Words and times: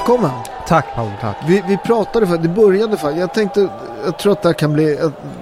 Välkommen! 0.00 0.30
Tack 0.68 0.86
Paul, 0.94 1.10
tack. 1.20 1.36
Vi, 1.48 1.62
vi 1.68 1.76
pratade 1.76 2.26
för 2.26 2.38
det 2.38 2.48
började 2.48 2.96
för 2.96 3.10
jag 3.10 3.34
tänkte, 3.34 3.68
jag 4.04 4.18
tror 4.18 4.32
att 4.32 4.42
det 4.42 4.48
här 4.48 4.54
kan 4.54 4.72
bli 4.72 4.98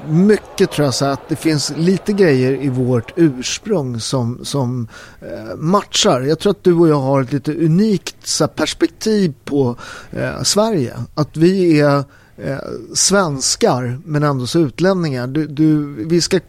mycket 0.08 0.70
tror 0.70 0.84
jag 0.84 0.94
så 0.94 1.04
att 1.04 1.28
det 1.28 1.36
finns 1.36 1.72
lite 1.76 2.12
grejer 2.12 2.62
i 2.62 2.68
vårt 2.68 3.12
ursprung 3.16 4.00
som, 4.00 4.44
som 4.44 4.88
eh, 5.20 5.56
matchar. 5.56 6.20
Jag 6.20 6.38
tror 6.38 6.50
att 6.50 6.64
du 6.64 6.74
och 6.74 6.88
jag 6.88 7.00
har 7.00 7.22
ett 7.22 7.32
lite 7.32 7.54
unikt 7.54 8.16
så 8.22 8.48
perspektiv 8.48 9.34
på 9.44 9.76
eh, 10.10 10.42
Sverige. 10.42 10.94
Att 11.14 11.36
vi 11.36 11.80
är 11.80 12.04
eh, 12.36 12.58
svenskar 12.94 14.00
men 14.04 14.22
ändå 14.22 14.46
så 14.46 14.58
utlänningar. 14.58 15.26
Du, 15.26 15.46
du, 15.46 15.94
vi 16.04 16.20
ska 16.20 16.40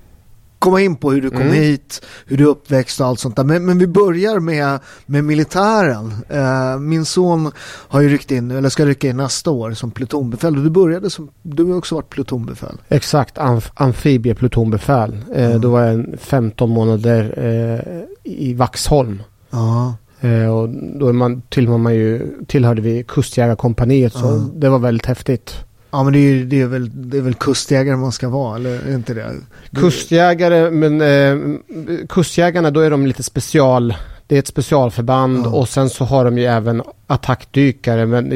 komma 0.60 0.82
in 0.82 0.96
på 0.96 1.12
hur 1.12 1.22
du 1.22 1.30
kom 1.30 1.42
mm. 1.42 1.54
hit, 1.54 2.02
hur 2.26 2.38
du 2.38 2.46
uppväxt 2.46 3.02
och 3.02 3.08
allt 3.08 3.20
sånt 3.20 3.36
där. 3.36 3.44
Men, 3.44 3.66
men 3.66 3.78
vi 3.78 3.88
börjar 3.88 4.40
med, 4.40 4.80
med 5.06 5.24
militären. 5.24 6.14
Uh, 6.34 6.80
min 6.80 7.06
son 7.06 7.52
har 7.66 8.02
ju 8.02 8.10
ryckt 8.10 8.32
in, 8.32 8.52
eller 8.52 8.70
ska 8.70 8.86
rycka 8.86 9.08
in 9.08 9.18
nästa 9.18 9.52
år 9.52 9.72
som 9.72 9.92
plutonbefäl. 9.92 10.64
Du 10.64 10.70
började 10.70 11.10
som, 11.10 11.30
du 11.42 11.64
har 11.64 11.78
också 11.78 11.96
varit 11.96 12.10
plutonbefäl. 12.10 12.78
Exakt, 12.90 13.38
amf 13.38 13.72
amfibieplutonbefäl. 13.74 15.12
Uh, 15.12 15.46
mm. 15.46 15.62
Då 15.62 15.70
var 15.70 15.82
jag 15.82 16.06
15 16.20 16.70
månader 16.70 17.40
uh, 17.40 18.02
i 18.24 18.54
Vaxholm. 18.54 19.24
Ja. 19.52 19.96
och 20.52 20.70
då 20.70 21.14
man, 21.14 21.42
tillhör 21.50 21.78
man 21.78 21.96
ju, 21.96 22.36
tillhörde 22.48 22.82
vi 22.82 23.04
kustjägarkompaniet 23.04 24.14
så 24.14 24.38
det 24.56 24.70
var 24.70 24.80
väldigt 24.80 25.06
häftigt. 25.06 25.66
Ja 25.92 26.04
men 26.04 26.14
det 26.14 26.20
är, 26.20 26.46
det 26.46 26.62
är, 26.62 26.66
väl, 26.66 27.10
det 27.10 27.18
är 27.18 27.22
väl 27.22 27.34
kustjägare 27.34 27.96
man 27.96 28.12
ska 28.12 28.30
vara, 28.30 28.56
eller 28.56 28.70
är 28.70 28.96
inte 28.96 29.14
det? 29.14 29.36
Kustjägare, 29.76 30.72
men 30.72 31.02
eh, 31.02 31.58
kustjägarna 32.10 32.72
då 32.72 32.80
är 32.80 32.90
de 32.92 33.08
lite 33.08 33.24
special. 33.24 33.94
Det 34.28 34.36
är 34.36 34.40
ett 34.40 34.48
specialförband 34.48 35.46
ja. 35.46 35.50
och 35.50 35.70
sen 35.70 35.90
så 35.90 36.06
har 36.06 36.26
de 36.26 36.38
ju 36.38 36.46
även 36.46 36.84
attackdykare. 37.08 38.06
Men 38.06 38.32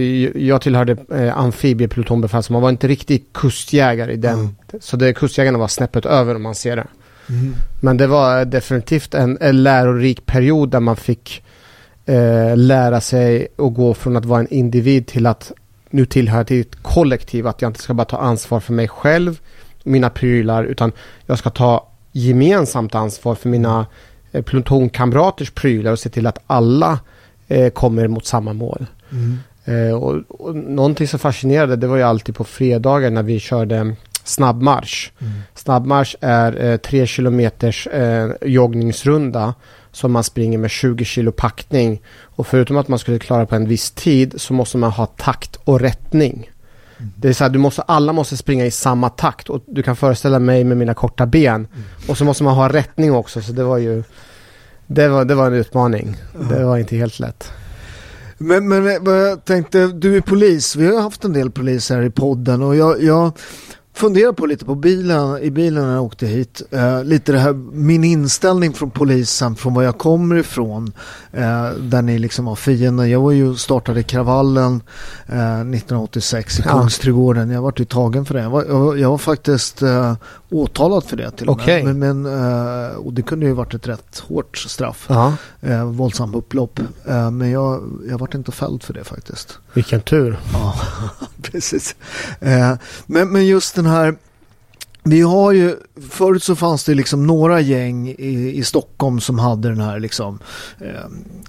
jag 0.47 0.61
tillhörde 0.61 0.97
eh, 1.11 1.37
amfibieplutonbefäl 1.37 2.43
så 2.43 2.53
man 2.53 2.61
var 2.61 2.69
inte 2.69 2.87
riktigt 2.87 3.33
kustjägare 3.33 4.13
i 4.13 4.17
den. 4.17 4.39
Mm. 4.39 4.55
Så 4.79 4.97
det, 4.97 5.13
kustjägarna 5.13 5.57
var 5.57 5.67
snäppet 5.67 6.05
över 6.05 6.35
om 6.35 6.41
man 6.41 6.55
ser 6.55 6.75
det. 6.75 6.87
Mm. 7.29 7.55
Men 7.81 7.97
det 7.97 8.07
var 8.07 8.45
definitivt 8.45 9.13
en, 9.13 9.37
en 9.41 9.63
lärorik 9.63 10.25
period 10.25 10.69
där 10.69 10.79
man 10.79 10.95
fick 10.95 11.43
eh, 12.05 12.57
lära 12.57 13.01
sig 13.01 13.47
att 13.57 13.73
gå 13.73 13.93
från 13.93 14.17
att 14.17 14.25
vara 14.25 14.39
en 14.39 14.53
individ 14.53 15.07
till 15.07 15.25
att 15.25 15.51
nu 15.93 16.05
tillhör 16.05 16.43
till 16.43 16.61
ett 16.61 16.75
kollektiv, 16.81 17.47
att 17.47 17.61
jag 17.61 17.69
inte 17.69 17.81
ska 17.81 17.93
bara 17.93 18.05
ta 18.05 18.17
ansvar 18.17 18.59
för 18.59 18.73
mig 18.73 18.87
själv, 18.87 19.39
mina 19.83 20.09
prylar, 20.09 20.63
utan 20.63 20.91
jag 21.25 21.37
ska 21.37 21.49
ta 21.49 21.87
gemensamt 22.11 22.95
ansvar 22.95 23.35
för 23.35 23.49
mina 23.49 23.85
eh, 24.31 24.41
plutonkamraters 24.41 25.51
prylar 25.51 25.91
och 25.91 25.99
se 25.99 26.09
till 26.09 26.27
att 26.27 26.39
alla 26.47 26.99
eh, 27.47 27.69
kommer 27.69 28.07
mot 28.07 28.25
samma 28.25 28.53
mål. 28.53 28.85
Mm. 29.11 29.39
Eh, 29.65 29.95
och, 29.95 30.41
och 30.41 30.55
någonting 30.55 31.07
som 31.07 31.19
fascinerade, 31.19 31.75
det 31.75 31.87
var 31.87 31.97
ju 31.97 32.03
alltid 32.03 32.35
på 32.35 32.43
fredagar 32.43 33.09
när 33.09 33.23
vi 33.23 33.39
körde 33.39 33.95
snabbmarsch. 34.23 35.11
Mm. 35.19 35.33
Snabbmarsch 35.55 36.15
är 36.21 36.65
eh, 36.65 36.77
tre 36.77 37.07
kilometers 37.07 37.87
eh, 37.87 38.31
joggningsrunda 38.41 39.53
som 39.93 40.11
man 40.11 40.23
springer 40.23 40.57
med 40.57 40.71
20 40.71 41.05
kilo 41.05 41.31
packning. 41.31 42.01
Och 42.21 42.47
förutom 42.47 42.77
att 42.77 42.87
man 42.87 42.99
skulle 42.99 43.19
klara 43.19 43.45
på 43.45 43.55
en 43.55 43.67
viss 43.67 43.91
tid 43.91 44.33
så 44.37 44.53
måste 44.53 44.77
man 44.77 44.91
ha 44.91 45.05
takt 45.05 45.55
och 45.55 45.79
rättning. 45.79 46.49
Mm. 46.97 47.11
Det 47.15 47.29
är 47.29 47.33
så 47.33 47.43
här, 47.43 47.51
du 47.51 47.59
måste, 47.59 47.81
alla 47.81 48.13
måste 48.13 48.37
springa 48.37 48.65
i 48.65 48.71
samma 48.71 49.09
takt 49.09 49.49
och 49.49 49.63
du 49.67 49.83
kan 49.83 49.95
föreställa 49.95 50.39
mig 50.39 50.63
med 50.63 50.77
mina 50.77 50.93
korta 50.93 51.25
ben. 51.25 51.55
Mm. 51.55 51.67
Och 52.07 52.17
så 52.17 52.25
måste 52.25 52.43
man 52.43 52.55
ha 52.55 52.69
rättning 52.69 53.13
också 53.13 53.41
så 53.41 53.51
det 53.51 53.63
var 53.63 53.77
ju 53.77 54.03
det 54.87 55.07
var, 55.07 55.25
det 55.25 55.35
var 55.35 55.47
en 55.47 55.53
utmaning. 55.53 56.15
Mm. 56.35 56.47
Det 56.47 56.65
var 56.65 56.77
inte 56.77 56.95
helt 56.95 57.19
lätt. 57.19 57.51
Men, 58.37 58.67
men 58.67 59.05
jag 59.05 59.45
tänkte, 59.45 59.87
du 59.87 60.17
är 60.17 60.21
polis. 60.21 60.75
Vi 60.75 60.95
har 60.95 61.01
haft 61.01 61.23
en 61.23 61.33
del 61.33 61.51
poliser 61.51 61.95
här 61.95 62.03
i 62.03 62.09
podden 62.09 62.61
och 62.61 62.75
jag, 62.75 63.03
jag 63.03 63.31
funderar 63.93 64.31
på 64.33 64.45
lite 64.45 64.65
på 64.65 64.75
bilen, 64.75 65.37
i 65.37 65.51
bilen 65.51 65.87
när 65.87 65.93
jag 65.93 66.03
åkte 66.03 66.27
hit. 66.27 66.61
Uh, 66.73 67.03
lite 67.03 67.31
det 67.31 67.39
här, 67.39 67.53
min 67.73 68.03
inställning 68.03 68.73
från 68.73 68.91
polisen, 68.91 69.55
från 69.55 69.73
var 69.73 69.83
jag 69.83 69.97
kommer 69.97 70.35
ifrån. 70.35 70.93
Uh, 71.33 71.69
där 71.79 72.01
ni 72.01 72.19
liksom 72.19 72.45
var 72.45 72.55
fiender. 72.55 73.05
Jag 73.05 73.21
var 73.21 73.31
ju 73.31 73.55
startade 73.55 74.03
kravallen 74.03 74.81
eh, 75.27 75.59
1986 75.59 76.59
i 76.59 76.63
ja. 76.65 76.71
Kungsträdgården. 76.71 77.49
Jag 77.49 77.61
var 77.61 77.73
ju 77.77 77.85
tagen 77.85 78.25
för 78.25 78.33
det. 78.33 78.41
Jag 78.41 78.49
var, 78.49 78.65
jag, 78.65 78.99
jag 78.99 79.09
var 79.09 79.17
faktiskt 79.17 79.83
åtalad 80.49 81.03
för 81.03 81.17
det 81.17 81.31
till 81.31 81.49
och 81.49 81.55
okay. 81.55 81.83
med. 81.83 81.95
Men, 81.95 82.21
men 82.21 82.95
och 82.95 83.13
det 83.13 83.21
kunde 83.21 83.45
ju 83.45 83.53
varit 83.53 83.73
ett 83.73 83.87
rätt 83.87 84.23
hårt 84.27 84.57
straff. 84.57 85.09
Uh, 85.63 85.83
våldsam 85.85 86.35
upplopp. 86.35 86.79
men 87.31 87.51
jag, 87.51 87.83
jag 88.09 88.17
vart 88.17 88.33
inte 88.33 88.51
fälld 88.51 88.83
för 88.83 88.93
det 88.93 89.03
faktiskt. 89.03 89.59
Vilken 89.73 90.01
tur. 90.01 90.37
Ja, 90.53 90.75
precis. 91.41 91.95
men, 93.05 93.29
men 93.29 93.45
just 93.45 93.75
den 93.75 93.85
här 93.85 94.15
vi 95.05 95.21
har 95.21 95.51
ju, 95.51 95.75
förut 96.09 96.43
så 96.43 96.55
fanns 96.55 96.83
det 96.83 96.93
liksom 96.93 97.27
några 97.27 97.61
gäng 97.61 98.07
i, 98.09 98.53
i 98.55 98.63
Stockholm 98.63 99.19
som 99.19 99.39
hade 99.39 99.69
den 99.69 99.81
här 99.81 99.99
liksom, 99.99 100.39
eh, 100.79 101.03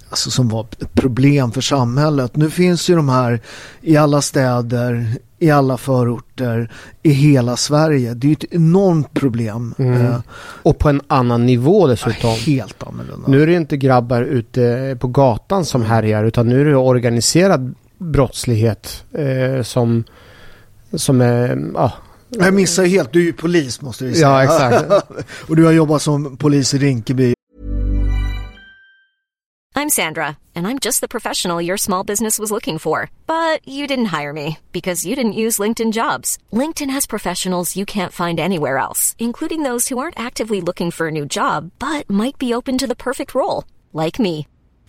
alltså 0.09 0.31
som 0.31 0.49
var 0.49 0.61
ett 0.61 0.93
problem 0.93 1.51
för 1.51 1.61
samhället. 1.61 2.35
Nu 2.35 2.49
finns 2.49 2.89
ju 2.89 2.95
de 2.95 3.09
här 3.09 3.39
i 3.81 3.97
alla 3.97 4.21
städer, 4.21 5.15
i 5.39 5.51
alla 5.51 5.77
förorter, 5.77 6.71
i 7.03 7.09
hela 7.09 7.57
Sverige. 7.57 8.13
Det 8.13 8.27
är 8.27 8.29
ju 8.29 8.33
ett 8.33 8.53
enormt 8.53 9.13
problem. 9.13 9.75
Mm. 9.77 10.05
Eh, 10.05 10.19
och 10.63 10.77
på 10.77 10.89
en 10.89 11.01
annan 11.07 11.45
nivå 11.45 11.87
dessutom. 11.87 12.29
Ja, 12.29 12.35
helt 12.45 12.83
annorlunda. 12.83 13.27
Nu 13.27 13.43
är 13.43 13.47
det 13.47 13.53
inte 13.53 13.77
grabbar 13.77 14.21
ute 14.21 14.97
på 14.99 15.07
gatan 15.07 15.65
som 15.65 15.81
härjar 15.81 16.23
utan 16.23 16.49
nu 16.49 16.61
är 16.61 16.65
det 16.65 16.75
organiserad 16.75 17.75
brottslighet 17.97 19.03
eh, 19.11 19.63
som, 19.63 20.03
som 20.93 21.21
är, 21.21 21.71
ja, 21.73 21.91
Jag 22.29 22.53
missar 22.53 22.85
helt, 22.85 23.13
du 23.13 23.19
är 23.19 23.25
ju 23.25 23.33
polis 23.33 23.81
måste 23.81 24.05
vi 24.05 24.15
säga. 24.15 24.27
Ja, 24.27 24.43
exakt. 24.43 25.07
och 25.49 25.55
du 25.55 25.65
har 25.65 25.71
jobbat 25.71 26.01
som 26.01 26.37
polis 26.37 26.73
i 26.73 26.77
Rinkeby. 26.77 27.35
I'm 29.77 29.89
Sandra, 29.89 30.37
and 30.55 30.67
I'm 30.67 30.79
just 30.79 31.01
the 31.01 31.07
professional 31.07 31.61
your 31.61 31.77
small 31.77 32.05
business 32.05 32.39
was 32.39 32.49
looking 32.49 32.79
for. 32.79 33.09
But 33.27 33.59
you 33.67 33.87
didn't 33.87 34.19
hire 34.19 34.31
me 34.31 34.57
because 34.71 35.05
you 35.05 35.15
didn't 35.15 35.41
use 35.45 35.59
LinkedIn 35.59 35.91
jobs. 35.91 36.37
LinkedIn 36.51 36.89
has 36.89 37.05
professionals 37.05 37.75
you 37.75 37.85
can't 37.85 38.13
find 38.13 38.39
anywhere 38.39 38.77
else, 38.77 39.15
including 39.19 39.63
those 39.63 39.89
who 39.89 39.99
aren't 39.99 40.19
actively 40.19 40.61
looking 40.61 40.91
for 40.91 41.07
a 41.07 41.11
new 41.11 41.25
job, 41.25 41.71
but 41.77 42.09
might 42.09 42.37
be 42.37 42.53
open 42.53 42.77
to 42.77 42.87
the 42.87 42.95
perfect 42.95 43.35
role, 43.35 43.65
like 43.91 44.17
me. 44.17 44.47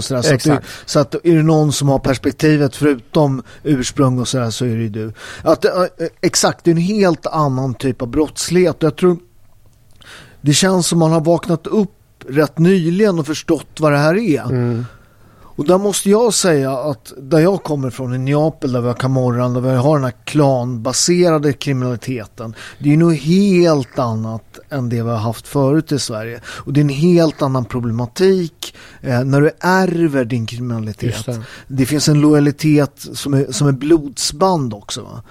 Så, 0.00 0.14
där, 0.14 0.22
så, 0.22 0.34
att 0.34 0.42
du, 0.42 0.58
så, 0.86 0.98
att 0.98 1.14
är 1.14 1.36
det 1.36 1.42
någon 1.42 1.72
som 1.72 1.88
har 1.88 1.98
perspektivet 1.98 2.76
förutom 2.76 3.42
ursprung 3.62 4.18
och 4.18 4.28
sådär 4.28 4.50
så 4.50 4.64
är 4.64 4.76
det 4.76 4.88
du. 4.88 5.12
Att, 5.42 5.64
äh, 5.64 5.72
exakt, 6.20 6.64
det 6.64 6.70
är 6.70 6.74
en 6.74 6.80
helt 6.80 7.26
annan 7.26 7.74
typ 7.74 8.02
av 8.02 8.08
brottslighet. 8.08 8.76
Jag 8.78 8.96
tror 8.96 9.18
det 10.40 10.52
känns 10.52 10.86
som 10.86 10.98
man 10.98 11.12
har 11.12 11.20
vaknat 11.20 11.66
upp 11.66 11.90
rätt 12.28 12.58
nyligen 12.58 13.18
och 13.18 13.26
förstått 13.26 13.80
vad 13.80 13.92
det 13.92 13.98
här 13.98 14.14
är. 14.14 14.42
Mm. 14.42 14.84
Och 15.56 15.66
där 15.66 15.78
måste 15.78 16.10
jag 16.10 16.34
säga 16.34 16.72
att 16.78 17.12
där 17.18 17.38
jag 17.38 17.62
kommer 17.62 17.90
från 17.90 18.14
i 18.14 18.18
Neapel 18.18 18.72
där 18.72 18.80
vi 18.80 18.86
har 18.86 18.94
Camorran, 18.94 19.54
där 19.54 19.60
vi 19.60 19.70
har 19.70 19.96
den 19.96 20.04
här 20.04 20.14
klanbaserade 20.24 21.52
kriminaliteten. 21.52 22.54
Det 22.78 22.92
är 22.92 22.96
nog 22.96 23.14
helt 23.14 23.98
annat 23.98 24.58
än 24.70 24.88
det 24.88 25.02
vi 25.02 25.10
har 25.10 25.16
haft 25.16 25.48
förut 25.48 25.92
i 25.92 25.98
Sverige. 25.98 26.40
Och 26.46 26.72
det 26.72 26.80
är 26.80 26.82
en 26.82 26.88
helt 26.88 27.42
annan 27.42 27.64
problematik 27.64 28.74
eh, 29.00 29.24
när 29.24 29.40
du 29.40 29.50
ärver 29.60 30.24
din 30.24 30.46
kriminalitet. 30.46 31.26
Det. 31.26 31.42
det. 31.66 31.86
finns 31.86 32.08
en 32.08 32.20
lojalitet 32.20 33.06
som 33.12 33.34
är, 33.34 33.52
som 33.52 33.68
är 33.68 33.72
blodsband 33.72 34.74
också. 34.74 35.02
Va? 35.02 35.22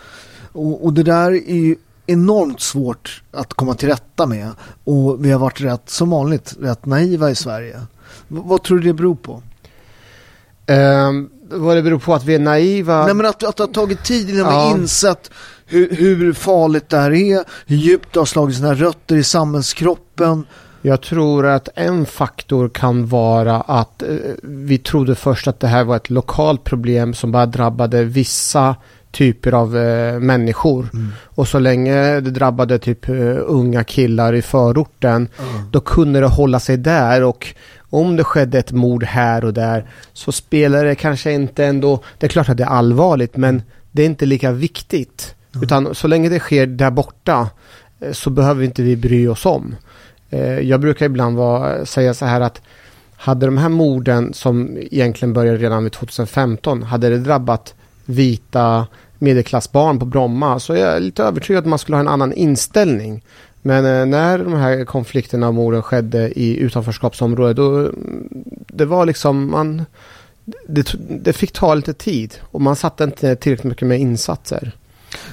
Och, 0.52 0.86
och 0.86 0.94
det 0.94 1.04
där 1.04 1.32
är 1.32 1.56
ju 1.56 1.76
enormt 2.06 2.62
svårt 2.62 3.24
att 3.32 3.54
komma 3.54 3.74
till 3.74 3.90
rätta 3.90 4.26
med. 4.26 4.50
Och 4.84 5.26
vi 5.26 5.32
har 5.32 5.40
varit 5.40 5.62
rätt, 5.62 5.90
som 5.90 6.10
vanligt, 6.10 6.56
rätt 6.60 6.86
naiva 6.86 7.32
i 7.32 7.36
Sverige. 7.36 7.80
V 8.28 8.42
vad 8.46 8.64
tror 8.64 8.78
du 8.80 8.88
det 8.88 8.94
beror 8.94 9.16
på? 9.16 9.42
Um, 10.72 11.30
vad 11.50 11.76
det 11.76 11.82
beror 11.82 12.00
på 12.00 12.14
att 12.14 12.26
vi 12.26 12.36
är 12.36 12.40
naiva? 12.40 13.06
Nej 13.06 13.14
men 13.14 13.26
att, 13.26 13.44
att 13.44 13.58
det 13.58 13.64
har 13.64 13.68
tagit 13.68 14.04
tid 14.04 14.30
innan 14.30 14.54
ja. 14.54 14.74
vi 14.74 14.82
insett 14.82 15.32
hur, 15.66 15.96
hur, 15.96 16.34
farligt 16.34 16.90
det 16.90 16.98
här 16.98 17.12
är, 17.12 17.44
hur 17.66 17.76
djupt 17.76 18.14
det 18.14 18.20
har 18.20 18.26
slagit 18.26 18.56
sina 18.56 18.74
rötter 18.74 19.16
i 19.16 19.24
samhällskroppen. 19.24 20.46
Jag 20.82 21.02
tror 21.02 21.46
att 21.46 21.70
en 21.76 22.06
faktor 22.06 22.70
kan 22.70 23.08
vara 23.08 23.62
att 23.62 24.04
eh, 24.04 24.10
vi 24.44 24.78
trodde 24.78 25.16
först 25.16 25.48
att 25.48 25.60
det 25.60 25.68
här 25.68 25.84
var 25.84 25.96
ett 25.96 26.10
lokalt 26.10 26.64
problem 26.64 27.14
som 27.14 27.32
bara 27.32 27.46
drabbade 27.46 28.04
vissa 28.04 28.76
typer 29.12 29.52
av 29.52 29.78
eh, 29.78 30.20
människor. 30.20 30.90
Mm. 30.94 31.10
Och 31.26 31.48
så 31.48 31.60
länge 31.60 32.20
det 32.20 32.32
drabbade 32.32 32.80
typ 32.80 33.10
uh, 33.10 33.38
unga 33.46 33.84
killar 33.84 34.34
i 34.34 34.42
förorten, 34.42 35.16
mm. 35.16 35.72
då 35.72 35.80
kunde 35.80 36.20
det 36.20 36.28
hålla 36.28 36.60
sig 36.60 36.78
där 36.78 37.24
och 37.24 37.56
om 37.92 38.16
det 38.16 38.24
skedde 38.24 38.60
ett 38.60 38.72
mord 38.72 39.04
här 39.04 39.46
och 39.46 39.54
där 39.54 39.86
så 40.14 40.32
spelar 40.32 40.86
det 40.86 40.96
kanske 40.96 41.32
inte 41.32 41.66
ändå, 41.66 42.04
det 42.18 42.26
är 42.26 42.30
klart 42.30 42.50
att 42.50 42.58
det 42.58 42.64
är 42.64 42.68
allvarligt 42.68 43.38
men 43.38 43.64
det 43.92 44.02
är 44.02 44.06
inte 44.06 44.26
lika 44.26 44.52
viktigt. 44.52 45.36
Mm. 45.54 45.64
Utan 45.64 45.96
så 45.96 46.08
länge 46.08 46.30
det 46.30 46.40
sker 46.40 46.66
där 46.66 46.92
borta 46.92 47.50
eh, 48.00 48.12
så 48.12 48.30
behöver 48.30 48.64
inte 48.64 48.84
vi 48.84 48.96
bry 48.96 49.28
oss 49.28 49.46
om. 49.46 49.76
Eh, 50.30 50.60
jag 50.60 50.80
brukar 50.80 51.06
ibland 51.06 51.38
vara, 51.38 51.86
säga 51.86 52.14
så 52.14 52.26
här 52.26 52.42
att 52.42 52.62
hade 53.16 53.46
de 53.46 53.58
här 53.58 53.70
morden 53.70 54.34
som 54.34 54.78
egentligen 54.78 55.34
började 55.34 55.58
redan 55.58 55.84
vid 55.84 55.94
2015, 55.94 56.84
hade 56.84 57.10
det 57.10 57.18
drabbat 57.18 57.74
vita 58.06 58.88
medelklassbarn 59.22 60.00
på 60.00 60.06
Bromma 60.06 60.60
så 60.60 60.74
är 60.74 60.78
jag 60.78 61.02
lite 61.02 61.24
övertygad 61.24 61.60
att 61.60 61.70
man 61.70 61.80
skulle 61.80 61.96
ha 61.96 62.02
en 62.02 62.08
annan 62.08 62.34
inställning. 62.34 63.24
Men 63.62 63.86
eh, 63.86 64.06
när 64.06 64.38
de 64.38 64.54
här 64.54 64.86
konflikterna 64.86 65.48
och 65.48 65.54
morden 65.54 65.84
skedde 65.84 66.40
i 66.40 66.58
utanförskapsområdet 66.58 67.56
då 67.56 67.78
mm, 67.78 68.28
det 68.68 68.86
var 68.86 69.06
liksom 69.06 69.52
man 69.52 69.86
det, 70.68 70.96
det 71.10 71.34
fick 71.34 71.52
ta 71.52 71.76
lite 71.76 71.94
tid 71.94 72.36
och 72.52 72.62
man 72.62 72.76
satte 72.76 73.04
inte 73.04 73.36
tillräckligt 73.36 73.70
mycket 73.70 73.88
med 73.88 74.00
insatser. 74.00 74.72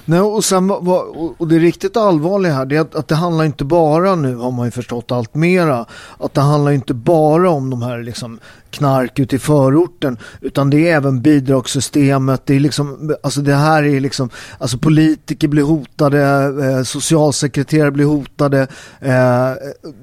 Nej, 0.04 0.20
och, 0.20 0.44
sen, 0.44 0.70
och 0.70 1.48
det 1.48 1.58
riktigt 1.58 1.96
allvarliga 1.96 2.52
här 2.52 2.72
är 2.72 2.80
att, 2.80 2.94
att, 2.94 3.08
det 3.08 3.14
handlar 3.14 3.44
inte 3.44 3.64
bara 3.64 4.14
nu 4.14 4.34
har 4.34 4.50
man 4.50 4.66
ju 4.66 4.70
förstått 4.70 5.12
allt 5.12 5.34
mera. 5.34 5.86
Att 6.18 6.34
det 6.34 6.40
handlar 6.40 6.72
inte 6.72 6.94
bara 6.94 7.50
om 7.50 7.70
de 7.70 7.82
här 7.82 8.02
liksom 8.02 8.38
knark 8.70 9.18
ute 9.18 9.36
i 9.36 9.38
förorten 9.38 10.18
utan 10.40 10.70
det 10.70 10.88
är 10.88 10.96
även 10.96 11.22
bidragssystemet. 11.22 12.46
Det 12.46 12.54
är 12.54 12.60
liksom, 12.60 13.16
alltså 13.22 13.40
det 13.40 13.54
här 13.54 13.82
är 13.82 14.00
liksom, 14.00 14.30
alltså 14.58 14.78
politiker 14.78 15.48
blir 15.48 15.62
hotade, 15.62 16.22
eh, 16.64 16.82
socialsekreterare 16.82 17.90
blir 17.90 18.04
hotade. 18.04 18.60
Eh, 19.00 19.52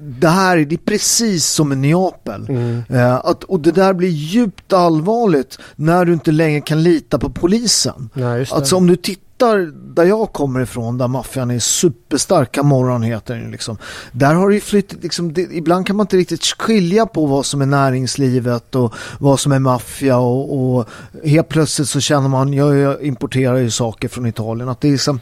det 0.00 0.28
här 0.28 0.56
är, 0.56 0.64
det 0.64 0.74
är 0.74 0.84
precis 0.84 1.46
som 1.46 1.72
i 1.72 1.76
Neapel. 1.76 2.46
Mm. 2.48 2.82
Eh, 2.88 3.14
att, 3.14 3.44
och 3.44 3.60
det 3.60 3.72
där 3.72 3.92
blir 3.92 4.08
djupt 4.08 4.72
allvarligt 4.72 5.58
när 5.76 6.04
du 6.04 6.12
inte 6.12 6.32
längre 6.32 6.60
kan 6.60 6.82
lita 6.82 7.18
på 7.18 7.30
polisen. 7.30 8.10
Ja, 8.14 8.44
alltså 8.50 8.76
om 8.76 8.86
du 8.86 8.96
tittar 8.96 9.72
där 9.94 10.04
jag 10.04 10.32
kommer 10.32 10.60
ifrån, 10.60 10.98
där 10.98 11.08
maffian 11.08 11.50
är 11.50 11.58
superstarka 11.58 12.62
morgon 12.62 13.02
heter 13.02 13.34
den 13.34 13.50
liksom. 13.50 13.78
Där 14.12 14.34
har 14.34 14.48
det 14.48 14.54
ju 14.54 14.60
flyttat, 14.60 15.02
liksom, 15.02 15.32
det, 15.32 15.42
ibland 15.42 15.86
kan 15.86 15.96
man 15.96 16.04
inte 16.04 16.16
riktigt 16.16 16.44
skilja 16.44 17.06
på 17.06 17.26
vad 17.26 17.46
som 17.46 17.62
är 17.62 17.66
näringslivet 17.66 18.55
och 18.74 18.94
vad 19.18 19.40
som 19.40 19.52
är 19.52 19.58
maffia 19.58 20.18
och, 20.18 20.76
och 20.76 20.88
helt 21.24 21.48
plötsligt 21.48 21.88
så 21.88 22.00
känner 22.00 22.28
man, 22.28 22.52
jag, 22.52 22.76
jag 22.76 23.02
importerar 23.02 23.56
ju 23.56 23.70
saker 23.70 24.08
från 24.08 24.26
Italien, 24.26 24.68
att 24.68 24.80
det 24.80 24.88
är 24.88 24.92
liksom 24.92 25.20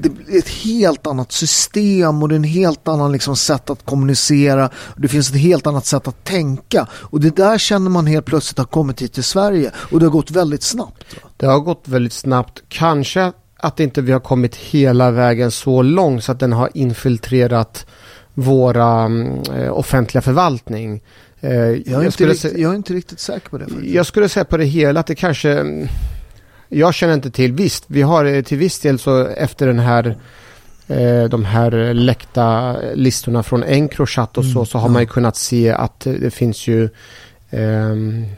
det 0.00 0.34
är 0.34 0.38
ett 0.38 0.48
helt 0.48 1.06
annat 1.06 1.32
system 1.32 2.22
och 2.22 2.28
det 2.28 2.34
är 2.34 2.36
en 2.36 2.44
helt 2.44 2.88
annan 2.88 3.12
liksom 3.12 3.36
sätt 3.36 3.70
att 3.70 3.84
kommunicera. 3.84 4.70
Det 4.96 5.08
finns 5.08 5.30
ett 5.30 5.36
helt 5.36 5.66
annat 5.66 5.86
sätt 5.86 6.08
att 6.08 6.24
tänka. 6.24 6.86
Och 6.92 7.20
det 7.20 7.36
där 7.36 7.58
känner 7.58 7.90
man 7.90 8.06
helt 8.06 8.26
plötsligt 8.26 8.58
har 8.58 8.64
kommit 8.64 9.02
hit 9.02 9.12
till 9.12 9.24
Sverige. 9.24 9.70
Och 9.76 10.00
det 10.00 10.06
har 10.06 10.10
gått 10.10 10.30
väldigt 10.30 10.62
snabbt. 10.62 11.04
Det 11.36 11.46
har 11.46 11.60
gått 11.60 11.82
väldigt 11.88 12.12
snabbt. 12.12 12.62
Kanske 12.68 13.32
att 13.56 13.80
inte 13.80 14.02
vi 14.02 14.12
har 14.12 14.20
kommit 14.20 14.56
hela 14.56 15.10
vägen 15.10 15.50
så 15.50 15.82
långt 15.82 16.24
så 16.24 16.32
att 16.32 16.40
den 16.40 16.52
har 16.52 16.70
infiltrerat 16.74 17.86
våra 18.34 19.02
mm, 19.02 19.42
eh, 19.54 19.72
offentliga 19.72 20.22
förvaltning. 20.22 21.02
Eh, 21.42 21.50
jag, 21.50 21.86
är 21.86 21.92
jag, 21.92 22.04
riktigt, 22.06 22.58
jag, 22.58 22.72
är 22.72 22.76
inte 22.76 22.94
riktigt 22.94 23.20
säker 23.20 23.48
på 23.48 23.58
det. 23.58 23.64
Faktiskt. 23.64 23.94
Jag 23.94 24.06
skulle 24.06 24.28
säga 24.28 24.44
på 24.44 24.56
det 24.56 24.64
hela 24.64 25.00
att 25.00 25.06
det 25.06 25.14
kanske 25.14 25.64
jag 26.68 26.94
känner 26.94 27.14
inte 27.14 27.30
till. 27.30 27.52
Visst, 27.52 27.84
vi 27.86 28.02
har 28.02 28.24
eh, 28.24 28.42
till 28.42 28.58
viss 28.58 28.80
del 28.80 28.98
så 28.98 29.26
efter 29.26 29.66
den 29.66 29.78
här 29.78 30.16
eh, 30.88 31.24
de 31.24 31.44
här 31.44 31.94
läckta 31.94 32.76
listorna 32.94 33.42
från 33.42 33.62
Encrochat 33.62 34.38
och 34.38 34.44
så, 34.44 34.58
mm, 34.58 34.66
så 34.66 34.78
har 34.78 34.88
man 34.88 35.02
ju 35.02 35.08
kunnat 35.08 35.36
se 35.36 35.70
att 35.70 36.00
det 36.00 36.34
finns 36.34 36.66
ju 36.66 36.88
eh, 37.50 37.96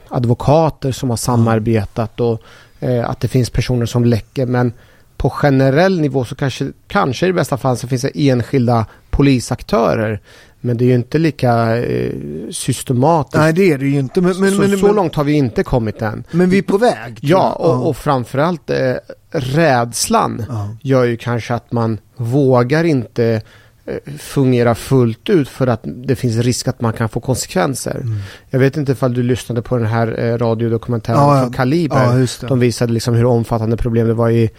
advokater 0.09 0.93
som 0.93 1.11
har 1.11 1.17
samarbetat 1.17 2.21
och 2.21 2.43
eh, 2.81 3.11
att 3.11 3.21
det 3.21 3.29
finns 3.29 3.51
personer 3.51 3.87
som 3.87 4.05
läcker. 4.05 4.47
Men 4.47 4.73
på 5.17 5.31
generell 5.31 6.01
nivå 6.01 6.25
så 6.25 6.35
kanske, 6.35 6.73
kanske 6.87 7.27
i 7.27 7.33
bästa 7.33 7.57
fall 7.57 7.77
så 7.77 7.89
finns 7.89 8.03
det 8.03 8.29
enskilda 8.29 8.87
polisaktörer 9.11 10.21
men 10.65 10.77
det 10.77 10.85
är 10.85 10.87
ju 10.87 10.95
inte 10.95 11.19
lika 11.19 11.77
eh, 11.77 12.13
systematiskt. 12.51 13.35
Nej, 13.35 13.53
det 13.53 13.73
är 13.73 13.79
det 13.79 13.87
ju 13.87 13.99
inte. 13.99 14.21
Men, 14.21 14.41
men, 14.41 14.53
så, 14.53 14.61
men, 14.61 14.79
så 14.79 14.93
långt 14.93 15.15
har 15.15 15.25
vi 15.25 15.33
inte 15.33 15.63
kommit 15.63 16.03
än. 16.03 16.25
Men 16.31 16.51
vi 16.51 16.59
är 16.59 16.63
på 16.63 16.79
väg. 16.79 17.19
Ja, 17.21 17.53
och, 17.53 17.89
och 17.89 17.97
framförallt 17.97 18.71
eh, 18.71 18.95
rädslan 19.31 20.45
ja. 20.49 20.77
gör 20.83 21.05
ju 21.05 21.17
kanske 21.17 21.55
att 21.55 21.73
man 21.73 21.99
vågar 22.17 22.85
inte 22.85 23.43
eh, 23.85 24.13
fungera 24.19 24.75
fullt 24.75 25.31
ut 25.31 25.49
för 25.49 25.67
att 25.67 25.81
det 25.85 26.17
finns 26.17 26.37
risk 26.37 26.69
att 26.69 26.81
man 26.81 26.93
kan 26.93 27.09
få 27.09 27.21
konsekvenser. 27.21 28.01
Mm. 28.01 28.19
Jag 28.51 28.59
vet 28.59 28.77
inte 28.77 28.93
ifall 28.93 29.15
du 29.15 29.23
lyssnade 29.23 29.63
på 29.63 29.77
den 29.77 29.87
här 29.87 30.21
eh, 30.21 30.39
radiodokumentären 30.39 31.19
ja, 31.19 31.43
från 31.43 31.53
Kaliber. 31.53 32.21
Ja, 32.21 32.49
De 32.49 32.59
visade 32.59 32.93
liksom 32.93 33.15
hur 33.15 33.25
omfattande 33.25 33.77
problem 33.77 34.07
det 34.07 34.15
var 34.15 34.31
i 34.31 34.51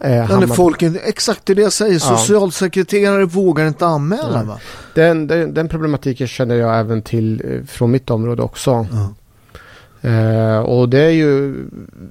Eh, 0.00 0.38
Men 0.38 0.48
folk, 0.48 0.82
exakt 0.82 1.46
det 1.46 1.52
jag 1.52 1.72
säger, 1.72 1.98
socialsekreterare 1.98 3.24
vågar 3.24 3.68
inte 3.68 3.86
anmäla 3.86 4.44
ja. 4.46 4.58
Den, 4.94 5.26
den, 5.26 5.54
den, 5.54 5.68
problematiken 5.68 6.26
känner 6.26 6.54
jag 6.54 6.78
även 6.78 7.02
till 7.02 7.42
eh, 7.44 7.66
från 7.66 7.90
mitt 7.90 8.10
område 8.10 8.42
också. 8.42 8.86
Ja. 8.92 9.14
Eh, 10.10 10.58
och 10.58 10.88
det 10.88 11.00
är 11.00 11.10
ju, 11.10 11.56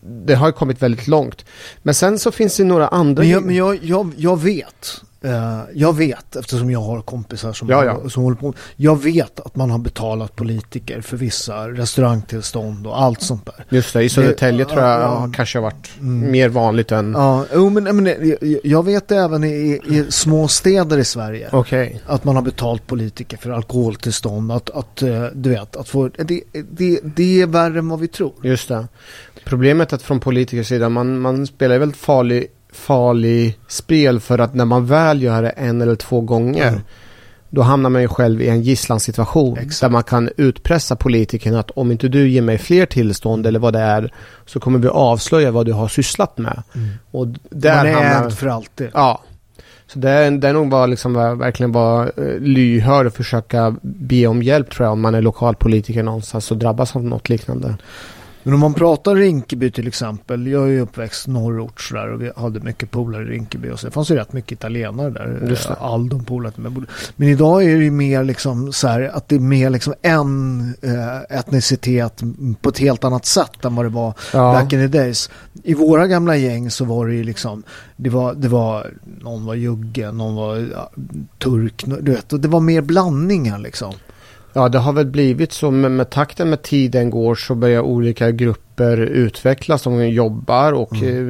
det 0.02 0.36
har 0.36 0.48
ju 0.48 0.54
kommit 0.54 0.82
väldigt 0.82 1.08
långt. 1.08 1.46
Men 1.84 1.94
sen 1.94 2.20
så 2.20 2.32
finns 2.32 2.58
det 2.58 2.64
några 2.64 2.88
andra... 2.88 3.22
Men 3.22 3.30
jag, 3.30 3.44
men 3.44 3.56
jag, 3.56 3.80
jag, 3.84 4.12
jag 4.18 4.40
vet 4.40 5.02
Uh, 5.26 5.62
jag 5.74 5.98
vet, 5.98 6.36
eftersom 6.36 6.72
jag 6.72 6.82
har 6.82 7.02
kompisar 7.02 7.54
som, 7.54 7.70
ja, 7.70 7.86
ja. 7.86 8.10
som 8.10 8.24
håller 8.24 8.38
på. 8.38 8.54
Jag 8.76 9.04
vet 9.04 9.40
att 9.40 9.56
man 9.56 9.72
har 9.72 9.78
betalat 9.78 10.36
politiker 10.36 11.02
för 11.02 11.18
vissa 11.18 11.70
restaurangtillstånd 11.70 12.88
och 12.88 13.02
allt 13.02 13.22
sånt 13.22 13.46
där. 13.46 13.66
Just 13.70 13.94
det, 13.94 14.04
i 14.04 14.10
Södertälje 14.10 14.66
tror 14.66 14.82
jag 14.82 15.24
uh, 15.24 15.32
kanske 15.32 15.58
har 15.58 15.64
varit 15.64 15.92
mm. 16.00 16.32
mer 16.32 16.50
vanligt 16.50 16.92
än... 16.92 17.14
Ja, 17.14 17.46
uh, 17.56 17.70
men, 17.70 17.84
men 17.96 18.36
jag 18.64 18.86
vet 18.86 19.08
det 19.08 19.16
även 19.16 19.44
i, 19.44 19.80
i 19.90 20.06
små 20.10 20.48
städer 20.48 20.98
i 20.98 21.06
Sverige. 21.06 21.50
Okay. 21.52 21.96
Att 22.06 22.24
man 22.24 22.36
har 22.36 22.44
betalt 22.44 22.88
politiker 22.88 23.38
för 23.38 23.50
alkoholtillstånd. 23.50 24.52
Att, 24.52 24.70
att 24.70 25.02
eh, 25.02 25.26
du 25.34 25.50
vet, 25.50 25.76
att 25.76 25.90
få... 25.90 26.10
Det, 26.18 26.44
det, 26.70 27.00
det 27.04 27.42
är 27.42 27.48
värre 27.48 27.80
än 27.80 27.90
vad 27.90 28.00
vi 28.00 28.08
tror. 28.08 28.34
Just 28.44 28.68
det. 28.68 28.88
Problemet 29.46 29.92
är 29.92 29.96
att 29.96 30.02
från 30.02 30.20
politikers 30.20 30.68
sida, 30.68 30.90
man, 30.90 31.20
man 31.20 31.48
spelar 31.48 31.80
väldigt 31.80 31.98
farlig 31.98 32.48
farlig 32.72 33.60
spel 33.68 34.20
för 34.20 34.40
att 34.40 34.54
när 34.54 34.66
man 34.66 34.86
väl 34.86 35.22
gör 35.22 35.42
det 35.42 35.50
en 35.50 35.82
eller 35.82 35.96
två 35.96 36.22
gånger 36.22 36.68
mm. 36.68 36.82
då 37.50 37.62
hamnar 37.62 37.90
man 37.90 38.02
ju 38.02 38.08
själv 38.08 38.42
i 38.42 38.50
en 38.50 38.62
gisslansituation 38.62 39.58
Exakt. 39.58 39.82
där 39.82 39.90
man 39.90 40.04
kan 40.04 40.30
utpressa 40.38 40.96
politikerna 40.96 41.60
att 41.60 41.72
om 41.72 41.92
inte 41.92 42.08
du 42.08 42.30
ger 42.30 42.42
mig 42.42 42.58
fler 42.58 42.86
tillstånd 42.86 43.46
eller 43.46 43.60
vad 43.60 43.74
det 43.74 43.80
är 43.80 44.14
så 44.46 44.60
kommer 44.60 44.80
vi 44.80 44.88
avslöja 44.88 45.52
vad 45.52 45.66
du 45.66 45.74
har 45.74 45.88
sysslat 45.88 46.38
med. 46.38 46.64
Mm. 46.76 46.90
Och 47.12 47.28
där 47.50 47.76
man 47.76 47.86
är 47.86 48.14
hamnar, 48.14 48.30
för 48.30 48.48
alltid. 48.48 48.90
Ja. 48.94 49.24
Så 49.88 50.00
det 50.00 50.10
är, 50.10 50.32
det 50.32 50.48
är 50.48 50.54
nog 50.54 50.70
bara 50.70 50.86
liksom 50.86 51.14
verkligen 51.14 51.72
vara 51.72 52.10
eh, 52.10 52.40
lyhörd 52.40 53.06
och 53.06 53.14
försöka 53.14 53.76
be 53.82 54.28
om 54.28 54.44
hjälp 54.44 54.70
tror 54.70 54.86
jag 54.86 54.94
om 54.94 55.02
man 55.02 55.16
är 55.16 55.22
lokalpolitiker 55.22 56.04
någonstans 56.04 56.52
och 56.52 56.58
drabbas 56.58 56.96
av 56.96 57.04
något 57.04 57.30
liknande. 57.30 57.78
Men 58.50 58.53
om 58.53 58.60
man 58.60 58.74
pratar 58.74 59.15
Rinkeby 59.15 59.72
till 59.72 59.88
exempel. 59.88 60.48
Jag 60.48 60.63
är 60.63 60.68
ju 60.68 60.79
uppväxt 60.82 61.27
norrort 61.27 61.82
sådär 61.82 62.13
och 62.13 62.22
vi 62.22 62.32
hade 62.36 62.60
mycket 62.60 62.91
polare 62.91 63.24
i 63.24 63.25
Rinkeby. 63.25 63.70
Och 63.70 63.79
så 63.79 63.88
det 63.88 63.91
fanns 63.91 64.12
ju 64.12 64.15
rätt 64.15 64.34
mycket 64.34 64.51
italienare 64.51 65.10
där. 65.10 65.56
De 66.10 66.25
polat 66.25 66.58
med. 66.58 66.86
Men 67.15 67.27
idag 67.27 67.63
är 67.63 67.77
det 67.77 67.84
ju 67.84 67.91
mer 67.91 68.24
liksom 68.24 68.74
så 68.74 68.88
här 68.88 69.01
att 69.01 69.27
det 69.27 69.36
är 69.36 69.39
mer 69.39 69.70
liksom 69.70 69.94
en 70.01 70.60
eh, 70.82 71.38
etnicitet 71.39 72.22
på 72.62 72.70
ett 72.70 72.77
helt 72.79 73.03
annat 73.03 73.25
sätt 73.25 73.65
än 73.65 73.75
vad 73.75 73.86
det 73.86 73.89
var 73.89 74.13
Ja. 74.34 74.53
back 74.53 74.74
in 74.74 74.91
the 74.91 74.98
days. 74.98 75.29
I 75.63 75.74
våra 75.74 76.08
gamla 76.08 76.36
gäng 76.36 76.72
så 76.72 76.86
var 76.86 77.08
det 77.08 77.13
ju 77.13 77.24
liksom, 77.24 77.63
det 77.96 78.10
var, 78.10 78.34
det 78.34 78.48
var 78.48 78.88
någon 79.22 79.46
var 79.46 79.56
jugge, 79.56 80.12
någon 80.12 80.36
var 80.36 80.56
ja, 80.58 80.91
turk, 81.38 81.84
du 82.01 82.12
vet, 82.12 82.34
och 82.34 82.39
det 82.39 82.48
var 82.48 82.60
mer 82.60 82.82
blandningar 82.82 83.60
liksom. 83.60 83.94
Ja, 84.53 84.70
det 84.70 84.77
har 84.79 84.94
väl 84.94 85.06
blivit 85.06 85.51
så 85.53 85.72
med, 85.72 85.91
med 85.91 86.10
takten 86.10 86.50
med 86.50 86.62
tiden 86.62 87.10
går 87.10 87.36
så 87.36 87.56
börjar 87.56 87.82
olika 87.82 88.32
grupper 88.32 88.98
utvecklas. 88.98 89.84
De 89.84 90.10
jobbar 90.10 90.74
och 90.74 90.96
Mm. 90.96 91.29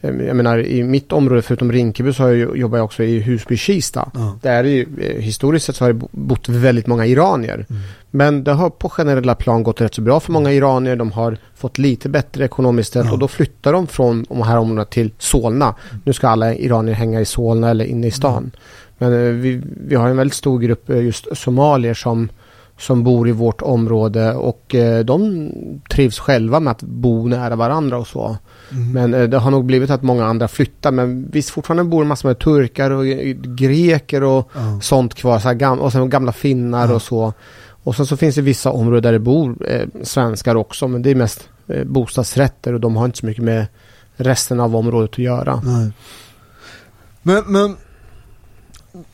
eh, 0.00 0.10
jag 0.26 0.36
menar 0.36 0.58
i 0.58 0.82
mitt 0.84 1.12
område 1.12 1.42
förutom 1.42 1.72
Rinkeby 1.72 2.12
så 2.12 2.22
har 2.22 2.30
jag, 2.30 2.56
jobbar 2.56 2.78
jag 2.78 2.84
också 2.84 3.02
i 3.02 3.20
Husby-Kista. 3.20 4.10
Ja. 4.14 4.38
Där 4.42 4.50
är 4.64 4.64
ju, 4.64 4.86
eh, 5.00 5.22
historiskt 5.22 5.66
sett 5.66 5.76
så 5.76 5.84
har 5.84 5.88
det 5.88 5.94
bo- 5.94 6.08
bott 6.12 6.48
väldigt 6.48 6.86
många 6.86 7.06
iranier. 7.06 7.66
Mm. 7.70 7.82
Men 8.10 8.44
det 8.44 8.52
har 8.52 8.70
på 8.70 8.88
generella 8.88 9.34
plan 9.34 9.62
gått 9.62 9.80
rätt 9.80 9.94
så 9.94 10.00
bra 10.02 10.20
för 10.20 10.32
många 10.32 10.52
iranier. 10.52 10.96
De 10.96 11.12
har 11.12 11.36
fått 11.54 11.78
lite 11.78 12.08
bättre 12.08 12.44
ekonomiskt 12.44 12.88
ställt 12.88 13.12
och 13.12 13.18
då 13.18 13.28
flyttar 13.28 13.72
de 13.72 13.86
från 13.86 14.24
de 14.28 14.42
här 14.42 14.58
områdena 14.58 14.84
till 14.84 15.10
Solna. 15.18 15.74
Nu 16.04 16.12
ska 16.12 16.28
alla 16.28 16.54
iranier 16.54 16.94
hänga 16.94 17.20
i 17.20 17.24
Solna 17.24 17.70
eller 17.70 17.84
inne 17.84 18.06
i 18.06 18.10
stan. 18.10 18.50
Men 18.98 19.12
eh, 19.12 19.32
vi, 19.32 19.62
vi 19.86 19.94
har 19.94 20.08
en 20.08 20.16
väldigt 20.16 20.34
stor 20.36 20.58
grupp 20.58 20.88
just 20.88 21.26
somalier 21.36 21.94
som, 21.94 22.28
som 22.80 23.04
bor 23.04 23.28
i 23.28 23.32
vårt 23.32 23.62
område 23.62 24.34
och 24.34 24.74
eh, 24.74 25.04
de 25.04 25.50
trivs 25.90 26.18
själva 26.18 26.60
med 26.60 26.70
att 26.70 26.82
bo 26.82 27.28
nära 27.28 27.56
varandra 27.56 27.98
och 27.98 28.06
så. 28.06 28.36
Men 28.92 29.14
eh, 29.14 29.22
det 29.22 29.38
har 29.38 29.50
nog 29.50 29.64
blivit 29.64 29.90
att 29.90 30.02
många 30.02 30.24
andra 30.26 30.48
flyttar. 30.48 30.90
Men 30.90 31.28
visst 31.30 31.50
fortfarande 31.50 31.84
bor 31.84 32.04
massa 32.04 32.28
med 32.28 32.38
turkar 32.38 32.90
och 32.90 33.06
eh, 33.06 33.36
greker 33.36 34.22
och 34.22 34.50
Ja. 34.54 34.78
sånt 34.82 35.14
kvar. 35.14 35.38
Så 35.38 35.48
gam- 35.48 35.78
och 35.78 35.92
sen 35.92 36.10
gamla 36.10 36.32
finnar 36.32 36.88
Ja. 36.88 36.94
och 36.94 37.02
så. 37.02 37.32
Och 37.82 37.96
sen 37.96 38.06
så 38.06 38.16
finns 38.16 38.34
det 38.34 38.42
vissa 38.42 38.70
områden 38.70 39.02
där 39.02 39.12
det 39.12 39.18
bor 39.18 39.56
eh, 39.68 39.86
svenskar 40.02 40.54
också. 40.54 40.88
Men 40.88 41.02
det 41.02 41.10
är 41.10 41.14
mest 41.14 41.48
eh, 41.68 41.84
bostadsrätter 41.84 42.72
och 42.72 42.80
de 42.80 42.96
har 42.96 43.04
inte 43.04 43.18
så 43.18 43.26
mycket 43.26 43.44
med 43.44 43.66
resten 44.16 44.60
av 44.60 44.76
området 44.76 45.10
att 45.10 45.18
göra. 45.18 45.62
Men, 47.22 47.42
men 47.46 47.76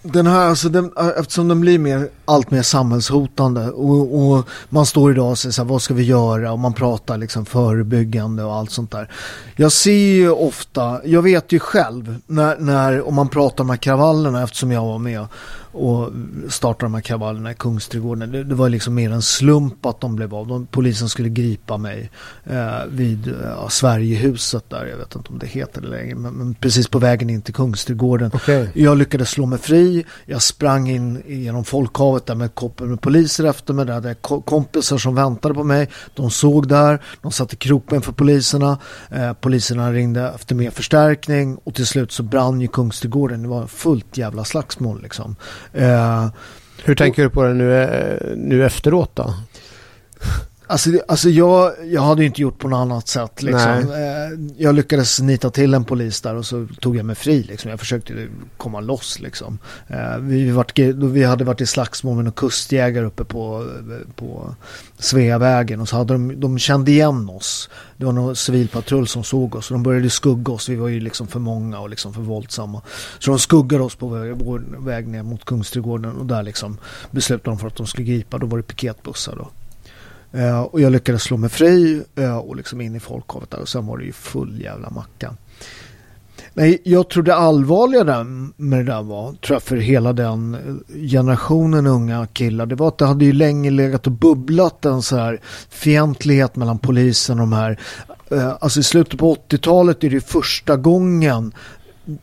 den 0.03 0.27
här, 0.27 0.49
alltså 0.49 0.69
den, 0.69 0.93
eh, 0.99 1.09
eftersom 1.19 1.49
den 1.49 1.61
blir 1.61 1.79
mer, 1.79 2.09
allt 2.25 2.51
mer 2.51 2.63
samhällshotande 2.63 3.71
och, 3.71 4.23
och 4.23 4.49
man 4.69 4.87
står 4.87 5.13
idag 5.13 5.31
och 5.31 5.39
säger 5.39 5.53
så 5.53 5.63
här, 5.63 5.69
vad 5.69 5.83
ska 5.83 5.95
vi 5.95 6.03
göra? 6.03 6.53
Och 6.53 6.59
man 6.59 6.73
pratar 6.73 7.19
liksom 7.19 7.47
förebyggande 7.47 8.45
och 8.45 8.55
allt 8.55 8.71
sånt 8.71 8.91
där. 8.91 9.11
Jag 9.57 9.73
ser 9.73 9.93
ju 9.93 10.31
ofta, 10.31 11.01
jag 11.05 11.23
vet 11.23 11.53
ju 11.53 11.59
själv 11.59 12.19
när, 12.27 12.57
när 12.59 13.09
om 13.09 13.15
man 13.15 13.29
pratar 13.29 13.65
om 13.65 13.69
de 13.69 13.71
här 13.71 13.77
kravallerna 13.77 14.43
eftersom 14.43 14.73
jag 14.73 14.85
var 14.85 14.99
med 14.99 15.27
och 15.77 16.13
startade 16.49 16.85
de 16.85 16.95
här 16.95 17.01
kravallerna 17.01 17.51
i 17.51 17.55
Kungsträdgården. 17.55 18.33
Det, 18.33 18.45
det 18.45 18.55
var 18.55 18.69
liksom 18.69 18.95
mer 18.95 19.11
en 19.11 19.23
slump 19.23 19.87
att 19.87 20.01
de 20.01 20.17
blev 20.17 20.35
av. 20.35 20.47
De, 20.47 20.67
polisen 20.67 21.09
skulle 21.09 21.29
gripa 21.29 21.77
mig 21.77 22.11
eh, 22.45 22.85
vid 22.89 23.29
eh, 23.29 23.69
Sverigehuset 23.69 24.71
där. 24.71 24.87
Jag 24.87 24.97
vet 24.97 25.15
inte 25.17 25.29
om 25.31 25.39
det 25.39 25.47
heter 25.47 25.81
det 25.81 25.89
längre. 25.89 26.15
Men, 26.15 26.33
men 26.35 26.55
precis 26.55 26.89
på 26.89 26.99
vägen 26.99 27.31
in 27.31 27.43
till 27.43 27.55
Kungsträdgården. 27.55 28.31
Okej. 28.35 28.71
Jag 28.75 28.99
lyckades 28.99 29.31
slå 29.31 29.47
mig 29.47 29.59
fri. 29.59 30.05
Jag 30.27 30.43
sprang 30.43 30.91
in 30.91 31.23
genom 31.27 31.65
folkhavet 31.65 32.27
där 32.27 32.35
med 32.35 32.51
med 32.81 33.01
poliser 33.01 33.45
efter 33.45 33.75
mig. 33.75 33.87
Där 33.87 33.95
hade 33.95 34.09
jag 34.09 34.23
ko- 34.23 34.41
kompisar 34.41 34.99
som 34.99 35.15
väntade 35.15 35.55
på 35.55 35.65
mig. 35.65 35.89
De 36.15 36.31
såg 36.31 36.69
där. 36.69 37.03
De 37.23 37.33
satte 37.33 37.57
krokben 37.57 38.03
för 38.03 38.13
poliserna. 38.13 38.79
Eh, 39.11 39.33
poliserna 39.33 39.93
ringde 39.93 40.33
efter 40.35 40.55
mer 40.55 40.71
förstärkning. 40.71 41.59
Och 41.65 41.75
till 41.75 41.87
slut 41.87 42.13
så 42.13 42.23
brann 42.23 42.61
ju 42.61 42.69
Kungsträdgården. 42.69 43.43
Det 43.43 43.49
var 43.49 43.67
fullt 43.67 44.17
jävla 44.19 44.45
slagsmål 44.45 45.03
liksom. 45.03 45.37
Eh, 45.73 46.29
Hur 46.85 46.95
tänker 46.95 47.23
du 47.23 47.31
på 47.31 47.43
det 47.43 47.55
nu, 47.55 47.83
eh, 47.83 48.37
nu 48.37 48.67
efteråt 48.67 49.11
då? 49.15 49.35
Alltså, 50.69 50.91
alltså 51.09 51.29
jag, 51.29 51.73
jag 51.85 52.03
hade 52.03 52.25
inte 52.25 52.43
gjort 52.43 52.59
på 52.59 52.69
något 52.69 52.77
annat 52.77 53.09
sätt. 53.09 53.43
Liksom. 53.43 53.71
Eh, 53.71 54.55
jag 54.57 54.75
lyckades 54.75 55.21
nita 55.21 55.51
till 55.51 55.75
en 55.75 55.85
polis 55.85 56.21
där 56.21 56.35
och 56.35 56.47
så 56.47 56.67
tog 56.81 56.97
jag 56.97 57.05
mig 57.05 57.17
fri. 57.17 57.43
Liksom. 57.43 57.71
Jag 57.71 57.81
försökte 57.81 58.29
komma 58.57 58.81
loss. 58.81 59.21
Liksom. 59.21 59.59
Eh, 59.89 60.19
vi, 60.19 60.51
vart, 60.51 60.79
vi 60.79 61.25
hade 61.25 61.45
varit 61.45 61.61
i 61.61 61.67
slagsmål 61.67 62.17
med 62.17 62.25
några 62.25 62.35
kustjägare 62.35 63.07
uppe 63.07 63.25
på, 63.25 63.67
på 64.15 64.55
Sveavägen 64.99 65.81
och 65.81 65.89
så 65.89 65.97
hade 65.97 66.15
de, 66.15 66.41
de 66.41 66.59
kände 66.59 66.91
igen 66.91 67.31
oss. 67.31 67.71
Det 67.97 68.05
var 68.05 68.13
någon 68.13 68.37
civilpatrull 68.37 69.07
som 69.07 69.25
såg 69.25 69.55
oss 69.55 69.71
och 69.71 69.75
de 69.75 69.83
började 69.83 70.11
skugga 70.11 70.53
oss. 70.53 70.69
Vi 70.69 70.77
var 70.77 70.89
ju 70.89 71.01
liksom 71.01 71.27
för 71.27 71.41
många 71.41 71.81
och 71.81 71.91
liksom 71.91 72.15
för 72.15 72.23
våldsamma. 72.23 72.83
Så 73.19 73.31
de 73.31 73.39
skuggade 73.39 73.85
oss 73.85 73.95
på 73.95 74.09
vår, 74.09 74.33
vår 74.45 74.65
väg 74.79 75.09
ner 75.09 75.23
mot 75.23 75.45
Kungsträdgården 75.45 76.17
och 76.17 76.27
där 76.27 76.43
liksom 76.43 76.79
beslutade 77.11 77.51
de 77.51 77.59
för 77.59 77.67
att 77.67 77.77
de 77.77 77.87
skulle 77.87 78.07
gripa. 78.07 78.39
Då 78.39 78.47
var 78.47 78.57
det 78.57 78.63
piketbussar 78.63 79.37
då. 79.37 79.49
Eh, 80.37 80.61
och 80.61 80.81
jag 80.81 80.93
lyckades 80.93 81.23
slå 81.23 81.37
mig 81.37 81.51
fri 81.51 82.03
eh, 82.15 82.37
och 82.37 82.57
liksom 82.57 82.81
in 82.81 82.97
i 82.97 83.01
folkhavet 83.01 83.51
där 83.51 83.61
och 83.61 83.69
sen 83.69 83.87
var 83.87 83.99
det 83.99 84.05
ju 84.05 84.13
full 84.13 84.61
jävla 84.61 84.91
macka. 84.91 85.35
Nej, 86.55 86.83
jag 86.85 87.09
tror 87.09 87.23
det 87.23 87.35
allvarliga 87.35 88.05
där 88.05 88.25
med 88.63 88.79
det 88.79 88.93
där 88.93 89.03
var, 89.03 89.33
tror 89.33 89.55
jag 89.55 89.63
för 89.63 89.77
hela 89.77 90.13
den 90.13 90.55
eh, 90.55 91.01
generationen 91.11 91.87
unga 91.87 92.27
killar, 92.27 92.67
det 92.67 92.75
var 92.75 92.89
att 92.89 92.99
det 92.99 93.07
hade 93.07 93.25
ju 93.25 93.33
länge 93.33 93.71
legat 93.71 94.07
och 94.07 94.13
bubblat 94.13 94.85
en 94.85 95.03
så 95.03 95.17
här 95.17 95.41
fientlighet 95.71 96.57
mellan 96.57 96.79
polisen 96.79 97.41
och 97.41 97.47
de 97.47 97.53
här. 97.53 97.81
Eh, 98.31 98.53
alltså 98.61 98.81
i 98.81 98.83
slutet 98.83 99.19
på 99.19 99.35
80-talet 99.35 100.05
är 100.05 100.09
det 100.09 100.15
ju 100.15 100.21
första 100.21 100.77
gången 100.77 101.53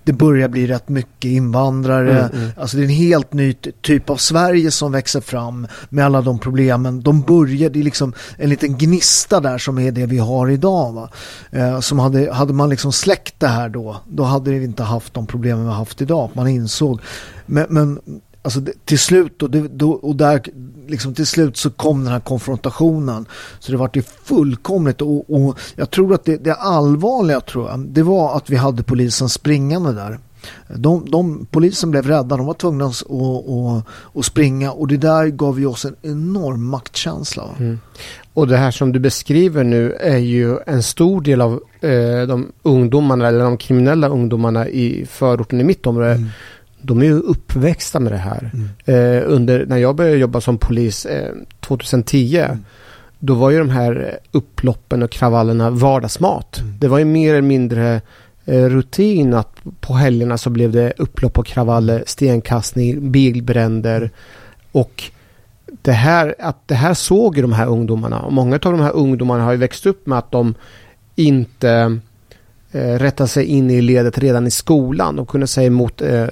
det 0.04 0.14
börjar 0.14 0.48
bli 0.48 0.68
rätt 0.68 0.90
mycket 0.90 1.30
invandrare. 1.30 2.20
Mm, 2.20 2.38
mm. 2.38 2.50
Alltså 2.58 2.78
det 2.78 2.84
är 2.84 2.86
en 2.86 2.90
helt 2.90 3.34
ny 3.34 3.54
ty- 3.54 3.72
typ 3.82 4.10
av 4.10 4.16
Sverige 4.16 4.72
som 4.72 4.92
växer 4.92 5.22
fram 5.22 5.68
med 5.90 6.06
alla 6.06 6.22
de 6.22 6.40
problemen. 6.40 7.02
De 7.02 7.22
börjar, 7.22 7.70
det 7.70 7.80
är 7.80 7.84
liksom 7.84 8.14
en 8.38 8.50
liten 8.50 8.78
gnista 8.78 9.40
där 9.40 9.58
som 9.58 9.80
är 9.80 9.92
det 9.92 10.06
vi 10.06 10.18
har 10.18 10.50
idag. 10.50 10.94
Va? 10.94 11.10
Eh, 11.52 11.80
som 11.80 12.00
hade, 12.00 12.34
hade 12.34 12.54
man 12.54 12.70
liksom 12.70 12.92
släckt 12.92 13.40
det 13.40 13.48
här 13.48 13.70
då, 13.70 13.98
då 14.08 14.24
hade 14.24 14.52
vi 14.52 14.66
inte 14.66 14.84
haft 14.84 15.14
de 15.14 15.28
problemen 15.28 15.64
vi 15.64 15.70
har 15.70 15.78
haft 15.78 16.02
idag. 16.02 16.30
Man 16.34 16.48
insåg. 16.48 17.02
Men, 17.46 17.66
men 17.70 18.00
alltså 18.44 18.62
till 18.86 19.00
slut 19.00 19.40
då, 19.40 19.48
då, 19.48 19.92
och 19.92 20.16
där 20.16 20.42
liksom 20.88 21.14
till 21.14 21.28
slut 21.28 21.58
så 21.58 21.70
kom 21.70 22.04
den 22.04 22.14
här 22.14 22.20
konfrontationen. 22.20 23.26
Så 23.60 23.72
det 23.72 23.78
var 23.78 23.90
ju 23.94 24.02
fullkomligt 24.02 25.02
och, 25.02 25.34
och 25.34 25.60
jag 25.76 25.90
tror 25.90 26.14
att 26.14 26.26
det, 26.26 26.38
det 26.38 26.54
allvarliga 26.54 27.42
tror 27.42 27.70
jag, 27.70 27.80
det 27.80 28.04
var 28.04 28.38
att 28.38 28.50
vi 28.50 28.56
hade 28.56 28.84
polisen 28.84 29.30
springande 29.30 29.94
där. 29.94 30.20
De, 30.76 31.06
de, 31.10 31.48
polisen 31.52 31.92
blev 31.92 32.08
rädda, 32.08 32.38
de 32.38 32.46
var 32.46 32.54
tvungna 32.54 32.86
att, 32.86 33.02
att, 33.12 33.88
att 34.18 34.26
springa 34.26 34.72
och 34.72 34.88
det 34.88 34.98
där 34.98 35.28
gav 35.28 35.60
ju 35.60 35.66
oss 35.66 35.86
en 35.86 35.96
enorm 36.02 36.66
maktkänsla. 36.70 37.50
Och 38.34 38.48
det 38.48 38.58
här 38.58 38.72
som 38.72 38.92
du 38.92 39.00
beskriver 39.00 39.64
nu 39.64 39.94
är 39.94 40.18
ju 40.18 40.58
en 40.66 40.84
stor 40.84 41.22
del 41.22 41.42
av 41.42 41.64
eh, 41.82 42.28
de 42.28 42.52
ungdomarna 42.64 43.28
eller 43.28 43.44
de 43.44 43.58
kriminella 43.58 44.08
ungdomarna 44.08 44.68
i 44.68 45.06
förorten 45.10 45.62
i 45.62 45.64
mitt 45.64 45.88
område. 45.88 46.12
Mm. 46.12 46.30
De 46.84 47.00
är 47.02 47.06
ju 47.06 47.20
uppväxta 47.20 48.00
med 48.00 48.12
det 48.12 48.18
här. 48.18 48.52
Eh, 48.86 49.24
under, 49.26 49.66
när 49.66 49.78
jag 49.78 49.96
började 49.96 50.18
jobba 50.18 50.42
som 50.42 50.58
polis 50.58 51.06
eh, 51.06 51.32
2010 51.60 52.38
Mm. 52.38 52.66
då 53.20 53.34
var 53.34 53.50
ju 53.50 53.58
de 53.58 53.70
här 53.70 54.20
upploppen 54.32 55.04
och 55.04 55.12
kravallerna 55.12 55.70
vardagsmat. 55.70 56.60
Mm. 56.60 56.74
Det 56.80 56.88
var 56.88 56.98
ju 56.98 57.06
mer 57.06 57.32
eller 57.32 57.42
mindre 57.42 58.02
eh, 58.46 58.66
rutin 58.66 59.34
att 59.34 59.58
på 59.80 59.94
helgerna 59.94 60.38
så 60.38 60.50
blev 60.50 60.72
det 60.72 60.94
upplopp 60.98 61.38
och 61.38 61.46
kravaller, 61.46 62.04
stenkastning, 62.06 63.12
bilbränder 63.12 64.12
och 64.72 65.04
det 65.82 65.92
här, 65.92 66.36
att 66.40 66.68
det 66.68 66.76
här 66.76 66.94
såg 66.94 67.36
ju 67.36 67.42
de 67.42 67.54
här 67.54 67.68
ungdomarna 67.68 68.20
och 68.20 68.34
många 68.34 68.56
av 68.56 68.72
de 68.72 68.80
här 68.80 68.96
ungdomarna 68.96 69.44
har 69.44 69.52
ju 69.52 69.58
växt 69.58 69.86
upp 69.86 70.08
med 70.08 70.18
att 70.18 70.32
de 70.32 70.56
inte 71.16 72.00
Eh, 72.76 73.00
rätta 73.00 73.28
sig 73.28 73.46
in 73.46 73.70
i 73.70 73.82
ledet 73.82 74.18
redan 74.18 74.48
i 74.48 74.52
skolan. 74.52 75.16
De 75.16 75.26
kunde 75.26 75.48
säga 75.48 75.68
emot 75.68 76.02
eh, 76.02 76.28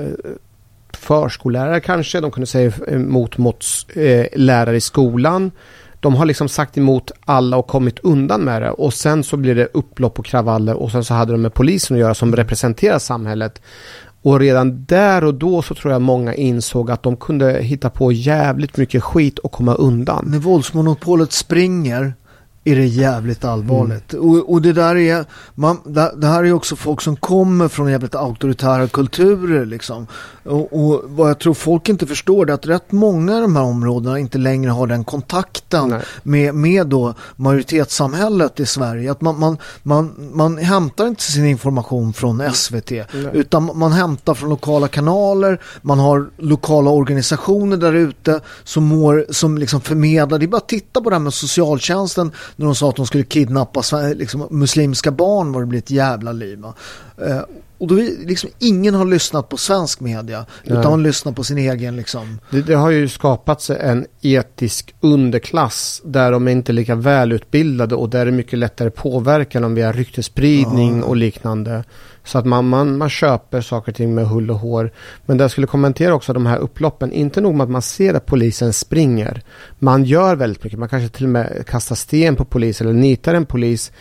förskollärare 0.93 1.79
kanske, 1.79 2.19
de 2.19 2.31
kunde 2.31 2.47
säga 2.47 2.71
emot 2.87 3.37
mot 3.37 3.65
eh, 3.95 4.25
lärare 4.35 4.75
i 4.75 4.81
skolan. 4.81 5.51
De 5.99 6.15
har 6.15 6.25
liksom 6.25 6.49
sagt 6.49 6.77
emot 6.77 7.11
alla 7.25 7.57
och 7.57 7.67
kommit 7.67 7.99
undan 7.99 8.41
med 8.41 8.61
det 8.61 8.71
och 8.71 8.93
sen 8.93 9.23
så 9.23 9.37
blir 9.37 9.55
det 9.55 9.67
upplopp 9.73 10.19
och 10.19 10.25
kravaller 10.25 10.73
och 10.73 10.91
sen 10.91 11.03
så 11.03 11.13
hade 11.13 11.31
de 11.31 11.41
med 11.41 11.53
polisen 11.53 11.95
att 11.95 12.01
göra 12.01 12.13
som 12.13 12.35
representerar 12.35 12.99
samhället. 12.99 13.61
Och 14.21 14.39
redan 14.39 14.85
där 14.85 15.23
och 15.23 15.33
då 15.33 15.61
så 15.61 15.75
tror 15.75 15.93
jag 15.93 16.01
många 16.01 16.33
insåg 16.33 16.91
att 16.91 17.03
de 17.03 17.17
kunde 17.17 17.61
hitta 17.61 17.89
på 17.89 18.11
jävligt 18.11 18.77
mycket 18.77 19.03
skit 19.03 19.39
och 19.39 19.51
komma 19.51 19.73
undan. 19.73 20.25
När 20.27 20.39
våldsmonopolet 20.39 21.31
springer 21.31 22.13
är 22.63 22.75
det 22.75 22.85
jävligt 22.85 23.45
allvarligt. 23.45 24.13
Mm. 24.13 24.29
Och, 24.29 24.53
och, 24.53 24.61
det 24.61 24.73
där 24.73 24.95
är, 24.95 25.25
man, 25.55 25.77
det, 25.85 26.13
det, 26.17 26.27
här 26.27 26.43
är 26.43 26.53
också 26.53 26.75
folk 26.75 27.01
som 27.01 27.15
kommer 27.15 27.67
från 27.67 27.91
jävligt 27.91 28.15
auktoritära 28.15 28.87
kulturer 28.87 29.65
liksom. 29.65 30.07
Och, 30.43 30.73
och, 30.73 31.01
vad 31.05 31.29
jag 31.29 31.39
tror 31.39 31.53
folk 31.53 31.89
inte 31.89 32.07
förstår 32.07 32.49
är 32.49 32.53
att 32.53 32.65
rätt 32.65 32.91
många 32.91 33.35
av 33.35 33.41
de 33.41 33.55
här 33.55 33.63
områdena 33.63 34.19
inte 34.19 34.37
längre 34.37 34.71
har 34.71 34.87
den 34.87 35.03
kontakten 35.03 35.95
med, 36.23 36.55
med 36.55 36.87
då 36.87 37.13
majoritetssamhället 37.35 38.59
i 38.59 38.65
Sverige. 38.65 39.11
Att 39.11 39.21
man, 39.21 39.39
man, 39.39 39.57
man, 39.83 40.29
man 40.33 40.57
hämtar 40.57 41.07
inte 41.07 41.23
sin 41.23 41.45
information 41.45 42.13
från 42.13 42.53
SVT 42.53 42.91
Nej. 42.91 43.05
utan 43.33 43.77
man 43.77 43.91
hämtar 43.91 44.33
från 44.33 44.49
lokala 44.49 44.87
kanaler, 44.87 45.61
man 45.81 45.99
har 45.99 46.29
lokala 46.37 46.89
organisationer 46.89 47.77
där 47.77 47.93
ute 47.93 48.39
som, 48.63 48.83
mår, 48.83 49.25
som 49.29 49.57
liksom 49.57 49.81
förmedlar. 49.81 50.39
Det 50.39 50.45
är 50.45 50.47
bara 50.47 50.57
att 50.57 50.67
titta 50.67 51.01
på 51.01 51.09
det 51.09 51.15
här 51.15 51.21
med 51.21 51.33
socialtjänsten 51.33 52.31
när 52.55 52.65
de 52.65 52.75
sa 52.75 52.89
att 52.89 52.95
de 52.95 53.05
skulle 53.05 53.23
kidnappa 53.23 53.81
liksom, 54.15 54.47
muslimska 54.51 55.11
barn 55.11 55.51
var 55.51 55.61
det 55.61 55.67
blivit 55.67 55.85
ett 55.85 55.91
jävla 55.91 56.31
liv. 56.31 56.63
Eh, 57.17 57.41
och 57.81 57.87
då 57.87 57.95
liksom 58.25 58.49
ingen 58.59 58.95
har 58.95 59.05
lyssnat 59.05 59.49
på 59.49 59.57
svensk 59.57 59.99
media 59.99 60.45
Nej. 60.63 60.79
utan 60.79 60.91
man 60.91 61.03
lyssnar 61.03 61.31
på 61.31 61.43
sin 61.43 61.57
egen 61.57 61.95
liksom. 61.95 62.39
Det, 62.49 62.61
det, 62.61 62.73
har 62.73 62.89
ju 62.89 63.09
skapats 63.09 63.69
en 63.69 64.05
etisk 64.21 64.95
underklass 64.99 66.01
där 66.05 66.31
de 66.31 66.47
är 66.47 66.51
inte 66.51 66.71
lika 66.73 66.95
välutbildade 66.95 67.95
och 67.95 68.09
där 68.09 68.25
är 68.25 68.31
mycket 68.31 68.59
lättare 68.59 68.89
påverkan 68.89 69.63
om 69.63 69.75
vi 69.75 69.81
har 69.81 69.93
ryktespridning 69.93 70.99
ja. 70.99 71.05
och 71.05 71.15
liknande. 71.15 71.83
Så 72.23 72.37
att 72.37 72.45
man, 72.45 72.69
man, 72.69 72.97
man 72.97 73.09
köper 73.09 73.61
saker 73.61 73.91
och 73.91 73.95
ting 73.95 74.15
med 74.15 74.27
hull 74.27 74.51
och 74.51 74.59
hår. 74.59 74.91
Men 75.25 75.37
det 75.37 75.43
jag 75.43 75.51
skulle 75.51 75.67
kommentera 75.67 76.13
också 76.13 76.33
de 76.33 76.45
här 76.45 76.57
upploppen. 76.57 77.11
Inte 77.11 77.41
nog 77.41 77.55
med 77.55 77.63
att 77.63 77.69
man 77.69 77.81
ser 77.81 78.13
att 78.13 78.25
polisen 78.25 78.73
springer. 78.73 79.41
Man 79.79 80.03
gör 80.03 80.35
väldigt 80.35 80.63
mycket. 80.63 80.79
Man 80.79 80.89
kanske 80.89 81.17
till 81.17 81.25
och 81.25 81.29
med 81.29 81.65
kastar 81.67 81.95
sten 81.95 82.35
på 82.35 82.45
polis 82.45 82.81
eller 82.81 82.93
nitar 82.93 83.33
en 83.33 83.45
polis. 83.45 83.91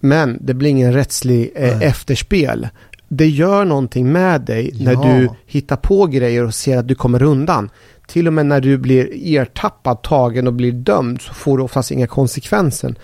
Men 0.00 0.38
det 0.40 0.54
blir 0.54 0.70
ingen 0.70 0.92
rättslig 0.92 1.52
eh, 1.54 1.82
efterspel. 1.82 2.68
Det 3.08 3.28
gör 3.28 3.64
någonting 3.64 4.12
med 4.12 4.40
dig 4.40 4.70
ja. 4.74 4.92
när 4.92 5.08
du 5.08 5.28
hittar 5.46 5.76
på 5.76 6.06
grejer 6.06 6.44
och 6.44 6.54
ser 6.54 6.78
att 6.78 6.88
du 6.88 6.94
kommer 6.94 7.22
undan. 7.22 7.70
Till 8.06 8.26
och 8.26 8.32
med 8.32 8.46
när 8.46 8.60
du 8.60 8.78
blir 8.78 9.10
ertappad, 9.14 10.02
tagen 10.02 10.46
och 10.46 10.52
blir 10.52 10.72
dömd 10.72 11.20
så 11.20 11.34
får 11.34 11.58
du 11.58 11.64
oftast 11.64 11.90
inga 11.90 12.06
konsekvenser. 12.06 12.94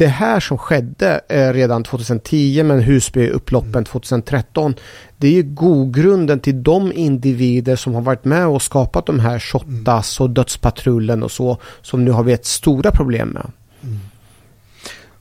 Det 0.00 0.06
här 0.06 0.40
som 0.40 0.58
skedde 0.58 1.20
eh, 1.28 1.52
redan 1.52 1.84
2010 1.84 2.62
med 2.62 2.84
Husbyupploppen 2.84 3.84
2013 3.84 4.74
det 5.16 5.26
är 5.26 5.32
ju 5.32 5.42
godgrunden 5.42 6.40
till 6.40 6.62
de 6.62 6.92
individer 6.92 7.76
som 7.76 7.94
har 7.94 8.00
varit 8.00 8.24
med 8.24 8.46
och 8.46 8.62
skapat 8.62 9.06
de 9.06 9.20
här 9.20 9.38
Shottaz 9.38 10.20
och 10.20 10.30
Dödspatrullen 10.30 11.22
och 11.22 11.30
så 11.30 11.58
som 11.82 12.04
nu 12.04 12.10
har 12.10 12.22
vi 12.22 12.32
ett 12.32 12.46
stora 12.46 12.90
problem 12.90 13.28
med. 13.28 13.46
Mm. 13.82 13.98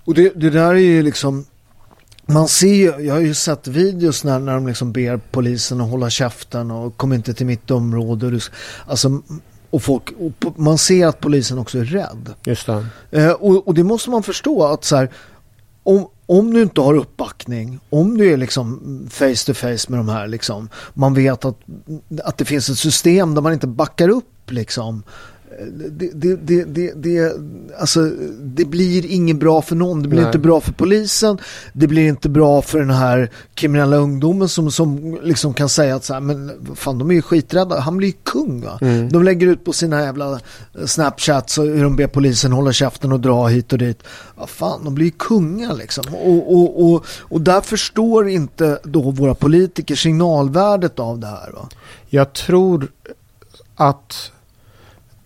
Och 0.04 0.14
det, 0.14 0.34
det 0.36 0.50
där 0.50 0.74
är 0.74 0.76
ju 0.76 1.04
liksom 1.04 1.46
man 2.26 2.48
ser 2.48 3.00
jag 3.00 3.14
har 3.14 3.22
ju 3.22 3.34
sett 3.34 3.68
videos 3.68 4.24
när, 4.24 4.40
när 4.40 4.54
de 4.54 4.68
liksom 4.68 4.92
ber 4.92 5.20
polisen 5.32 5.82
att 5.82 5.90
hålla 5.90 6.10
käften 6.10 6.72
och 6.72 6.98
kom 6.98 7.14
inte 7.14 7.34
till 7.34 7.46
mitt 7.46 7.72
område. 7.72 8.40
Alltså, 8.86 9.22
och, 9.70 9.84
folk, 9.84 10.14
och 10.20 10.60
man 10.60 10.78
ser 10.78 11.08
att 11.08 11.20
polisen 11.20 11.60
också 11.60 11.80
är 11.80 11.84
rädd. 11.84 12.34
Just 12.46 12.66
det. 12.66 12.86
Eh, 13.12 13.32
och, 13.32 13.68
och, 13.68 13.74
det 13.74 13.84
måste 13.84 14.10
man 14.10 14.24
förstå 14.24 14.64
att 14.64 14.84
så 14.84 14.96
här, 14.96 15.10
om, 15.84 16.08
om 16.26 16.54
du 16.54 16.62
inte 16.62 16.82
har 16.82 16.94
uppbackning, 16.94 17.80
om 17.90 18.18
du 18.18 18.34
är 18.34 18.38
liksom 18.38 18.80
face 19.12 19.46
to 19.46 19.54
face 19.54 19.86
med 19.88 20.00
de 20.00 20.10
här 20.10 20.28
liksom, 20.28 20.70
man 20.94 21.14
vet 21.14 21.46
att, 21.46 21.58
att 22.24 22.38
det 22.38 22.46
finns 22.46 22.70
ett 22.70 22.78
system 22.78 23.36
där 23.36 23.42
man 23.42 23.54
inte 23.54 23.68
backar 23.68 24.10
upp 24.10 24.52
liksom 24.52 25.04
det, 25.68 26.12
det, 26.14 26.36
det, 26.36 26.64
det, 26.64 26.94
det, 26.96 27.34
alltså, 27.80 28.12
det 28.42 28.66
blir 28.66 29.06
inget 29.06 29.38
bra 29.38 29.62
för 29.62 29.76
någon. 29.76 30.02
Det 30.02 30.08
blir 30.08 30.20
Nej. 30.20 30.28
inte 30.28 30.40
bra 30.40 30.62
för 30.62 30.72
polisen. 30.72 31.38
Det 31.74 31.88
blir 31.88 32.08
inte 32.08 32.30
bra 32.30 32.62
för 32.62 32.80
den 32.80 32.90
här 32.90 33.32
kriminella 33.54 33.98
ungdomen 33.98 34.50
som, 34.50 34.72
som 34.72 35.20
liksom 35.24 35.54
kan 35.54 35.70
säga 35.70 35.96
att 35.96 36.04
så 36.04 36.14
här, 36.14 36.20
men 36.22 36.52
fan, 36.76 36.98
de 36.98 37.12
är 37.12 37.16
ju 37.16 37.22
skiträdda. 37.22 37.80
Han 37.80 37.98
blir 37.98 38.08
ju 38.08 38.14
kung 38.24 38.62
va? 38.62 38.78
Mm. 38.82 39.10
De 39.10 39.24
lägger 39.24 39.48
ut 39.48 39.64
på 39.64 39.74
sina 39.74 40.02
jävla 40.02 40.40
Snapchats 40.86 41.58
och 41.58 41.66
hur 41.66 41.84
de 41.84 41.96
ber 41.96 42.08
polisen 42.08 42.52
hålla 42.52 42.72
käften 42.72 43.12
och 43.12 43.20
dra 43.20 43.48
hit 43.48 43.74
och 43.74 43.80
dit. 43.80 44.04
Ja, 44.38 44.48
fan, 44.48 44.84
de 44.84 44.96
blir 44.96 45.06
ju 45.06 45.12
kungar 45.12 45.74
liksom. 45.74 46.04
Och, 46.14 46.54
och, 46.54 46.84
och, 46.84 47.06
och 47.20 47.42
där 47.42 47.62
förstår 47.62 48.30
inte 48.30 48.80
då 48.84 49.12
våra 49.12 49.36
politiker 49.36 49.96
signalvärdet 49.96 51.00
av 51.00 51.20
det 51.20 51.28
här 51.28 51.52
va? 51.52 51.70
Jag 52.10 52.34
tror 52.34 52.88
att 53.76 54.32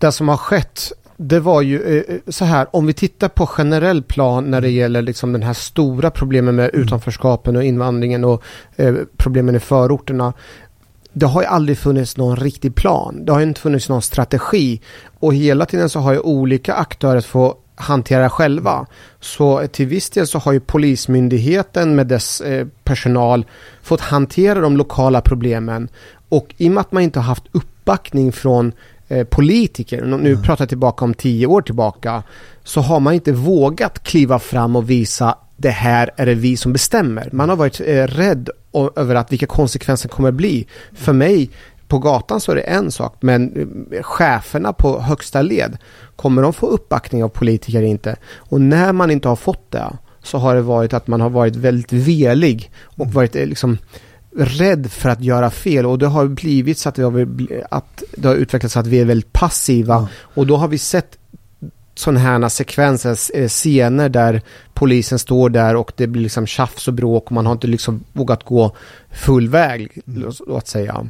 det 0.04 0.12
som 0.12 0.28
har 0.28 0.36
skett 0.36 0.92
det 1.16 1.40
var 1.40 1.62
ju 1.62 1.98
eh, 1.98 2.16
så 2.28 2.44
här, 2.44 2.66
om 2.70 2.86
vi 2.86 2.92
tittar 2.92 3.28
på 3.28 3.46
generell 3.46 4.02
plan 4.02 4.50
när 4.50 4.60
det 4.60 4.70
gäller 4.70 5.02
liksom 5.02 5.32
den 5.32 5.42
här 5.42 5.52
stora 5.52 6.10
problemen 6.10 6.56
med 6.56 6.70
mm. 6.74 6.82
utanförskapen 6.82 7.56
och 7.56 7.64
invandringen 7.64 8.24
och 8.24 8.42
eh, 8.76 8.94
problemen 9.16 9.54
i 9.54 9.60
förorterna. 9.60 10.32
Det 11.12 11.26
har 11.26 11.42
ju 11.42 11.46
aldrig 11.46 11.78
funnits 11.78 12.16
någon 12.16 12.36
riktig 12.36 12.74
plan. 12.74 13.24
Det 13.24 13.32
har 13.32 13.40
inte 13.40 13.60
funnits 13.60 13.88
någon 13.88 14.02
strategi. 14.02 14.80
Och 15.20 15.34
hela 15.34 15.66
tiden 15.66 15.88
så 15.88 16.00
har 16.00 16.12
ju 16.12 16.18
olika 16.18 16.74
aktörer 16.74 17.20
fått 17.20 17.60
hantera 17.74 18.30
själva. 18.30 18.86
Så 19.20 19.66
till 19.66 19.86
viss 19.86 20.10
del 20.10 20.26
så 20.26 20.38
har 20.38 20.52
ju 20.52 20.60
Polismyndigheten 20.60 21.94
med 21.94 22.06
dess 22.06 22.40
eh, 22.40 22.66
personal 22.84 23.46
fått 23.82 24.00
hantera 24.00 24.60
de 24.60 24.76
lokala 24.76 25.20
problemen. 25.20 25.88
Och 26.28 26.54
i 26.56 26.68
och 26.68 26.72
med 26.72 26.80
att 26.80 26.92
man 26.92 27.02
inte 27.02 27.18
har 27.18 27.24
haft 27.24 27.44
uppbackning 27.52 28.32
från 28.32 28.72
Eh, 28.72 28.93
politiker, 29.30 30.02
nu 30.02 30.36
pratar 30.36 30.62
jag 30.62 30.68
tillbaka 30.68 31.04
om 31.04 31.14
tio 31.14 31.46
år 31.46 31.62
tillbaka, 31.62 32.22
så 32.64 32.80
har 32.80 33.00
man 33.00 33.14
inte 33.14 33.32
vågat 33.32 34.02
kliva 34.02 34.38
fram 34.38 34.76
och 34.76 34.90
visa 34.90 35.38
det 35.56 35.70
här 35.70 36.10
är 36.16 36.26
det 36.26 36.34
vi 36.34 36.56
som 36.56 36.72
bestämmer. 36.72 37.28
Man 37.32 37.48
har 37.48 37.56
varit 37.56 37.80
eh, 37.80 38.06
rädd 38.06 38.50
över 38.96 39.14
att 39.14 39.32
vilka 39.32 39.46
konsekvenser 39.46 40.08
kommer 40.08 40.32
bli. 40.32 40.66
För 40.92 41.12
mig 41.12 41.50
på 41.88 41.98
gatan 41.98 42.40
så 42.40 42.52
är 42.52 42.56
det 42.56 42.62
en 42.62 42.90
sak, 42.90 43.16
men 43.20 43.56
eh, 43.92 44.02
cheferna 44.02 44.72
på 44.72 45.00
högsta 45.00 45.42
led, 45.42 45.76
kommer 46.16 46.42
de 46.42 46.52
få 46.52 46.66
uppbackning 46.66 47.24
av 47.24 47.28
politiker 47.28 47.82
inte? 47.82 48.16
Och 48.36 48.60
när 48.60 48.92
man 48.92 49.10
inte 49.10 49.28
har 49.28 49.36
fått 49.36 49.70
det 49.70 49.96
så 50.22 50.38
har 50.38 50.54
det 50.54 50.62
varit 50.62 50.92
att 50.92 51.06
man 51.06 51.20
har 51.20 51.30
varit 51.30 51.56
väldigt 51.56 51.92
velig 51.92 52.70
och 52.84 53.12
varit 53.12 53.34
liksom 53.34 53.78
rädd 54.36 54.90
för 54.90 55.08
att 55.08 55.20
göra 55.20 55.50
fel 55.50 55.86
och 55.86 55.98
det 55.98 56.06
har 56.06 56.26
blivit 56.26 56.78
så 56.78 56.88
att 56.88 56.94
det 56.94 57.02
har, 57.02 57.28
att 57.70 58.02
det 58.16 58.28
har 58.28 58.34
utvecklats 58.34 58.72
så 58.72 58.80
att 58.80 58.86
vi 58.86 59.00
är 59.00 59.04
väldigt 59.04 59.32
passiva 59.32 59.96
mm. 59.96 60.08
och 60.34 60.46
då 60.46 60.56
har 60.56 60.68
vi 60.68 60.78
sett 60.78 61.18
sådana 61.94 62.20
här 62.20 62.48
sekvenser, 62.48 63.18
eh, 63.34 63.48
scener 63.48 64.08
där 64.08 64.42
polisen 64.74 65.18
står 65.18 65.50
där 65.50 65.76
och 65.76 65.92
det 65.96 66.06
blir 66.06 66.22
liksom 66.22 66.46
tjafs 66.46 66.88
och 66.88 66.94
bråk 66.94 67.24
och 67.26 67.32
man 67.32 67.46
har 67.46 67.52
inte 67.52 67.66
liksom 67.66 68.04
vågat 68.12 68.44
gå 68.44 68.76
full 69.10 69.48
väg, 69.48 70.02
mm. 70.06 70.32
låt 70.46 70.68
säga. 70.68 71.06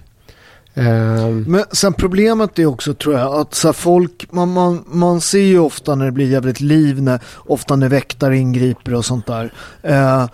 Um. 0.77 1.43
Men 1.43 1.65
sen 1.73 1.93
problemet 1.93 2.59
är 2.59 2.67
också 2.67 2.95
tror 2.95 3.15
jag 3.15 3.35
att 3.35 3.55
så 3.55 3.73
folk, 3.73 4.27
man, 4.31 4.53
man, 4.53 4.85
man 4.87 5.21
ser 5.21 5.39
ju 5.39 5.59
ofta 5.59 5.95
när 5.95 6.05
det 6.05 6.13
blir 6.13 6.31
jävligt 6.31 6.61
liv, 6.61 7.03
när, 7.03 7.21
ofta 7.37 7.77
när 7.77 7.89
väktare 7.89 8.37
ingriper 8.39 8.95
och 8.95 9.05
sånt 9.05 9.27
där. 9.27 9.53
Uh, 9.89 10.27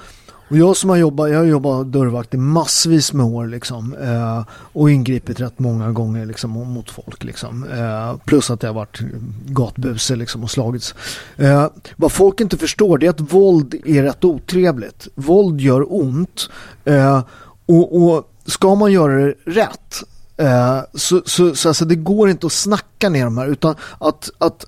och 0.51 0.57
jag 0.57 0.77
som 0.77 0.91
har 0.91 0.97
jobbat, 0.97 1.31
jag 1.31 1.39
har 1.39 1.45
jobbat 1.45 1.87
dörrvakt 1.87 2.35
i 2.35 2.37
massvis 2.37 3.13
med 3.13 3.27
år 3.27 3.47
liksom. 3.47 3.95
Eh, 3.95 4.45
och 4.53 4.91
ingripit 4.91 5.41
rätt 5.41 5.59
många 5.59 5.93
gånger 5.93 6.27
liksom 6.27 6.51
mot 6.51 6.91
folk 6.91 7.25
liksom. 7.25 7.65
Eh, 7.65 8.17
plus 8.25 8.51
att 8.51 8.63
jag 8.63 8.71
har 8.71 8.75
varit 8.75 9.01
gatbuse 9.47 10.17
liksom 10.17 10.43
och 10.43 10.51
slagits. 10.51 10.95
Eh, 11.37 11.67
vad 11.97 12.13
folk 12.13 12.41
inte 12.41 12.57
förstår 12.57 12.99
det 12.99 13.07
är 13.07 13.11
att 13.11 13.21
våld 13.21 13.75
är 13.85 14.03
rätt 14.03 14.25
otrevligt. 14.25 15.09
Våld 15.15 15.61
gör 15.61 15.93
ont. 15.93 16.51
Eh, 16.85 17.23
och, 17.67 18.03
och 18.03 18.33
ska 18.47 18.75
man 18.75 18.93
göra 18.93 19.15
det 19.15 19.35
rätt 19.45 20.03
eh, 20.37 20.81
så, 20.95 21.23
så, 21.27 21.55
så 21.55 21.69
alltså 21.69 21.85
det 21.85 21.95
går 21.95 22.31
inte 22.31 22.47
att 22.47 22.53
snacka 22.53 23.09
ner 23.09 23.25
de 23.25 23.39
här 23.39 23.47
utan 23.47 23.75
att, 23.99 24.31
att 24.39 24.65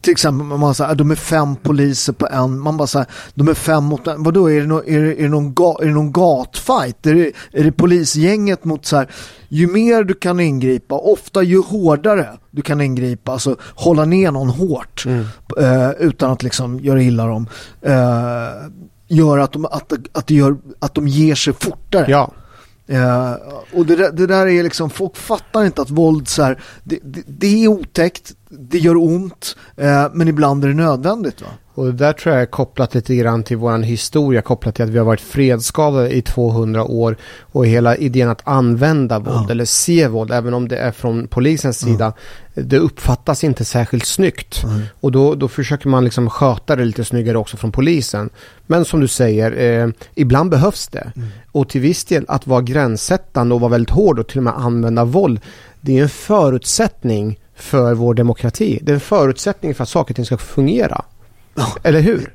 till 0.00 0.12
exempel 0.12 0.58
man 0.58 0.74
säger 0.74 0.94
de 0.94 1.10
är 1.10 1.14
fem 1.14 1.56
poliser 1.56 2.12
på 2.12 2.26
en, 2.26 2.58
man 2.58 2.76
bara 2.76 2.86
säger 2.86 3.06
de 3.34 3.48
är 3.48 3.54
fem 3.54 3.84
mot 3.84 4.06
en, 4.06 4.22
vadå 4.22 4.50
är 4.50 4.60
det, 4.60 4.66
no, 4.66 4.82
är 4.86 5.00
det, 5.00 5.20
är 5.20 5.22
det, 5.22 5.28
någon, 5.28 5.54
ga, 5.54 5.78
är 5.80 5.86
det 5.86 5.92
någon 5.92 6.12
gatfight? 6.12 7.06
Är 7.06 7.14
det, 7.14 7.32
är 7.52 7.64
det 7.64 7.72
polisgänget 7.72 8.64
mot 8.64 8.86
så 8.86 8.96
här, 8.96 9.10
ju 9.48 9.66
mer 9.66 10.04
du 10.04 10.14
kan 10.14 10.40
ingripa, 10.40 10.94
ofta 10.94 11.42
ju 11.42 11.62
hårdare 11.62 12.28
du 12.50 12.62
kan 12.62 12.80
ingripa, 12.80 13.32
alltså 13.32 13.56
hålla 13.74 14.04
ner 14.04 14.30
någon 14.30 14.50
hårt 14.50 15.04
mm. 15.06 15.24
eh, 15.58 15.90
utan 15.90 16.30
att 16.30 16.42
liksom 16.42 16.80
göra 16.80 17.02
illa 17.02 17.26
dem, 17.26 17.48
eh, 17.82 17.92
gör 19.08 19.38
att 19.38 19.52
de, 19.52 19.64
att, 19.64 19.92
att, 20.12 20.30
gör, 20.30 20.56
att 20.78 20.94
de 20.94 21.08
ger 21.08 21.34
sig 21.34 21.52
fortare. 21.52 22.06
Ja. 22.08 22.32
Uh, 22.90 23.32
och 23.72 23.86
det, 23.86 24.10
det, 24.10 24.26
där 24.26 24.46
är 24.46 24.62
liksom, 24.62 24.90
folk 24.90 25.16
fattar 25.16 25.64
inte 25.64 25.82
att 25.82 25.90
våld 25.90 26.28
så 26.28 26.42
här, 26.42 26.62
det, 26.84 26.98
det, 27.02 27.22
det, 27.26 27.64
är 27.64 27.68
otäckt, 27.68 28.32
det 28.48 28.78
gör 28.78 28.96
ont, 28.96 29.56
eh, 29.76 30.06
men 30.12 30.28
ibland 30.28 30.64
är 30.64 30.68
det 30.68 30.74
nödvändigt. 30.74 31.42
Va? 31.42 31.48
Och 31.76 31.86
det 31.86 31.92
där 31.92 32.12
tror 32.12 32.34
jag 32.34 32.42
är 32.42 32.46
kopplat 32.46 32.94
lite 32.94 33.16
grann 33.16 33.42
till 33.42 33.56
vår 33.56 33.78
historia, 33.78 34.42
kopplat 34.42 34.74
till 34.74 34.84
att 34.84 34.90
vi 34.90 34.98
har 34.98 35.04
varit 35.04 35.20
fredsskadade 35.20 36.16
i 36.16 36.22
200 36.22 36.84
år 36.84 37.16
och 37.40 37.66
hela 37.66 37.96
idén 37.96 38.28
att 38.28 38.42
använda 38.44 39.18
våld 39.18 39.44
ja. 39.48 39.50
eller 39.50 39.64
se 39.64 40.08
våld, 40.08 40.32
även 40.32 40.54
om 40.54 40.68
det 40.68 40.76
är 40.76 40.92
från 40.92 41.28
polisens 41.28 41.78
sida, 41.78 42.12
det 42.54 42.78
uppfattas 42.78 43.44
inte 43.44 43.64
särskilt 43.64 44.06
snyggt. 44.06 44.64
Mm. 44.64 44.82
Och 45.00 45.12
då, 45.12 45.34
då 45.34 45.48
försöker 45.48 45.88
man 45.88 46.04
liksom 46.04 46.30
sköta 46.30 46.76
det 46.76 46.84
lite 46.84 47.04
snyggare 47.04 47.38
också 47.38 47.56
från 47.56 47.72
polisen. 47.72 48.30
Men 48.66 48.84
som 48.84 49.00
du 49.00 49.08
säger, 49.08 49.82
eh, 49.82 49.90
ibland 50.14 50.50
behövs 50.50 50.88
det. 50.88 51.12
Mm. 51.16 51.28
Och 51.52 51.68
till 51.68 51.80
viss 51.80 52.04
del 52.04 52.24
att 52.28 52.46
vara 52.46 52.62
gränssättande 52.62 53.54
och 53.54 53.60
vara 53.60 53.70
väldigt 53.70 53.94
hård 53.94 54.18
och 54.18 54.28
till 54.28 54.38
och 54.38 54.44
med 54.44 54.54
använda 54.56 55.04
våld, 55.04 55.40
det 55.80 55.98
är 55.98 56.02
en 56.02 56.08
förutsättning 56.08 57.38
för 57.56 57.94
vår 57.94 58.14
demokrati. 58.14 58.78
Det 58.82 58.92
är 58.92 58.94
en 58.94 59.00
förutsättning 59.00 59.74
för 59.74 59.82
att 59.82 59.88
saker 59.88 60.12
och 60.12 60.16
ting 60.16 60.26
ska 60.26 60.36
fungera. 60.36 61.04
Eller 61.82 62.00
hur? 62.00 62.32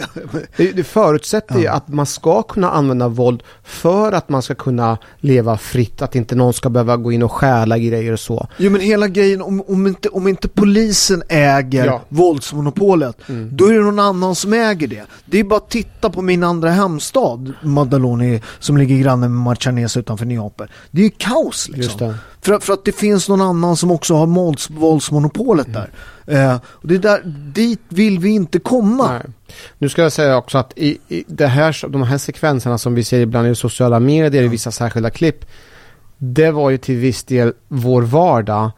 Det, 0.58 0.72
det 0.72 0.84
förutsätter 0.84 1.60
ju 1.60 1.68
att 1.68 1.88
man 1.88 2.06
ska 2.06 2.44
kunna 2.44 2.72
använda 2.72 3.08
våld 3.08 3.44
för 3.64 4.12
att 4.12 4.30
man 4.30 4.42
ska 4.42 4.56
kunna 4.56 4.98
leva 5.20 5.58
fritt, 5.58 6.02
att 6.02 6.16
inte 6.16 6.36
någon 6.36 6.54
ska 6.54 6.70
behöva 6.70 6.98
gå 6.98 7.12
in 7.12 7.24
och 7.24 7.32
stjäla 7.32 7.78
grejer 7.78 8.14
och 8.14 8.20
så. 8.20 8.48
Jo 8.58 8.72
men 8.72 8.82
hela 8.82 9.08
grejen, 9.08 9.42
om, 9.42 9.64
om, 9.68 9.88
inte, 9.88 10.10
om 10.10 10.28
inte 10.28 10.48
polisen 10.48 11.24
äger 11.30 11.86
ja. 11.86 12.02
våldsmonopolet, 12.10 13.30
mm. 13.30 13.50
då 13.54 13.66
är 13.66 13.74
det 13.74 13.84
någon 13.84 14.00
annan 14.00 14.36
som 14.36 14.54
äger 14.54 14.88
det. 14.88 15.04
Det 15.26 15.40
är 15.40 15.44
bara 15.44 15.58
att 15.58 15.70
titta 15.70 16.10
på 16.10 16.22
min 16.22 16.44
andra 16.44 16.70
hemstad, 16.70 17.54
Madaloni, 17.62 18.42
som 18.60 18.78
ligger 18.78 18.98
granne 18.98 19.30
med 19.30 19.42
Marcianese 19.44 20.00
utanför 20.00 20.26
Neapel. 20.26 20.68
Det 20.92 21.02
är 21.02 21.06
ju 21.06 21.12
kaos 21.18 21.70
liksom. 21.70 22.14
För, 22.42 22.60
för 22.60 22.74
att 22.74 22.86
det 22.86 22.92
finns 22.92 23.30
någon 23.30 23.42
annan 23.42 23.78
som 23.78 23.92
också 23.92 24.16
har 24.16 24.28
vålds, 24.28 24.70
våldsmonopolet 24.70 25.68
mm. 25.68 25.82
där. 25.82 25.92
Eh, 26.32 26.56
och 26.64 26.88
det 26.88 26.98
där, 26.98 27.22
dit 27.54 27.80
vill 27.90 28.20
vi 28.20 28.30
inte 28.30 28.60
komma. 28.60 29.12
Nej. 29.14 29.22
Nu 29.78 29.90
ska 29.90 30.02
jag 30.02 30.12
säga 30.12 30.38
också 30.38 30.58
att 30.58 30.74
i, 30.76 30.98
i 31.08 31.24
det 31.28 31.48
här, 31.48 31.88
de 31.90 32.04
här 32.04 32.18
sekvenserna 32.18 32.78
som 32.78 32.96
vi 32.96 33.04
ser 33.04 33.20
ibland 33.20 33.48
i 33.48 33.56
sociala 33.56 34.00
medier, 34.00 34.44
i 34.44 34.48
vissa 34.48 34.72
särskilda 34.72 35.10
klipp, 35.10 35.46
det 36.18 36.52
var 36.52 36.70
ju 36.70 36.78
till 36.78 36.96
viss 36.96 37.24
del 37.24 37.54
vår 37.68 38.02
vardag 38.02 38.72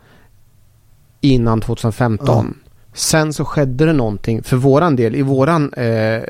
innan 1.21 1.61
2015. 1.61 2.39
Mm. 2.39 2.57
Sen 2.93 3.33
så 3.33 3.45
skedde 3.45 3.85
det 3.85 3.93
någonting 3.93 4.43
för 4.43 4.57
våran 4.57 4.95
del, 4.95 5.15
i 5.15 5.21
våran 5.21 5.73
eh, 5.73 6.21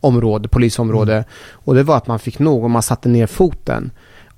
område, 0.00 0.48
polisområde, 0.48 1.12
mm. 1.12 1.24
och 1.52 1.74
det 1.74 1.82
var 1.82 1.96
att 1.96 2.06
man 2.06 2.18
fick 2.18 2.38
nog 2.38 2.70
man 2.70 2.82
satte 2.82 3.08
ner 3.08 3.26
foten. 3.26 3.90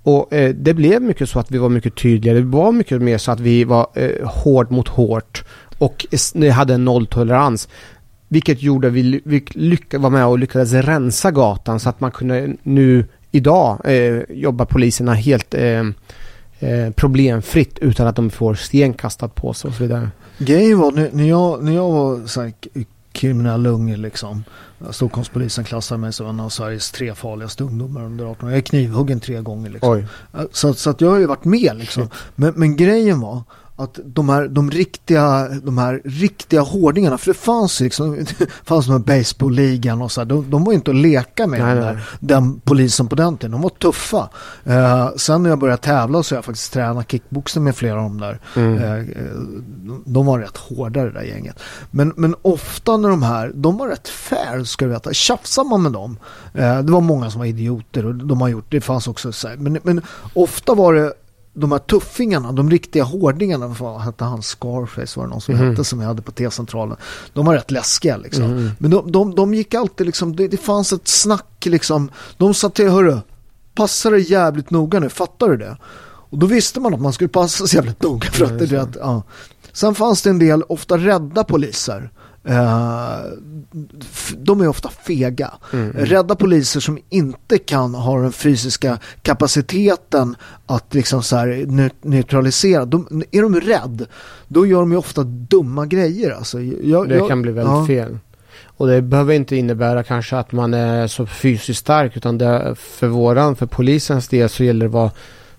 Och 0.03 0.33
eh, 0.33 0.55
det 0.55 0.75
blev 0.75 1.03
mycket 1.03 1.29
så 1.29 1.39
att 1.39 1.51
vi 1.51 1.59
var 1.59 1.69
mycket 1.69 1.97
tydligare. 1.97 2.39
Det 2.39 2.47
var 2.47 2.73
mycket 2.73 3.03
mer 3.03 3.19
så 3.19 3.33
att 3.33 3.41
vi 3.41 3.65
var 3.65 3.87
eh, 3.95 4.29
hård 4.29 4.71
mot 4.71 4.89
hårt 4.89 5.45
och 5.83 6.07
hade 6.53 6.75
en 6.75 6.85
nolltolerans. 6.85 7.69
Vilket 8.29 8.63
gjorde 8.63 8.89
att 8.89 8.95
vi, 8.95 9.21
vi 9.25 9.45
lyck, 9.51 9.95
var 9.95 10.11
med 10.11 10.27
och 10.27 10.39
lyckades 10.39 10.73
rensa 10.73 11.31
gatan 11.31 11.81
så 11.81 11.89
att 11.89 12.01
man 12.01 12.11
kunde 12.11 12.57
nu 12.63 13.05
idag 13.31 13.81
eh, 13.85 14.23
jobba 14.31 14.65
poliserna 14.65 15.15
helt 15.15 15.55
eh, 15.55 15.81
eh, 16.61 16.91
problemfritt 16.97 17.79
utan 17.79 18.07
att 18.07 18.17
de 18.17 18.31
får 18.31 18.55
sten 18.55 18.95
kastat 18.95 19.35
på 19.35 19.55
sig 19.55 19.69
och 19.69 19.75
så 19.75 19.83
vidare. 19.83 20.11
Grejen 20.39 20.79
var 20.79 20.93
när 20.93 21.25
jag, 21.25 21.65
när 21.65 21.73
jag 21.73 21.91
var 21.91 22.27
så 22.27 22.43
här, 22.43 22.53
kriminell 23.13 23.67
unge 23.67 23.97
liksom. 23.97 24.45
Stockholmspolisen 24.91 25.65
klassade 25.65 26.01
mig 26.01 26.13
som 26.13 26.27
en 26.27 26.41
av 26.41 26.49
Sveriges 26.49 26.91
tre 26.91 27.15
farligaste 27.15 27.65
ungdomar 27.65 28.05
under 28.05 28.25
18 28.25 28.49
år. 28.49 28.53
Jag 28.53 28.59
är 28.59 28.63
knivhuggen 28.63 29.21
tre 29.21 29.41
gånger 29.41 29.71
liksom. 29.71 30.05
Så, 30.53 30.75
så 30.75 30.91
att 30.91 31.01
jag 31.01 31.11
har 31.11 31.19
ju 31.19 31.27
varit 31.27 31.45
med 31.45 31.77
liksom. 31.77 32.09
Men, 32.35 32.53
men 32.57 32.77
grejen 32.77 33.21
var 33.21 33.43
att 33.83 33.99
de 34.05 34.29
här, 34.29 34.49
de 34.49 34.71
riktiga, 34.71 35.49
de 35.49 35.79
här 35.79 36.03
riktiga 36.05 36.61
hårdingarna, 36.61 37.19
för 37.19 37.27
det 37.27 37.39
fanns 37.39 37.81
liksom, 37.81 38.17
det 38.17 38.47
fanns 38.65 38.87
de 38.87 38.93
här 38.93 38.99
baseballligan 38.99 40.03
och 40.03 40.13
så 40.13 40.21
här, 40.21 40.27
de, 40.27 40.51
de 40.51 40.65
var 40.65 40.73
inte 40.73 40.91
att 40.91 40.97
leka 40.97 41.47
med 41.47 41.61
nej, 41.61 41.75
den, 41.75 41.85
där, 41.85 42.05
den 42.21 42.61
polisen 42.61 43.09
på 43.09 43.15
den 43.15 43.37
tiden, 43.37 43.51
de 43.51 43.63
var 43.63 43.71
tuffa. 43.71 44.29
Uh, 44.67 45.17
sen 45.17 45.43
när 45.43 45.51
jag 45.51 45.59
började 45.59 45.83
tävla 45.83 46.23
så 46.23 46.35
har 46.35 46.37
jag 46.37 46.45
faktiskt 46.45 46.73
tränat 46.73 47.11
kickboxning 47.11 47.65
med 47.65 47.77
flera 47.77 47.97
av 47.97 48.03
dem 48.03 48.21
där. 48.21 48.39
Mm. 48.57 48.83
Uh, 48.83 49.05
de 50.05 50.27
var 50.27 50.39
rätt 50.39 50.57
hårda 50.57 51.05
det 51.05 51.11
där 51.11 51.23
gänget. 51.23 51.61
Men, 51.91 52.13
men 52.17 52.35
ofta 52.43 52.97
när 52.97 53.09
de 53.09 53.23
här, 53.23 53.53
de 53.55 53.77
var 53.77 53.89
rätt 53.89 54.09
fair 54.09 54.65
ska 54.65 54.85
du 54.85 54.91
veta, 54.91 55.13
tjafsar 55.13 55.65
man 55.65 55.83
med 55.83 55.93
dem, 55.93 56.19
uh, 56.59 56.79
det 56.79 56.93
var 56.93 57.01
många 57.01 57.31
som 57.31 57.39
var 57.39 57.47
idioter 57.47 58.07
och 58.07 58.15
de 58.15 58.41
har 58.41 58.49
gjort, 58.49 58.67
det 58.69 58.81
fanns 58.81 59.09
också 59.09 59.33
så 59.33 59.49
här, 59.49 59.57
men, 59.57 59.79
men 59.83 60.03
ofta 60.35 60.75
var 60.75 60.95
det 60.95 61.13
de 61.55 61.73
här 61.73 61.79
tuffingarna, 61.79 62.53
de 62.53 62.71
riktiga 62.71 63.05
hårdingarna, 63.05 63.67
vad 63.67 64.01
hette 64.01 64.25
han, 64.25 64.43
Scarface 64.43 65.21
var 65.21 65.27
det 65.27 65.31
någon 65.31 65.41
som 65.41 65.55
mm. 65.55 65.71
hette 65.71 65.85
som 65.85 66.01
jag 66.01 66.09
hade 66.09 66.23
på 66.23 66.33
T-centralen. 66.33 66.97
De 67.33 67.47
var 67.47 67.55
rätt 67.55 67.71
läskiga 67.71 68.17
liksom. 68.17 68.45
Mm. 68.45 68.71
Men 68.79 68.91
de, 68.91 69.13
de, 69.13 69.35
de 69.35 69.55
gick 69.55 69.75
alltid 69.75 70.07
liksom, 70.07 70.37
det, 70.37 70.49
det 70.49 70.57
fanns 70.57 70.93
ett 70.93 71.09
snack 71.09 71.67
liksom. 71.67 72.11
De 72.37 72.55
sa 72.55 72.69
till, 72.69 72.89
hörru, 72.89 73.19
passa 73.75 74.11
dig 74.11 74.33
jävligt 74.33 74.71
noga 74.71 75.01
nu, 75.01 75.09
fattar 75.09 75.49
du 75.49 75.57
det? 75.57 75.77
Och 76.33 76.39
då 76.39 76.47
visste 76.47 76.81
man 76.81 76.95
att 76.95 77.01
man 77.01 77.13
skulle 77.13 77.29
passa 77.29 77.67
sig 77.67 77.77
jävligt 77.77 78.03
noga 78.03 78.31
för 78.31 78.45
att 78.45 78.59
det, 78.59 78.83
att, 78.83 78.97
ja. 79.01 79.23
Sen 79.73 79.95
fanns 79.95 80.23
det 80.23 80.31
en 80.31 80.39
del, 80.39 80.63
ofta 80.63 80.99
rädda 80.99 81.45
poliser 81.45 82.11
de 84.37 84.61
är 84.61 84.69
ofta 84.69 84.89
fega. 84.89 85.51
Mm, 85.73 85.91
mm. 85.91 86.07
Rädda 86.07 86.35
poliser 86.35 86.81
som 86.81 86.99
inte 87.09 87.59
kan 87.59 87.95
ha 87.95 88.21
den 88.21 88.33
fysiska 88.33 88.99
kapaciteten 89.23 90.37
att 90.67 90.95
liksom 90.95 91.23
så 91.23 91.45
neutralisera. 92.03 92.85
De, 92.85 93.23
är 93.31 93.43
de 93.43 93.61
rädd, 93.61 94.07
då 94.49 94.67
gör 94.67 94.81
de 94.81 94.93
ju 94.93 94.99
ofta 94.99 95.23
dumma 95.23 95.87
grejer. 95.87 96.31
Alltså, 96.31 96.61
jag, 96.61 97.09
det 97.09 97.15
jag, 97.15 97.29
kan 97.29 97.43
bli 97.43 97.53
väldigt 97.53 97.73
ja. 97.73 97.87
fel. 97.87 98.19
Och 98.65 98.87
det 98.87 99.03
behöver 99.03 99.35
inte 99.35 99.57
innebära 99.57 100.03
kanske 100.03 100.37
att 100.37 100.53
man 100.53 100.75
är 100.75 101.07
så 101.07 101.27
fysiskt 101.27 101.81
stark 101.81 102.17
utan 102.17 102.39
det, 102.39 102.75
för 102.79 103.07
våran, 103.07 103.57
för 103.57 103.67
polisens 103.67 104.29
del 104.29 104.49
så 104.49 104.65
gäller 104.65 104.81
det 104.81 104.89
att 104.89 104.93
vara 104.93 105.11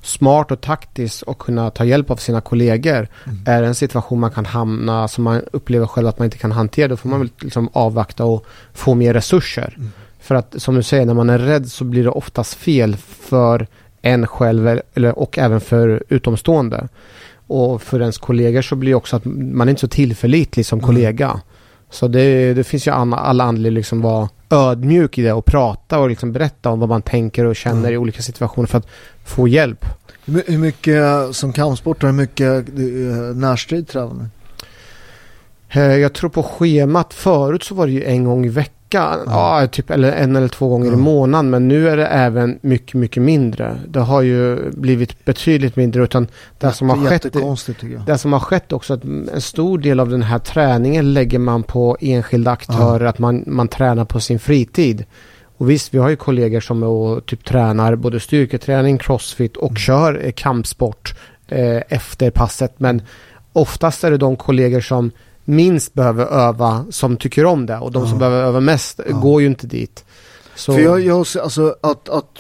smart 0.04 0.52
och 0.52 0.62
taktisk 0.62 1.24
och 1.24 1.38
kunna 1.38 1.70
ta 1.70 1.86
hjälp 1.86 2.12
av 2.12 2.16
sina 2.16 2.42
kollegor. 2.42 3.08
Mm. 3.26 3.40
Är 3.46 3.62
det 3.62 3.68
en 3.68 3.76
situation 3.76 4.20
man 4.20 4.32
kan 4.32 4.46
hamna 4.46 5.08
som 5.08 5.24
man 5.24 5.42
upplever 5.52 5.88
själv 5.88 6.08
att 6.08 6.20
man 6.20 6.26
inte 6.26 6.38
kan 6.38 6.52
hantera 6.52 6.88
då 6.88 6.98
får 6.98 7.10
man 7.10 7.20
väl 7.20 7.30
liksom 7.40 7.70
avvakta 7.74 8.26
och 8.26 8.46
få 8.74 8.96
mer 8.96 9.14
resurser. 9.14 9.74
Mm. 9.78 9.92
För 10.20 10.36
att 10.36 10.56
som 10.58 10.76
du 10.76 10.84
säger 10.84 11.06
när 11.06 11.14
man 11.14 11.30
är 11.30 11.40
rädd 11.40 11.72
så 11.72 11.84
blir 11.84 12.04
det 12.04 12.10
oftast 12.10 12.54
fel 12.54 12.96
för 12.98 13.68
en 14.02 14.28
själv 14.28 14.80
eller, 14.94 15.20
och 15.20 15.38
även 15.38 15.62
för 15.62 16.04
utomstående. 16.10 16.88
Och 17.48 17.82
för 17.82 18.00
ens 18.00 18.18
kollegor 18.18 18.62
så 18.62 18.76
blir 18.76 18.92
det 18.92 18.96
också 18.96 19.16
att 19.16 19.26
man 19.26 19.68
är 19.68 19.70
inte 19.70 19.82
så 19.82 19.88
tillförlitlig 19.88 20.66
som 20.66 20.80
mm. 20.80 20.88
kollega. 20.88 21.42
Så 21.94 22.08
det, 22.08 22.54
det 22.54 22.64
finns 22.64 22.88
ju 22.88 22.92
alla, 22.92 23.18
alla 23.18 23.44
anledningar 23.44 23.76
liksom 23.76 24.02
vara 24.02 24.30
ödmjuk 24.50 25.18
i 25.18 25.22
det 25.22 25.34
och 25.34 25.46
prata 25.46 26.00
och 26.00 26.10
liksom 26.10 26.32
berätta 26.32 26.70
om 26.70 26.80
vad 26.80 26.90
man 26.90 27.02
tänker 27.02 27.46
och 27.46 27.56
känner 27.56 27.80
mm. 27.80 27.94
i 27.94 27.98
olika 27.98 28.22
situationer 28.22 28.68
för 28.68 28.78
att 28.78 28.88
få 29.24 29.48
hjälp. 29.48 29.86
Hur 30.26 30.58
mycket 30.58 31.04
som 31.36 31.54
kampsportare, 31.54 32.12
hur 32.12 32.18
mycket 32.18 32.70
eh, 32.70 33.36
närstrid 33.36 33.88
tränar 33.88 34.14
ni? 34.14 34.26
Eh, 35.74 35.96
jag 35.96 36.14
tror 36.14 36.30
på 36.30 36.44
schemat 36.44 37.14
förut 37.14 37.64
så 37.64 37.76
var 37.76 37.88
det 37.88 37.94
ju 37.94 38.04
en 38.04 38.24
gång 38.24 38.46
i 38.46 38.50
veckan 38.50 38.84
vecka, 38.94 39.20
ja. 39.26 39.68
typ, 39.68 39.92
eller 39.92 40.12
en 40.12 40.36
eller 40.36 40.48
två 40.48 40.68
gånger 40.68 40.88
ja. 40.88 40.94
i 40.94 40.98
månaden. 40.98 41.50
Men 41.50 41.68
nu 41.68 41.90
är 41.90 41.98
det 41.98 42.08
även 42.08 42.60
mycket, 42.62 42.94
mycket 42.94 43.24
mindre. 43.24 43.78
Det 43.88 44.00
har 44.00 44.22
ju 44.22 44.72
blivit 44.72 45.26
betydligt 45.26 45.76
mindre. 45.76 46.04
Utan 46.04 46.28
det, 46.58 46.72
som 46.72 46.90
har 46.90 47.10
skett, 47.10 47.26
det 48.06 48.18
som 48.18 48.34
har 48.34 48.40
skett 48.40 48.72
också, 48.72 48.94
att 48.94 49.04
en 49.04 49.42
stor 49.42 49.78
del 49.78 50.00
av 50.00 50.10
den 50.10 50.22
här 50.22 50.40
träningen 50.40 51.14
lägger 51.14 51.40
man 51.40 51.64
på 51.64 51.98
enskilda 52.00 52.52
aktörer. 52.52 53.04
Ja. 53.04 53.10
Att 53.10 53.20
man, 53.20 53.44
man 53.48 53.68
tränar 53.68 54.06
på 54.06 54.20
sin 54.20 54.40
fritid. 54.40 55.06
Och 55.58 55.70
visst, 55.70 55.94
vi 55.94 55.98
har 55.98 56.10
ju 56.10 56.16
kollegor 56.16 56.60
som 56.60 56.84
är 56.84 56.88
och 56.88 57.26
typ 57.26 57.46
tränar 57.46 57.96
både 57.96 58.20
styrketräning, 58.20 58.98
crossfit 58.98 59.58
och 59.58 59.70
mm. 59.70 59.76
kör 59.76 60.32
kampsport 60.32 61.16
eh, 61.48 61.82
efter 61.90 62.32
passet. 62.32 62.74
Men 62.78 63.02
oftast 63.54 64.04
är 64.04 64.12
det 64.12 64.18
de 64.18 64.36
kollegor 64.36 64.82
som 64.82 65.12
minst 65.46 65.94
behöver 65.94 66.26
öva 66.26 66.86
som 66.90 67.18
tycker 67.18 67.46
om 67.46 67.66
det. 67.66 67.78
Och 67.78 67.92
de 67.92 68.08
som 68.08 68.20
behöver 68.20 68.44
öva 68.44 68.60
mest 68.60 69.00
går 69.10 69.42
ju 69.42 69.48
inte 69.48 69.68
dit. 69.68 70.06
Så... 70.56 70.74
För 70.74 70.80
jag, 70.80 71.02
jag 71.02 71.26
alltså 71.44 71.76
att, 71.82 72.10
att 72.10 72.40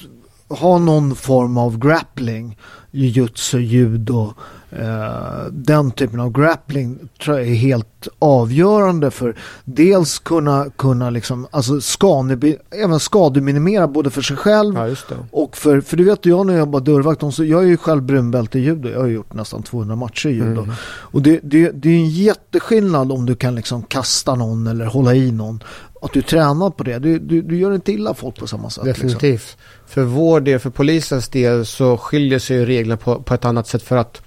ha 0.50 0.78
någon 0.78 1.16
form 1.16 1.58
av 1.58 1.80
grappling, 1.80 2.58
jujutsu, 2.92 3.60
judo, 3.60 4.34
eh, 4.80 5.46
den 5.52 5.92
typen 5.92 6.20
av 6.20 6.32
grappling 6.32 7.00
tror 7.24 7.40
jag 7.40 7.48
är 7.48 7.54
helt 7.54 8.08
avgörande 8.20 9.12
för 9.12 9.36
dels 9.64 10.20
kunna, 10.20 10.66
kunna 10.76 11.10
liksom, 11.10 11.48
alltså 11.52 11.82
skane, 11.82 12.38
även 12.72 13.00
skademinimera 13.00 13.88
både 13.88 14.10
för 14.10 14.22
sig 14.22 14.38
själv 14.38 14.76
ja, 14.76 15.16
och 15.32 15.58
för, 15.58 15.82
för 15.82 15.98
du 15.98 16.04
vet 16.04 16.26
jag 16.26 16.46
när 16.46 16.54
jag 16.54 16.60
jobbar 16.60 16.80
dörrvakt, 16.80 17.34
så 17.34 17.44
jag 17.44 17.64
är 17.64 17.68
ju 17.68 17.78
själv 17.78 18.04
brunbälte 18.04 18.60
i 18.60 18.62
judo, 18.62 18.90
jag 18.90 19.00
har 19.00 19.08
gjort 19.08 19.34
nästan 19.34 19.64
200 19.64 19.96
matcher 19.96 20.30
i 20.30 20.34
judo. 20.34 20.62
Mm. 20.62 20.76
Och 20.86 21.22
det, 21.22 21.40
det, 21.44 21.72
det 21.72 21.90
är 21.90 21.96
en 21.96 22.10
jätteskillnad 22.10 23.12
om 23.12 23.26
du 23.26 23.36
kan 23.36 23.56
liksom 23.56 23.84
kasta 23.84 24.36
någon 24.36 24.68
eller 24.68 24.86
hålla 24.86 25.16
i 25.16 25.32
någon 25.32 25.64
att 26.04 26.14
du 26.14 26.22
tränar 26.22 26.70
på 26.70 26.84
det. 26.84 27.00
Du, 27.00 27.20
du, 27.20 27.42
du 27.42 27.58
gör 27.58 27.76
inte 27.76 27.92
illa 27.92 28.14
folk 28.14 28.36
på 28.36 28.48
samma 28.48 28.70
sätt. 28.70 28.84
Definitivt. 28.84 29.22
Liksom. 29.24 29.60
För 29.86 30.04
vår 30.04 30.40
del, 30.42 30.60
för 30.60 30.70
polisens 30.70 31.30
del 31.30 31.66
så 31.66 31.98
skiljer 31.98 32.40
sig 32.40 32.66
reglerna 32.66 32.98
på, 32.98 33.22
på 33.22 33.34
ett 33.34 33.46
annat 33.46 33.68
sätt 33.68 33.84
för 33.84 33.98
att 33.98 34.22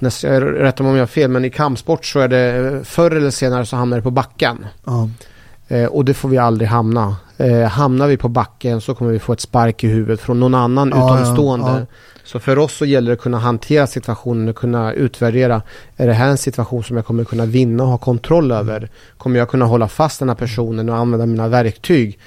näst, 0.00 0.22
jag 0.22 0.42
rättar 0.42 0.84
mig 0.84 0.90
om 0.90 0.96
jag 0.96 1.02
har 1.02 1.06
fel, 1.06 1.30
men 1.30 1.44
i 1.44 1.50
kampsport 1.50 2.04
så 2.04 2.20
är 2.20 2.28
det 2.28 2.80
förr 2.84 3.10
eller 3.10 3.30
senare 3.30 3.66
så 3.66 3.76
hamnar 3.76 3.96
det 3.96 4.02
på 4.02 4.10
backen. 4.10 4.66
Ja. 4.84 5.08
Eh, 5.68 5.84
och 5.84 6.04
det 6.04 6.14
får 6.14 6.28
vi 6.28 6.38
aldrig 6.38 6.68
hamna. 6.68 7.16
Eh, 7.36 7.62
hamnar 7.62 8.06
vi 8.06 8.16
på 8.16 8.28
backen 8.28 8.80
så 8.80 8.94
kommer 8.94 9.12
vi 9.12 9.18
få 9.18 9.32
ett 9.32 9.40
spark 9.40 9.84
i 9.84 9.88
huvudet 9.88 10.20
från 10.20 10.40
någon 10.40 10.54
annan 10.54 10.92
Ja, 10.94 11.14
utomstående. 11.20 11.66
ja, 11.66 11.78
ja. 11.78 11.86
Så 12.24 12.40
för 12.40 12.58
oss 12.58 12.72
så 12.76 12.84
gäller 12.84 13.06
det 13.10 13.12
att 13.14 13.20
kunna 13.20 13.38
hantera 13.38 13.86
situationen 13.86 14.48
och 14.48 14.56
kunna 14.56 14.92
utvärdera. 14.92 15.62
Är 15.96 16.06
det 16.06 16.12
här 16.12 16.28
en 16.28 16.38
situation 16.38 16.84
som 16.84 16.96
jag 16.96 17.06
kommer 17.06 17.24
kunna 17.24 17.46
vinna 17.46 17.82
och 17.82 17.88
ha 17.88 17.98
kontroll 17.98 18.52
över? 18.52 18.90
Kommer 19.18 19.38
jag 19.38 19.48
kunna 19.48 19.64
hålla 19.64 19.88
fast 19.88 20.18
den 20.18 20.28
här 20.28 20.36
personen 20.36 20.88
och 20.88 20.96
använda 20.96 21.26
mina 21.26 21.48
verktyg? 21.48 22.18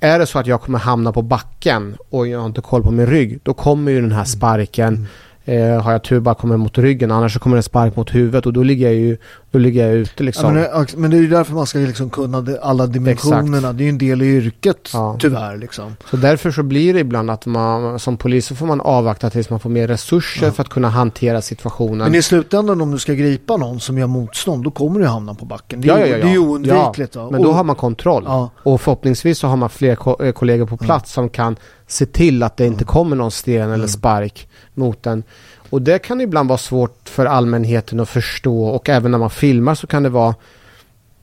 Är 0.00 0.18
det 0.18 0.26
så 0.26 0.38
att 0.38 0.46
jag 0.46 0.62
kommer 0.62 0.78
hamna 0.78 1.12
på 1.12 1.22
backen 1.22 1.96
och 2.10 2.28
jag 2.28 2.38
har 2.38 2.46
inte 2.46 2.60
koll 2.60 2.82
på 2.82 2.90
min 2.90 3.06
rygg, 3.06 3.38
då 3.42 3.54
kommer 3.54 3.92
ju 3.92 4.00
den 4.00 4.12
här 4.12 4.24
sparken. 4.24 5.06
Eh, 5.46 5.82
har 5.82 5.92
jag 5.92 6.02
tur 6.04 6.20
bara 6.20 6.34
kommer 6.34 6.56
mot 6.56 6.78
ryggen, 6.78 7.10
annars 7.10 7.32
så 7.32 7.38
kommer 7.38 7.56
det 7.56 7.58
en 7.58 7.62
spark 7.62 7.96
mot 7.96 8.14
huvudet 8.14 8.46
och 8.46 8.52
då 8.52 8.62
ligger 8.62 8.86
jag 8.86 8.94
ju 8.94 9.16
då 9.50 9.58
ligger 9.58 9.86
jag 9.86 9.96
ute 9.96 10.22
liksom. 10.22 10.56
Ja, 10.56 10.68
men, 10.72 10.84
det, 10.86 10.96
men 10.96 11.10
det 11.10 11.16
är 11.16 11.20
ju 11.20 11.28
därför 11.28 11.54
man 11.54 11.66
ska 11.66 11.78
liksom 11.78 12.10
kunna 12.10 12.46
alla 12.62 12.86
dimensionerna. 12.86 13.72
Det 13.72 13.82
är 13.82 13.84
ju 13.84 13.88
en 13.90 13.98
del 13.98 14.22
i 14.22 14.26
yrket 14.26 14.90
Ja. 14.92 15.16
tyvärr. 15.20 15.56
Liksom. 15.56 15.96
Så 16.10 16.16
därför 16.16 16.50
så 16.50 16.62
blir 16.62 16.94
det 16.94 17.00
ibland 17.00 17.30
att 17.30 17.46
man 17.46 17.98
som 17.98 18.16
polis 18.16 18.46
så 18.46 18.54
får 18.54 18.66
man 18.66 18.80
avvakta 18.80 19.30
tills 19.30 19.50
man 19.50 19.60
får 19.60 19.70
mer 19.70 19.88
resurser 19.88 20.50
för 20.50 20.62
att 20.62 20.68
kunna 20.68 20.88
hantera 20.88 21.42
situationen. 21.42 21.98
Men 21.98 22.14
i 22.14 22.22
slutändan 22.22 22.80
om 22.80 22.90
du 22.90 22.98
ska 22.98 23.12
gripa 23.14 23.56
någon 23.56 23.80
som 23.80 23.98
gör 23.98 24.06
motstånd, 24.06 24.64
då 24.64 24.70
kommer 24.70 25.00
du 25.00 25.06
hamna 25.06 25.34
på 25.34 25.44
backen. 25.44 25.80
Det 25.80 25.88
är, 25.88 25.98
Ja, 25.98 26.06
ja, 26.06 26.06
ju- 26.06 26.12
ja, 26.12 26.18
Det 26.26 26.30
är 26.30 26.34
ja. 26.34 26.40
oundvikligt. 26.40 27.14
Ja, 27.14 27.30
men 27.30 27.42
då 27.42 27.52
har 27.52 27.64
man 27.64 27.76
kontroll. 27.76 28.22
Ja. 28.26 28.50
Och 28.62 28.80
förhoppningsvis 28.80 29.38
så 29.38 29.46
har 29.46 29.56
man 29.56 29.70
fler 29.70 29.94
ko- 29.94 30.22
eh, 30.22 30.32
kollegor 30.32 30.66
på 30.66 30.76
plats 30.76 31.12
som 31.12 31.28
kan 31.28 31.56
se 31.86 32.06
till 32.06 32.42
att 32.42 32.56
det 32.56 32.66
inte 32.66 32.84
kommer 32.84 33.16
någon 33.16 33.30
sten 33.30 33.70
eller 33.70 33.86
spark 33.86 34.48
mot 34.74 35.02
den. 35.02 35.22
Och 35.70 35.82
det 35.82 35.98
kan 35.98 36.20
ibland 36.20 36.48
vara 36.48 36.58
svårt 36.58 37.08
för 37.08 37.26
allmänheten 37.26 38.00
att 38.00 38.08
förstå 38.08 38.64
och 38.64 38.88
även 38.88 39.10
när 39.10 39.18
man 39.18 39.30
filmar 39.30 39.74
så 39.74 39.86
kan 39.86 40.02
det 40.02 40.08
vara 40.08 40.34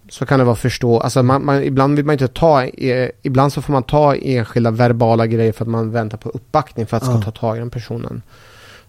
så 0.10 0.26
kan 0.26 0.40
det 0.40 0.46
vara 0.46 0.56
förstå, 0.56 1.00
alltså 1.00 1.24
man, 1.24 1.46
man, 1.46 1.64
ibland 1.64 1.96
vill 1.96 2.06
man 2.06 2.14
inte 2.14 2.28
ta, 2.28 2.64
eh, 2.64 3.10
ibland 3.22 3.54
så 3.54 3.62
får 3.62 3.74
man 3.74 3.84
ta 3.84 4.16
enskilda 4.16 4.72
verbala 4.72 5.28
grejer 5.28 5.52
för 5.52 5.66
att 5.66 5.70
man 5.70 5.92
väntar 5.92 6.18
på 6.18 6.30
uppbackning 6.30 6.86
för 6.88 6.98
att 6.98 7.06
ska 7.06 7.22
ta 7.22 7.32
tag 7.32 7.56
i 7.56 7.60
den 7.60 7.70
personen. 7.70 8.22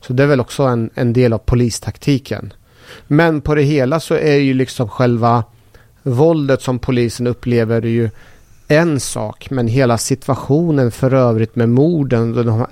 Så 0.01 0.13
det 0.13 0.23
är 0.23 0.27
väl 0.27 0.41
också 0.41 0.63
en, 0.63 0.91
en 0.95 1.13
del 1.13 1.33
av 1.33 1.39
polistaktiken. 1.39 2.53
Men 3.07 3.41
på 3.41 3.55
det 3.55 3.63
hela 3.63 4.01
så 4.01 4.15
är 4.15 4.37
ju 4.37 4.55
liksom 4.55 4.89
själva 4.89 5.45
våldet 6.03 6.63
som 6.63 6.79
polisen 6.79 7.27
upplever 7.27 7.83
ju 7.83 8.11
en 8.73 9.01
sak, 9.01 9.51
men 9.51 9.69
hela 9.69 9.99
situationen 9.99 10.91
för 10.91 11.15
övrigt 11.15 11.57
med 11.57 11.69
morden, 11.69 12.33
de 12.33 12.67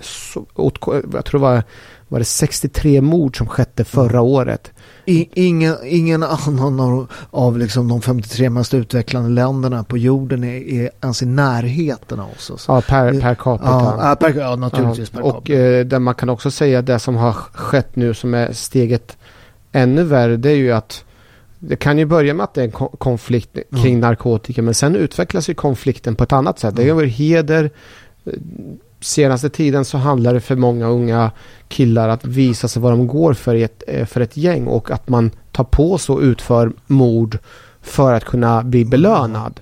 jag 1.15 1.25
tror 1.25 1.33
det 1.33 1.39
var, 1.39 1.63
var 2.09 2.19
det 2.19 2.25
63 2.25 3.01
mord 3.01 3.39
som 3.39 3.47
skedde 3.47 3.85
förra 3.85 4.21
året. 4.21 4.73
I, 5.05 5.29
ingen, 5.47 5.77
ingen 5.85 6.23
annan 6.23 6.81
av, 6.81 7.07
av 7.31 7.59
liksom 7.59 7.89
de 7.89 8.03
53 8.03 8.51
mest 8.51 8.75
utvecklade 8.75 9.29
länderna 9.29 9.85
på 9.85 9.99
jorden 9.99 10.45
är, 10.45 10.69
är 10.69 10.91
ens 11.03 11.23
i 11.23 11.27
närheten 11.27 12.21
av 12.21 12.31
oss. 12.31 12.65
Ja, 12.69 12.81
per, 12.81 13.21
per 13.21 13.35
capita. 13.35 13.95
Ja, 13.99 14.17
per, 14.21 14.35
ja 14.35 14.57
naturligtvis 14.57 15.11
per 15.11 15.23
och 15.23 15.51
eh, 15.51 15.87
där 15.87 15.99
man 15.99 16.15
kan 16.15 16.29
också 16.29 16.51
säga 16.51 16.83
det 16.83 16.99
som 16.99 17.17
har 17.17 17.33
skett 17.33 17.97
nu 17.97 18.15
som 18.15 18.35
är 18.35 18.53
steget 18.53 19.17
ännu 19.73 20.03
värre 20.03 20.37
det 20.37 20.51
är 20.51 20.57
ju 20.57 20.73
att 20.73 21.05
det 21.61 21.77
kan 21.77 21.99
ju 21.99 22.05
börja 22.05 22.35
med 22.35 22.45
att 22.45 22.55
det 22.55 22.61
är 22.61 22.65
en 22.65 22.71
ko- 22.71 22.97
konflikt 22.99 23.59
kring 23.83 24.01
narkotika 24.01 24.63
men 24.63 24.75
sen 24.75 24.97
utvecklas 24.97 25.51
ju 25.51 25.55
konflikten 25.55 26.15
på 26.15 26.25
ett 26.25 26.33
annat 26.33 26.59
sätt. 26.59 26.77
Det 26.77 26.83
är 26.83 26.91
över 26.91 27.05
heder. 27.05 27.71
Senaste 29.01 29.51
tiden 29.51 29.85
så 29.85 29.99
handlar 29.99 30.35
det 30.35 30.41
för 30.41 30.57
många 30.57 30.87
unga 30.87 31.31
killar 31.69 32.09
att 32.09 32.25
visa 32.25 32.69
sig 32.69 32.83
vad 32.83 32.93
de 32.93 33.07
går 33.07 33.35
för, 33.35 33.55
i 33.55 33.63
ett, 33.63 33.83
eh, 33.87 34.07
för 34.07 34.21
ett 34.21 34.37
gäng 34.37 34.67
och 34.67 34.91
att 34.91 35.09
man 35.09 35.31
tar 35.53 35.65
på 35.65 35.99
sig 35.99 36.13
och 36.13 36.21
utför 36.21 36.73
mord 36.87 37.39
för 37.81 38.13
att 38.15 38.25
kunna 38.25 38.63
bli 38.63 38.85
belönad 38.85 39.61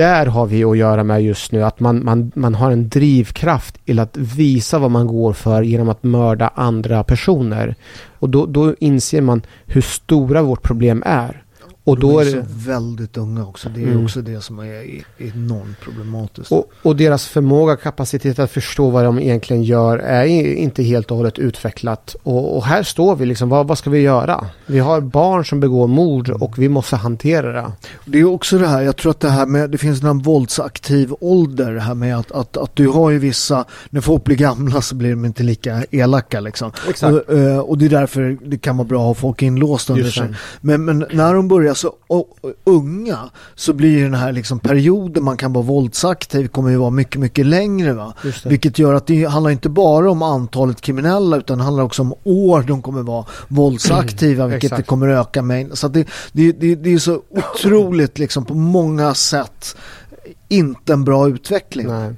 där 0.00 0.26
har 0.26 0.46
vi 0.46 0.64
att 0.64 0.76
göra 0.76 1.04
med 1.04 1.22
just 1.22 1.52
nu. 1.52 1.62
Att 1.62 1.80
man, 1.80 2.04
man, 2.04 2.32
man 2.34 2.54
har 2.54 2.70
en 2.70 2.88
drivkraft 2.88 3.86
till 3.86 3.98
att 3.98 4.16
visa 4.16 4.78
vad 4.78 4.90
man 4.90 5.06
går 5.06 5.32
för 5.32 5.62
genom 5.62 5.88
att 5.88 6.02
mörda 6.02 6.50
andra 6.54 7.04
personer. 7.04 7.74
Och 8.18 8.30
då, 8.30 8.46
då 8.46 8.74
inser 8.80 9.20
man 9.20 9.42
hur 9.66 9.80
stora 9.80 10.42
vårt 10.42 10.62
problem 10.62 11.02
är. 11.06 11.42
Och 11.84 11.98
de 11.98 12.00
då 12.12 12.18
är 12.20 12.26
är 12.26 12.30
så 12.30 12.36
det, 12.36 12.46
väldigt 12.48 13.16
unga 13.16 13.46
också. 13.46 13.68
Det 13.68 13.82
är 13.82 13.86
Mm. 13.86 14.04
också 14.04 14.20
det 14.22 14.40
som 14.40 14.58
är 14.58 14.64
e- 14.64 15.02
enormt 15.18 15.80
problematiskt. 15.80 16.52
och, 16.52 16.70
och 16.82 16.96
deras 16.96 17.26
förmåga, 17.26 17.76
kapacitet 17.76 18.38
att 18.38 18.50
förstå 18.50 18.90
vad 18.90 19.04
de 19.04 19.18
egentligen 19.18 19.62
gör 19.64 19.98
är 19.98 20.24
inte 20.56 20.82
helt 20.82 21.10
och 21.10 21.16
hållet 21.16 21.38
utvecklat. 21.38 22.16
Och, 22.22 22.56
och 22.56 22.64
här 22.64 22.82
står 22.82 23.16
vi 23.16 23.26
liksom, 23.26 23.48
vad, 23.48 23.66
vad 23.66 23.78
ska 23.78 23.90
vi 23.90 23.98
göra? 24.00 24.44
Vi 24.66 24.78
har 24.78 25.00
barn 25.00 25.44
som 25.44 25.60
begår 25.60 25.86
mord 25.86 26.28
och 26.30 26.58
vi 26.58 26.68
måste 26.68 26.96
hantera 26.96 27.52
det. 27.52 27.72
Det 28.04 28.18
är 28.20 28.24
också 28.24 28.58
det 28.58 28.66
här, 28.66 28.82
jag 28.82 28.96
tror 28.96 29.10
att 29.10 29.20
det 29.20 29.30
här 29.30 29.46
med, 29.46 29.70
det 29.70 29.78
finns 29.78 30.02
en 30.02 30.18
våldsaktiv 30.18 31.12
ålder, 31.20 31.76
här 31.76 31.94
med 31.94 32.18
att, 32.18 32.32
att, 32.32 32.56
att 32.56 32.76
du 32.76 32.88
har 32.88 33.10
ju 33.10 33.18
vissa, 33.18 33.64
när 33.90 34.00
folk 34.00 34.24
blir 34.24 34.36
gamla 34.36 34.80
så 34.80 34.94
blir 34.94 35.10
de 35.10 35.24
inte 35.24 35.42
lika 35.42 35.84
elaka 35.90 36.40
liksom. 36.40 36.72
Exakt. 36.88 37.28
Och, 37.28 37.38
eh, 37.38 37.58
och 37.58 37.78
det 37.78 37.84
är 37.84 37.88
därför 37.90 38.38
det 38.44 38.58
kan 38.58 38.76
vara 38.76 38.88
bra 38.88 39.00
att 39.00 39.06
ha 39.06 39.14
folk 39.14 39.42
inlåsta 39.42 39.92
under 39.92 40.10
sig. 40.10 40.28
Men, 40.60 40.84
men 40.84 41.04
när 41.12 41.34
de 41.34 41.48
börjar 41.48 41.69
så 41.74 41.94
o- 42.08 42.26
unga 42.64 43.18
så 43.54 43.72
blir 43.72 44.02
den 44.02 44.14
här 44.14 44.32
liksom 44.32 44.58
perioden 44.58 45.24
man 45.24 45.36
kan 45.36 45.52
vara 45.52 45.64
våldsaktiv 45.64 46.48
kommer 46.48 46.70
ju 46.70 46.76
vara 46.76 46.90
mycket, 46.90 47.20
mycket 47.20 47.46
längre 47.46 47.92
va. 47.92 48.14
Vilket 48.44 48.78
gör 48.78 48.94
att 48.94 49.06
det 49.06 49.24
handlar 49.24 49.50
inte 49.50 49.68
bara 49.68 50.10
om 50.10 50.22
antalet 50.22 50.80
kriminella 50.80 51.36
utan 51.36 51.58
det 51.58 51.64
handlar 51.64 51.84
också 51.84 52.02
om 52.02 52.14
år 52.24 52.62
de 52.62 52.82
kommer 52.82 53.02
vara 53.02 53.24
våldsaktiva 53.48 54.46
vilket 54.46 54.64
Exakt. 54.64 54.76
det 54.82 54.86
kommer 54.86 55.08
öka 55.08 55.42
mängden. 55.42 55.76
Så 55.76 55.88
det, 55.88 56.08
det, 56.32 56.52
det, 56.52 56.74
det 56.74 56.94
är 56.94 56.98
så 56.98 57.22
otroligt 57.30 58.18
liksom 58.18 58.44
på 58.44 58.54
många 58.54 59.14
sätt 59.14 59.76
inte 60.48 60.92
en 60.92 61.04
bra 61.04 61.28
utveckling. 61.28 61.86
Nej. 61.86 62.12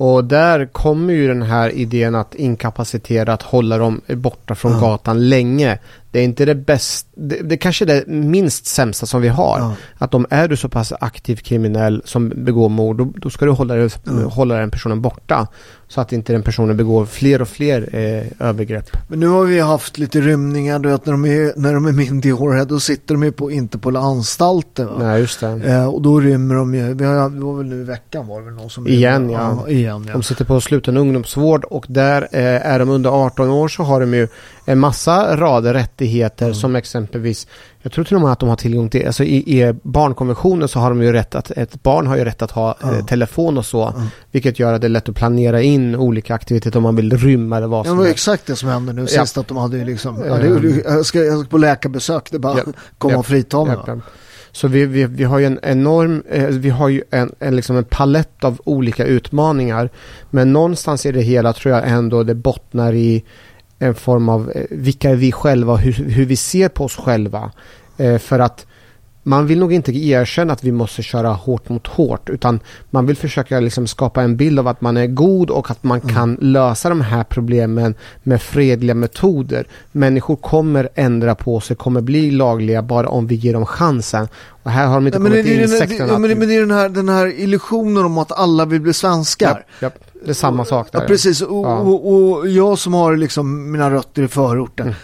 Och 0.00 0.24
där 0.24 0.66
kommer 0.66 1.12
ju 1.14 1.28
den 1.28 1.42
här 1.42 1.70
idén 1.70 2.14
att 2.14 2.34
inkapacitera, 2.34 3.32
att 3.32 3.42
hålla 3.42 3.78
dem 3.78 4.00
borta 4.06 4.54
från 4.54 4.72
Ja. 4.72 4.80
gatan 4.80 5.28
länge. 5.28 5.78
Det 6.10 6.18
är 6.20 6.24
inte 6.24 6.44
det 6.44 6.54
bästa, 6.54 7.08
det, 7.14 7.36
det 7.42 7.56
kanske 7.56 7.84
är 7.84 7.86
det 7.86 8.04
minst 8.06 8.66
sämsta 8.66 9.06
som 9.06 9.20
vi 9.22 9.28
har. 9.28 9.58
Ja. 9.58 9.74
Att 9.98 10.14
om 10.14 10.26
är 10.30 10.48
du 10.48 10.56
så 10.56 10.68
pass 10.68 10.92
aktiv 11.00 11.36
kriminell 11.36 12.02
som 12.04 12.28
begår 12.36 12.68
mord, 12.68 12.96
då, 12.98 13.12
då 13.16 13.30
ska 13.30 13.44
du 13.44 13.50
hålla, 13.50 13.74
dig- 13.74 13.90
hålla 14.30 14.54
den 14.54 14.70
personen 14.70 15.00
borta. 15.02 15.46
Så 15.90 16.00
att 16.00 16.12
inte 16.12 16.32
den 16.32 16.42
personen 16.42 16.76
begår 16.76 17.06
fler 17.06 17.42
och 17.42 17.48
fler 17.48 17.88
eh, 17.92 18.48
övergrepp. 18.48 18.90
Men 19.08 19.20
nu 19.20 19.26
har 19.26 19.44
vi 19.44 19.60
haft 19.60 19.98
lite 19.98 20.20
rymningar, 20.20 20.78
du 20.78 20.88
vet 20.88 21.06
när 21.06 21.12
de 21.12 21.24
är, 21.24 21.52
när 21.56 21.74
de 21.74 21.86
är 21.86 21.92
minderåriga 21.92 22.64
då 22.64 22.80
sitter 22.80 23.14
de 23.14 23.22
ju 23.22 23.32
på, 23.32 23.50
inte 23.50 23.78
på 23.78 23.98
anstalter 23.98 24.84
va? 24.84 24.92
Nej, 24.98 25.20
just 25.20 25.40
det. 25.40 25.46
Eh, 25.64 25.86
och 25.88 26.02
då 26.02 26.20
rymmer 26.20 26.54
de 26.54 26.74
ju, 26.74 26.94
vi 26.94 27.04
har, 27.04 27.30
det 27.30 27.40
var 27.40 27.54
väl 27.56 27.66
nu 27.66 27.80
i 27.80 27.84
veckan 27.84 28.26
var 28.26 28.38
det 28.40 28.44
väl 28.46 28.54
någon 28.54 28.70
som 28.70 28.86
Igen, 28.86 29.20
rymde. 29.22 29.34
ja. 29.34 29.68
igen 29.68 30.04
ja. 30.06 30.12
De 30.12 30.22
sitter 30.22 30.44
på 30.44 30.60
sluten 30.60 30.96
ungdomsvård 30.96 31.64
och 31.64 31.86
där 31.88 32.22
eh, 32.32 32.66
är 32.66 32.78
de 32.78 32.88
under 32.90 33.10
18 33.10 33.48
år 33.50 33.68
så 33.68 33.82
har 33.82 34.00
de 34.00 34.14
ju 34.14 34.28
en 34.64 34.78
massa 34.78 35.36
rader 35.36 35.74
rättigheter 36.02 36.52
som 36.52 36.76
exempelvis 36.76 37.46
jag 37.82 37.92
tror 37.92 38.04
till 38.04 38.16
och 38.16 38.22
med 38.22 38.32
att 38.32 38.38
de 38.40 38.48
har 38.48 38.56
tillgång 38.56 38.88
till, 38.88 39.06
alltså 39.06 39.24
i, 39.24 39.60
i 39.60 39.74
barnkonventionen 39.82 40.68
så 40.68 40.78
har 40.78 40.88
de 40.90 41.02
ju 41.02 41.12
rätt 41.12 41.34
att, 41.34 41.50
ett 41.50 41.82
barn 41.82 42.06
har 42.06 42.16
ju 42.16 42.24
rätt 42.24 42.42
att 42.42 42.50
ha 42.50 42.70
eh, 42.82 42.88
Ja. 42.98 43.04
telefon 43.06 43.58
och 43.58 43.66
så. 43.66 43.92
Vilket 44.32 44.58
gör 44.58 44.72
att 44.72 44.80
det 44.80 44.86
är 44.86 44.88
lätt 44.88 45.08
att 45.08 45.14
planera 45.14 45.62
in 45.62 45.94
olika 45.96 46.34
aktiviteter 46.34 46.76
om 46.76 46.82
man 46.82 46.96
vill 46.96 47.16
rymma 47.18 47.56
eller 47.56 47.66
vad 47.66 47.78
Ja, 47.78 47.82
det 47.82 47.88
som 47.88 47.98
var 47.98 48.04
helst. 48.04 48.14
exakt 48.16 48.46
det 48.46 48.56
som 48.56 48.68
hände 48.68 48.92
nu 48.92 49.06
Ja. 49.10 49.22
sist 49.24 49.38
att 49.38 49.48
de 49.48 49.56
hade 49.56 49.78
ju 49.78 49.84
liksom, 49.84 50.22
ja, 50.26 50.38
Ehm. 50.38 50.62
det, 50.62 50.82
jag, 50.84 51.06
ska, 51.06 51.18
jag 51.24 51.40
ska 51.40 51.48
på 51.48 51.58
läkarbesök, 51.58 52.30
det 52.30 52.38
bara 52.38 52.56
Japp. 52.58 52.66
komma 52.98 53.12
Japp. 53.12 53.18
och 53.18 53.26
frita 53.26 53.64
mig. 53.64 53.76
Japp. 53.86 53.98
Så 54.52 54.68
vi, 54.68 54.86
vi, 54.86 55.04
vi 55.04 55.24
har 55.24 55.38
ju 55.38 55.44
en 55.46 55.58
enorm, 55.62 56.22
eh, 56.30 56.46
vi 56.46 56.70
har 56.70 56.88
ju 56.88 57.02
en, 57.10 57.32
en, 57.38 57.56
liksom 57.56 57.76
en 57.76 57.84
palett 57.84 58.44
av 58.44 58.60
olika 58.64 59.04
utmaningar. 59.04 59.90
Men 60.30 60.52
någonstans 60.52 61.06
i 61.06 61.12
det 61.12 61.20
hela 61.22 61.52
tror 61.52 61.74
jag 61.74 61.88
ändå 61.88 62.22
det 62.22 62.34
bottnar 62.34 62.92
i 62.92 63.24
en 63.78 63.94
form 63.94 64.28
av 64.28 64.50
eh, 64.50 64.64
vilka 64.70 65.10
är 65.10 65.16
vi 65.16 65.32
själva 65.32 65.72
och 65.72 65.78
hur, 65.78 65.92
hur 65.92 66.26
vi 66.26 66.36
ser 66.36 66.68
på 66.68 66.84
oss 66.84 66.96
själva. 66.96 67.50
Eh, 67.96 68.18
för 68.18 68.38
att 68.38 68.66
man 69.28 69.46
vill 69.46 69.58
nog 69.58 69.72
inte 69.72 69.96
erkänna 69.96 70.52
att 70.52 70.64
vi 70.64 70.72
måste 70.72 71.02
köra 71.02 71.28
hårt 71.28 71.68
mot 71.68 71.86
hårt 71.86 72.30
utan 72.30 72.60
man 72.90 73.06
vill 73.06 73.16
försöka 73.16 73.60
liksom 73.60 73.86
skapa 73.86 74.22
en 74.22 74.36
bild 74.36 74.58
av 74.58 74.68
att 74.68 74.80
man 74.80 74.96
är 74.96 75.06
god 75.06 75.50
och 75.50 75.70
att 75.70 75.84
man 75.84 76.00
kan 76.00 76.38
lösa 76.40 76.88
de 76.88 77.00
här 77.00 77.24
problemen 77.24 77.94
med 78.22 78.42
fredliga 78.42 78.94
metoder. 78.94 79.66
Människor 79.92 80.36
kommer 80.36 80.88
ändra 80.94 81.34
på 81.34 81.60
sig, 81.60 81.76
kommer 81.76 82.00
bli 82.00 82.30
lagliga 82.30 82.82
bara 82.82 83.08
om 83.08 83.26
vi 83.26 83.34
ger 83.34 83.52
dem 83.52 83.66
chansen. 83.66 84.28
Och 84.62 84.70
här 84.70 84.86
har 84.86 84.94
de 84.94 85.06
inte 85.06 85.16
Ja, 85.16 85.20
men 85.20 85.32
kommit 85.32 85.46
till 85.46 85.98
ja, 85.98 86.04
att... 86.04 86.20
men 86.20 86.30
det, 86.30 86.36
men 86.36 86.48
det 86.48 86.54
är 86.54 86.60
den 86.60 86.70
här, 86.70 86.88
den 86.88 87.08
här 87.08 87.40
illusionen 87.40 88.04
om 88.04 88.18
att 88.18 88.32
alla 88.32 88.64
vill 88.64 88.80
bli 88.80 88.92
svenskar. 88.92 89.48
Japp, 89.48 89.82
japp. 89.82 89.94
Det 90.24 90.30
är 90.30 90.34
samma 90.34 90.64
sak 90.64 90.92
där. 90.92 91.00
Ja, 91.00 91.06
precis. 91.06 91.42
Och, 91.42 91.66
Ja. 91.66 91.78
och, 91.78 92.12
och 92.12 92.48
jag 92.48 92.78
som 92.78 92.94
har 92.94 93.16
liksom 93.16 93.72
mina 93.72 93.90
rötter 93.90 94.22
i 94.22 94.28
förorten. 94.28 94.86
Mm. 94.86 94.98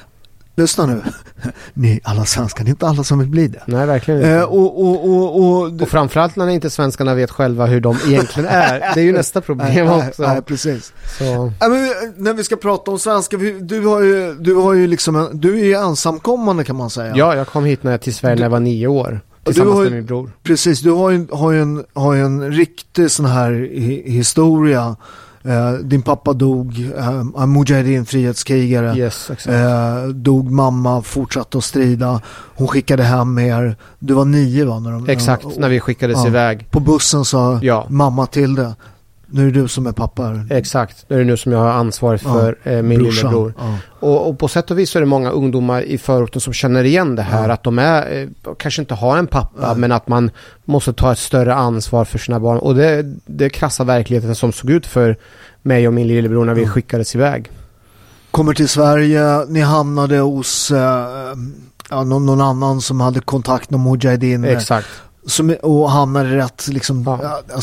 Lyssna 0.56 0.86
nu. 0.86 1.02
Ni 1.74 2.00
alla 2.04 2.24
svenskar, 2.24 2.64
det 2.64 2.68
är 2.68 2.70
inte 2.70 2.86
alla 2.86 3.04
som 3.04 3.18
vill 3.18 3.28
bli 3.28 3.48
det. 3.48 3.62
Nej, 3.66 3.86
verkligen 3.86 4.20
inte. 4.20 4.30
Eh, 4.30 4.42
och, 4.42 4.80
och, 4.84 5.08
och, 5.10 5.40
och, 5.40 5.82
och 5.82 5.88
framförallt 5.88 6.36
när 6.36 6.48
inte 6.48 6.70
svenskarna 6.70 7.14
vet 7.14 7.30
själva 7.30 7.66
hur 7.66 7.80
de 7.80 7.98
egentligen 8.06 8.48
är. 8.48 8.80
Det 8.94 9.00
är 9.00 9.04
ju 9.04 9.12
nästa 9.12 9.40
problem 9.40 9.86
nej, 9.86 10.08
också. 10.08 10.22
Nej, 10.22 10.42
precis. 10.42 10.92
Så. 11.18 11.52
Ja, 11.60 11.68
men, 11.68 11.92
när 12.16 12.34
vi 12.34 12.44
ska 12.44 12.56
prata 12.56 12.90
om 12.90 12.98
svenska, 12.98 13.36
du 13.60 13.86
har 13.86 14.00
ju, 14.00 14.34
du 14.34 14.54
har 14.54 14.72
ju 14.72 14.86
liksom, 14.86 15.16
en, 15.16 15.40
du 15.40 15.60
är 15.60 15.64
ju 15.64 15.74
ensamkommande 15.74 16.64
kan 16.64 16.76
man 16.76 16.90
säga. 16.90 17.12
Ja, 17.16 17.36
jag 17.36 17.46
kom 17.46 17.64
hit 17.64 17.82
när 17.82 17.90
jag 17.90 18.00
till 18.00 18.14
Sverige 18.14 18.34
när 18.34 18.42
jag 18.42 18.50
var 18.50 18.60
nio 18.60 18.86
år. 18.86 19.20
Tillsammans 19.44 19.78
ju- 19.78 19.84
med 19.84 19.92
min 19.92 20.06
bror. 20.06 20.30
Precis, 20.42 20.80
du 20.80 20.90
har 20.90 21.10
ju, 21.10 21.26
har 21.32 21.52
ju, 21.52 21.62
en, 21.62 21.84
har 21.92 22.14
ju 22.14 22.20
en 22.20 22.52
riktig 22.52 23.10
sån 23.10 23.26
här 23.26 23.50
hi- 23.52 24.10
historia. 24.10 24.96
Eh, 25.46 25.72
din 25.72 26.02
pappa 26.02 26.32
dog, 26.32 26.92
eh, 27.36 27.46
Mujahedin, 27.46 28.06
frihetskrigare. 28.06 28.96
Yes. 28.96 29.30
Eh, 29.46 30.04
dog 30.08 30.50
mamma, 30.50 31.02
fortsatte 31.02 31.58
att 31.58 31.64
strida. 31.64 32.20
Hon 32.56 32.68
skickade 32.68 33.02
hem 33.02 33.38
er. 33.38 33.76
Du 33.98 34.14
var 34.14 34.24
nio 34.24 34.66
va? 34.66 34.78
När 34.78 34.90
de, 34.92 35.08
Exakt, 35.08 35.44
när 35.58 35.68
vi 35.68 35.80
skickades 35.80 36.26
iväg. 36.26 36.70
På 36.70 36.80
bussen 36.80 37.24
sa 37.24 37.58
Ja. 37.62 37.86
mamma 37.88 38.26
till 38.26 38.54
det. 38.54 38.74
Nu 39.36 39.48
är 39.48 39.52
det 39.52 39.60
du 39.60 39.68
som 39.68 39.86
är 39.86 39.92
pappa. 39.92 40.40
Exakt, 40.50 41.04
det 41.08 41.14
är 41.14 41.18
det 41.18 41.24
nu 41.24 41.36
som 41.36 41.52
jag 41.52 41.58
har 41.58 41.70
ansvar 41.70 42.16
för 42.16 42.58
eh, 42.62 42.82
min 42.82 43.02
lillebror. 43.02 43.54
Ja. 43.58 43.76
Och, 44.00 44.28
och 44.28 44.38
på 44.38 44.48
sätt 44.48 44.70
och 44.70 44.78
vis 44.78 44.90
så 44.90 44.98
är 44.98 45.00
det 45.00 45.06
många 45.06 45.30
ungdomar 45.30 45.82
i 45.82 45.98
förorten 45.98 46.40
som 46.40 46.52
känner 46.52 46.84
igen 46.84 47.16
det 47.16 47.22
här. 47.22 47.48
Ja. 47.48 47.54
Att 47.54 47.62
de 47.62 47.78
är, 47.78 48.22
eh, 48.22 48.28
kanske 48.58 48.82
inte 48.82 48.94
har 48.94 49.16
en 49.18 49.26
pappa, 49.26 49.60
Ja. 49.62 49.74
men 49.74 49.92
att 49.92 50.08
man 50.08 50.30
måste 50.64 50.92
ta 50.92 51.12
ett 51.12 51.18
större 51.18 51.54
ansvar 51.54 52.04
för 52.04 52.18
sina 52.18 52.40
barn. 52.40 52.58
Och 52.58 52.74
det, 52.74 53.02
det 53.26 53.44
är 53.44 53.48
krassa 53.48 53.84
verkligheten 53.84 54.34
som 54.34 54.52
såg 54.52 54.70
ut 54.70 54.86
för 54.86 55.16
mig 55.62 55.88
och 55.88 55.94
min 55.94 56.08
lillebror 56.08 56.44
när 56.44 56.54
vi 56.54 56.62
Ja. 56.62 56.68
skickades 56.68 57.14
iväg. 57.14 57.50
Kommer 58.30 58.54
till 58.54 58.68
Sverige, 58.68 59.44
ni 59.48 59.60
hamnade 59.60 60.18
hos 60.18 60.70
eh, 60.70 61.06
ja, 61.90 62.04
någon, 62.04 62.26
någon 62.26 62.40
annan 62.40 62.80
som 62.80 63.00
hade 63.00 63.20
kontakt 63.20 63.70
med 63.70 63.80
Mujahedin. 63.80 64.44
Exakt. 64.44 64.86
Som, 65.26 65.56
och 65.62 65.90
hamnade 65.90 66.36
rätt, 66.36 66.68
liksom, 66.68 67.02
Ja. 67.06 67.40
ja. 67.54 67.60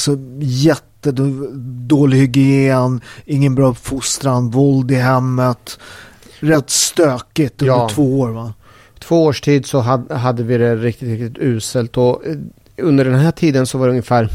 Alltså 1.07 1.23
jättedålig 1.23 2.17
hygien, 2.17 3.01
ingen 3.25 3.55
bra 3.55 3.67
uppfostran, 3.69 4.49
våld 4.49 4.91
i 4.91 4.95
hemmet. 4.95 5.79
Rätt 6.39 6.69
stökigt 6.69 7.61
under 7.61 7.73
Ja. 7.73 7.89
två 7.89 8.19
år 8.19 8.29
va? 8.29 8.53
Två 8.99 9.23
års 9.25 9.41
tid 9.41 9.65
så 9.65 9.79
hade, 9.79 10.15
hade 10.15 10.43
vi 10.43 10.57
det 10.57 10.75
riktigt, 10.75 11.09
riktigt 11.09 11.37
uselt 11.43 11.97
och 11.97 12.25
eh, 12.25 12.35
under 12.77 13.05
den 13.05 13.15
här 13.19 13.31
tiden 13.31 13.67
så 13.67 13.77
var 13.77 13.85
det 13.87 13.91
ungefär 13.91 14.29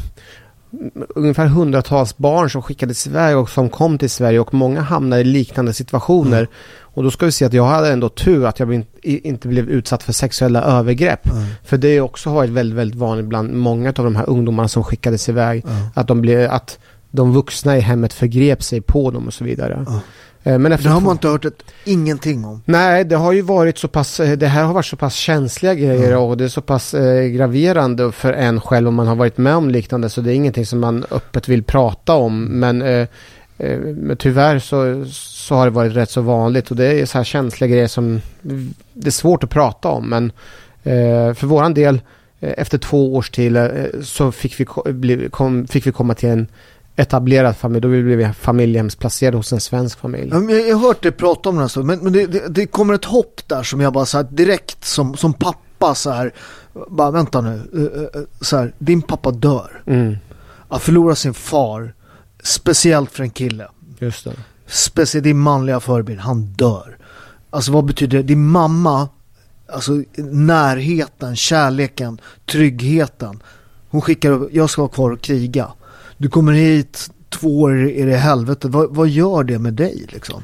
ungefär 1.15 1.47
hundratals 1.47 2.17
barn 2.17 2.51
som 2.51 2.63
skickades 2.63 3.07
iväg 3.07 3.37
och 3.37 3.51
som 3.51 3.69
kom 3.71 3.99
till 3.99 4.11
Sverige 4.11 4.41
och 4.41 4.55
många 4.55 4.81
hamnade 4.81 5.23
i 5.23 5.25
liknande 5.25 5.73
situationer. 5.73 6.39
Mm. 6.39 6.51
Och 6.97 7.03
då 7.03 7.11
ska 7.11 7.27
vi 7.27 7.33
se 7.33 7.45
att 7.45 7.53
jag 7.53 7.65
hade 7.65 7.93
ändå 7.93 8.09
tur 8.09 8.47
att 8.47 8.59
jag 8.59 8.85
inte 9.03 9.49
blev 9.49 9.69
utsatt 9.69 10.03
för 10.03 10.13
sexuella 10.13 10.63
övergrepp. 10.63 11.27
Mm. 11.27 11.45
För 11.65 11.77
det 11.77 11.89
är 11.89 12.01
också 12.01 12.31
varit 12.31 12.51
väldigt, 12.51 12.79
väldigt 12.79 13.01
vanligt 13.01 13.27
bland 13.27 13.53
många 13.53 13.89
av 13.89 14.05
de 14.05 14.17
här 14.17 14.31
ungdomarna 14.31 14.69
som 14.69 14.85
skickades 14.85 15.29
iväg. 15.29 15.65
Ja. 15.67 15.71
Att 15.95 16.09
de 16.09 16.21
blev, 16.21 16.51
att 16.51 16.79
de 17.11 17.33
vuxna 17.33 17.77
i 17.77 17.81
hemmet 17.81 18.13
förgrep 18.13 18.63
sig 18.63 18.81
på 18.81 19.11
dem 19.11 19.27
och 19.27 19.35
så 19.35 19.45
vidare. 19.45 19.87
Eh, 20.43 20.59
Men 20.59 20.73
efter 20.73 20.89
Det 20.89 20.95
har 20.95 21.01
man 21.01 21.13
inte 21.13 21.29
hört 21.29 21.45
ett, 21.45 21.63
ingenting 21.85 22.45
om. 22.45 22.63
Nej, 22.65 23.05
det 23.05 23.17
har 23.17 23.33
ju 23.33 23.43
varit 23.43 23.79
så 23.79 23.89
pass, 23.89 24.21
eh, 24.21 24.39
det 24.39 24.47
här 24.47 24.65
har 24.65 24.75
varit 24.75 24.87
så 24.87 24.97
pass 24.97 25.15
känsliga 25.15 25.75
grejer 25.75 26.17
och 26.17 26.37
det 26.37 26.45
är 26.45 26.49
så 26.49 26.61
pass 26.61 26.95
eh, 26.95 27.27
graverande 27.27 28.13
för 28.13 28.33
en 28.33 28.61
själv 28.61 28.89
om 28.89 28.95
man 28.95 29.07
har 29.07 29.17
varit 29.17 29.39
med 29.39 29.57
om 29.57 29.71
liknande 29.71 30.09
så 30.09 30.21
det 30.21 30.33
är 30.33 30.35
ingenting 30.35 30.67
som 30.67 30.81
man 30.81 31.05
öppet 31.11 31.49
vill 31.49 31.63
prata 31.63 32.15
om. 32.15 32.45
Men, 32.45 32.83
eh, 32.83 33.09
men 33.59 34.17
tyvärr 34.17 34.59
så, 34.59 35.05
så 35.11 35.55
har 35.55 35.65
det 35.65 35.71
varit 35.71 35.97
rätt 35.97 36.11
så 36.11 36.21
vanligt 36.21 36.71
och 36.71 36.77
det 36.77 37.01
är 37.01 37.07
så 37.07 37.19
här 37.19 37.25
känsliga 37.25 37.69
grejer 37.69 37.89
som 37.89 38.21
det 38.93 39.07
är 39.07 39.11
svårt 39.11 39.45
att 39.45 39.51
prata 39.51 39.89
om. 39.89 40.09
Men 40.09 40.33
eh, 40.83 41.35
för 41.35 41.47
våran 41.47 41.75
del, 41.75 42.01
eh, 42.41 42.55
efter 42.57 42.79
två 42.79 43.15
års 43.15 43.31
till 43.31 43.57
eh, 43.57 43.67
så 44.03 44.33
fick 44.33 44.61
vi, 44.61 44.65
kom, 45.31 45.67
fick 45.67 45.87
vi 45.87 45.93
komma 45.93 46.15
till 46.15 46.29
en 46.29 46.47
etablerad 46.97 47.57
familj. 47.57 47.81
Då 47.81 47.89
blev 47.89 48.05
vi 48.05 48.29
familjehemsplacerade 48.33 49.37
hos 49.37 49.53
en 49.53 49.61
svensk 49.61 49.99
familj. 49.99 50.31
Jag 50.31 50.77
har 50.77 50.87
hört 50.87 51.03
dig 51.03 51.13
prata 51.13 51.49
om 51.49 51.57
det 51.57 51.63
här, 51.63 51.83
men, 51.83 51.99
men 51.99 52.13
det, 52.13 52.27
det, 52.27 52.49
det 52.49 52.67
kommer 52.67 52.95
ett 52.95 53.05
hopp 53.05 53.41
där 53.47 53.63
som 53.63 53.81
jag 53.81 53.93
bara 53.93 54.07
så 54.07 54.17
här, 54.17 54.27
direkt 54.31 54.85
som, 54.85 55.17
som 55.17 55.33
pappa 55.33 55.95
så 55.95 56.11
här, 56.11 56.33
bara 56.89 57.11
vänta 57.11 57.41
nu, 57.41 57.61
eh, 57.75 58.21
eh, 58.21 58.27
så 58.41 58.57
här, 58.57 58.73
din 58.79 59.03
pappa 59.03 59.31
dör. 59.31 59.83
Mm, 59.87 60.17
Att 60.69 60.83
förlora 60.83 61.15
sin 61.15 61.35
far, 61.35 61.95
speciellt 62.47 63.11
för 63.11 63.23
en 63.23 63.31
kille, 63.31 63.69
just 63.99 64.25
det. 64.25 64.33
speciellt 64.67 65.25
din 65.25 65.39
manliga 65.39 65.81
förebild, 65.81 66.21
han 66.21 66.45
dör. 66.45 66.97
Alltså 67.51 67.73
vad 67.73 67.85
betyder 67.85 68.19
det? 68.19 68.25
Din 68.25 68.47
mamma, 68.47 69.09
alltså 69.73 69.93
närheten, 70.33 71.37
kärleken, 71.37 72.21
tryggheten. 72.47 73.43
Hon 73.89 74.01
skickar 74.01 74.31
upp, 74.31 74.49
jag 74.53 74.71
ska 74.71 74.83
vara 74.83 74.93
kvar 74.93 75.11
och 75.11 75.21
kriga. 75.21 75.73
Du 76.17 76.29
kommer 76.29 76.53
hit, 76.53 77.11
två 77.29 77.61
år 77.61 77.89
är 77.89 78.07
det 78.07 78.13
i 78.13 78.17
helvete. 78.17 78.69
Vad, 78.69 78.95
vad 78.95 79.09
gör 79.09 79.45
det 79.45 79.59
med 79.59 79.75
dig 79.75 80.07
liksom? 80.09 80.43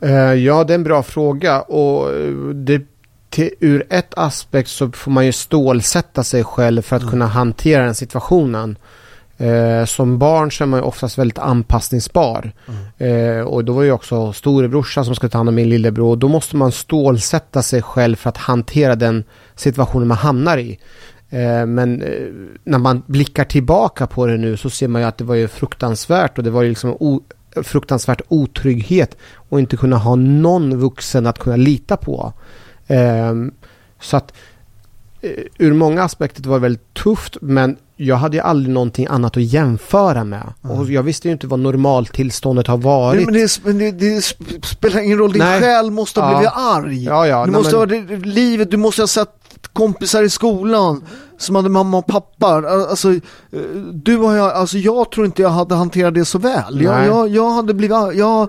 Eh, 0.00 0.34
ja, 0.34 0.64
det 0.64 0.72
är 0.72 0.74
en 0.74 0.84
bra 0.84 1.02
fråga 1.02 1.60
och 1.60 2.12
eh, 2.12 2.34
det, 2.54 2.82
till, 3.30 3.50
ur 3.60 3.86
ett 3.90 4.14
aspekt 4.16 4.70
så 4.70 4.90
får 4.90 5.10
man 5.10 5.26
ju 5.26 5.32
stålsätta 5.32 6.24
sig 6.24 6.44
själv 6.44 6.82
för 6.82 6.96
att 6.96 7.10
kunna 7.10 7.26
hantera 7.26 7.84
den 7.84 7.94
situationen. 7.94 8.78
Eh, 9.40 9.84
som 9.84 10.18
barn 10.18 10.52
så 10.52 10.64
är 10.64 10.68
man 10.68 10.80
ju 10.80 10.84
oftast 10.84 11.18
väldigt 11.18 11.38
anpassningsbar. 11.38 12.52
Eh, 12.98 13.40
och 13.40 13.64
då 13.64 13.72
var 13.72 13.82
ju 13.82 13.92
också 13.92 14.32
storebrorsan 14.32 15.04
som 15.04 15.14
skulle 15.14 15.30
ta 15.30 15.38
hand 15.38 15.48
om 15.48 15.54
min 15.54 15.68
lillebror. 15.68 16.10
Och 16.10 16.18
då 16.18 16.28
måste 16.28 16.56
man 16.56 16.72
stålsätta 16.72 17.62
sig 17.62 17.82
själv 17.82 18.16
för 18.16 18.28
att 18.28 18.36
hantera 18.36 18.94
den 18.96 19.24
situationen 19.54 20.08
man 20.08 20.16
hamnar 20.16 20.58
i. 20.58 20.78
Eh, 21.30 21.66
men 21.66 22.02
eh, 22.02 22.26
när 22.64 22.78
man 22.78 23.02
blickar 23.06 23.44
tillbaka 23.44 24.06
på 24.06 24.26
det 24.26 24.36
nu 24.36 24.56
så 24.56 24.70
ser 24.70 24.88
man 24.88 25.02
ju 25.02 25.08
att 25.08 25.18
det 25.18 25.24
var 25.24 25.34
ju 25.34 25.48
fruktansvärt 25.48 26.38
och 26.38 26.44
det 26.44 26.50
var 26.50 26.62
ju 26.62 26.68
liksom 26.68 26.96
o- 27.00 27.22
fruktansvärt 27.62 28.20
otrygghet 28.28 29.16
och 29.34 29.60
inte 29.60 29.76
kunna 29.76 29.96
ha 29.96 30.14
någon 30.14 30.76
vuxen 30.78 31.26
att 31.26 31.38
kunna 31.38 31.56
lita 31.56 31.96
på. 31.96 32.32
Ehm, 32.86 33.52
så 34.00 34.16
att 34.16 34.32
eh, 35.20 35.30
ur 35.58 35.72
många 35.72 36.02
aspekter 36.02 36.42
var 36.42 36.56
det 36.56 36.62
väldigt 36.62 36.94
tufft 36.94 37.36
men 37.40 37.76
jag 38.02 38.16
hade 38.16 38.36
ju 38.36 38.42
aldrig 38.42 38.74
någonting 38.74 39.06
annat 39.10 39.36
att 39.36 39.42
jämföra 39.42 40.24
med. 40.24 40.52
Och 40.62 40.90
jag 40.90 41.02
visste 41.02 41.28
ju 41.28 41.32
inte 41.32 41.46
vad 41.46 41.58
normaltillståndet 41.58 42.66
har 42.66 42.76
varit. 42.78 43.16
Nej, 43.16 43.24
men 43.24 43.34
det, 43.34 43.60
men 43.64 43.78
det, 43.78 43.90
det 43.90 44.18
sp- 44.20 44.64
spelar 44.66 45.00
ingen 45.00 45.18
roll, 45.18 45.32
din 45.32 45.42
Nej. 45.42 45.60
själ 45.60 45.90
måste 45.90 46.20
ha 46.20 46.30
Ja. 46.32 46.38
blivit 46.38 46.52
arg. 46.56 47.04
Ja, 47.04 47.26
ja, 47.26 47.44
du 47.44 47.50
nej, 47.50 47.60
måste 47.60 47.76
men- 47.86 48.08
ha 48.08 48.16
livet, 48.24 48.70
du 48.70 48.76
måste 48.76 49.02
ha 49.02 49.06
sett 49.06 49.28
kompisar 49.72 50.22
i 50.22 50.30
skolan 50.30 51.04
som 51.40 51.56
hade 51.56 51.68
mamma 51.68 51.98
och 51.98 52.06
pappa. 52.06 52.46
Alltså, 52.90 53.12
eh, 53.12 53.60
du 53.92 54.16
har 54.16 54.36
jag, 54.36 54.52
alltså 54.52 54.78
jag 54.78 55.10
tror 55.10 55.26
inte 55.26 55.42
jag 55.42 55.50
hade 55.50 55.74
hanterat 55.74 56.14
det 56.14 56.24
så 56.24 56.38
väl. 56.38 56.82
Jag, 56.82 57.06
jag, 57.06 57.28
jag, 57.28 57.50
hade 57.50 57.74
blivit, 57.74 57.96
jag, 58.14 58.48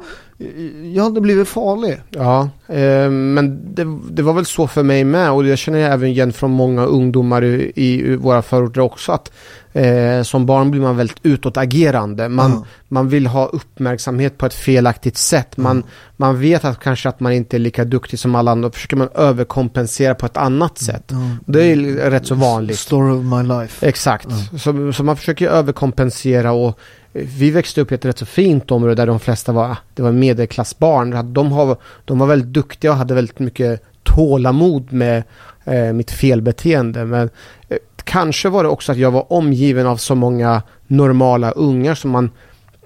jag 0.93 1.04
hade 1.04 1.21
blivit 1.21 1.47
farlig. 1.47 2.01
Ja, 2.10 2.49
eh, 2.67 3.10
men 3.10 3.75
det, 3.75 3.86
det 4.12 4.21
var 4.21 4.34
väl 4.34 4.45
så 4.45 4.67
för 4.67 4.84
mig 4.84 5.04
med 5.04 5.32
och 5.32 5.47
jag 5.47 5.58
känner 5.58 5.80
även 5.80 6.10
igen 6.10 6.34
från 6.34 6.51
många 6.51 6.86
ungdomar 6.86 7.43
i, 7.43 7.71
i 7.75 8.15
våra 8.15 8.41
förorter 8.41 8.82
också 8.82 9.12
att 9.12 9.32
eh, 9.73 10.21
som 10.23 10.45
barn 10.45 10.71
blir 10.71 10.82
man 10.82 10.97
väldigt 10.97 11.19
utåtagerande. 11.23 12.30
Man, 12.30 12.51
Ja. 12.51 12.65
man 12.88 13.10
vill 13.10 13.27
ha 13.27 13.45
uppmärksamhet 13.45 14.38
på 14.38 14.45
ett 14.45 14.54
felaktigt 14.54 15.17
sätt. 15.17 15.58
Man, 15.58 15.84
man 16.17 16.39
vet 16.39 16.65
att 16.65 16.80
kanske 16.80 17.10
att 17.10 17.19
man 17.19 17.32
inte 17.32 17.58
är 17.58 17.60
lika 17.60 17.86
duktig 17.86 18.19
som 18.19 18.36
alla 18.36 18.51
andra. 18.51 18.69
Då 18.69 18.73
försöker 18.73 18.95
man 18.97 19.10
överkompensera 19.15 20.15
på 20.15 20.25
ett 20.25 20.38
annat 20.38 20.77
sätt. 20.77 21.12
Det 21.45 21.63
är 21.71 21.75
rätt 22.12 22.27
så 22.27 22.36
vanligt. 22.36 22.81
Story 22.82 23.12
of 23.12 23.24
my 23.26 23.44
life. 23.44 23.88
Exakt, 23.88 24.28
så, 24.60 24.94
så 24.94 25.04
man 25.04 25.17
försöker 25.17 25.50
överkompensera 25.50 26.52
och 26.52 26.80
eh, 27.13 27.28
vi 27.38 27.52
växte 27.52 27.82
upp 27.82 27.91
i 27.91 27.96
ett 27.96 28.06
rätt 28.06 28.17
så 28.17 28.26
fint 28.26 28.72
område 28.72 28.96
där 28.96 29.08
de 29.08 29.20
flesta 29.20 29.52
var, 29.52 29.78
det 29.94 30.02
var 30.04 30.12
medelklassbarn. 30.12 31.34
De, 31.34 31.52
har, 31.52 31.78
de 32.06 32.20
var 32.20 32.28
väldigt 32.28 32.54
duktiga 32.54 32.91
och 32.91 32.98
hade 32.98 33.13
väldigt 33.13 33.39
mycket 33.39 33.84
tålamod 34.04 34.94
med 34.94 35.24
eh, 35.65 35.94
mitt 35.94 36.12
felbeteende. 36.12 37.06
Men 37.06 37.30
eh, 37.70 37.78
kanske 38.04 38.50
var 38.50 38.63
det 38.63 38.70
också 38.70 38.91
att 38.91 38.98
jag 38.98 39.12
var 39.12 39.34
omgiven 39.34 39.88
av 39.88 39.98
så 39.98 40.15
många 40.15 40.62
normala 40.88 41.52
ungar 41.52 41.96
som 41.96 42.12
man 42.12 42.30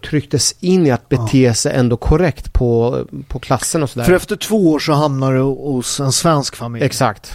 trycktes 0.09 0.55
in 0.59 0.87
i 0.87 0.91
att 0.91 1.09
bete 1.09 1.53
sig 1.53 1.73
ändå 1.75 1.97
korrekt 1.97 2.53
på, 2.53 2.99
på 3.27 3.39
klassen 3.39 3.83
och 3.83 3.89
sådär. 3.89 4.05
För 4.05 4.13
efter 4.13 4.35
två 4.35 4.71
år 4.71 4.79
så 4.79 4.93
hamnar 4.93 5.33
du 5.33 5.41
hos 5.41 5.99
en 5.99 6.11
svensk 6.11 6.55
familj. 6.55 6.85
Exakt. 6.85 7.31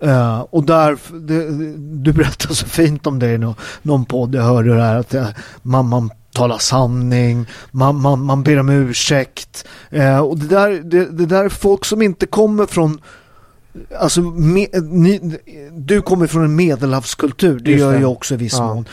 Eh, 0.00 0.40
och 0.40 0.64
där, 0.64 0.98
det, 1.20 1.50
du 2.04 2.12
berättar 2.12 2.54
så 2.54 2.66
fint 2.66 3.06
om 3.06 3.18
det 3.18 3.32
i 3.32 3.38
nå- 3.38 3.54
någon 3.82 4.04
podd, 4.04 4.34
jag 4.34 4.42
hörde 4.42 4.74
det 4.74 4.82
här 4.82 4.96
att 4.96 5.14
uh, 5.14 5.26
mamman 5.62 6.10
talar 6.32 6.58
sanning, 6.58 7.46
man, 7.70 8.00
man, 8.00 8.20
man 8.24 8.42
ber 8.42 8.58
om 8.60 8.68
ursäkt. 8.68 9.64
Eh, 9.90 10.18
och 10.18 10.38
det 10.38 10.46
där, 10.46 10.70
det, 10.70 11.04
det 11.04 11.26
där 11.26 11.44
är 11.44 11.48
folk 11.48 11.84
som 11.84 12.02
inte 12.02 12.26
kommer 12.26 12.66
från 12.66 13.00
Alltså, 14.00 14.20
me, 14.20 14.66
ni, 14.82 15.38
du 15.72 16.02
kommer 16.02 16.26
från 16.26 16.44
en 16.44 16.56
medelhavskultur, 16.56 17.58
det 17.58 17.70
Just 17.70 17.80
gör 17.80 17.92
det. 17.92 18.00
jag 18.00 18.12
också 18.12 18.34
i 18.34 18.36
viss 18.36 18.52
Ja. 18.58 18.74
mån. 18.74 18.84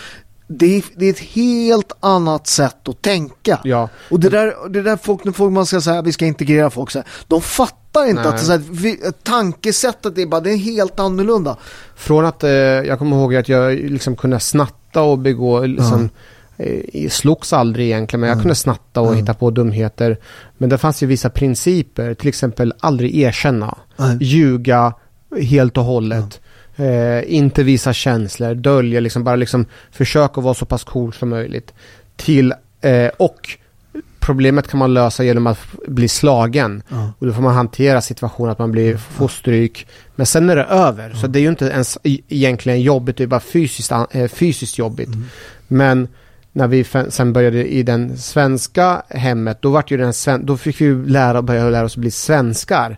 Det 0.58 0.78
är, 0.78 0.84
det 0.96 1.06
är 1.06 1.10
ett 1.10 1.20
helt 1.20 1.92
annat 2.00 2.48
sätt 2.48 2.88
att 2.90 3.02
tänka. 3.02 3.60
Ja. 3.64 3.90
Och 4.10 4.20
det 4.20 4.30
där, 4.30 4.70
det 4.70 4.82
där 4.82 4.98
folk, 4.98 5.24
när 5.24 5.32
folk 5.32 5.54
man 5.54 5.66
ska 5.66 5.82
säga 5.82 6.02
vi 6.02 6.12
ska 6.12 6.26
integrera 6.26 6.70
folk, 6.70 6.92
så 6.92 7.00
här, 7.00 7.08
de 7.28 7.42
fattar 7.42 8.06
inte 8.10 8.22
Nej. 8.22 8.30
att 8.30 8.38
det, 8.38 8.44
så 8.44 8.52
här, 8.52 8.64
vi, 8.72 9.00
tankesättet 9.24 10.18
är 10.18 10.26
bara, 10.26 10.42
det 10.42 10.52
är 10.52 10.58
helt 10.58 11.00
annorlunda. 11.00 11.58
Från 11.96 12.26
att, 12.26 12.44
eh, 12.44 12.52
jag 12.52 13.00
kommer 13.00 13.18
ihåg 13.18 13.36
att 13.36 13.50
jag 13.50 13.74
liksom 13.74 14.16
kunde 14.16 14.40
snatta 14.40 15.02
och 15.02 15.20
begå, 15.20 15.66
liksom, 15.66 16.10
eh, 16.58 17.10
slogs 17.10 17.54
aldrig 17.54 17.86
egentligen, 17.86 18.22
men 18.22 18.30
jag 18.30 18.40
kunde 18.40 18.56
snatta 18.56 19.02
och 19.02 19.16
hitta 19.16 19.34
på 19.34 19.50
dumheter. 19.50 20.18
Men 20.58 20.70
det 20.70 20.78
fanns 20.78 21.04
ju 21.04 21.08
vissa 21.08 21.30
principer, 21.30 22.14
till 22.14 22.28
exempel 22.28 22.74
aldrig 22.80 23.16
erkänna, 23.18 23.78
Nej. 23.98 24.18
ljuga 24.22 24.94
helt 25.42 25.78
och 25.78 25.84
hållet. 25.84 26.40
Eh, 26.82 27.34
inte 27.34 27.64
visa 27.64 27.94
känslor, 27.94 28.56
dölja, 28.56 29.00
liksom 29.00 29.24
bara 29.24 29.36
liksom 29.36 29.66
försöka 29.92 30.42
vara 30.42 30.54
så 30.54 30.66
pass 30.66 30.84
cool 30.84 31.14
som 31.14 31.30
möjligt. 31.30 31.74
Till, 32.16 32.54
eh, 32.82 33.08
och 33.18 33.58
problemet 34.20 34.68
kan 34.68 34.78
man 34.78 34.94
lösa 34.94 35.24
genom 35.24 35.48
att 35.48 35.60
bli 35.88 36.08
slagen. 36.08 36.84
Och 37.20 37.28
då 37.28 37.34
får 37.34 37.42
man 37.42 37.56
hantera 37.56 38.02
situationen 38.02 38.52
att 38.52 38.60
man 38.60 38.72
blir, 38.72 38.98
får 38.98 39.28
stryk. 39.28 39.88
Men 40.16 40.26
sen 40.26 40.50
är 40.50 40.56
det 40.56 40.64
över. 40.64 41.14
Så 41.14 41.28
det 41.28 41.40
är 41.40 41.42
ju 41.42 41.50
inte 41.50 41.66
ens 41.66 41.98
e- 42.04 42.22
egentligen 42.28 42.82
jobbigt, 42.82 43.18
det 43.18 43.24
är 43.24 43.28
bara 43.28 43.40
fysiskt, 43.40 43.92
eh, 43.92 44.28
fysiskt 44.28 44.78
jobbigt. 44.78 45.10
Men 45.68 46.08
när 46.52 46.68
vi 46.68 46.86
sen 47.10 47.34
började 47.34 47.74
i 47.74 47.84
den 47.84 48.18
svenska 48.18 49.04
hemmet, 49.10 49.62
då, 49.62 49.70
vart 49.70 49.92
ju 49.92 49.98
den 49.98 50.46
då 50.46 50.58
fick 50.58 50.82
vi 50.82 51.10
lära, 51.10 51.42
börja 51.42 51.70
lära 51.70 51.86
oss 51.86 51.98
bli 51.98 52.12
svenskar. 52.12 52.98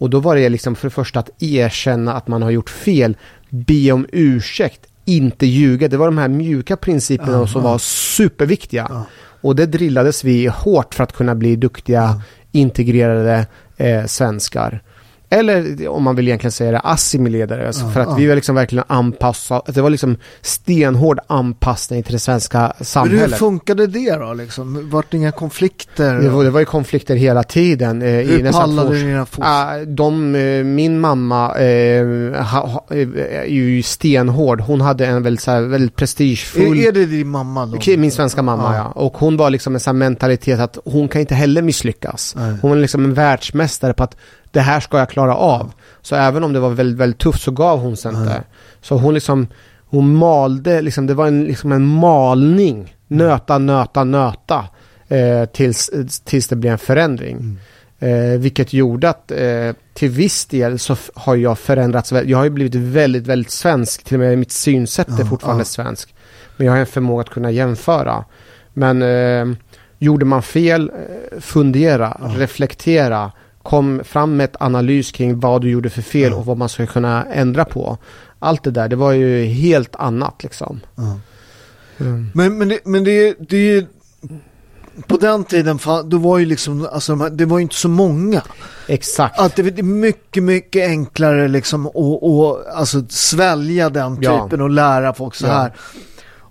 Och 0.00 0.10
då 0.10 0.20
var 0.20 0.36
det 0.36 0.48
liksom 0.48 0.76
för 0.76 0.86
det 0.86 0.94
första 0.94 1.20
att 1.20 1.42
erkänna 1.42 2.14
att 2.14 2.28
man 2.28 2.42
har 2.42 2.50
gjort 2.50 2.70
fel, 2.70 3.16
be 3.50 3.92
om 3.92 4.06
ursäkt, 4.12 4.86
inte 5.04 5.46
ljuga. 5.46 5.88
Det 5.88 5.96
var 5.96 6.06
de 6.06 6.18
här 6.18 6.28
mjuka 6.28 6.76
principerna 6.76 7.46
som 7.46 7.62
var 7.62 7.78
superviktiga. 7.78 9.06
Och 9.40 9.56
det 9.56 9.66
drillades 9.66 10.24
vi 10.24 10.46
hårt 10.46 10.94
för 10.94 11.04
att 11.04 11.12
kunna 11.12 11.34
bli 11.34 11.56
duktiga, 11.56 12.22
integrerade 12.52 13.46
eh, 13.76 14.06
svenskar. 14.06 14.82
Eller 15.32 15.88
om 15.88 16.02
man 16.02 16.16
vill 16.16 16.28
egentligen 16.28 16.52
säga 16.52 16.70
det, 16.70 16.78
assimilerade. 16.78 17.66
Alltså 17.66 17.88
för 17.88 18.00
att 18.00 18.18
vi 18.18 18.26
var 18.26 18.34
liksom 18.34 18.54
verkligen 18.54 18.84
anpassade. 18.88 19.72
Det 19.72 19.82
var 19.82 19.90
liksom 19.90 20.16
stenhård 20.40 21.18
anpassning 21.26 22.02
till 22.02 22.12
det 22.12 22.18
svenska 22.18 22.58
Men 22.58 22.72
hur 22.78 22.84
samhället. 22.84 23.38
funkade 23.38 23.86
det 23.86 24.16
då 24.16 24.34
liksom? 24.34 24.90
Vart 24.90 25.10
det 25.10 25.16
inga 25.16 25.32
konflikter? 25.32 26.14
Det 26.14 26.28
var, 26.28 26.44
det 26.44 26.50
var 26.50 26.60
ju 26.60 26.66
konflikter 26.66 27.16
hela 27.16 27.42
tiden. 27.42 28.02
Eh, 28.02 28.08
i 28.08 28.24
hur 28.24 28.42
nästan 28.42 28.62
pallade 28.62 28.90
ni 28.90 29.10
era 29.10 29.26
fot? 29.26 29.44
Ah, 29.44 29.76
de, 29.86 30.34
eh, 30.34 30.64
min 30.64 31.00
mamma 31.00 31.58
eh, 31.58 32.06
ha, 32.42 32.66
ha, 32.66 32.86
eh, 32.90 33.08
är 33.40 33.44
ju 33.44 33.82
stenhård. 33.82 34.60
Hon 34.60 34.80
hade 34.80 35.06
en 35.06 35.22
väldigt, 35.22 35.42
så 35.42 35.50
här, 35.50 35.60
väldigt 35.60 35.96
prestigefull... 35.96 36.78
är, 36.78 36.88
är 36.88 36.92
det 36.92 37.06
din 37.06 37.28
mamma 37.28 37.66
då? 37.66 37.96
Min 37.96 38.12
svenska 38.12 38.42
mamma 38.42 38.76
ja. 38.76 38.84
Och 38.84 39.16
hon 39.16 39.36
var 39.36 39.50
liksom 39.50 39.74
en 39.74 39.80
sån 39.80 39.98
mentalitet 39.98 40.60
att 40.60 40.78
hon 40.84 41.08
kan 41.08 41.20
inte 41.20 41.34
heller 41.34 41.62
misslyckas. 41.62 42.34
Nej. 42.36 42.54
Hon 42.62 42.70
var 42.70 42.78
liksom 42.78 43.04
en 43.04 43.14
världsmästare 43.14 43.92
på 43.92 44.04
att 44.04 44.16
det 44.50 44.60
här 44.60 44.80
ska 44.80 44.98
jag 44.98 45.10
klara 45.10 45.36
av. 45.36 45.72
Så 46.02 46.16
även 46.16 46.44
om 46.44 46.52
det 46.52 46.60
var 46.60 46.70
väldigt, 46.70 46.98
väldigt 46.98 47.20
tufft 47.20 47.42
så 47.42 47.50
gav 47.50 47.78
hon 47.78 47.96
sig 47.96 48.14
inte. 48.14 48.42
Så 48.80 48.96
hon 48.96 49.14
liksom, 49.14 49.46
hon 49.86 50.16
malde, 50.16 50.82
liksom, 50.82 51.06
det 51.06 51.14
var 51.14 51.26
en, 51.26 51.44
liksom 51.44 51.72
en 51.72 51.86
malning. 51.86 52.96
Nöta, 53.08 53.58
nöta, 53.58 54.04
nöta. 54.04 54.64
Eh, 55.08 55.44
tills, 55.44 55.90
tills 56.24 56.48
det 56.48 56.56
blev 56.56 56.72
en 56.72 56.78
förändring. 56.78 57.58
Eh, 57.98 58.38
vilket 58.38 58.72
gjorde 58.72 59.08
att 59.08 59.30
eh, 59.30 59.72
till 59.94 60.10
viss 60.10 60.46
del 60.46 60.78
så 60.78 60.96
har 61.14 61.36
jag 61.36 61.58
förändrats. 61.58 62.12
Jag 62.12 62.38
har 62.38 62.44
ju 62.44 62.50
blivit 62.50 62.74
väldigt, 62.74 63.26
väldigt 63.26 63.50
svensk. 63.50 64.04
Till 64.04 64.14
och 64.14 64.20
med 64.20 64.38
mitt 64.38 64.52
synsätt 64.52 65.08
är 65.20 65.24
fortfarande 65.24 65.64
svensk. 65.64 66.14
Men 66.56 66.66
jag 66.66 66.72
har 66.72 66.80
en 66.80 66.86
förmåga 66.86 67.20
att 67.20 67.30
kunna 67.30 67.50
jämföra. 67.50 68.24
Men 68.72 69.02
eh, 69.02 69.56
gjorde 69.98 70.24
man 70.24 70.42
fel, 70.42 70.90
eh, 70.90 71.40
fundera, 71.40 72.16
reflektera, 72.36 73.32
kom 73.62 74.00
fram 74.04 74.36
med 74.36 74.44
ett 74.44 74.56
analys 74.60 75.12
kring 75.12 75.40
vad 75.40 75.62
du 75.62 75.70
gjorde 75.70 75.90
för 75.90 76.02
fel 76.02 76.32
och 76.32 76.46
vad 76.46 76.56
man 76.58 76.68
skulle 76.68 76.88
kunna 76.88 77.24
ändra 77.24 77.64
på. 77.64 77.98
Allt 78.38 78.62
det 78.64 78.70
där, 78.70 78.88
det 78.88 78.96
var 78.96 79.12
ju 79.12 79.44
helt 79.44 79.96
annat 79.96 80.42
liksom. 80.42 80.80
Mm. 80.98 82.30
Men, 82.34 82.58
men, 82.58 82.68
det, 82.68 82.78
men 82.84 83.04
det, 83.04 83.36
det 83.48 83.56
är 83.56 83.60
ju... 83.74 83.86
På 85.06 85.16
den 85.16 85.44
tiden, 85.44 85.78
då 86.04 86.18
var 86.18 86.38
ju 86.38 86.46
liksom, 86.46 86.88
alltså, 86.92 87.12
de 87.12 87.20
här- 87.20 87.30
det 87.30 87.44
var 87.44 87.58
ju 87.58 87.62
inte 87.62 87.74
så 87.74 87.88
många. 87.88 88.42
Exakt. 88.88 89.38
Att 89.40 89.56
det 89.56 89.78
är 89.78 89.82
mycket, 89.82 90.42
mycket 90.42 90.88
enklare 90.88 91.48
liksom 91.48 91.86
att 91.86 92.74
alltså, 92.74 93.02
svälja 93.08 93.90
den 93.90 94.18
Ja. 94.20 94.44
typen 94.44 94.60
och 94.60 94.70
lära 94.70 95.14
folk 95.14 95.34
så 95.34 95.46
Ja. 95.46 95.70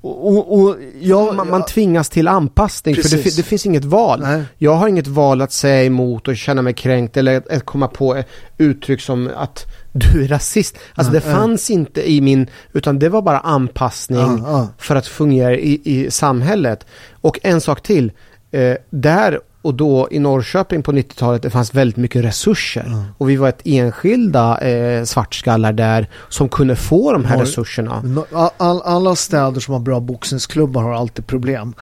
Och, 0.01 0.27
och, 0.27 0.59
och 0.59 0.75
jag, 1.01 1.35
man, 1.35 1.49
man 1.49 1.65
tvingas 1.65 2.09
till 2.09 2.27
anpassning 2.27 2.95
för 2.95 3.03
det, 3.03 3.09
Precis. 3.09 3.35
det 3.35 3.43
finns 3.43 3.65
inget 3.65 3.85
val. 3.85 4.19
Nej. 4.21 4.43
Jag 4.57 4.75
har 4.75 4.87
inget 4.87 5.07
val 5.07 5.41
att 5.41 5.51
säga 5.51 5.83
emot 5.83 6.27
och 6.27 6.37
känna 6.37 6.61
mig 6.61 6.73
kränkt 6.73 7.17
eller 7.17 7.37
att, 7.37 7.47
att 7.47 7.65
komma 7.65 7.87
på 7.87 8.23
uttryck 8.57 9.01
som 9.01 9.29
att 9.35 9.65
du 9.91 10.23
är 10.23 10.27
rasist. 10.27 10.77
Alltså 10.93 11.13
det 11.13 11.21
fanns 11.21 11.69
inte 11.69 12.11
i 12.11 12.21
min, 12.21 12.47
utan 12.73 12.99
det 12.99 13.09
var 13.09 13.21
bara 13.21 13.39
anpassning 13.39 14.19
Ja, 14.19 14.37
ja. 14.43 14.67
för 14.77 14.95
att 14.95 15.07
fungera 15.07 15.55
i, 15.55 15.81
i 15.83 16.11
samhället. 16.11 16.85
Och 17.21 17.39
en 17.43 17.61
sak 17.61 17.81
till, 17.81 18.11
eh, 18.51 18.75
där 18.89 19.39
och 19.61 19.73
då 19.73 20.07
i 20.11 20.19
Norrköping 20.19 20.83
på 20.83 20.91
90-talet 20.91 21.41
det 21.41 21.49
fanns 21.49 21.73
väldigt 21.73 21.97
mycket 21.97 22.23
resurser. 22.25 23.03
Och 23.17 23.29
vi 23.29 23.35
var 23.35 23.49
ett 23.49 23.61
enskilda 23.65 24.57
eh, 24.57 25.03
svartskallar 25.03 25.73
där 25.73 26.09
som 26.29 26.49
kunde 26.49 26.75
få 26.75 27.11
de 27.13 27.25
här 27.25 27.35
Har- 27.37 27.43
resurserna. 27.45 28.01
No- 28.01 28.25
all, 28.33 28.49
all, 28.57 28.81
alla 28.81 29.15
städer 29.15 29.59
som 29.59 29.73
har 29.73 29.81
bra 29.81 29.99
boxningsklubbar 29.99 30.83
har 30.83 30.93
alltid 30.93 31.27
problem. 31.27 31.73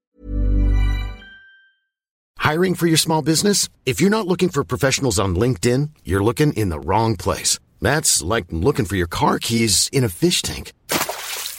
Hiring 2.51 2.75
for 2.75 2.87
your 2.87 2.97
small 2.97 3.23
business? 3.23 3.69
If 3.85 4.01
you're 4.01 4.09
not 4.09 4.25
looking 4.27 4.49
for 4.49 4.63
professionals 4.63 5.19
on 5.19 5.35
LinkedIn, 5.39 5.89
you're 6.05 6.23
looking 6.23 6.53
in 6.53 6.69
the 6.71 6.79
wrong 6.79 7.17
place. 7.17 7.59
That's 7.81 8.35
like 8.35 8.47
looking 8.51 8.85
for 8.85 8.95
your 8.97 9.07
car 9.09 9.37
keys 9.41 9.89
in 9.91 10.03
a 10.05 10.09
fish 10.09 10.41
tank. 10.41 10.71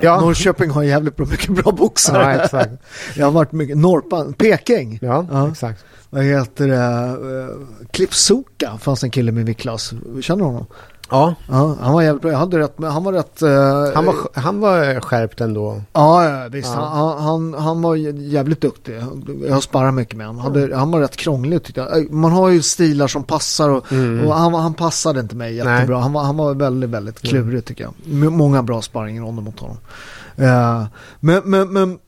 Ja, 0.00 0.20
Norrköping 0.20 0.70
har 0.70 0.82
jävligt 0.82 1.18
mycket 1.18 1.48
bra 1.50 1.72
boxare. 1.72 2.22
Ja, 2.36 2.44
exakt. 2.44 2.70
Jag 3.16 3.24
har 3.26 3.32
varit 3.32 3.52
mycket, 3.52 3.76
Norrpan, 3.76 4.32
Peking. 4.32 4.98
ja, 5.02 5.26
Ja. 5.30 5.48
exakt. 5.50 5.84
Vad 6.10 6.24
heter 6.24 6.68
det? 6.68 7.16
Uh, 7.28 7.66
Klipsuka 7.90 8.78
fanns 8.80 9.04
en 9.04 9.10
kille 9.10 9.32
med 9.32 9.56
klass. 9.58 9.92
Känner 10.20 10.38
du 10.40 10.44
honom? 10.44 10.66
Ja. 11.10 11.34
Ja, 11.48 11.76
han 11.80 11.92
var 11.92 12.02
jävligt 12.02 12.22
bra. 12.22 12.30
Jag 12.30 12.38
hade 12.38 12.58
rätt, 12.58 12.74
han 12.82 13.04
var 13.04 13.12
rätt... 13.12 13.42
Uh, 13.42 13.94
han, 13.94 14.06
var, 14.06 14.14
han 14.34 14.60
var 14.60 15.00
skärpt 15.00 15.40
ändå. 15.40 15.82
Ja, 15.92 16.48
visst. 16.50 16.72
Ja. 16.74 16.80
Han, 16.80 17.22
han, 17.22 17.54
han 17.62 17.82
var 17.82 17.94
jävligt 17.96 18.60
duktig. 18.60 19.02
Jag 19.48 19.62
sparrar 19.62 19.92
mycket 19.92 20.16
med 20.16 20.26
honom. 20.26 20.42
Hade, 20.42 20.76
han 20.76 20.90
var 20.90 21.00
rätt 21.00 21.16
krånglig 21.16 21.62
tyckte 21.62 21.80
jag. 21.80 22.12
Man 22.12 22.32
har 22.32 22.48
ju 22.48 22.62
stilar 22.62 23.06
som 23.06 23.22
passar 23.22 23.68
och, 23.68 23.92
mm. 23.92 24.26
och 24.26 24.34
han, 24.34 24.54
han 24.54 24.74
passade 24.74 25.20
inte 25.20 25.36
mig 25.36 25.54
jättebra. 25.54 25.98
Han 25.98 26.12
var, 26.12 26.22
han 26.24 26.36
var 26.36 26.54
väldigt, 26.54 26.90
väldigt 26.90 27.24
mm. 27.24 27.30
klurig 27.30 27.64
tycker 27.64 27.84
jag. 27.84 28.32
Många 28.32 28.62
bra 28.62 28.82
sparringronder 28.82 29.42
mot 29.42 29.60
honom. 29.60 29.76
Uh, 30.38 30.86
men, 31.20 31.42
men, 31.44 31.72
men 31.72 31.98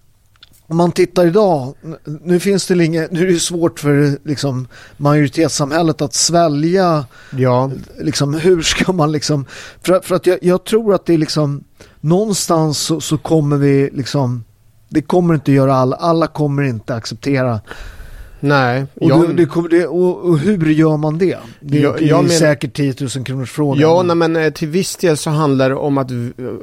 om 0.70 0.76
man 0.76 0.92
tittar 0.92 1.26
idag, 1.26 1.74
nu 2.04 2.40
finns 2.40 2.66
det 2.66 2.84
inget, 2.84 3.10
nu 3.12 3.28
är 3.28 3.32
det 3.32 3.38
svårt 3.38 3.80
för 3.80 4.18
liksom, 4.28 4.68
majoritetssamhället 4.96 6.02
att 6.02 6.14
svälja. 6.14 7.04
Ja. 7.30 7.70
Liksom, 8.00 8.34
hur 8.34 8.62
ska 8.62 8.92
man 8.92 9.12
liksom, 9.12 9.44
för, 9.82 10.00
för 10.00 10.14
att 10.14 10.26
jag, 10.26 10.38
jag, 10.42 10.64
tror 10.64 10.94
att 10.94 11.06
det 11.06 11.14
är 11.14 11.18
liksom, 11.18 11.64
någonstans 12.00 12.78
så, 12.78 13.00
så, 13.00 13.18
kommer 13.18 13.56
vi 13.56 13.90
liksom, 13.92 14.44
det 14.88 15.02
kommer 15.02 15.34
inte 15.34 15.52
göra 15.52 15.74
alla, 15.74 15.96
alla 15.96 16.26
kommer 16.26 16.62
inte 16.62 16.94
acceptera. 16.94 17.60
Nej. 18.40 18.86
Och, 18.94 19.10
jag, 19.10 19.36
det, 19.36 19.44
det 19.44 19.68
det, 19.70 19.86
och, 19.86 20.18
och, 20.18 20.38
hur 20.38 20.66
gör 20.66 20.96
man 20.96 21.18
det? 21.18 21.38
Det, 21.60 21.78
jag, 21.78 22.02
är 22.02 22.22
men, 22.22 22.30
säkert 22.30 22.74
10 22.76 22.94
000 23.00 23.24
kronors 23.24 23.50
fråga. 23.50 23.80
Ja, 23.80 24.02
nej, 24.02 24.16
men 24.16 24.36
eh, 24.36 24.52
till 24.52 24.68
viss 24.68 24.96
del 24.96 25.16
så 25.16 25.30
handlar 25.30 25.68
det 25.68 25.76
om 25.76 25.98
att, 25.98 26.10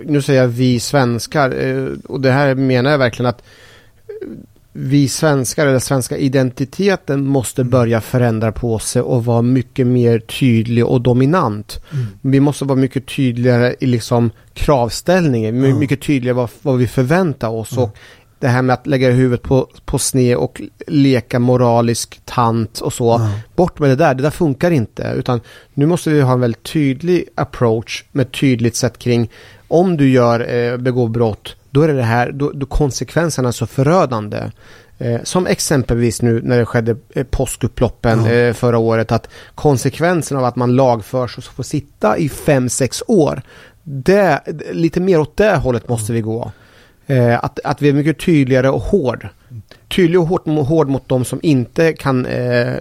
nu 0.06 0.22
säger 0.22 0.42
jag 0.42 0.48
vi 0.48 0.80
svenskar, 0.80 1.66
eh, 1.66 1.88
och 2.08 2.22
det 2.22 2.32
här 2.32 2.56
menar 2.56 2.92
jag 2.92 2.98
verkligen 2.98 3.30
att 3.30 3.44
vi 4.78 5.08
svenskar 5.08 5.68
eller 5.68 5.80
svenska 5.80 6.18
identiteten 6.18 7.28
måste 7.28 7.62
mm. 7.62 7.72
börja 7.72 8.02
förändra 8.02 8.52
på 8.52 8.80
sig 8.80 9.02
och 9.02 9.26
vara 9.26 9.42
mycket 9.42 9.88
mer 9.88 10.20
tydlig 10.20 10.86
och 10.86 11.02
dominant. 11.02 11.80
Mm. 11.94 12.06
Vi 12.22 12.40
måste 12.40 12.66
vara 12.66 12.80
mycket 12.80 13.08
tydligare 13.08 13.76
i 13.80 13.86
liksom 13.86 14.32
kravställningen, 14.54 15.56
mm. 15.58 15.80
mycket 15.80 16.02
tydligare 16.02 16.36
vad, 16.36 16.50
vad 16.62 16.78
vi 16.78 16.88
förväntar 16.88 17.50
oss. 17.50 17.72
Mm. 17.72 17.84
Och 17.84 17.98
det 18.40 18.48
här 18.48 18.62
med 18.62 18.74
att 18.74 18.88
lägga 18.88 19.12
huvudet 19.12 19.42
på, 19.42 19.68
på 19.86 20.00
sned 20.00 20.38
och 20.38 20.62
leka 20.88 21.40
moralisk 21.40 22.22
tant 22.26 22.80
och 22.80 22.94
så. 22.94 23.16
Mm. 23.16 23.32
Bort 23.56 23.80
med 23.80 23.90
det 23.90 23.96
där, 23.96 24.14
det 24.14 24.24
där 24.24 24.30
funkar 24.30 24.72
inte. 24.72 25.14
Utan 25.18 25.42
nu 25.74 25.86
måste 25.86 26.10
vi 26.10 26.22
ha 26.22 26.34
en 26.34 26.40
väldigt 26.40 26.64
tydlig 26.64 27.26
approach 27.36 28.04
med 28.12 28.32
tydligt 28.32 28.76
sätt 28.76 28.98
kring 28.98 29.30
om 29.68 29.98
du 29.98 30.10
gör, 30.10 30.56
eh, 30.56 30.78
begår 30.78 31.10
brott, 31.10 31.56
då 31.76 31.82
är 31.82 31.88
det 31.88 31.94
det 31.94 32.04
här, 32.04 32.32
då, 32.32 32.52
då 32.52 32.66
konsekvenserna 32.66 33.48
är 33.48 33.52
så 33.52 33.68
förödande. 33.68 34.52
Eh, 34.98 35.24
som 35.24 35.48
exempelvis 35.48 36.22
nu 36.22 36.42
när 36.44 36.58
det 36.58 36.66
skedde 36.66 36.96
eh, 37.10 37.24
påskupploppen 37.24 38.20
mm. 38.20 38.50
eh, 38.50 38.54
förra 38.54 38.78
året 38.78 39.12
att 39.12 39.30
konsekvensen 39.56 40.38
av 40.38 40.46
att 40.46 40.56
man 40.56 40.76
lagförs 40.76 41.38
och 41.38 41.44
får 41.44 41.64
sitta 41.64 42.18
i 42.18 42.30
fem 42.30 42.70
sex 42.70 43.04
år. 43.08 43.42
Det, 43.84 44.42
lite 44.72 45.00
mer 45.00 45.20
åt 45.20 45.38
det 45.38 45.56
hållet 45.56 45.90
måste 45.90 46.14
vi 46.14 46.22
gå. 46.22 46.52
Eh, 47.08 47.44
att, 47.44 47.60
att 47.64 47.82
vi 47.82 47.90
är 47.90 47.94
mycket 47.94 48.20
tydligare 48.20 48.70
och 48.70 48.82
hård. 48.82 49.28
Tydlig 49.96 50.20
och 50.20 50.28
hård, 50.28 50.48
hård 50.48 50.90
mot 50.90 51.10
de 51.10 51.26
som 51.26 51.40
inte 51.44 51.94
kan 51.94 52.26
eh, 52.26 52.76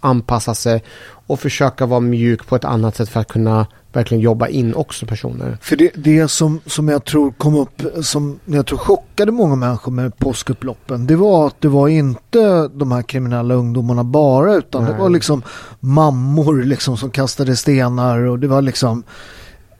anpassa 0.00 0.54
sig 0.54 0.82
och 1.26 1.40
försöka 1.40 1.86
vara 1.86 2.00
mjuk 2.00 2.46
på 2.46 2.56
ett 2.56 2.64
annat 2.64 2.96
sätt 2.96 3.08
för 3.08 3.20
att 3.20 3.28
kunna 3.28 3.66
verkligen 3.92 4.20
jobba 4.20 4.48
in 4.48 4.74
också 4.74 5.06
personer. 5.06 5.58
För 5.60 5.76
det, 5.76 5.90
det 5.94 6.28
som, 6.28 6.60
som 6.66 6.88
jag 6.88 7.04
tror 7.04 7.30
kom 7.30 7.54
upp, 7.54 7.82
som 8.02 8.40
jag 8.44 8.66
tror 8.66 8.78
chockade 8.78 9.32
många 9.32 9.56
människor 9.56 9.92
med 9.92 10.18
påskupploppen, 10.18 11.06
det 11.06 11.16
var 11.16 11.46
att 11.46 11.60
det 11.60 11.68
var 11.68 11.88
inte 11.88 12.68
de 12.68 12.92
här 12.92 13.02
kriminella 13.02 13.54
ungdomarna 13.54 14.04
bara, 14.04 14.54
utan 14.54 14.84
Nej. 14.84 14.92
det 14.92 14.98
var 14.98 15.10
liksom 15.10 15.42
mammor 15.80 16.62
liksom 16.62 16.96
som 16.96 17.10
kastade 17.10 17.56
stenar 17.56 18.18
och 18.18 18.38
det 18.38 18.48
var 18.48 18.62
liksom 18.62 19.02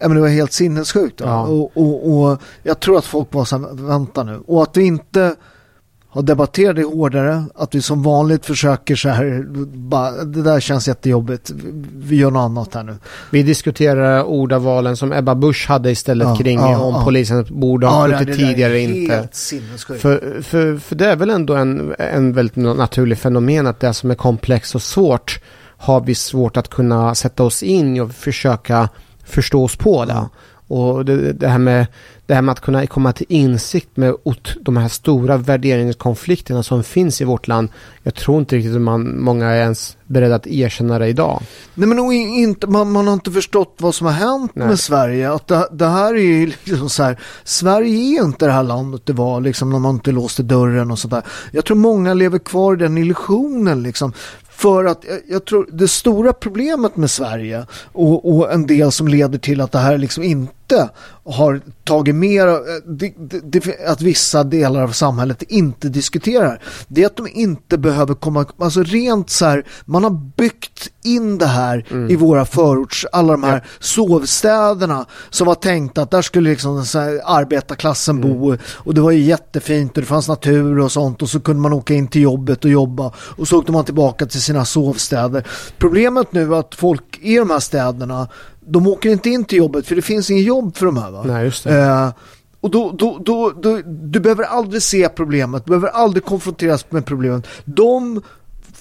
Ja, 0.00 0.09
men 0.09 0.16
det 0.16 0.20
var 0.20 0.28
helt 0.28 0.52
sinnessjukt. 0.52 1.20
Ja. 1.20 1.46
Och, 1.46 1.76
och, 1.76 2.12
och, 2.12 2.42
jag 2.62 2.80
tror 2.80 2.98
att 2.98 3.04
folk 3.04 3.34
var 3.34 3.44
så 3.44 3.59
här, 3.59 3.86
vänta 3.86 4.22
nu. 4.22 4.42
Och 4.46 4.62
att 4.62 4.76
vi 4.76 4.84
inte 4.86 5.34
har 6.18 6.22
debatterat 6.22 6.76
det 6.76 6.82
hårdare. 6.82 7.44
Att 7.54 7.74
vi 7.74 7.82
som 7.82 8.02
vanligt 8.02 8.46
försöker 8.46 8.96
så 8.96 9.08
här, 9.08 9.44
bara, 9.76 10.24
det 10.24 10.42
där 10.42 10.60
känns 10.60 10.88
jättejobbigt. 10.88 11.50
Vi 11.94 12.16
gör 12.16 12.30
något 12.30 12.40
annat 12.40 12.74
här 12.74 12.82
nu. 12.82 12.96
Vi 13.30 13.42
diskuterar 13.42 14.22
ordavalen 14.22 14.96
som 14.96 15.12
Ebba 15.12 15.34
Busch 15.34 15.68
hade 15.68 15.90
istället 15.90 16.28
ja, 16.28 16.36
kring 16.36 16.58
ja, 16.58 16.78
om 16.78 16.94
ja. 16.94 17.04
polisen 17.04 17.46
borde 17.50 17.86
ha 17.86 18.18
skjutit 18.18 18.36
tidigare 18.36 18.80
inte. 18.80 19.28
För, 19.98 20.42
för, 20.42 20.78
för 20.78 20.94
det 20.94 21.06
är 21.06 21.16
väl 21.16 21.30
ändå 21.30 21.54
en, 21.54 21.94
en 21.98 22.32
väldigt 22.32 22.56
naturlig 22.56 23.18
fenomen 23.18 23.66
att 23.66 23.80
det 23.80 23.94
som 23.94 24.10
är 24.10 24.14
komplext 24.14 24.74
och 24.74 24.82
svårt 24.82 25.40
har 25.76 26.00
vi 26.00 26.14
svårt 26.14 26.56
att 26.56 26.68
kunna 26.68 27.14
sätta 27.14 27.42
oss 27.42 27.62
in 27.62 28.00
och 28.00 28.12
försöka 28.12 28.88
förstå 29.24 29.64
oss 29.64 29.76
på 29.76 30.04
det. 30.04 30.28
Och 30.68 31.04
det, 31.04 31.32
det, 31.32 31.48
här 31.48 31.58
med, 31.58 31.86
det 32.26 32.34
här 32.34 32.42
med 32.42 32.52
att 32.52 32.60
kunna 32.60 32.86
komma 32.86 33.12
till 33.12 33.26
insikt 33.28 33.96
med 33.96 34.14
de 34.60 34.76
här 34.76 34.88
stora 34.88 35.36
värderingskonflikterna 35.36 36.62
som 36.62 36.84
finns 36.84 37.20
i 37.20 37.24
vårt 37.24 37.48
land. 37.48 37.68
Jag 38.02 38.14
tror 38.14 38.38
inte 38.38 38.56
riktigt 38.56 38.74
att 38.74 38.80
man, 38.80 39.20
många 39.20 39.46
är 39.46 39.60
ens 39.60 39.96
beredda 40.06 40.34
att 40.34 40.46
erkänna 40.46 40.98
det 40.98 41.08
idag. 41.08 41.42
Nej 41.74 41.88
men 41.88 42.12
inte, 42.12 42.66
man, 42.66 42.92
man 42.92 43.06
har 43.06 43.14
inte 43.14 43.30
förstått 43.30 43.76
vad 43.78 43.94
som 43.94 44.06
har 44.06 44.14
hänt 44.14 44.52
Nej. 44.54 44.68
med 44.68 44.78
Sverige. 44.78 45.32
Att 45.32 45.46
det, 45.46 45.68
det 45.72 45.86
här 45.86 46.14
är 46.14 46.18
ju 46.18 46.52
liksom 46.64 46.90
så 46.90 47.02
här, 47.02 47.18
Sverige 47.44 48.20
är 48.20 48.24
inte 48.24 48.46
det 48.46 48.52
här 48.52 48.62
landet 48.62 49.02
det 49.04 49.12
var 49.12 49.40
liksom 49.40 49.70
när 49.70 49.78
man 49.78 49.94
inte 49.94 50.12
låste 50.12 50.42
dörren 50.42 50.90
och 50.90 50.98
sådär. 50.98 51.22
Jag 51.50 51.64
tror 51.64 51.76
många 51.76 52.14
lever 52.14 52.38
kvar 52.38 52.74
i 52.74 52.76
den 52.76 52.98
illusionen 52.98 53.82
liksom. 53.82 54.12
För 54.50 54.84
att 54.84 55.04
jag, 55.28 55.44
tror 55.44 55.68
det 55.72 55.88
stora 55.88 56.32
problemet 56.32 56.96
med 56.96 57.10
Sverige 57.10 57.66
och, 57.92 58.36
och, 58.36 58.52
en 58.52 58.66
del 58.66 58.92
som 58.92 59.08
leder 59.08 59.38
till 59.38 59.60
att 59.60 59.72
det 59.72 59.78
här 59.78 59.98
liksom 59.98 60.22
inte 60.22 60.52
har 61.24 61.60
tagit 61.84 62.14
mer, 62.14 62.46
det, 62.98 63.12
det, 63.42 63.86
att 63.86 64.02
vissa 64.02 64.44
delar 64.44 64.82
av 64.82 64.88
samhället 64.88 65.42
inte 65.42 65.88
diskuterar. 65.88 66.62
Det 66.88 67.02
är 67.02 67.06
att 67.06 67.16
de 67.16 67.28
inte 67.28 67.78
behöver 67.78 68.14
komma, 68.14 68.46
alltså 68.58 68.82
rent 68.82 69.30
så 69.30 69.44
här, 69.44 69.66
man 69.84 70.04
har 70.04 70.10
byggt 70.36 70.90
in 71.04 71.38
det 71.38 71.46
här 71.46 71.86
mm. 71.90 72.10
i 72.10 72.16
våra 72.16 72.44
förorts, 72.44 73.06
alla 73.12 73.32
de 73.32 73.42
här 73.42 73.54
ja. 73.54 73.70
sovstäderna 73.80 75.06
som 75.30 75.46
var 75.46 75.54
tänkt 75.54 75.98
att 75.98 76.10
där 76.10 76.22
skulle 76.22 76.50
liksom 76.50 76.84
så 76.84 76.98
här, 76.98 77.20
arbetarklassen 77.24 78.16
mm. 78.22 78.38
bo 78.38 78.56
och 78.72 78.94
det 78.94 79.00
var 79.00 79.10
ju 79.10 79.20
jättefint 79.20 79.96
och 79.96 80.02
det 80.02 80.06
fanns 80.06 80.28
natur 80.28 80.78
och 80.78 80.92
sånt 80.92 81.22
och 81.22 81.28
så 81.28 81.40
kunde 81.40 81.62
man 81.62 81.72
åka 81.72 81.94
in 81.94 82.08
till 82.08 82.22
jobbet 82.22 82.64
och 82.64 82.70
jobba 82.70 83.12
och 83.18 83.48
så 83.48 83.58
åkte 83.58 83.72
man 83.72 83.84
tillbaka 83.84 84.26
till 84.26 84.42
sina 84.42 84.64
sovstäder. 84.64 85.46
Problemet 85.78 86.32
nu 86.32 86.54
är 86.54 86.58
att 86.58 86.74
folk 86.74 87.18
i 87.20 87.36
de 87.36 87.50
här 87.50 87.60
städerna 87.60 88.28
de 88.68 88.86
åker 88.86 89.10
inte 89.10 89.30
in 89.30 89.44
till 89.44 89.58
jobbet 89.58 89.86
för 89.86 89.96
det 89.96 90.02
finns 90.02 90.30
ingen 90.30 90.44
jobb 90.44 90.76
för 90.76 90.86
de 90.86 90.96
här 90.96 91.10
va? 91.10 91.22
Nej, 91.26 91.44
just 91.44 91.64
det. 91.64 91.78
Eh, 91.78 92.10
och 92.60 92.70
då, 92.70 92.90
då, 92.98 93.18
då, 93.24 93.50
då, 93.50 93.80
du 93.86 94.20
behöver 94.20 94.44
aldrig 94.44 94.82
se 94.82 95.08
problemet, 95.08 95.64
du 95.64 95.68
behöver 95.68 95.88
aldrig 95.88 96.24
konfronteras 96.24 96.86
med 96.90 97.06
problemet. 97.06 97.46
De 97.64 98.22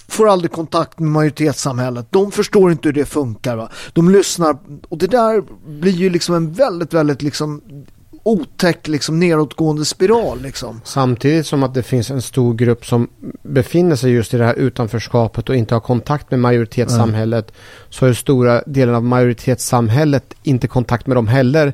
får 0.07 0.29
aldrig 0.29 0.51
kontakt 0.51 0.99
med 0.99 1.11
majoritetssamhället. 1.11 2.07
De 2.09 2.31
förstår 2.31 2.71
inte 2.71 2.87
hur 2.87 2.93
det 2.93 3.05
funkar. 3.05 3.55
Va? 3.55 3.69
De 3.93 4.09
lyssnar 4.09 4.57
och 4.89 4.97
det 4.97 5.07
där 5.07 5.43
blir 5.79 5.91
ju 5.91 6.09
liksom 6.09 6.35
en 6.35 6.53
väldigt, 6.53 6.93
väldigt 6.93 7.21
liksom 7.21 7.61
otäck 8.27 8.87
liksom 8.87 9.19
nedåtgående 9.19 9.85
spiral 9.85 10.41
liksom. 10.41 10.81
Samtidigt 10.83 11.47
som 11.47 11.63
att 11.63 11.73
det 11.73 11.83
finns 11.83 12.11
en 12.11 12.21
stor 12.21 12.53
grupp 12.53 12.85
som 12.85 13.07
befinner 13.43 13.95
sig 13.95 14.11
just 14.11 14.33
i 14.33 14.37
det 14.37 14.45
här 14.45 14.53
utanförskapet 14.53 15.49
och 15.49 15.55
inte 15.55 15.75
har 15.75 15.79
kontakt 15.79 16.31
med 16.31 16.39
majoritetssamhället 16.39 17.49
mm. 17.49 17.61
så 17.89 18.05
är 18.05 18.13
stora 18.13 18.61
delen 18.65 18.95
av 18.95 19.03
majoritetssamhället 19.03 20.33
inte 20.43 20.67
kontakt 20.67 21.07
med 21.07 21.17
dem 21.17 21.27
heller. 21.27 21.73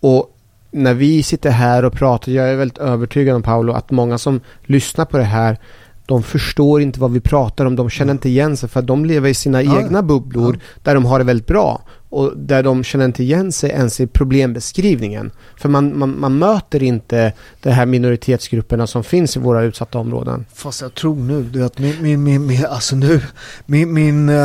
Och 0.00 0.36
när 0.70 0.94
vi 0.94 1.22
sitter 1.22 1.50
här 1.50 1.84
och 1.84 1.92
pratar, 1.92 2.32
jag 2.32 2.48
är 2.48 2.56
väldigt 2.56 2.78
övertygad 2.78 3.36
om 3.36 3.42
Paolo 3.42 3.72
att 3.72 3.90
många 3.90 4.18
som 4.18 4.40
lyssnar 4.62 5.04
på 5.04 5.18
det 5.18 5.24
här 5.24 5.58
de 6.06 6.22
förstår 6.22 6.80
inte 6.80 7.00
vad 7.00 7.12
vi 7.12 7.20
pratar 7.20 7.66
om, 7.66 7.76
de 7.76 7.90
känner 7.90 8.12
inte 8.12 8.28
igen 8.28 8.56
sig 8.56 8.68
för 8.68 8.80
att 8.80 8.86
de 8.86 9.04
lever 9.04 9.28
i 9.28 9.34
sina 9.34 9.62
ja, 9.62 9.80
egna 9.80 10.02
bubblor 10.02 10.54
ja. 10.54 10.80
där 10.82 10.94
de 10.94 11.04
har 11.04 11.18
det 11.18 11.24
väldigt 11.24 11.46
bra 11.46 11.82
och 12.14 12.36
där 12.36 12.62
de 12.62 12.84
känner 12.84 13.04
inte 13.04 13.22
igen 13.22 13.52
sig 13.52 13.70
ens 13.70 14.00
i 14.00 14.06
problembeskrivningen. 14.06 15.30
För 15.56 15.68
man, 15.68 15.98
man, 15.98 16.20
man 16.20 16.38
möter 16.38 16.82
inte 16.82 17.32
de 17.62 17.70
här 17.70 17.86
minoritetsgrupperna 17.86 18.86
som 18.86 19.04
finns 19.04 19.36
i 19.36 19.40
våra 19.40 19.62
utsatta 19.62 19.98
områden. 19.98 20.46
Fast 20.54 20.80
jag 20.80 20.94
tror 20.94 21.16
nu, 21.16 21.42
du 21.42 21.64
att 21.64 21.78
min, 21.78 22.02
min, 22.02 22.22
min, 22.22 22.46
min 22.46 22.66
alltså 22.66 22.96
nu, 22.96 23.20
min, 23.66 23.92
min 23.92 24.28
uh, 24.28 24.36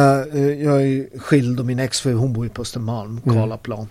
jag 0.63 0.81
är 0.81 1.19
skild 1.19 1.59
och 1.59 1.65
min 1.65 1.79
exfru 1.79 2.13
hon 2.13 2.33
bor 2.33 2.47
på 2.47 2.61
Östermalm, 2.61 3.21
mm. 3.25 3.37
Karlaplan. 3.37 3.87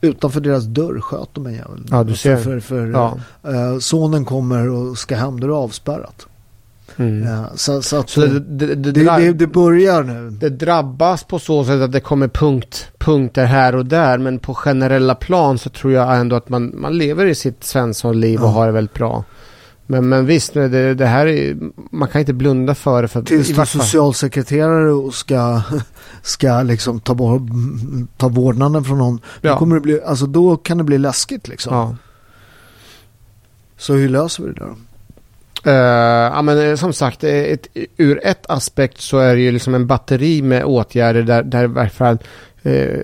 Utanför 0.00 0.40
deras 0.40 0.64
dörr 0.64 1.00
sköt 1.00 1.28
de 1.32 1.46
en 1.46 1.52
jävel. 1.52 1.86
Ja, 1.90 2.04
du 2.04 2.16
ser. 2.16 2.36
För, 2.36 2.60
för, 2.60 2.86
ja. 2.86 3.18
uh, 3.48 3.78
sonen 3.78 4.24
kommer 4.24 4.68
och 4.68 4.98
ska 4.98 5.16
hem, 5.16 5.40
då 5.40 5.46
är 5.46 5.48
det 5.48 5.56
avspärrat. 5.56 6.26
Mm. 6.96 7.28
Ja, 7.28 7.50
så, 7.54 7.82
så, 7.82 7.96
att, 7.96 8.10
så 8.10 8.20
det, 8.20 8.40
det, 8.40 8.74
det, 8.74 8.92
det, 8.92 9.32
det, 9.32 9.46
börjar 9.46 10.02
nu. 10.02 10.30
Det 10.30 10.48
drabbas 10.48 11.24
på 11.24 11.38
så 11.38 11.64
sätt 11.64 11.80
att 11.80 11.92
det 11.92 12.00
kommer 12.00 12.28
punkt, 12.28 12.90
punkter 12.98 13.44
här 13.44 13.74
och 13.74 13.86
där. 13.86 14.18
Men 14.18 14.38
på 14.38 14.54
generella 14.54 15.14
plan 15.14 15.58
så 15.58 15.70
tror 15.70 15.92
jag 15.92 16.16
ändå 16.16 16.36
att 16.36 16.48
man, 16.48 16.72
man 16.80 16.98
lever 16.98 17.26
i 17.26 17.34
sitt 17.34 17.64
svenssonliv 17.64 18.40
och 18.40 18.48
ja. 18.48 18.52
har 18.52 18.66
det 18.66 18.72
väldigt 18.72 18.94
bra. 18.94 19.24
Men, 19.86 20.08
men 20.08 20.26
visst, 20.26 20.54
det, 20.54 20.94
det 20.94 21.06
här 21.06 21.26
är, 21.26 21.56
man 21.90 22.08
kan 22.08 22.20
inte 22.20 22.32
blunda 22.32 22.74
för 22.74 23.02
det. 23.02 23.08
För 23.08 23.22
Tills 23.22 23.48
du 23.48 23.60
är 23.60 23.64
socialsekreterare 23.64 24.92
och 24.92 25.14
ska, 25.14 25.62
ska 26.22 26.62
liksom 26.62 27.00
ta, 27.00 27.14
bort, 27.14 27.42
ta 28.16 28.28
vårdnaden 28.28 28.84
från 28.84 28.98
någon. 28.98 29.20
Ja. 29.40 29.52
Då, 29.52 29.58
kommer 29.58 29.74
det 29.74 29.80
bli, 29.80 30.02
alltså 30.02 30.26
då 30.26 30.56
kan 30.56 30.78
det 30.78 30.84
bli 30.84 30.98
läskigt 30.98 31.48
liksom. 31.48 31.74
Ja. 31.74 31.96
Så 33.76 33.94
hur 33.94 34.08
löser 34.08 34.42
vi 34.42 34.52
det 34.52 34.60
då? 34.60 34.76
Uh, 35.66 35.72
ja, 35.72 36.42
men 36.42 36.70
eh, 36.70 36.76
som 36.76 36.92
sagt, 36.92 37.24
eh, 37.24 37.30
ett, 37.30 37.66
ur 37.96 38.20
ett 38.26 38.46
aspekt 38.50 39.00
så 39.00 39.18
är 39.18 39.34
det 39.34 39.40
ju 39.40 39.52
liksom 39.52 39.74
en 39.74 39.86
batteri 39.86 40.42
med 40.42 40.64
åtgärder 40.64 41.22
där, 41.22 41.42
där 41.42 41.64
i 41.64 41.66
varje 41.66 41.90
fall 41.90 42.18
uh, 42.66 43.00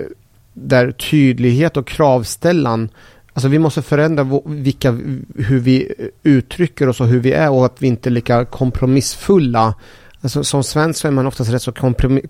där 0.52 0.92
tydlighet 0.92 1.76
och 1.76 1.86
kravställan 1.86 2.88
Alltså 3.34 3.48
vi 3.48 3.58
måste 3.58 3.82
förändra 3.82 4.40
vilka, 4.44 4.90
hur 5.36 5.58
vi 5.58 5.92
uttrycker 6.22 6.88
oss 6.88 7.00
och 7.00 7.06
hur 7.06 7.20
vi 7.20 7.32
är 7.32 7.50
och 7.50 7.66
att 7.66 7.82
vi 7.82 7.86
inte 7.86 8.08
är 8.08 8.10
lika 8.10 8.44
kompromissfulla. 8.44 9.74
Alltså, 10.20 10.44
som 10.44 10.64
svensk 10.64 11.00
så 11.00 11.08
är 11.08 11.12
man 11.12 11.26
oftast 11.26 11.50
rätt 11.50 11.62
så 11.62 11.72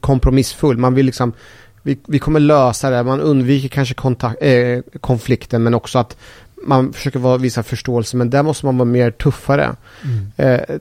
kompromissfull. 0.00 0.78
Man 0.78 0.94
vill 0.94 1.06
liksom, 1.06 1.32
vi, 1.82 1.98
vi 2.06 2.18
kommer 2.18 2.40
lösa 2.40 2.90
det, 2.90 3.02
man 3.02 3.20
undviker 3.20 3.68
kanske 3.68 3.94
kontakt, 3.94 4.42
eh, 4.42 4.78
konflikten 5.00 5.62
men 5.62 5.74
också 5.74 5.98
att 5.98 6.16
man 6.64 6.92
försöker 6.92 7.18
vara, 7.18 7.36
visa 7.36 7.62
förståelse 7.62 8.16
men 8.16 8.30
där 8.30 8.42
måste 8.42 8.66
man 8.66 8.78
vara 8.78 8.88
mer 8.88 9.10
tuffare. 9.10 9.76
Mm. 10.04 10.30
Eh, 10.36 10.76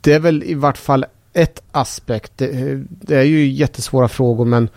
det 0.00 0.12
är 0.12 0.20
väl 0.20 0.42
i 0.42 0.54
vart 0.54 0.78
fall 0.78 1.04
ett 1.32 1.62
aspekt. 1.72 2.32
Det, 2.36 2.82
det, 2.88 3.16
är 3.16 3.22
ju 3.22 3.48
jättesvåra 3.48 4.08
frågor 4.08 4.44
men 4.44 4.68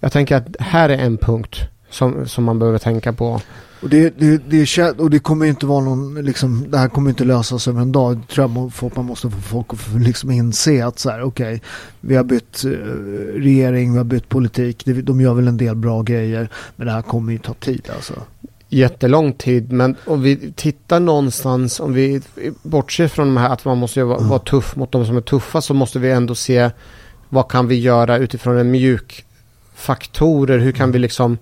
jag 0.00 0.12
tänker 0.12 0.36
att 0.36 0.56
här 0.58 0.88
är 0.88 0.98
en 0.98 1.16
punkt 1.16 1.60
som, 1.90 2.28
som 2.28 2.44
man 2.44 2.58
behöver 2.58 2.78
tänka 2.78 3.12
på. 3.12 3.40
Och 3.82 3.88
det, 3.88 4.18
det, 4.18 4.42
det, 4.50 4.98
och 4.98 5.10
det 5.10 5.18
kommer 5.18 5.46
inte 5.46 5.66
vara 5.66 5.84
någon, 5.84 6.24
liksom, 6.24 6.66
det 6.70 6.78
här 6.78 6.88
kommer 6.88 7.10
inte 7.10 7.24
lösas 7.24 7.68
över 7.68 7.80
en 7.80 7.92
dag. 7.92 8.16
Det 8.16 8.34
tror 8.34 8.44
jag 8.44 8.96
man 8.96 9.04
måste 9.04 9.30
få 9.30 9.40
folk 9.40 9.66
att 9.72 10.02
liksom 10.02 10.30
inse 10.30 10.86
att 10.86 10.98
så 10.98 11.10
här, 11.10 11.22
okej, 11.22 11.54
okay, 11.54 11.60
vi 12.00 12.16
har 12.16 12.24
bytt 12.24 12.64
eh, 12.64 12.68
regering, 13.40 13.92
vi 13.92 13.98
har 13.98 14.04
bytt 14.04 14.28
politik, 14.28 14.82
de 14.84 15.20
gör 15.20 15.34
väl 15.34 15.48
en 15.48 15.56
del 15.56 15.76
bra 15.76 16.02
grejer, 16.02 16.48
men 16.76 16.86
det 16.86 16.92
här 16.92 17.02
kommer 17.02 17.32
ju 17.32 17.38
ta 17.38 17.54
tid 17.54 17.88
alltså 17.96 18.14
jättelång 18.72 19.32
tid. 19.32 19.72
Men 19.72 19.96
om 20.04 20.22
vi 20.22 20.52
tittar 20.52 21.00
någonstans, 21.00 21.80
om 21.80 21.92
vi 21.92 22.20
bortser 22.62 23.08
från 23.08 23.26
de 23.26 23.36
här 23.36 23.50
att 23.50 23.64
man 23.64 23.78
måste 23.78 24.04
vara, 24.04 24.18
mm. 24.18 24.28
vara 24.28 24.40
tuff 24.40 24.76
mot 24.76 24.92
de 24.92 25.06
som 25.06 25.16
är 25.16 25.20
tuffa 25.20 25.60
så 25.60 25.74
måste 25.74 25.98
vi 25.98 26.10
ändå 26.10 26.34
se 26.34 26.70
vad 27.28 27.50
kan 27.50 27.68
vi 27.68 27.80
göra 27.80 28.18
utifrån 28.18 28.58
en 28.58 28.70
mjuk 28.70 29.24
faktorer. 29.74 30.58
Hur 30.58 30.72
kan 30.72 30.88
vi 30.88 30.96
mm. 30.96 31.02
liksom 31.02 31.38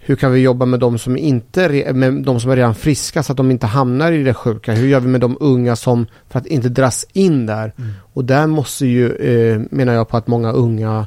hur 0.00 0.16
kan 0.16 0.32
vi 0.32 0.40
jobba 0.40 0.66
med 0.66 0.80
de 0.80 0.98
som 0.98 1.16
inte 1.16 1.92
med 1.92 2.14
de 2.24 2.40
som 2.40 2.50
är 2.50 2.56
redan 2.56 2.74
friska 2.74 3.22
så 3.22 3.32
att 3.32 3.36
de 3.36 3.50
inte 3.50 3.66
hamnar 3.66 4.12
i 4.12 4.22
det 4.22 4.34
sjuka? 4.34 4.72
Hur 4.72 4.88
gör 4.88 5.00
vi 5.00 5.08
med 5.08 5.20
de 5.20 5.36
unga 5.40 5.76
som 5.76 6.06
för 6.28 6.38
att 6.38 6.46
inte 6.46 6.68
dras 6.68 7.06
in 7.12 7.46
där? 7.46 7.72
Mm. 7.78 7.90
Och 8.12 8.24
där 8.24 8.46
måste 8.46 8.86
ju, 8.86 9.12
eh, 9.12 9.60
menar 9.70 9.94
jag 9.94 10.08
på 10.08 10.16
att 10.16 10.26
många 10.26 10.52
unga 10.52 11.06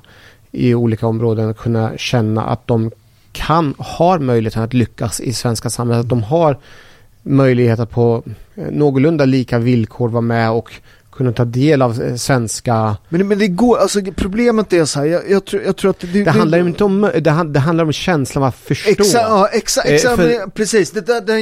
i 0.51 0.75
olika 0.75 1.07
områden 1.07 1.53
kunna 1.53 1.97
känna 1.97 2.43
att 2.43 2.67
de 2.67 2.91
kan, 3.31 3.73
har 3.77 4.19
möjligheten 4.19 4.63
att 4.63 4.73
lyckas 4.73 5.19
i 5.19 5.33
svenska 5.33 5.69
samhället. 5.69 6.03
Att 6.03 6.09
de 6.09 6.23
har 6.23 6.57
möjlighet 7.23 7.79
att 7.79 7.89
på 7.89 8.23
eh, 8.55 8.71
någorlunda 8.71 9.25
lika 9.25 9.59
villkor 9.59 10.09
vara 10.09 10.21
med 10.21 10.51
och 10.51 10.73
kunna 11.11 11.31
ta 11.31 11.45
del 11.45 11.81
av 11.81 12.01
eh, 12.01 12.15
svenska... 12.15 12.97
Men, 13.09 13.27
men 13.27 13.39
det 13.39 13.47
går, 13.47 13.77
alltså 13.77 14.01
problemet 14.15 14.73
är 14.73 14.85
så 14.85 14.99
här, 14.99 15.05
jag, 15.05 15.29
jag, 15.29 15.45
tror, 15.45 15.63
jag 15.63 15.77
tror 15.77 15.91
att 15.91 15.99
det... 15.99 16.07
Det, 16.07 16.23
det 16.23 16.31
handlar 16.31 16.57
ju 16.57 16.67
inte 16.67 16.83
om, 16.83 17.01
det, 17.01 17.19
det, 17.43 17.59
handlar 17.59 17.83
om 17.83 17.91
känslan 17.91 18.43
av 18.43 18.49
att 18.49 18.55
förstå. 18.55 18.89
Exa, 18.89 19.17
ja, 19.17 19.47
exakt, 19.47 19.87
exa, 19.87 20.11
eh, 20.11 20.15
för, 20.15 20.49
precis. 20.49 20.91
Det, 20.91 21.01
det, 21.01 21.19
det, 21.19 21.33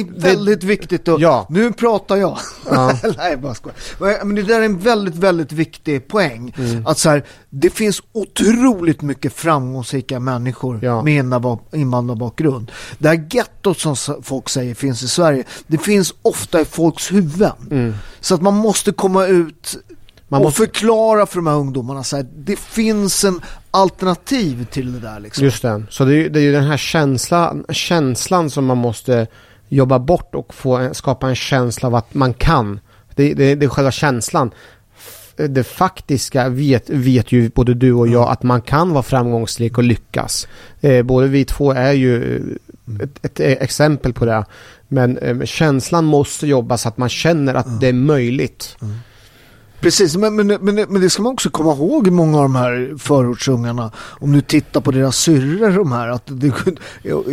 är 0.00 0.20
väldigt 0.20 0.60
det, 0.60 0.66
viktigt 0.66 1.08
och 1.08 1.20
ja. 1.20 1.46
nu 1.50 1.72
pratar 1.72 2.16
jag. 2.16 2.38
Ja. 2.70 2.98
Nej, 3.16 3.36
bara 3.36 3.54
skojar. 3.54 4.24
Men 4.24 4.34
det 4.34 4.42
där 4.42 4.60
är 4.60 4.64
en 4.64 4.78
väldigt, 4.78 5.16
väldigt 5.16 5.52
viktig 5.52 6.08
poäng. 6.08 6.54
Mm. 6.58 6.86
Att 6.86 6.98
så 6.98 7.10
här, 7.10 7.24
det 7.50 7.70
finns 7.70 8.02
otroligt 8.12 9.02
mycket 9.02 9.32
framgångsrika 9.32 10.20
människor 10.20 10.78
ja. 10.82 11.02
med 11.02 11.14
invandrarbakgrund. 11.72 12.72
Det 12.98 13.08
här 13.08 13.26
gettot 13.30 13.78
som 13.78 13.96
folk 14.22 14.48
säger 14.48 14.74
finns 14.74 15.02
i 15.02 15.08
Sverige, 15.08 15.44
det 15.66 15.78
finns 15.78 16.14
ofta 16.22 16.60
i 16.60 16.64
folks 16.64 17.12
huvuden. 17.12 17.52
Mm. 17.70 17.94
Så 18.20 18.34
att 18.34 18.42
man 18.42 18.54
måste 18.54 18.92
komma 18.92 19.15
ut 19.24 19.76
man 20.28 20.42
måste... 20.42 20.62
och 20.62 20.68
förklara 20.68 21.26
för 21.26 21.36
de 21.36 21.46
här 21.46 21.54
ungdomarna 21.54 22.04
så 22.04 22.16
här, 22.16 22.26
det 22.36 22.58
finns 22.58 23.24
en 23.24 23.40
alternativ 23.70 24.64
till 24.64 24.92
det 24.92 25.00
där. 25.00 25.20
Liksom. 25.20 25.44
Just 25.44 25.62
det, 25.62 25.82
så 25.90 26.04
det 26.04 26.14
är, 26.14 26.28
det 26.28 26.40
är 26.40 26.42
ju 26.42 26.52
den 26.52 26.64
här 26.64 26.76
känslan, 26.76 27.64
känslan 27.68 28.50
som 28.50 28.64
man 28.64 28.78
måste 28.78 29.26
jobba 29.68 29.98
bort 29.98 30.34
och 30.34 30.54
få 30.54 30.94
skapa 30.94 31.28
en 31.28 31.34
känsla 31.34 31.86
av 31.86 31.94
att 31.94 32.14
man 32.14 32.34
kan. 32.34 32.80
Det, 33.14 33.34
det, 33.34 33.54
det 33.54 33.66
är 33.66 33.70
själva 33.70 33.90
känslan. 33.90 34.50
Det 35.36 35.64
faktiska 35.64 36.48
vet, 36.48 36.90
vet 36.90 37.32
ju 37.32 37.50
både 37.54 37.74
du 37.74 37.92
och 37.92 38.08
jag 38.08 38.28
att 38.30 38.42
man 38.42 38.62
kan 38.62 38.92
vara 38.92 39.02
framgångsrik 39.02 39.78
och 39.78 39.84
lyckas. 39.84 40.48
Eh, 40.80 41.02
både 41.02 41.28
vi 41.28 41.44
två 41.44 41.72
är 41.72 41.92
ju 41.92 42.40
ett, 43.02 43.40
ett, 43.40 43.62
exempel 43.62 44.12
på 44.12 44.24
det. 44.24 44.44
Men 44.88 45.18
eh, 45.18 45.44
känslan 45.44 46.04
måste 46.04 46.46
jobba 46.46 46.78
så 46.78 46.88
att 46.88 46.96
man 46.96 47.08
känner 47.08 47.54
att 47.54 47.66
mm. 47.66 47.78
det 47.78 47.88
är 47.88 47.92
möjligt. 47.92 48.76
Mm. 48.82 48.94
Precis, 49.86 50.16
men, 50.16 50.36
men, 50.36 50.46
men, 50.46 50.74
men, 50.74 51.00
det 51.00 51.10
ska 51.10 51.22
man 51.22 51.32
också 51.32 51.50
komma 51.50 51.72
ihåg 51.72 52.08
i 52.08 52.10
många 52.10 52.36
av 52.38 52.42
de 52.42 52.54
här 52.54 52.98
förortsungarna. 52.98 53.90
Om 54.20 54.32
du 54.32 54.40
tittar 54.40 54.80
på 54.80 54.90
deras 54.90 55.16
syrror, 55.16 55.70
de 55.70 55.92
här, 55.92 56.08
att 56.08 56.22
det, 56.26 56.52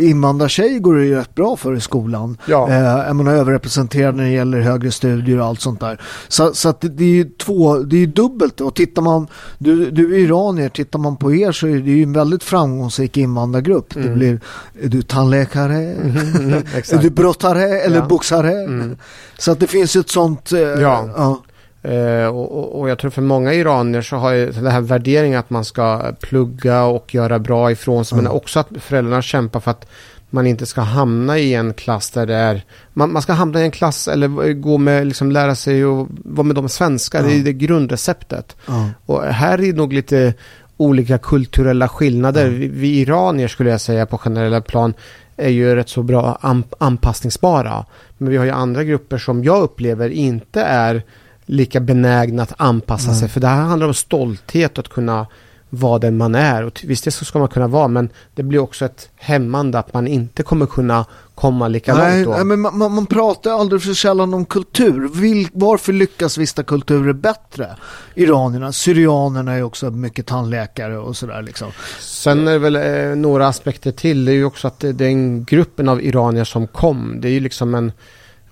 invandrartjej 0.00 0.78
går 0.78 0.94
det 0.94 1.04
ju 1.04 1.14
rätt 1.14 1.34
bra 1.34 1.56
för 1.56 1.76
i 1.76 1.80
skolan. 1.80 2.38
Ja. 2.46 2.68
Eh, 2.68 3.08
är 3.08 3.12
man 3.12 3.28
överrepresenterad 3.28 4.14
när 4.14 4.24
det 4.24 4.30
gäller 4.30 4.60
högre 4.60 4.90
studier 4.90 5.40
och 5.40 5.46
allt 5.46 5.60
sånt 5.60 5.80
där. 5.80 6.00
Så, 6.28 6.54
så 6.54 6.68
att 6.68 6.80
det, 6.80 7.04
är 7.04 7.08
ju 7.08 7.24
två, 7.24 7.78
det 7.78 7.96
är 7.96 8.00
ju 8.00 8.06
dubbelt. 8.06 8.60
Och 8.60 8.74
tittar 8.74 9.02
man, 9.02 9.26
du, 9.58 9.90
du 9.90 10.14
är 10.14 10.18
iranier, 10.18 10.68
tittar 10.68 10.98
man 10.98 11.16
på 11.16 11.34
er 11.34 11.52
så 11.52 11.66
är 11.66 11.78
det 11.78 11.90
ju 11.90 12.02
en 12.02 12.12
väldigt 12.12 12.42
framgångsrik 12.42 13.16
invandrargrupp. 13.16 13.96
Mm. 13.96 14.08
Det 14.08 14.14
blir, 14.14 14.40
är 14.82 14.88
du 14.88 15.02
tandläkare? 15.02 15.76
Mm, 15.76 16.52
är 16.74 17.02
du 17.02 17.10
brottare 17.10 17.80
eller 17.80 17.96
ja. 17.96 18.06
boxare? 18.06 18.52
Mm. 18.52 18.96
Så 19.38 19.52
att 19.52 19.60
det 19.60 19.66
finns 19.66 19.96
ett 19.96 20.10
sånt... 20.10 20.52
Eh, 20.52 20.60
ja. 20.60 21.08
ja. 21.16 21.42
Uh, 21.88 22.26
och, 22.26 22.80
och, 22.80 22.90
jag 22.90 22.98
tror 22.98 23.10
för 23.10 23.22
många 23.22 23.52
iranier 23.52 24.02
så 24.02 24.16
har 24.16 24.32
ju 24.32 24.50
den 24.50 24.66
här 24.66 24.80
värderingen 24.80 25.38
att 25.38 25.50
man 25.50 25.64
ska 25.64 26.12
plugga 26.20 26.84
och 26.84 27.14
göra 27.14 27.38
bra 27.38 27.70
ifrån 27.70 28.04
sig. 28.04 28.16
Mm. 28.16 28.24
Men 28.24 28.32
också 28.32 28.60
att 28.60 28.68
föräldrarna 28.78 29.22
kämpar 29.22 29.60
för 29.60 29.70
att 29.70 29.86
man 30.30 30.46
inte 30.46 30.66
ska 30.66 30.80
hamna 30.80 31.38
i 31.38 31.54
en 31.54 31.74
klass 31.74 32.10
där 32.10 32.26
det 32.26 32.34
är... 32.34 32.64
Man, 32.92 33.12
man 33.12 33.22
ska 33.22 33.32
hamna 33.32 33.60
i 33.60 33.64
en 33.64 33.70
klass 33.70 34.08
eller 34.08 34.52
gå 34.52 34.78
med, 34.78 35.06
liksom 35.06 35.32
lära 35.32 35.54
sig 35.54 35.84
och 35.84 36.08
vara 36.10 36.46
med 36.46 36.56
de 36.56 36.68
svenskar. 36.68 37.18
Mm. 37.18 37.30
Det 37.30 37.38
är 37.38 37.44
det 37.44 37.52
grundreceptet. 37.52 38.56
Mm. 38.68 38.88
Och 39.06 39.22
här 39.22 39.60
är 39.60 39.72
nog 39.72 39.92
lite 39.92 40.34
olika 40.76 41.18
kulturella 41.18 41.88
skillnader. 41.88 42.48
Vi, 42.48 42.68
vi, 42.68 43.00
iranier 43.00 43.48
skulle 43.48 43.70
jag 43.70 43.80
säga 43.80 44.06
på 44.06 44.18
generella 44.18 44.60
plan 44.60 44.94
är 45.36 45.48
ju 45.48 45.74
rätt 45.74 45.88
så 45.88 46.02
bra 46.02 46.38
anpassningsbara. 46.78 47.86
Men 48.18 48.30
vi 48.30 48.36
har 48.36 48.44
ju 48.44 48.50
andra 48.50 48.84
grupper 48.84 49.18
som 49.18 49.44
jag 49.44 49.62
upplever 49.62 50.08
inte 50.08 50.62
är 50.62 51.02
lika 51.46 51.80
benägna 51.80 52.42
att 52.42 52.52
anpassa 52.56 53.08
mm. 53.08 53.20
sig. 53.20 53.28
För 53.28 53.40
det 53.40 53.46
här 53.46 53.62
handlar 53.62 53.86
om 53.86 53.94
stolthet 53.94 54.78
att 54.78 54.88
kunna 54.88 55.26
vara 55.74 55.98
den 55.98 56.16
man 56.16 56.34
är. 56.34 56.64
Och 56.64 56.84
visst, 56.84 57.04
det 57.04 57.10
ska 57.10 57.38
man 57.38 57.48
kunna 57.48 57.68
vara, 57.68 57.88
men 57.88 58.08
det 58.34 58.42
blir 58.42 58.58
också 58.58 58.84
ett 58.84 59.08
hämmande 59.16 59.78
att 59.78 59.94
man 59.94 60.08
inte 60.08 60.42
kommer 60.42 60.66
kunna 60.66 61.04
komma 61.34 61.68
lika 61.68 61.94
nej, 61.94 62.24
långt 62.24 62.26
då. 62.26 62.44
Nej, 62.44 62.44
men 62.44 62.60
man, 62.60 62.94
man 62.94 63.06
pratar 63.06 63.50
aldrig 63.50 63.82
för 63.82 63.94
sällan 63.94 64.34
om 64.34 64.44
kultur. 64.44 65.08
Vil, 65.08 65.48
varför 65.52 65.92
lyckas 65.92 66.38
vissa 66.38 66.62
kulturer 66.62 67.12
bättre? 67.12 67.76
Iranierna, 68.14 68.72
syrianerna 68.72 69.52
är 69.52 69.62
också 69.62 69.90
mycket 69.90 70.26
tandläkare 70.26 70.98
och 70.98 71.16
sådär 71.16 71.42
liksom. 71.42 71.72
Sen 72.00 72.48
är 72.48 72.52
det 72.52 72.58
väl 72.58 72.76
eh, 72.76 73.16
några 73.16 73.48
aspekter 73.48 73.92
till. 73.92 74.24
Det 74.24 74.32
är 74.32 74.36
ju 74.36 74.44
också 74.44 74.68
att 74.68 74.80
den 74.80 75.44
gruppen 75.44 75.88
av 75.88 76.02
iranier 76.02 76.44
som 76.44 76.66
kom, 76.66 77.20
det 77.20 77.28
är 77.28 77.32
ju 77.32 77.40
liksom 77.40 77.74
en 77.74 77.92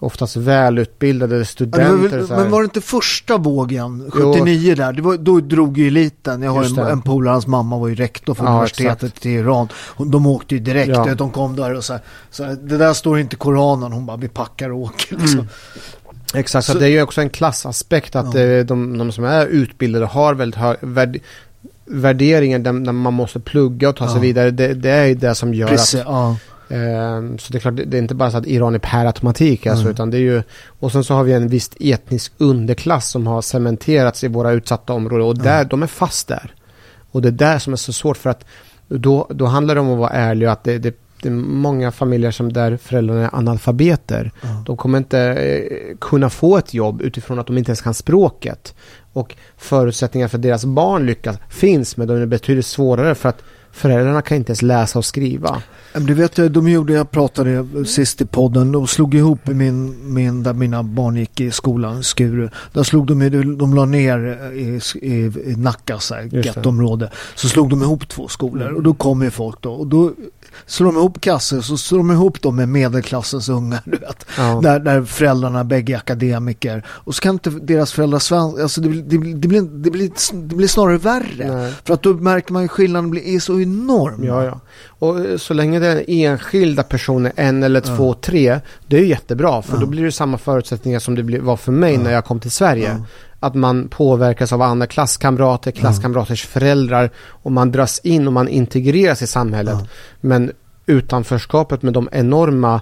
oftast 0.02 0.36
välutbildade 0.36 1.44
studenter. 1.44 2.26
Ja, 2.28 2.36
men 2.36 2.50
var 2.50 2.60
det 2.60 2.64
inte 2.64 2.80
första 2.80 3.36
vågen, 3.36 4.10
79 4.10 4.68
jo. 4.68 4.74
där, 4.74 5.02
var, 5.02 5.16
då 5.16 5.40
drog 5.40 5.78
ju 5.78 5.86
eliten. 5.86 6.42
Jag 6.42 6.50
har 6.50 6.64
en, 6.64 6.78
en 6.78 7.02
polare, 7.02 7.32
hans 7.32 7.46
mamma 7.46 7.78
var 7.78 7.88
ju 7.88 7.94
rektor 7.94 8.34
för 8.34 8.44
ja, 8.44 8.50
universitetet 8.50 9.02
exakt. 9.02 9.26
i 9.26 9.30
Iran. 9.30 9.68
De 9.98 10.26
åkte 10.26 10.54
ju 10.54 10.60
direkt, 10.60 10.88
ja. 10.88 11.14
de 11.14 11.30
kom 11.30 11.56
där 11.56 11.74
och 11.74 11.84
så, 11.84 11.98
så 12.30 12.42
det 12.42 12.78
där 12.78 12.92
står 12.92 13.18
inte 13.18 13.36
i 13.36 13.38
Koranen, 13.38 13.92
hon 13.92 14.06
bara 14.06 14.16
vi 14.16 14.28
packar 14.28 14.70
och 14.70 14.78
åker 14.78 15.16
liksom. 15.16 15.40
Mm. 15.40 15.50
Exakt, 16.34 16.66
så, 16.66 16.78
det 16.78 16.86
är 16.86 16.90
ju 16.90 17.02
också 17.02 17.20
en 17.20 17.30
klassaspekt 17.30 18.16
att 18.16 18.34
ja. 18.34 18.40
Eh, 18.40 18.64
de, 18.64 18.98
de 18.98 19.12
som 19.12 19.24
är 19.24 19.46
utbildade 19.46 20.06
har 20.06 20.34
väldigt 20.34 20.60
hög 20.60 20.76
värd, 20.80 21.20
värderingen 21.84 22.62
där, 22.62 22.72
man 22.72 23.14
måste 23.14 23.40
plugga 23.40 23.88
och 23.88 23.96
ta 23.96 24.08
sig 24.08 24.20
vidare. 24.20 24.50
Det, 24.50 24.74
det 24.74 24.90
är 24.90 25.14
det 25.14 25.34
som 25.34 25.54
gör 25.54 25.68
Precis, 25.68 26.00
att 26.00 26.36
så 27.38 27.52
det 27.52 27.58
är 27.58 27.60
klart, 27.60 27.76
det 27.76 27.96
är 27.96 28.02
inte 28.02 28.14
bara 28.14 28.30
så 28.30 28.36
att 28.36 28.46
Iran 28.46 28.74
är 28.74 28.78
per 28.78 29.06
automatik 29.06 29.66
alltså, 29.66 29.82
mm. 29.82 29.92
utan 29.92 30.10
det 30.10 30.16
är 30.16 30.20
ju 30.20 30.42
och 30.66 30.92
sen 30.92 31.04
så 31.04 31.14
har 31.14 31.24
vi 31.24 31.32
en 31.32 31.48
viss 31.48 31.70
etnisk 31.80 32.32
underklass 32.38 33.10
som 33.10 33.26
har 33.26 33.42
cementerats 33.42 34.24
i 34.24 34.28
våra 34.28 34.52
utsatta 34.52 34.92
områden 34.92 35.26
och 35.26 35.38
där, 35.38 35.56
mm. 35.56 35.68
de 35.68 35.82
är 35.82 35.86
fast 35.86 36.28
där. 36.28 36.54
Och 37.10 37.22
det 37.22 37.28
är 37.28 37.32
där 37.32 37.58
som 37.58 37.72
är 37.72 37.76
så 37.76 37.92
svårt 37.92 38.16
för 38.16 38.30
att 38.30 38.44
då, 38.88 39.26
då 39.30 39.46
handlar 39.46 39.74
det 39.74 39.80
om 39.80 39.92
att 39.92 39.98
vara 39.98 40.10
ärlig 40.10 40.48
och 40.48 40.52
att 40.52 40.64
det, 40.64 40.78
det, 40.78 40.96
det 41.22 41.28
är 41.28 41.32
många 41.32 41.90
familjer 41.90 42.30
som 42.30 42.52
där 42.52 42.76
föräldrarna 42.76 43.24
är 43.24 43.34
analfabeter. 43.34 44.32
Ja. 44.40 44.62
De 44.66 44.76
kommer 44.76 44.98
inte 44.98 45.20
eh, 45.20 45.96
kunna 46.00 46.30
få 46.30 46.58
ett 46.58 46.74
jobb 46.74 47.02
utifrån 47.02 47.38
att 47.38 47.46
de 47.46 47.58
inte 47.58 47.70
ens 47.70 47.80
kan 47.80 47.94
språket. 47.94 48.74
Och 49.12 49.36
förutsättningar 49.56 50.28
för 50.28 50.38
deras 50.38 50.64
barn 50.64 51.06
lyckas 51.06 51.36
finns 51.48 51.96
men 51.96 52.08
de 52.08 52.16
är 52.22 52.26
betydligt 52.26 52.66
svårare 52.66 53.14
för 53.14 53.28
att 53.28 53.42
föräldrarna 53.72 54.22
kan 54.22 54.36
inte 54.36 54.50
ens 54.50 54.62
läsa 54.62 54.98
och 54.98 55.04
skriva. 55.04 55.62
Det 55.92 56.14
vet 56.14 56.38
jag, 56.38 56.50
de 56.50 56.68
gjorde, 56.68 56.92
jag 56.92 57.10
pratade 57.10 57.66
sist 57.86 58.20
i 58.20 58.26
podden, 58.26 58.72
de 58.72 58.86
slog 58.86 59.14
ihop 59.14 59.46
min, 59.46 60.12
min 60.14 60.42
där 60.42 60.52
mina 60.52 60.82
barn 60.82 61.16
gick 61.16 61.40
i 61.40 61.50
skolan, 61.50 62.02
Skuru. 62.02 62.48
Där 62.72 62.82
slog 62.82 63.06
de, 63.06 63.28
de 63.58 63.74
la 63.74 63.84
ner 63.84 64.50
i, 64.54 64.80
i, 65.02 65.32
i 65.50 65.54
Nacka, 65.56 65.98
så 65.98 66.14
här, 66.14 66.22
Just 66.22 66.32
det. 66.32 66.40
gettområde. 66.40 67.10
Så 67.34 67.48
slog 67.48 67.70
de 67.70 67.82
ihop 67.82 68.08
två 68.08 68.28
skolor 68.28 68.72
och 68.72 68.82
då 68.82 68.94
kom 68.94 69.22
ju 69.22 69.30
folk 69.30 69.60
då. 69.60 69.72
Och 69.72 69.86
då 69.86 70.12
slår 70.66 70.86
de 70.86 70.96
ihop 70.96 71.20
klasser, 71.20 71.60
så 71.60 71.76
slår 71.76 71.98
de 71.98 72.10
ihop 72.10 72.42
dem 72.42 72.56
med 72.56 72.68
medelklassens 72.68 73.48
ungar, 73.48 73.80
du 73.84 73.90
vet. 73.98 74.26
Ja. 74.38 74.60
Där, 74.62 74.78
där 74.80 75.02
föräldrarna 75.04 75.64
bägge 75.64 75.92
är 75.92 75.96
akademiker. 75.96 76.86
Och 76.88 77.14
så 77.14 77.20
kan 77.20 77.34
inte 77.34 77.50
deras 77.50 77.92
föräldrar 77.92 78.18
svenska, 78.18 78.62
alltså 78.62 78.80
det, 78.80 78.88
blir- 78.88 79.02
det, 79.02 79.34
det, 79.34 79.48
blir, 79.48 79.62
det, 79.62 79.90
blir, 79.90 80.10
det 80.48 80.56
blir 80.56 80.68
snarare 80.68 80.98
värre. 80.98 81.54
Nej. 81.54 81.72
För 81.84 81.94
att 81.94 82.02
då 82.02 82.14
märker 82.14 82.52
man 82.52 82.62
ju 82.62 82.68
skillnaden 82.68 83.10
blir, 83.10 83.22
är 83.36 83.38
så 83.40 83.60
enorm. 83.60 84.24
Ja, 84.24 84.44
ja. 84.44 84.60
Och 84.88 85.20
eh, 85.20 85.36
så 85.36 85.54
länge 85.54 85.78
det 85.78 86.10
är 86.10 86.26
enskilda 86.26 86.82
personer, 86.82 87.32
en 87.36 87.62
eller 87.62 87.80
två, 87.80 88.14
tre, 88.14 88.60
det 88.86 88.96
är 88.96 89.00
ju 89.00 89.06
jättebra. 89.08 89.62
För 89.62 89.78
då 89.78 89.86
blir 89.86 90.04
det 90.04 90.12
samma 90.12 90.38
förutsättningar 90.38 90.98
som 90.98 91.14
det 91.14 91.38
var 91.40 91.56
för 91.56 91.72
mig 91.72 91.98
när 91.98 92.12
jag 92.12 92.24
kom 92.24 92.40
till 92.40 92.50
Sverige. 92.50 93.02
Att 93.42 93.54
man 93.54 93.88
påverkas 93.88 94.52
av 94.52 94.62
andra 94.62 94.86
klasskamrater, 94.86 95.70
klasskamraters 95.70 96.46
föräldrar 96.46 97.10
och 97.16 97.52
man 97.52 97.72
dras 97.72 97.98
in 97.98 98.26
och 98.26 98.32
man 98.32 98.48
integreras 98.48 99.22
i 99.22 99.26
samhället. 99.26 99.78
Men 100.20 100.52
utanförskapet 100.86 101.82
med 101.82 101.92
de 101.92 102.08
enorma 102.12 102.80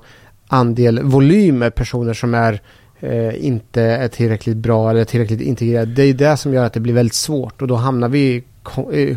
andel 0.48 1.02
volymer 1.02 1.70
personer 1.70 2.14
som 2.14 2.34
är 2.34 2.60
eh, 3.00 3.46
inte 3.46 3.82
är 3.82 4.08
tillräckligt 4.08 4.56
bra 4.56 4.90
eller 4.90 5.04
tillräckligt 5.04 5.40
integrerade. 5.40 5.92
Det 5.92 6.02
är 6.02 6.14
det 6.14 6.36
som 6.36 6.54
gör 6.54 6.64
att 6.64 6.72
det 6.72 6.80
blir 6.80 6.94
väldigt 6.94 7.14
svårt 7.14 7.62
och 7.62 7.68
då 7.68 7.74
hamnar 7.74 8.08
vi 8.08 8.44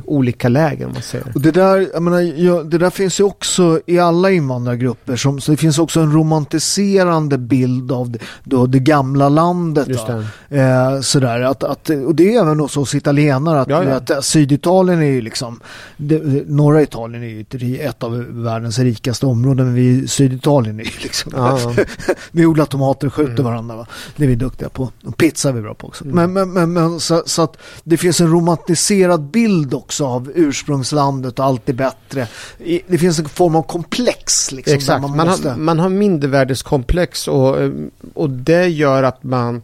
olika 0.06 0.50
lägen 0.50 0.88
om 0.88 0.94
man 0.94 1.02
säger. 1.02 1.32
Och 1.36 1.42
det 1.42 1.52
där, 1.52 1.90
jag 1.94 2.04
menar, 2.04 2.22
jag, 2.22 2.70
det 2.70 2.78
där 2.78 2.90
finns 2.90 3.20
ju 3.20 3.24
också 3.24 3.80
i 3.86 4.00
alla 4.00 4.32
invandrargrupper. 4.32 5.16
Som, 5.16 5.42
så 5.42 5.52
det 5.52 5.58
finns 5.58 5.80
också 5.80 6.00
en 6.00 6.12
romantiserande 6.12 7.38
bild 7.38 7.92
av 7.92 8.10
det, 8.10 8.20
då, 8.44 8.66
det 8.66 8.80
gamla 8.80 9.30
landet. 9.30 9.88
Det. 10.50 10.60
Eh, 10.60 11.02
sådär, 11.02 11.42
att, 11.42 11.64
att, 11.64 11.90
och 11.90 12.16
det 12.16 12.36
är 12.36 12.42
även 12.42 12.60
hos 12.60 12.78
oss 12.78 12.96
italienare. 12.96 13.62
Att, 13.62 13.70
Ja, 13.70 13.84
ja. 13.84 13.96
att 13.96 14.10
eh, 14.10 14.20
Syditalien 14.20 15.02
är 15.02 15.12
ju 15.12 15.22
liksom, 15.22 15.60
det, 15.98 16.22
norra 16.48 16.82
Italien 16.82 17.24
är 17.24 17.58
ju 17.58 17.78
ett, 17.78 18.04
av 18.04 18.26
världens 18.30 18.80
rikaste 18.80 19.26
områden. 19.26 19.66
Men 19.66 19.76
vi, 19.76 20.08
Syditalien 20.08 20.80
är 20.80 20.84
ju 20.84 21.00
liksom, 21.02 21.32
Ja, 21.36 21.74
vi 22.32 22.46
odlar 22.46 22.66
tomater 22.66 23.08
och 23.08 23.14
skjuter 23.14 23.44
varandra. 23.44 23.76
Va? 23.76 23.88
Det 24.16 24.24
är 24.24 24.28
vi 24.28 24.36
duktiga 24.36 24.70
på. 24.70 24.90
Och 25.06 25.18
pizza 25.18 25.50
är 25.50 25.54
vi 25.54 25.62
bra 25.62 25.74
på 25.74 25.88
också. 25.88 26.06
Men, 26.06 26.34
men, 26.34 26.54
men, 26.54 26.74
men 26.74 27.00
så, 27.00 27.24
så 27.26 27.42
att 27.42 27.58
det 27.84 27.98
finns 27.98 28.22
en 28.22 28.32
romantiserad 28.32 29.33
bild 29.34 29.74
också 29.74 30.06
av 30.06 30.32
ursprungslandet 30.36 31.40
och 31.40 31.46
allt 31.46 31.70
är 31.70 31.74
bättre. 31.74 32.28
Det 32.88 32.98
finns 32.98 33.20
en 33.20 33.26
form 33.30 33.56
av 33.56 33.64
komplex 33.64 34.52
liksom. 34.52 34.74
Exakt, 34.74 35.02
Man 35.02 35.18
man, 35.18 35.28
måste, 35.28 35.50
har, 35.50 35.58
man 35.58 35.80
har 35.80 35.90
mindervärdeskomplex 35.90 37.28
och, 37.28 37.62
eh, 37.62 37.72
och 38.14 38.30
det 38.30 38.68
gör 38.68 39.04
att 39.04 39.24
man 39.24 39.62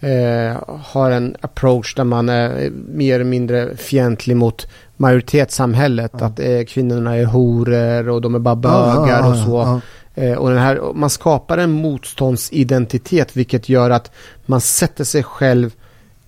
eh, 0.00 0.56
har 0.84 1.10
en 1.10 1.36
approach 1.40 1.94
där 1.94 2.04
man 2.04 2.28
är 2.28 2.70
mer 2.88 3.14
eller 3.14 3.24
mindre 3.24 3.76
fientlig 3.76 4.36
mot 4.36 4.66
majoritetssamhället. 4.96 6.22
Att 6.22 6.40
eh, 6.40 6.62
kvinnorna 6.68 7.16
är 7.16 7.24
horor 7.24 8.08
och 8.08 8.20
de 8.22 8.34
är 8.34 8.38
bara 8.38 8.56
bögar 8.56 9.20
Ja, 9.20 9.28
och 9.28 9.36
så. 9.36 9.50
ja. 9.50 9.80
Eh, 10.14 10.32
och 10.38 10.50
den 10.50 10.58
här, 10.58 10.80
man 10.94 11.10
skapar 11.10 11.58
en 11.58 11.70
motståndsidentitet 11.70 13.36
vilket 13.36 13.68
gör 13.68 13.90
att 13.90 14.10
man 14.46 14.60
sätter 14.60 15.04
sig 15.04 15.22
själv 15.22 15.70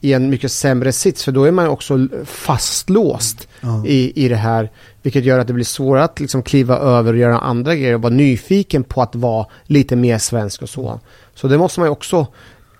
i 0.04 0.12
en 0.12 0.30
mycket 0.30 0.52
sämre 0.52 0.92
sits 0.92 1.24
för 1.24 1.32
då 1.32 1.44
är 1.44 1.52
man 1.52 1.68
också 1.68 2.08
fastlåst 2.24 3.48
Ja. 3.60 3.86
i, 3.86 4.24
i 4.24 4.28
det 4.28 4.36
här 4.36 4.70
vilket 5.02 5.24
gör 5.24 5.38
att 5.38 5.46
det 5.46 5.52
blir 5.52 5.64
svårare 5.64 6.04
att 6.04 6.20
liksom 6.20 6.42
kliva 6.42 6.76
över 6.76 7.12
och 7.12 7.18
göra 7.18 7.38
andra 7.38 7.74
grejer 7.74 7.94
och 7.94 8.02
vara 8.02 8.12
nyfiken 8.12 8.84
på 8.84 9.02
att 9.02 9.14
vara 9.14 9.46
lite 9.64 9.96
mer 9.96 10.18
svensk 10.18 10.62
och 10.62 10.68
så. 10.68 11.00
Så 11.34 11.48
det 11.48 11.58
måste 11.58 11.80
man 11.80 11.86
ju 11.86 11.92
också 11.92 12.26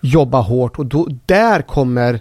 jobba 0.01 0.41
hårt 0.41 0.79
och 0.79 0.87
då, 0.87 1.09
där 1.27 1.63
kommer 1.63 2.21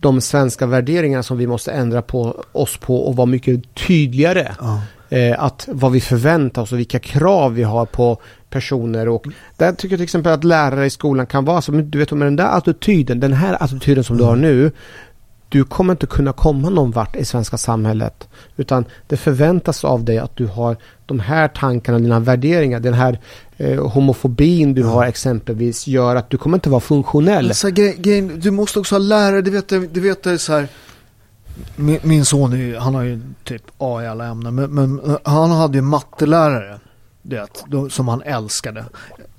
de 0.00 0.20
svenska 0.20 0.66
värderingarna 0.66 1.22
som 1.22 1.38
vi 1.38 1.46
måste 1.46 1.72
ändra 1.72 2.02
på 2.02 2.44
oss 2.52 2.76
på 2.76 2.96
och 3.06 3.16
vara 3.16 3.26
mycket 3.26 3.74
tydligare. 3.74 4.54
Ja. 4.60 4.80
Eh, 5.16 5.42
att 5.42 5.68
vad 5.72 5.92
vi 5.92 6.00
förväntar 6.00 6.62
oss 6.62 6.72
och 6.72 6.78
vilka 6.78 6.98
krav 6.98 7.54
vi 7.54 7.62
har 7.62 7.86
på 7.86 8.18
personer 8.50 9.08
och 9.08 9.26
där 9.56 9.72
tycker 9.72 9.92
jag 9.92 9.98
till 9.98 10.04
exempel 10.04 10.32
att 10.32 10.44
lärare 10.44 10.86
i 10.86 10.90
skolan 10.90 11.26
kan 11.26 11.44
vara 11.44 11.62
så, 11.62 11.72
men 11.72 11.90
du 11.90 11.98
vet 11.98 12.12
med 12.12 12.26
den 12.26 12.36
där 12.36 12.56
attityden, 12.56 13.20
den 13.20 13.32
här 13.32 13.62
attityden 13.62 14.04
som 14.04 14.16
du 14.16 14.24
har 14.24 14.36
nu, 14.36 14.72
du 15.50 15.64
kommer 15.64 15.92
inte 15.92 16.06
kunna 16.06 16.32
komma 16.32 16.68
någon 16.68 16.90
vart 16.90 17.16
i 17.16 17.24
svenska 17.24 17.58
samhället. 17.58 18.28
Utan 18.56 18.84
det 19.06 19.16
förväntas 19.16 19.84
av 19.84 20.04
dig 20.04 20.18
att 20.18 20.36
du 20.36 20.46
har 20.46 20.76
de 21.06 21.20
här 21.20 21.48
tankarna, 21.48 21.98
dina 21.98 22.20
värderingar, 22.20 22.80
den 22.80 22.94
här 22.94 23.18
eh, 23.56 23.86
homofobin 23.86 24.74
du 24.74 24.84
har 24.84 25.06
exempelvis 25.06 25.86
gör 25.86 26.16
att 26.16 26.30
du 26.30 26.38
kommer 26.38 26.56
inte 26.56 26.70
vara 26.70 26.80
funktionell. 26.80 27.46
Men 27.46 27.54
så 27.54 27.66
här, 27.66 27.74
grej, 27.74 27.96
grejen, 27.98 28.40
du 28.40 28.50
måste 28.50 28.78
också 28.78 28.94
ha 28.94 28.98
lärare, 29.00 29.42
du 29.42 29.50
vet, 29.50 29.68
du 29.68 30.00
vet 30.00 30.22
det 30.22 30.30
är 30.30 30.36
så 30.36 30.52
här. 30.52 30.68
Min, 31.76 31.98
min 32.02 32.24
son 32.24 32.52
är 32.52 32.78
han 32.78 32.94
har 32.94 33.02
ju 33.02 33.20
typ 33.44 33.62
A 33.78 34.02
i 34.02 34.06
alla 34.06 34.26
ämnen, 34.26 34.54
men, 34.54 34.70
men 34.70 35.00
eh, 35.10 35.16
han 35.24 35.50
hade 35.50 35.78
ju 35.78 35.82
mattelärare. 35.82 36.78
Du 37.22 37.36
vet, 37.36 37.64
som 37.92 38.08
han 38.08 38.22
älskade. 38.22 38.84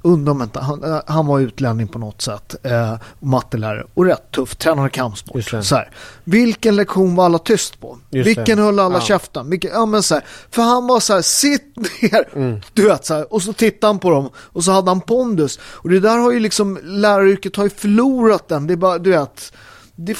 Undrar 0.04 0.32
om 0.32 0.42
inte, 0.42 0.60
han, 0.60 0.84
eh, 0.84 1.02
han 1.08 1.28
var 1.28 1.40
utlänning 1.40 1.88
på 1.88 2.00
något 2.00 2.22
sätt. 2.22 2.56
Eh, 2.64 2.96
mattelärare 3.20 3.86
och 3.94 4.06
rätt 4.06 4.32
tuff, 4.32 4.56
tränade 4.56 4.90
kampsport. 4.90 5.44
Så 5.64 5.76
här. 5.76 5.90
Vilken 6.24 6.76
lektion 6.76 7.16
var 7.16 7.26
alla 7.26 7.38
tyst 7.38 7.80
på? 7.82 7.98
Just 8.10 8.28
Vilken 8.28 8.58
det. 8.58 8.64
höll 8.64 8.80
alla 8.80 8.96
Ja. 8.96 9.02
käften? 9.02 9.50
Vilken, 9.50 9.72
ja, 9.72 9.86
men 9.86 10.04
så 10.04 10.14
här, 10.14 10.24
för 10.52 10.62
han 10.62 10.88
var 10.88 11.00
så 11.00 11.14
här, 11.14 11.22
sitt 11.22 11.76
ner. 12.02 12.28
Mm. 12.36 12.62
Du 12.74 12.88
vet 12.88 13.06
så 13.06 13.14
här, 13.14 13.34
och 13.34 13.42
så 13.42 13.54
tittade 13.54 13.90
han 13.94 14.00
på 14.00 14.10
dem 14.10 14.30
och 14.36 14.64
så 14.64 14.72
hade 14.72 14.92
han 14.92 15.02
pondus. 15.02 15.60
Och 15.64 15.90
det 15.90 16.00
där 16.00 16.18
har 16.18 16.32
ju 16.32 16.40
liksom, 16.40 16.80
läraryrket 16.84 17.56
har 17.56 17.64
ju 17.64 17.70
förlorat 17.70 18.48
den. 18.48 18.68
Det 18.68 18.74
är 18.74 18.78
bara, 18.78 18.98
du 18.98 19.10
vet, 19.10 19.54
det, 19.96 20.18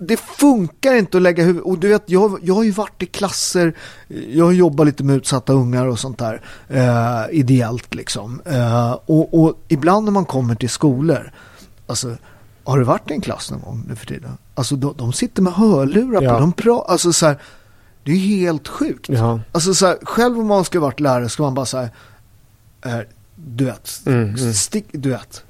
det 0.00 0.16
funkar 0.16 0.94
inte 0.94 1.16
att 1.16 1.22
lägga 1.22 1.44
huvudet. 1.44 1.66
Och 1.66 1.78
du 1.78 1.88
vet, 1.88 2.02
jag, 2.06 2.38
jag 2.42 2.54
har 2.54 2.62
ju 2.62 2.70
varit 2.70 3.02
i 3.02 3.06
klasser, 3.06 3.74
jag 4.08 4.44
har 4.44 4.52
jobbat 4.52 4.86
lite 4.86 5.04
med 5.04 5.16
utsatta 5.16 5.52
ungar 5.52 5.86
och 5.86 5.98
sånt 5.98 6.18
där, 6.18 6.40
eh, 6.68 7.38
ideellt 7.38 7.94
liksom. 7.94 8.40
Eh, 8.44 8.92
och, 8.92 9.40
och 9.44 9.54
ibland 9.68 10.04
när 10.04 10.12
man 10.12 10.24
kommer 10.24 10.54
till 10.54 10.70
skolor, 10.70 11.32
alltså 11.86 12.16
har 12.64 12.78
du 12.78 12.84
varit 12.84 13.10
i 13.10 13.14
en 13.14 13.20
klass 13.20 13.50
någon 13.50 13.60
gång 13.60 13.84
nu 13.88 13.96
för 13.96 14.06
tiden? 14.06 14.30
Alltså 14.54 14.76
de, 14.76 14.94
de 14.98 15.12
sitter 15.12 15.42
med 15.42 15.52
hörlurar 15.52 16.22
Ja. 16.22 16.34
på, 16.34 16.40
de 16.40 16.52
pratar, 16.52 16.92
alltså 16.92 17.12
så 17.12 17.26
här, 17.26 17.38
det 18.04 18.12
är 18.12 18.16
helt 18.16 18.68
sjukt. 18.68 19.08
Ja. 19.08 19.40
Alltså 19.52 19.74
så 19.74 19.86
här, 19.86 19.98
själv 20.02 20.38
om 20.38 20.46
man 20.46 20.64
ska 20.64 20.80
varit 20.80 21.00
lärare 21.00 21.28
ska 21.28 21.42
man 21.42 21.54
bara 21.54 21.66
säga, 21.66 21.88
eh, 22.84 22.98
du 23.36 23.64
vet, 23.64 24.00
Mm, 24.06 24.28
mm. 24.34 24.52
stick, 24.54 24.86
du 24.92 25.08
vet. 25.10 25.42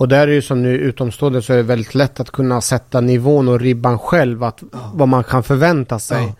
Och 0.00 0.08
där 0.08 0.18
är 0.20 0.26
det 0.26 0.32
ju 0.34 0.42
som 0.42 0.62
nu 0.62 0.74
utomstående 0.78 1.42
så 1.42 1.52
är 1.52 1.56
det 1.56 1.62
väldigt 1.62 1.94
lätt 1.94 2.20
att 2.20 2.30
kunna 2.30 2.60
sätta 2.60 3.00
nivån 3.00 3.48
och 3.48 3.60
ribban 3.60 3.98
själv, 3.98 4.44
att, 4.44 4.62
vad 4.94 5.08
man 5.08 5.24
kan 5.24 5.42
förvänta 5.42 5.98
sig. 5.98 6.32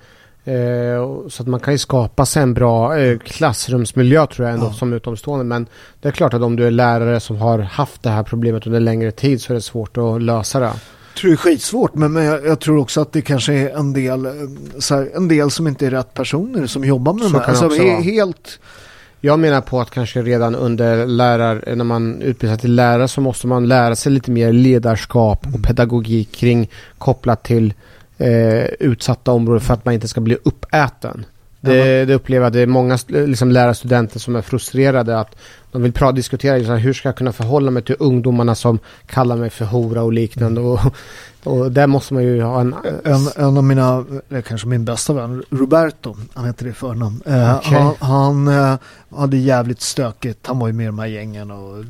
Eh, 0.44 0.96
och- 1.02 1.32
så 1.32 1.42
att 1.42 1.48
man 1.48 1.60
kan 1.60 1.74
ju 1.74 1.78
skapa 1.78 2.26
sig 2.26 2.42
en 2.42 2.54
bra 2.54 2.98
eh, 2.98 3.18
klassrumsmiljö 3.18 4.26
tror 4.26 4.46
jag 4.48 4.54
ändå 4.54 4.66
Ja. 4.66 4.72
som 4.72 4.92
utomstående. 4.92 5.44
Men 5.44 5.66
det 6.00 6.08
är 6.08 6.12
klart 6.12 6.34
att 6.34 6.42
om 6.42 6.56
du 6.56 6.66
är 6.66 6.70
lärare 6.70 7.20
som 7.20 7.36
har 7.36 7.58
haft 7.58 8.02
det 8.02 8.10
här 8.10 8.22
problemet 8.22 8.66
under 8.66 8.80
längre 8.80 9.10
tid 9.10 9.42
så 9.42 9.52
är 9.52 9.54
det 9.54 9.60
svårt 9.60 9.96
att 9.98 10.22
lösa 10.22 10.60
det. 10.60 10.66
Jag 10.66 10.74
tror 11.20 11.30
det 11.30 11.34
är 11.34 11.36
skitsvårt 11.36 11.94
men, 11.94 12.12
men 12.12 12.24
jag, 12.24 12.46
jag 12.46 12.60
tror 12.60 12.78
också 12.78 13.00
att 13.00 13.12
det 13.12 13.22
kanske 13.22 13.52
är 13.52 13.76
en 13.78 13.92
del, 13.92 14.26
eh, 14.26 14.32
här, 14.90 15.10
en 15.16 15.28
del 15.28 15.50
som 15.50 15.66
inte 15.66 15.86
är 15.86 15.90
rätt 15.90 16.14
personer 16.14 16.66
som 16.66 16.84
jobbar 16.84 17.12
med 17.12 17.22
Så 17.22 17.28
de 17.32 17.38
här. 17.38 17.48
Alltså, 17.48 17.68
he, 17.82 18.02
helt, 18.02 18.58
Jag 19.20 19.38
menar 19.38 19.60
på 19.60 19.80
att 19.80 19.90
kanske 19.90 20.22
redan 20.22 20.54
under 20.54 21.06
lärar, 21.06 21.74
när 21.74 21.84
man 21.84 22.22
utbildar 22.22 22.56
sig 22.56 22.60
till 22.60 22.74
lärare 22.74 23.08
så 23.08 23.20
måste 23.20 23.46
man 23.46 23.68
lära 23.68 23.96
sig 23.96 24.12
lite 24.12 24.30
mer 24.30 24.52
ledarskap 24.52 25.46
och 25.54 25.62
pedagogik 25.62 26.32
kring 26.32 26.70
kopplat 26.98 27.42
till 27.42 27.74
eh, 28.18 28.64
utsatta 28.64 29.32
områden 29.32 29.60
för 29.60 29.74
att 29.74 29.84
man 29.84 29.94
inte 29.94 30.08
ska 30.08 30.20
bli 30.20 30.36
uppäten. 30.44 31.24
Det, 31.60 32.04
det 32.04 32.14
upplever 32.14 32.46
jag, 32.46 32.52
det 32.52 32.60
är 32.60 32.66
många 32.66 32.98
liksom, 33.08 33.50
lärarstudenter 33.50 34.18
som 34.18 34.36
är 34.36 34.42
frustrerade 34.42 35.18
att 35.18 35.36
de 35.72 35.82
vill 35.82 35.92
pra, 35.92 36.12
diskutera 36.12 36.62
här, 36.62 36.76
hur 36.76 36.92
ska 36.92 37.08
jag 37.08 37.16
kunna 37.16 37.32
förhålla 37.32 37.70
mig 37.70 37.82
till 37.82 37.96
ungdomarna 37.98 38.54
som 38.54 38.78
kallar 39.06 39.36
mig 39.36 39.50
för 39.50 39.64
hora 39.64 40.02
och 40.02 40.12
liknande. 40.12 40.60
Och, 40.60 40.80
och 41.44 41.72
där 41.72 41.86
måste 41.86 42.14
man 42.14 42.22
ju 42.22 42.42
ha 42.42 42.60
en... 42.60 42.74
En, 43.04 43.28
en 43.36 43.56
av 43.56 43.64
mina, 43.64 44.04
kanske 44.48 44.66
min 44.66 44.84
bästa 44.84 45.12
vän, 45.12 45.42
Roberto, 45.50 46.16
han 46.34 46.44
heter 46.44 46.64
det 46.64 46.70
i 46.70 46.74
förnamn. 46.74 47.22
Eh, 47.26 47.56
Okej. 47.56 47.78
Han, 47.78 47.94
han 47.98 48.48
eh, 48.48 48.78
hade 49.16 49.36
jävligt 49.36 49.80
stökigt, 49.80 50.46
han 50.46 50.58
var 50.58 50.66
ju 50.66 50.72
med 50.72 50.84
i 50.84 50.86
de 50.86 50.98
här 50.98 51.06
gängen 51.06 51.50
och, 51.50 51.84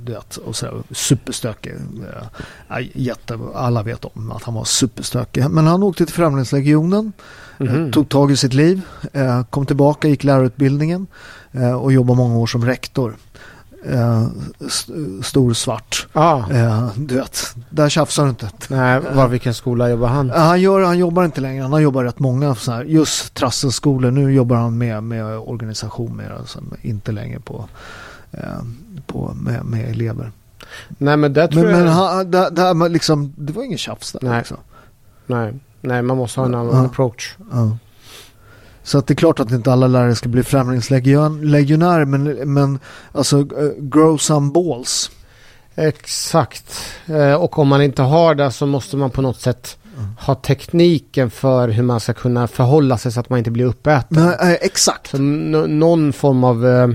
och 0.46 0.56
så, 0.56 0.82
superstökig. 0.90 1.72
Eh, 1.72 2.86
jätte, 2.92 3.38
alla 3.54 3.82
vet 3.82 4.04
om 4.04 4.32
att 4.32 4.42
han 4.42 4.54
var 4.54 4.64
superstökig. 4.64 5.50
Men 5.50 5.66
han 5.66 5.82
åkte 5.82 6.06
till 6.06 6.14
Främlingslegionen, 6.14 7.12
eh, 7.58 7.90
tog 7.90 8.08
tag 8.08 8.30
i 8.30 8.36
sitt 8.36 8.54
liv, 8.54 8.80
eh, 9.12 9.42
kom 9.50 9.66
tillbaka, 9.66 10.08
gick 10.08 10.24
lärarutbildningen 10.24 11.06
eh, 11.52 11.72
och 11.72 11.92
jobbade 11.92 12.16
många 12.16 12.36
år 12.36 12.46
som 12.46 12.64
rektor. 12.64 13.16
Eh, 13.84 14.26
st- 14.66 14.92
stor 15.22 15.52
svart. 15.52 16.06
Ah, 16.12 16.42
Eh, 16.50 16.88
du 16.96 17.14
vet, 17.14 17.54
där 17.70 17.88
tjafsar 17.88 18.24
du 18.24 18.28
inte. 18.30 18.48
nej, 18.68 19.00
var 19.14 19.28
vilken 19.28 19.54
skola 19.54 19.88
jobbar 19.90 20.08
han? 20.08 20.28
Ja, 20.28 20.38
Han, 20.38 20.60
gör, 20.60 20.84
han 20.84 20.98
jobbar 20.98 21.24
inte 21.24 21.40
längre, 21.40 21.62
han 21.62 21.72
har 21.72 21.80
jobbat 21.80 22.04
rätt 22.04 22.18
många 22.18 22.54
så 22.54 22.72
här, 22.72 22.84
just 22.84 23.34
trasselskolor. 23.34 24.10
Nu 24.10 24.32
jobbar 24.32 24.56
han 24.56 24.78
med, 24.78 25.02
med 25.02 25.36
organisation 25.38 26.16
mer, 26.16 26.30
alltså, 26.38 26.60
inte 26.82 27.12
längre 27.12 27.40
på, 27.40 27.68
eh, 28.32 28.40
på 29.06 29.32
med, 29.34 29.64
med 29.64 29.90
elever. 29.90 30.32
Nej 30.88 31.16
men 31.16 31.32
där 31.32 31.46
tror 31.48 31.62
Men, 31.62 31.70
jag... 31.72 31.78
men 31.84 31.88
han, 31.92 32.30
där, 32.30 32.50
där, 32.50 32.74
man 32.74 32.92
liksom, 32.92 33.32
det 33.36 33.52
var 33.52 33.62
ingen 33.62 33.78
tjafs 33.78 34.12
där. 34.12 34.20
Nej. 34.22 34.38
Liksom. 34.38 34.56
Nej, 35.26 35.54
nej, 35.80 36.02
man 36.02 36.16
måste 36.16 36.40
ha 36.40 36.46
en 36.46 36.54
annan 36.54 36.74
Ja. 36.76 36.84
approach. 36.86 37.36
Ja. 37.52 37.76
Så 38.82 38.98
att 38.98 39.06
det 39.06 39.12
är 39.12 39.16
klart 39.16 39.40
att 39.40 39.50
inte 39.50 39.72
alla 39.72 39.86
lärare 39.86 40.14
ska 40.14 40.28
bli 40.28 40.42
främlingslegionärer 40.42 42.04
men, 42.04 42.24
men 42.54 42.78
alltså 43.12 43.38
eh, 43.38 43.70
grow 43.78 44.16
some 44.16 44.52
balls. 44.52 45.10
Exakt. 45.74 46.84
Eh, 47.06 47.34
och 47.34 47.58
om 47.58 47.68
man 47.68 47.82
inte 47.82 48.02
har 48.02 48.34
det 48.34 48.50
så 48.50 48.66
måste 48.66 48.96
man 48.96 49.10
på 49.10 49.22
något 49.22 49.40
sätt 49.40 49.76
ha 50.18 50.34
tekniken 50.34 51.30
för 51.30 51.68
hur 51.68 51.82
man 51.82 52.00
ska 52.00 52.12
kunna 52.12 52.46
förhålla 52.48 52.98
sig 52.98 53.12
så 53.12 53.20
att 53.20 53.30
man 53.30 53.38
inte 53.38 53.50
blir 53.50 53.64
uppäten. 53.64 54.32
Nej, 54.40 54.58
exakt. 54.62 55.10
Så 55.10 55.18
någon 55.18 56.12
form 56.12 56.44
av 56.44 56.66
eh, 56.66 56.88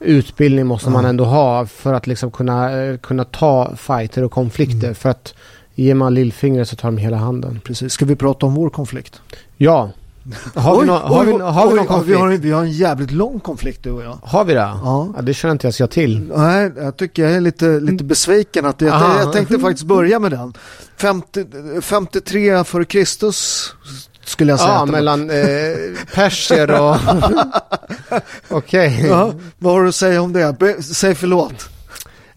utbildning 0.00 0.66
måste 0.66 0.90
man 0.90 1.02
Ja. 1.04 1.08
ändå 1.08 1.24
ha 1.24 1.66
för 1.66 1.94
att 1.94 2.06
liksom 2.06 2.30
kunna, 2.30 2.70
kunna 3.02 3.24
ta 3.24 3.76
fighter 3.76 4.22
och 4.24 4.30
konflikter. 4.32 4.86
Mm. 4.86 4.94
För 4.94 5.08
att 5.08 5.34
ger 5.74 5.94
man 5.94 6.14
lillfingret 6.14 6.68
så 6.68 6.76
tar 6.76 6.88
de 6.88 6.98
hela 6.98 7.16
handen. 7.16 7.60
Precis. 7.64 7.92
Ska 7.92 8.04
vi 8.04 8.16
prata 8.16 8.46
om 8.46 8.54
vår 8.54 8.70
konflikt? 8.70 9.20
Ja. 9.56 9.90
Har 10.54 10.72
vi, 10.74 10.80
Oj, 10.80 10.86
nå- 10.86 10.92
har 10.98 11.24
vi, 11.24 11.32
oj, 11.32 11.40
har 11.40 11.68
vi 11.70 11.74
någon 11.76 11.86
konflikt? 11.86 12.16
Vi 12.16 12.20
har, 12.20 12.28
en- 12.30 12.40
vi 12.40 12.50
har 12.50 12.60
en 12.62 12.70
jävligt 12.72 13.10
lång 13.10 13.40
konflikt 13.40 13.82
du 13.82 13.90
och 13.90 14.02
jag. 14.04 14.18
Har 14.22 14.44
vi 14.44 14.54
det? 14.54 14.60
Ja. 14.60 15.12
Ja, 15.16 15.22
det 15.22 15.34
känner 15.34 15.52
inte 15.52 15.66
jag 15.66 15.74
så 15.74 15.86
till. 15.86 16.32
Nej, 16.36 16.72
jag 16.76 16.96
tycker 16.96 17.22
jag 17.24 17.32
är 17.32 17.40
lite, 17.40 17.80
lite 17.80 18.04
besviken 18.04 18.66
att 18.66 18.80
jag, 18.80 18.90
jag 19.20 19.32
tänkte 19.32 19.58
faktiskt 19.58 19.86
börja 19.86 20.18
med 20.18 20.30
den. 20.30 20.54
50, 20.96 21.44
53 21.80 22.64
före 22.64 22.84
Kristus 22.84 23.72
skulle 24.24 24.52
jag 24.52 24.60
säga. 24.60 24.72
Ja, 24.72 24.86
mellan 24.86 25.30
eh, 25.30 25.36
perser 26.14 26.80
och... 26.80 26.96
Okej. 28.48 29.06
Ja, 29.08 29.32
vad 29.58 29.72
har 29.72 29.82
du 29.82 29.88
att 29.88 29.94
säga 29.94 30.22
om 30.22 30.32
det? 30.32 30.56
Be, 30.58 30.82
säg 30.82 31.14
förlåt. 31.14 31.68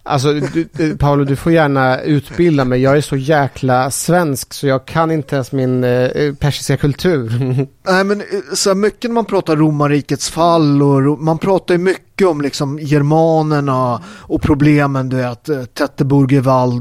Alltså, 0.08 0.34
du, 0.34 0.68
eh, 0.80 0.96
Paolo, 0.98 1.24
du 1.24 1.36
får 1.36 1.52
gärna 1.52 2.02
utbilda 2.02 2.66
mig. 2.66 2.82
Jag 2.82 2.98
är 2.98 3.02
så 3.02 3.16
jäkla 3.16 3.92
svensk 3.92 4.54
så 4.54 4.68
jag 4.68 4.86
kan 4.86 5.12
inte 5.12 5.36
ens 5.36 5.52
min 5.52 5.84
eh, 5.84 5.90
eh 5.90 6.34
persiska 6.34 6.78
kultur. 6.78 7.32
Nej 7.88 8.04
men 8.04 8.22
eh, 8.22 8.26
så 8.54 8.70
här 8.70 8.76
mycket 8.76 9.10
när 9.10 9.14
man 9.14 9.26
pratar 9.26 9.56
romarrikets 9.56 10.30
fall 10.30 10.82
och 10.84 11.04
ro- 11.04 11.18
man 11.18 11.38
pratar 11.38 11.74
ju 11.74 11.78
mycket 11.78 12.28
om 12.28 12.42
liksom 12.42 12.80
germanerna 12.80 14.02
och 14.08 14.42
problemen 14.42 15.10
du 15.10 15.18
vet, 15.18 15.50
eh, 15.50 15.64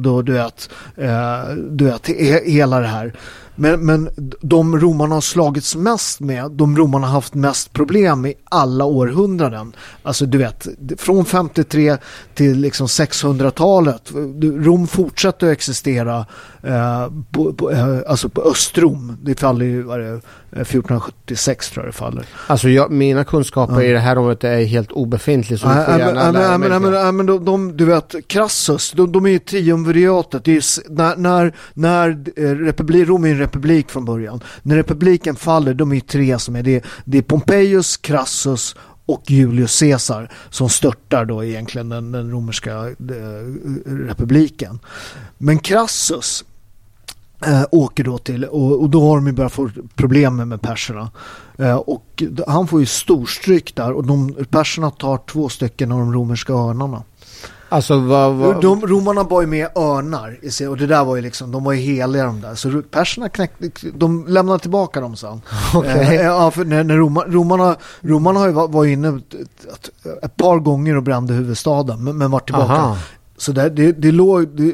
och 0.07 0.25
du 0.25 0.33
vet, 0.33 0.71
eh, 0.97 1.55
du 1.71 1.85
vet 1.85 2.07
he, 2.09 2.41
hela 2.45 2.81
det 2.81 2.87
här. 2.87 3.15
Men, 3.57 3.87
men 3.87 4.11
de 4.41 4.81
romarna 4.81 5.15
har 5.15 5.21
slagits 5.21 5.77
mest 5.77 6.21
med, 6.21 6.51
de 6.51 6.77
romarna 6.77 7.07
har 7.07 7.15
haft 7.15 7.35
mest 7.35 7.73
problem 7.73 8.27
i 8.27 8.35
alla 8.45 8.85
århundraden. 8.85 9.73
Alltså 10.03 10.27
du 10.27 10.39
vet, 10.39 10.67
från 10.97 11.25
53 11.25 11.97
till 12.35 12.61
liksom 12.61 12.87
600-talet. 12.87 14.13
Rom 14.43 14.87
fortsätter 14.87 15.47
att 15.47 15.53
existera 15.53 16.27
eh, 16.63 17.09
på, 17.31 17.53
på, 17.53 17.71
eh, 17.71 17.99
alltså 18.07 18.29
på 18.29 18.43
Östrom. 18.43 19.19
Det 19.23 19.41
faller 19.41 19.67
ju, 19.67 20.21
vad 20.57 20.61
är 20.61 20.65
det, 20.65 20.77
eh, 20.77 20.81
1476 20.81 21.71
tror 21.71 21.85
jag 21.85 21.95
det 21.95 21.97
faller. 21.97 22.27
Alltså, 22.47 22.69
jag, 22.69 22.91
mina 22.91 23.25
kunskaper 23.25 23.75
Ja. 23.75 23.83
i 23.83 23.93
det 23.93 23.99
här 23.99 24.19
området 24.19 24.45
är 24.45 24.65
helt 24.65 24.93
obefintliga 24.93 25.59
så 25.59 25.69
du 25.69 25.75
får 25.75 25.99
gärna 25.99 26.31
lära 26.31 26.59
mig 26.59 27.13
men, 27.13 27.27
de, 27.27 27.45
de, 27.45 27.77
du 27.77 27.85
vet, 27.85 28.15
Crassus, 28.27 28.93
de, 28.93 29.13
de 29.13 29.27
är 29.27 29.31
ju 29.31 29.39
triumviratet. 29.39 30.45
Det 30.45 30.57
är 30.57 30.91
när, 30.91 31.17
när, 31.17 31.53
när 31.75 32.25
eh, 32.37 32.43
republik, 32.43 33.09
Rom 33.09 33.25
är 33.25 33.29
en 33.31 33.39
republik 33.39 33.91
från 33.91 34.05
början. 34.05 34.41
När 34.63 34.77
republiken 34.77 35.37
faller, 35.37 35.75
de 35.75 35.91
är 35.91 35.95
ju 35.95 36.01
tre 36.01 36.39
som 36.39 36.57
är 36.57 36.63
det. 36.63 36.85
Det 37.05 37.19
är 37.19 37.23
Pompejus, 37.23 37.97
Crassus 37.97 38.77
och 39.07 39.23
Julius 39.27 39.81
Caesar 39.81 40.31
som 40.51 40.69
störtar 40.69 41.25
då 41.25 41.45
egentligen 41.45 41.89
den, 41.89 42.13
den 42.13 42.31
romerska 42.31 42.73
eh, 42.87 42.95
republiken. 43.87 44.79
Men 45.39 45.59
Crassus 45.59 46.45
eh, 47.45 47.65
åker 47.71 48.05
då 48.05 48.19
till 48.19 48.45
och, 48.45 48.81
och 48.81 48.91
då 48.91 49.09
har 49.09 49.17
de 49.17 49.27
ju 49.27 49.33
börjat 49.33 49.53
få 49.53 49.71
problem 49.95 50.37
med, 50.37 50.63
perserna. 50.63 51.11
Eh, 51.59 51.77
och 51.77 52.23
han 52.47 52.67
får 52.67 52.81
ju 52.81 52.87
storstryk 52.87 53.77
där 53.77 53.93
och 53.93 54.07
de, 54.07 54.35
perserna 54.51 54.91
tar 54.91 55.19
två 55.19 55.49
stycken 55.49 55.93
av 55.93 55.99
de 55.99 56.13
romerska 56.13 56.53
örnarna. 56.53 57.03
Alltså, 57.69 57.99
vad... 57.99 58.35
vad 58.35 58.61
De, 58.61 58.87
romarna 58.87 59.25
bar 59.25 59.41
ju 59.41 59.47
med 59.47 59.69
örnar 59.77 60.39
och 60.69 60.77
det 60.77 60.87
där 60.87 61.05
var 61.05 61.17
ju 61.17 61.23
liksom, 61.23 61.53
de 61.53 61.65
var 61.65 61.73
ju 61.73 61.81
heliga 61.81 62.25
de 62.25 62.41
där. 62.41 62.55
Så 62.55 62.83
perserna 62.83 63.29
knäckte, 63.29 63.71
de 63.95 64.27
lämnade 64.29 64.59
tillbaka 64.59 65.01
dem 65.01 65.17
sen. 65.17 65.41
Okej. 65.75 66.17
Eh, 66.17 66.23
ja, 66.23 66.51
för 66.51 66.65
när, 66.65 66.85
när 66.85 66.97
Roma, 66.97 67.25
romarna, 67.27 67.77
romarna 68.01 68.41
har 68.41 68.47
ju 68.47 68.53
var, 68.53 68.69
var 68.69 68.85
inne 68.85 69.09
ett, 69.09 69.35
ett, 69.35 69.91
ett 70.23 70.37
par 70.37 70.59
gånger 70.59 70.97
och 70.97 71.03
brände 71.03 71.35
huvudstaden 71.35 72.05
men, 72.05 72.19
men 72.19 72.31
var 72.31 72.41
tillbaka. 72.41 72.73
Aha. 72.73 72.97
Så 73.37 73.53
det, 73.53 73.69
det, 73.69 73.93
det 73.93 74.13
låg 74.13 74.49
det, 74.49 74.73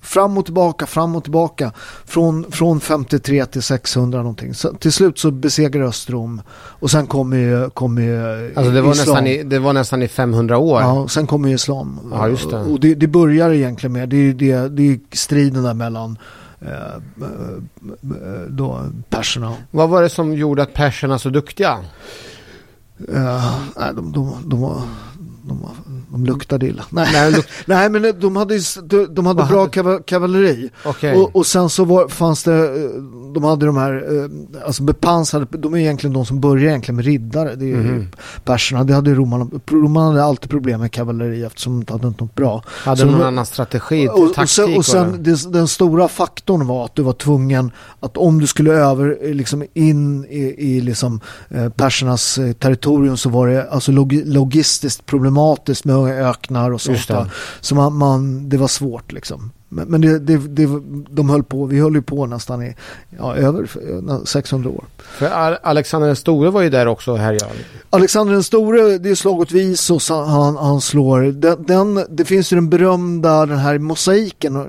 fram 0.00 0.38
och 0.38 0.44
tillbaka, 0.44 0.86
fram 0.86 1.16
och 1.16 1.22
tillbaka. 1.22 1.72
Från, 2.04 2.52
från 2.52 2.80
53 2.80 3.46
till 3.46 3.62
600 3.62 4.18
någonting. 4.18 4.54
Så, 4.54 4.74
till 4.74 4.92
slut 4.92 5.18
så 5.18 5.30
besegrar 5.30 5.82
Östrom 5.82 6.42
och 6.52 6.90
sen 6.90 7.06
kommer 7.06 7.36
ju, 7.36 7.70
kommer 7.70 8.02
ju 8.02 8.46
Alltså, 8.56 8.72
det 8.72 8.80
var, 8.82 8.92
islam. 8.92 9.06
nästan 9.06 9.26
i, 9.26 9.42
det 9.42 9.58
var 9.58 9.72
nästan 9.72 10.02
i 10.02 10.08
500 10.08 10.58
år. 10.58 10.80
Ja, 10.80 11.08
sen 11.08 11.26
kommer 11.26 11.48
ju 11.48 11.54
islam. 11.54 12.00
Ja, 12.10 12.28
just 12.28 12.50
det. 12.50 12.58
Och 12.58 12.80
det, 12.80 12.94
det 12.94 13.06
börjar 13.06 13.50
egentligen 13.50 13.92
med, 13.92 14.08
det 14.08 14.16
är, 14.16 14.34
det, 14.34 14.68
det 14.68 14.82
är 14.82 14.98
striden 15.12 15.62
där 15.62 15.74
mellan 15.74 16.18
eh, 16.60 16.70
eh, 16.70 18.48
då 18.48 18.80
perserna. 19.10 19.54
Vad 19.70 19.88
var 19.88 20.02
det 20.02 20.08
som 20.08 20.34
gjorde 20.34 20.62
att 20.62 20.74
perserna 20.74 21.18
så 21.18 21.28
duktiga? 21.28 21.78
Eh, 23.08 23.54
nej, 23.76 23.94
de, 23.94 24.12
de, 24.12 24.36
de, 24.44 24.60
var, 24.60 24.82
de, 25.42 25.60
var, 25.60 25.70
de 26.12 26.24
luktade 26.24 26.66
illa. 26.66 26.84
Nej, 26.90 27.08
Nej, 27.12 27.32
luk- 27.32 27.48
nej 27.66 27.90
men 27.90 28.20
de 28.20 28.36
hade, 28.36 28.58
de, 28.82 29.06
de 29.14 29.26
hade 29.26 29.44
bra 29.44 29.58
hade- 29.60 29.70
kava- 29.70 30.02
kavalleri. 30.06 30.70
Okej. 30.84 31.16
Och, 31.16 31.36
och 31.36 31.46
sen 31.46 31.68
så 31.68 31.84
var, 31.84 32.08
fanns 32.08 32.42
det, 32.44 32.54
eh, 32.84 32.90
de 33.34 33.44
hade 33.44 33.66
de 33.66 33.76
här, 33.76 33.92
eh, 34.18 34.64
alltså 34.66 34.82
bepansrade, 34.82 35.46
de 35.50 35.74
är 35.74 35.78
egentligen 35.78 36.14
de 36.14 36.26
som 36.26 36.40
börjar 36.40 36.68
egentligen 36.68 36.96
med 36.96 37.04
riddare. 37.04 37.54
Det 37.54 37.72
är 37.72 37.76
Mhm. 37.76 38.08
perserna, 38.44 38.84
det 38.84 38.94
hade 38.94 39.14
romarna. 39.14 39.46
Romarna 39.70 40.06
hade 40.08 40.24
alltid 40.24 40.50
problem 40.50 40.80
med 40.80 40.92
kavalleri 40.92 41.42
eftersom 41.44 41.72
de 41.72 41.78
inte 41.80 41.92
hade 41.92 42.06
något 42.06 42.34
bra. 42.34 42.62
Hade 42.66 42.96
Så 42.96 43.06
någon 43.06 43.18
de- 43.18 43.24
annan 43.26 43.46
strategi? 43.46 44.08
Och, 44.08 44.22
och 44.22 44.34
taktik 44.34 44.50
sen, 44.50 44.70
var 44.70 44.78
och 44.78 44.84
sen 44.86 45.22
det? 45.22 45.52
den 45.52 45.68
stora 45.68 46.08
faktorn 46.08 46.66
var 46.66 46.84
att 46.84 46.94
du 46.94 47.02
var 47.02 47.12
tvungen 47.12 47.70
att 48.00 48.16
om 48.16 48.40
du 48.40 48.46
skulle 48.46 48.72
över 48.72 49.18
eh, 49.22 49.34
liksom 49.34 49.64
in 49.74 50.24
i, 50.24 50.54
i 50.58 50.80
liksom, 50.80 51.20
persernas 51.76 52.38
territorium 52.58 53.16
så 53.16 53.28
var 53.28 53.48
det 53.48 53.68
alltså 53.70 53.92
log, 53.92 54.12
logistiskt 54.26 55.06
problematiskt 55.06 55.84
med 55.84 55.96
öknar 56.10 56.70
och 56.70 56.80
sånt 56.80 57.08
där. 57.08 57.32
Så 57.60 57.74
man, 57.74 57.96
man, 57.96 58.48
det 58.48 58.56
var 58.56 58.68
svårt 58.68 59.12
liksom. 59.12 59.50
Men, 59.74 59.88
men 59.88 60.00
det, 60.00 60.18
det, 60.18 60.36
det, 60.36 60.68
de 61.10 61.30
höll 61.30 61.42
på, 61.42 61.66
vi 61.66 61.80
höll 61.80 61.94
ju 61.94 62.02
på 62.02 62.26
nästan 62.26 62.62
i 62.62 62.74
ja, 63.18 63.36
över 63.36 63.68
eh, 64.10 64.24
600 64.24 64.70
år. 64.70 64.84
För 64.98 65.26
Al- 65.26 65.58
Alexander 65.62 66.06
den 66.06 66.16
store 66.16 66.50
var 66.50 66.62
ju 66.62 66.70
där 66.70 66.86
också 66.86 67.12
och 67.12 67.18
härjade. 67.18 67.52
Alexander 67.90 68.32
den 68.32 68.42
store, 68.42 68.98
det 68.98 69.10
är 69.10 69.14
slaget 69.14 69.52
Visos 69.52 70.08
han, 70.08 70.28
han, 70.28 70.56
han 70.56 70.80
slår. 70.80 71.20
Den, 71.20 71.64
den, 71.66 72.04
det 72.08 72.24
finns 72.24 72.52
ju 72.52 72.54
den 72.54 72.68
berömda 72.68 73.46
den 73.46 73.58
här 73.58 73.78
mosaiken. 73.78 74.56
Och 74.56 74.66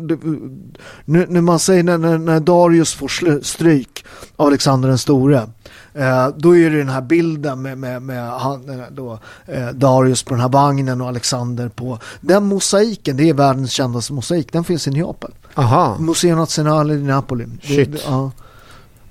Nu, 1.05 1.25
när 1.29 1.41
man 1.41 1.59
säger 1.59 1.83
när, 1.83 2.17
när, 2.17 2.39
Darius 2.39 2.93
får 2.93 3.41
stryk 3.43 4.05
av 4.35 4.47
Alexander 4.47 4.89
den 4.89 4.97
store. 4.97 5.47
Eh, 5.93 6.27
då 6.37 6.57
är 6.57 6.69
det 6.69 6.77
den 6.77 6.89
här 6.89 7.01
bilden 7.01 7.61
med, 7.61 7.77
med, 7.77 8.01
med 8.01 8.29
han, 8.31 8.69
eh, 8.79 8.85
då, 8.91 9.19
eh, 9.45 9.67
Darius 9.67 10.23
på 10.23 10.33
den 10.33 10.41
här 10.41 10.49
vagnen 10.49 11.01
och 11.01 11.07
Alexander 11.07 11.69
på. 11.69 11.99
Den 12.21 12.43
mosaiken, 12.45 13.17
det 13.17 13.29
är 13.29 13.33
världens 13.33 13.71
kändaste 13.71 14.13
mosaik. 14.13 14.51
Den 14.53 14.63
finns 14.63 14.87
i 14.87 14.91
Neapel. 14.91 15.31
Aha. 15.55 15.97
Museo 15.99 16.35
Nazionale 16.35 16.93
di 16.93 17.03
Napoli. 17.03 17.45
Det- 17.45 17.67
Shit. 17.67 17.91
Det, 17.91 17.99
ja. 18.05 18.31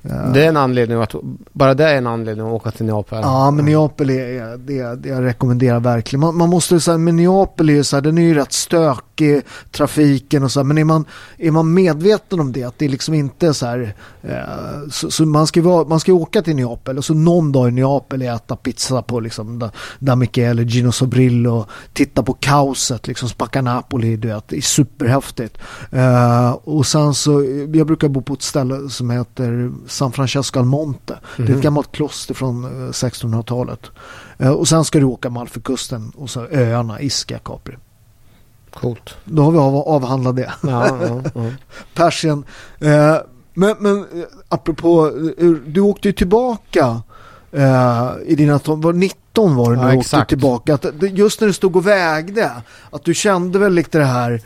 Det 0.03 0.45
är 0.45 0.49
en 0.49 0.57
anledning 0.57 1.03
att, 1.03 1.15
bara 1.53 1.75
det 1.75 1.85
är 1.85 1.97
en 1.97 2.07
anledning 2.07 2.47
att 2.47 2.53
åka 2.53 2.71
till 2.71 2.87
Neapel. 2.87 3.19
Ja, 3.23 3.51
men 3.51 3.65
Neapel 3.65 4.11
är 4.11 4.57
det, 4.57 4.97
det 4.97 5.09
jag 5.09 5.25
rekommenderar 5.25 5.81
verkligen. 5.81 6.21
Man, 6.21 6.37
man 6.37 6.49
måste 6.49 6.81
säga, 6.81 6.99
men 6.99 7.17
Neapel 7.17 7.69
är 7.71 7.75
ju 7.75 7.85
så 7.85 7.97
här, 7.97 8.01
den 8.01 8.19
är 8.19 8.23
ju 8.23 8.35
rätt 8.35 8.53
stökig, 8.53 9.43
trafiken 9.71 10.43
och 10.43 10.53
så 10.53 10.61
här, 10.61 10.65
men 10.65 10.79
är 10.79 10.85
man, 10.85 11.05
är 11.39 11.51
man 11.51 11.75
medveten 11.75 12.41
om 12.41 12.53
det, 12.53 12.65
att 12.65 12.79
det 12.79 12.85
är 12.85 12.89
liksom 12.89 13.15
inte 13.15 13.55
så 13.55 13.67
här, 13.67 13.95
eh, 14.23 14.89
så, 14.91 15.11
så, 15.11 15.27
man 15.27 15.47
ska 15.47 15.63
vara, 15.63 15.89
man 15.89 16.01
ska 16.01 16.13
åka 16.13 16.43
till 16.43 16.57
Neapel 16.57 16.99
och 16.99 17.05
så 17.05 17.15
någon 17.15 17.53
dag 17.53 17.69
i 17.69 17.73
Neapel 17.73 18.23
äta 18.23 18.57
pizza 18.57 19.03
på 19.03 19.21
liksom 19.21 19.59
da, 19.59 19.71
da 19.99 20.17
Michele, 20.17 20.63
Gino 20.63 20.93
Sobrillo, 20.93 21.67
titta 21.93 22.23
på 22.23 22.33
kaoset, 22.33 23.07
liksom 23.07 23.29
Spacca 23.29 23.63
Napoli, 23.63 24.17
du 24.17 24.29
vet, 24.29 24.49
det 24.49 24.57
är 24.57 24.61
superhäftigt. 24.61 25.59
Eh, 25.91 26.51
och 26.51 26.87
sen 26.87 27.15
så, 27.15 27.45
jag 27.75 27.87
brukar 27.87 28.09
bo 28.09 28.23
på 28.23 28.35
ett 28.35 28.43
ställe 28.43 28.89
som 28.89 29.11
heter 29.11 29.71
San 29.93 30.13
Francesco 30.13 30.59
al 30.59 30.65
Monte. 30.65 31.13
Mm. 31.13 31.23
Det 31.37 31.43
är 31.43 31.45
ett 31.45 31.51
mhm. 31.51 31.61
gammalt 31.61 31.93
kloster 31.93 32.35
från 32.35 32.67
1600-talet. 32.93 33.91
Eh, 34.39 34.47
eh, 34.47 34.53
och 34.53 34.69
sen 34.69 34.85
ska 34.85 34.99
du 34.99 35.05
åka 35.05 35.31
Malfökusten 35.31 36.13
och 36.17 36.31
så 36.31 36.47
öarna 36.51 37.01
Ischia, 37.01 37.39
Capri. 37.39 37.77
Coolt. 38.75 39.15
Då 39.25 39.43
har 39.43 39.53
vi 39.53 39.59
av, 39.59 39.77
avhandlat 39.77 40.37
det. 40.37 40.53
Ja, 40.63 40.99
ja, 41.01 41.23
ja. 41.35 41.51
Persien. 41.95 42.45
Eh, 42.81 43.17
men, 43.55 43.77
men 43.79 44.07
apropå, 44.49 45.11
du 45.67 45.81
åkte 45.81 46.09
ju 46.09 46.13
tillbaka 46.13 47.03
i 48.25 48.35
dina, 48.35 48.61
var 48.65 48.93
19 48.93 49.57
var 49.57 49.71
det 49.71 49.83
när 49.83 49.93
du 49.93 49.99
åkte 49.99 50.25
tillbaka. 50.25 50.75
Att, 50.75 50.87
just 51.01 51.41
när 51.41 51.49
du 51.49 51.55
stod 51.55 51.77
och 51.77 51.87
vägde, 51.87 52.51
att 52.91 53.05
du 53.05 53.15
kände 53.15 53.59
väl 53.59 53.73
lite 53.73 53.99
det 53.99 54.05
här, 54.05 54.43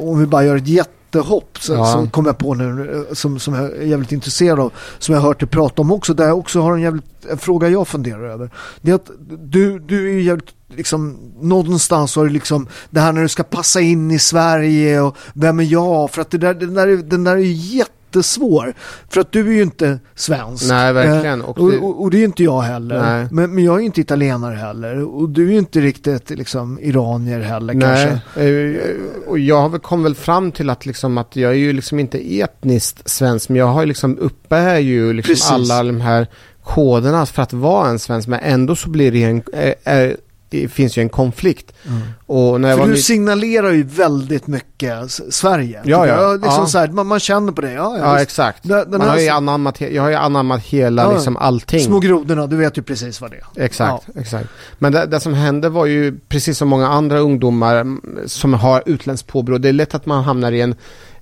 om 0.00 0.18
vi 0.18 0.26
bara 0.26 0.44
gör 0.44 0.56
ett 0.56 0.68
jätte 0.68 0.95
jättehopp 1.06 1.58
som, 1.58 1.76
ja. 1.76 1.86
som 1.86 2.10
kom 2.10 2.26
jag 2.26 2.38
på 2.38 2.54
nu 2.54 3.06
som, 3.12 3.38
som 3.38 3.54
jag 3.54 3.64
är 3.64 3.82
jävligt 3.82 4.12
intresserad 4.12 4.60
av 4.60 4.72
som 4.98 5.14
jag 5.14 5.22
har 5.22 5.28
hört 5.28 5.40
dig 5.40 5.48
prata 5.48 5.82
om 5.82 5.92
också 5.92 6.14
där 6.14 6.26
jag 6.26 6.38
också 6.38 6.60
har 6.60 6.72
en 6.72 6.80
jävligt 6.80 7.04
en 7.30 7.38
fråga 7.38 7.68
jag 7.68 7.88
funderar 7.88 8.28
över 8.30 8.50
det 8.80 8.90
är 8.90 8.94
att 8.94 9.10
du, 9.38 9.78
du 9.78 10.08
är 10.08 10.12
ju 10.12 10.22
jävligt 10.22 10.54
liksom 10.68 11.18
någonstans 11.40 12.16
har 12.16 12.24
du 12.24 12.30
liksom 12.30 12.68
det 12.90 13.00
här 13.00 13.12
när 13.12 13.22
du 13.22 13.28
ska 13.28 13.42
passa 13.42 13.80
in 13.80 14.10
i 14.10 14.18
Sverige 14.18 15.00
och 15.00 15.16
vem 15.34 15.60
är 15.60 15.64
jag 15.64 16.10
för 16.10 16.22
att 16.22 16.30
det 16.30 16.38
där, 16.38 16.54
den, 16.54 16.74
där, 16.74 16.86
den 16.86 17.24
där 17.24 17.32
är 17.32 17.40
ju 17.40 17.52
jätte 17.52 17.92
jättesvår. 18.16 18.74
För 19.08 19.20
att 19.20 19.32
du 19.32 19.48
är 19.48 19.52
ju 19.52 19.62
inte 19.62 19.98
svensk. 20.14 20.68
Nej, 20.68 20.92
verkligen. 20.92 21.42
Och, 21.42 21.58
och, 21.58 21.74
och, 21.74 22.02
och 22.02 22.10
det 22.10 22.18
är 22.18 22.24
inte 22.24 22.42
jag 22.42 22.60
heller. 22.60 23.28
Men, 23.30 23.54
men, 23.54 23.64
jag 23.64 23.74
är 23.74 23.78
ju 23.78 23.86
inte 23.86 24.00
italienare 24.00 24.54
heller. 24.54 25.02
Och 25.02 25.28
du 25.28 25.48
är 25.48 25.52
ju 25.52 25.58
inte 25.58 25.80
riktigt 25.80 26.30
liksom 26.30 26.78
iranier 26.82 27.40
heller 27.40 27.74
Nej. 27.74 28.08
kanske. 28.34 28.42
Eh, 28.42 28.96
och 29.26 29.38
jag 29.38 29.82
kom 29.82 30.02
väl 30.02 30.14
fram 30.14 30.52
till 30.52 30.70
att, 30.70 30.86
liksom, 30.86 31.18
att 31.18 31.36
jag 31.36 31.50
är 31.50 31.56
ju 31.56 31.72
liksom 31.72 31.98
inte 31.98 32.38
etniskt 32.40 33.08
svensk. 33.08 33.48
Men 33.48 33.56
jag 33.56 33.66
har 33.66 33.80
ju 33.80 33.86
liksom 33.86 34.18
uppe 34.18 34.80
ju 34.80 35.12
liksom 35.12 35.54
alla 35.54 35.82
de 35.82 36.00
här 36.00 36.26
koderna 36.64 37.26
för 37.26 37.42
att 37.42 37.52
vara 37.52 37.88
en 37.88 37.98
svensk. 37.98 38.28
Men 38.28 38.40
ändå 38.40 38.76
så 38.76 38.88
blir 38.88 39.12
det 39.12 39.22
en, 39.22 39.42
är, 39.84 40.16
det 40.48 40.68
finns 40.68 40.98
ju 40.98 41.02
en 41.02 41.08
konflikt. 41.08 41.72
Mm. 41.86 42.00
Och 42.26 42.60
när 42.60 42.76
För 42.76 42.86
du 42.86 42.96
signalerar 42.96 43.70
ju 43.70 43.82
väldigt 43.82 44.46
mycket 44.46 45.10
Sverige. 45.30 45.80
Ja, 45.84 46.06
ja. 46.06 46.32
Liksom 46.32 46.50
ja. 46.52 46.66
Så 46.66 46.78
här, 46.78 46.88
man, 46.88 47.06
man, 47.06 47.20
känner 47.20 47.52
på 47.52 47.60
det. 47.60 47.72
Ja, 47.72 47.98
ja, 47.98 48.20
exakt. 48.20 48.62
Den, 48.62 48.90
den 48.90 48.98
man 48.98 49.08
har 49.08 49.18
ju 49.18 49.28
anammat, 49.28 49.80
jag 49.80 50.02
har 50.02 50.10
ju 50.10 50.16
anammat 50.16 50.62
hela 50.62 51.02
ja, 51.02 51.12
liksom 51.12 51.36
allting. 51.36 51.80
Små 51.80 52.00
grodorna, 52.00 52.46
du 52.46 52.56
vet 52.56 52.78
ju 52.78 52.82
precis 52.82 53.20
vad 53.20 53.30
det 53.30 53.36
är. 53.36 53.64
Exakt, 53.64 54.08
exakt. 54.14 54.48
Men 54.78 54.92
det, 54.92 55.06
det, 55.06 55.20
som 55.20 55.34
hände 55.34 55.68
var 55.68 55.86
ju 55.86 56.18
precis 56.28 56.58
som 56.58 56.68
många 56.68 56.88
andra 56.88 57.18
ungdomar 57.18 57.98
som 58.28 58.54
har 58.54 58.82
utländskt 58.86 59.28
påbrå. 59.28 59.58
Det 59.58 59.68
är 59.68 59.72
lätt 59.72 59.94
att 59.94 60.06
man 60.06 60.24
hamnar 60.24 60.52
i 60.52 60.60
en 60.60 60.74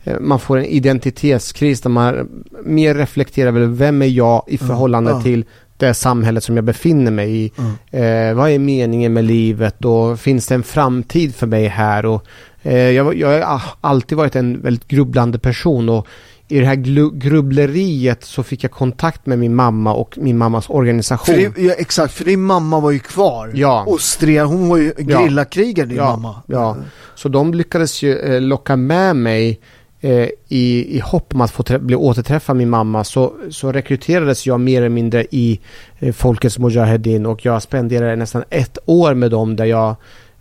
eh, 0.05 0.21
man 0.21 0.41
får 0.41 0.59
en 0.59 0.65
identitetskris 0.65 1.81
där 1.81 1.91
man 1.91 2.29
mer 2.65 2.95
reflekterar 2.95 3.49
över 3.49 3.67
vem 3.67 4.03
är 4.03 4.07
jag 4.07 4.45
i 4.47 4.59
förhållande 4.59 5.23
till 5.23 5.45
det 5.77 5.95
samhället 5.95 6.45
som 6.45 6.57
jag 6.57 6.65
befinner 6.65 7.11
mig 7.11 7.45
i. 7.45 7.53
Mm. 7.59 8.31
Eh, 8.31 8.37
vad 8.37 8.51
är 8.51 8.59
meningen 8.59 9.13
med 9.13 9.25
livet 9.25 9.85
och 9.85 10.21
finns 10.21 10.47
det 10.47 10.55
en 10.55 10.63
framtid 10.63 11.35
för 11.35 11.47
mig 11.47 11.67
här? 11.67 12.07
Och, 12.07 12.25
eh, 12.63 12.91
jag, 12.91 13.17
jag 13.17 13.47
har 13.47 13.63
alltid 13.81 14.19
varit 14.19 14.37
en 14.37 14.61
väldigt 14.61 14.89
grubblande 14.89 15.39
person 15.39 15.89
och 15.89 16.07
i 16.49 16.61
det 16.61 16.67
här 16.67 16.75
grubbleriet 17.11 18.25
så 18.25 18.43
fick 18.43 18.65
jag 18.65 18.71
kontakt 18.71 19.27
med 19.27 19.39
min 19.39 19.55
mamma 19.55 19.95
och 19.95 20.19
min 20.19 20.39
mammas 20.39 20.71
organisation. 20.71 21.35
För 21.35 21.43
det, 21.43 21.63
ja, 21.63 21.75
exakt, 21.79 22.15
för 22.15 22.25
din 22.25 22.43
mamma 22.43 22.81
var 22.81 22.91
ju 22.91 22.99
kvar 22.99 23.51
ja. 23.55 23.85
och 23.87 24.01
stred, 24.01 24.45
hon 24.45 24.69
var 24.69 24.77
ju 24.77 24.93
grillakrigare 24.99 25.87
din 25.87 25.97
ja. 25.97 26.11
mamma. 26.11 26.43
Ja, 26.47 26.77
så 27.15 27.29
de 27.29 27.55
lyckades 27.55 28.03
ju 28.03 28.19
eh, 28.19 28.41
locka 28.41 28.77
med 28.77 29.17
mig 29.17 29.61
eh, 30.05 30.29
i, 30.49 30.97
i 30.97 31.01
hopp 31.01 31.35
om 31.35 31.41
att 31.41 31.51
få 31.51 31.79
bli 31.79 31.97
återträffa 31.97 32.55
min 32.55 32.71
mamma 32.71 33.05
så, 33.05 33.33
så 33.51 33.73
rekryterades 33.73 34.47
jag 34.47 34.61
mer 34.61 34.79
eller 34.79 34.89
mindre 34.89 35.27
i 35.31 35.61
eh, 35.99 36.13
Folkets 36.13 36.59
Mujahedin 36.59 37.27
och 37.27 37.45
jag 37.45 37.63
spenderade 37.63 38.17
nästan 38.17 38.45
ett 38.51 38.79
år 38.85 39.15
med 39.15 39.31
dem 39.31 39.57
där 39.57 39.65
jag 39.65 39.89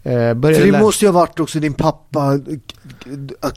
eh, 0.04 0.14
För 0.14 0.72
det 0.72 0.80
måste 0.80 1.06
ju 1.06 1.12
ha 1.12 1.20
varit 1.20 1.40
också 1.40 1.60
din 1.60 1.74
pappa 1.74 2.40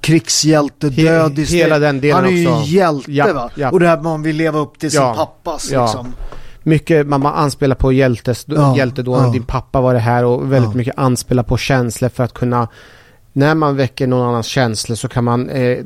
krigshjälte, 0.01 0.89
död 0.89 1.39
i 1.39 1.45
Hela 1.45 1.79
den 1.79 2.01
delen 2.01 2.17
Han 2.17 2.25
är 2.27 2.31
ju 2.31 2.49
också. 2.49 2.71
hjälte 2.71 3.13
ja, 3.13 3.33
va? 3.33 3.51
Ja. 3.55 3.71
Och 3.71 3.81
det 3.81 3.89
här 3.89 4.01
man 4.01 4.23
vill 4.23 4.37
leva 4.37 4.59
upp 4.59 4.79
till 4.79 4.91
sin 4.91 5.01
pappas 5.01 5.71
ja. 5.73 5.85
liksom. 5.85 6.13
Mycket, 6.63 7.07
man 7.07 7.27
anspelar 7.27 7.77
på 7.77 7.93
hjältes, 7.93 8.45
ja, 8.49 8.77
hjältedåden, 8.77 9.25
ja. 9.25 9.33
din 9.33 9.45
pappa 9.45 9.81
var 9.81 9.95
det 9.95 10.01
här 10.01 10.25
och 10.25 10.53
väldigt 10.53 10.71
ja. 10.71 10.77
mycket 10.77 10.99
anspelar 10.99 11.43
på 11.43 11.57
känslor 11.57 12.09
för 12.09 12.25
att 12.25 12.33
kunna 12.35 12.69
när 13.37 13.55
man 13.55 13.77
väcker 13.77 14.07
någon 14.07 14.29
annans 14.29 14.47
känslor 14.47 14.97
så 14.97 15.09
kan 15.09 15.25
man 15.25 15.51
eh, 15.51 15.85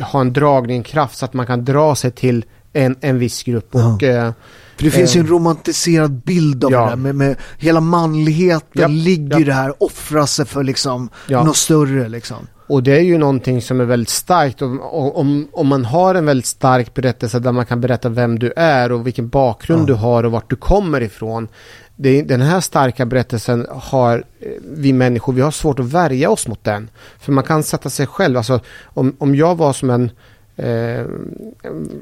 ha 0.00 0.20
en 0.20 0.32
dragning, 0.32 0.82
kraft 0.82 1.18
så 1.18 1.24
att 1.24 1.34
man 1.34 1.46
kan 1.46 1.64
dra 1.64 1.94
sig 1.94 2.10
till 2.10 2.44
en, 2.72 2.96
en 3.00 3.18
viss 3.18 3.42
grupp. 3.42 3.68
Ja. 3.70 3.94
Och, 3.94 4.02
eh, 4.02 4.32
för 4.76 4.84
det 4.84 4.90
finns 4.90 5.16
ju 5.16 5.20
en 5.20 5.26
eh, 5.26 5.30
romantiserad 5.30 6.10
bild 6.10 6.64
av 6.64 6.72
ja. 6.72 6.84
det 6.84 6.90
där 6.90 6.96
med, 6.96 7.14
med 7.14 7.36
hela 7.58 7.80
manligheten 7.80 8.82
ja, 8.82 8.86
ligger 8.88 9.38
ja. 9.38 9.46
det 9.46 9.52
här, 9.52 9.82
offra 9.82 10.26
sig 10.26 10.46
för 10.46 10.64
liksom 10.64 11.08
ja. 11.28 11.44
något 11.44 11.56
större 11.56 12.08
liksom. 12.08 12.46
Och 12.66 12.82
det 12.82 12.96
är 12.96 13.00
ju 13.00 13.18
någonting 13.18 13.62
som 13.62 13.80
är 13.80 13.84
väldigt 13.84 14.08
starkt 14.08 14.62
och, 14.62 15.18
om, 15.18 15.48
om 15.52 15.66
man 15.66 15.84
har 15.84 16.14
en 16.14 16.26
väldigt 16.26 16.46
stark 16.46 16.94
berättelse 16.94 17.38
där 17.38 17.52
man 17.52 17.66
kan 17.66 17.80
berätta 17.80 18.08
vem 18.08 18.38
du 18.38 18.52
är 18.56 18.92
och 18.92 19.06
vilken 19.06 19.28
bakgrund 19.28 19.86
du 19.86 19.94
har 19.94 20.24
och 20.24 20.32
vart 20.32 20.50
du 20.50 20.56
kommer 20.56 21.00
ifrån 21.00 21.48
det, 21.96 22.22
den 22.22 22.40
här 22.40 22.60
starka 22.60 23.06
berättelsen 23.06 23.66
har 23.70 24.24
eh, 24.40 24.50
vi 24.62 24.92
människor, 24.92 25.32
vi 25.32 25.40
har 25.40 25.50
svårt 25.50 25.78
att 25.78 25.86
värja 25.86 26.30
oss 26.30 26.48
mot 26.48 26.64
den. 26.64 26.90
För 27.18 27.32
man 27.32 27.44
kan 27.44 27.62
sätta 27.62 27.90
sig 27.90 28.06
själv, 28.06 28.36
alltså 28.36 28.60
om, 28.84 29.16
om 29.18 29.34
jag 29.34 29.54
var 29.54 29.72
som 29.72 29.90
en, 29.90 30.10
eh, 30.56 31.06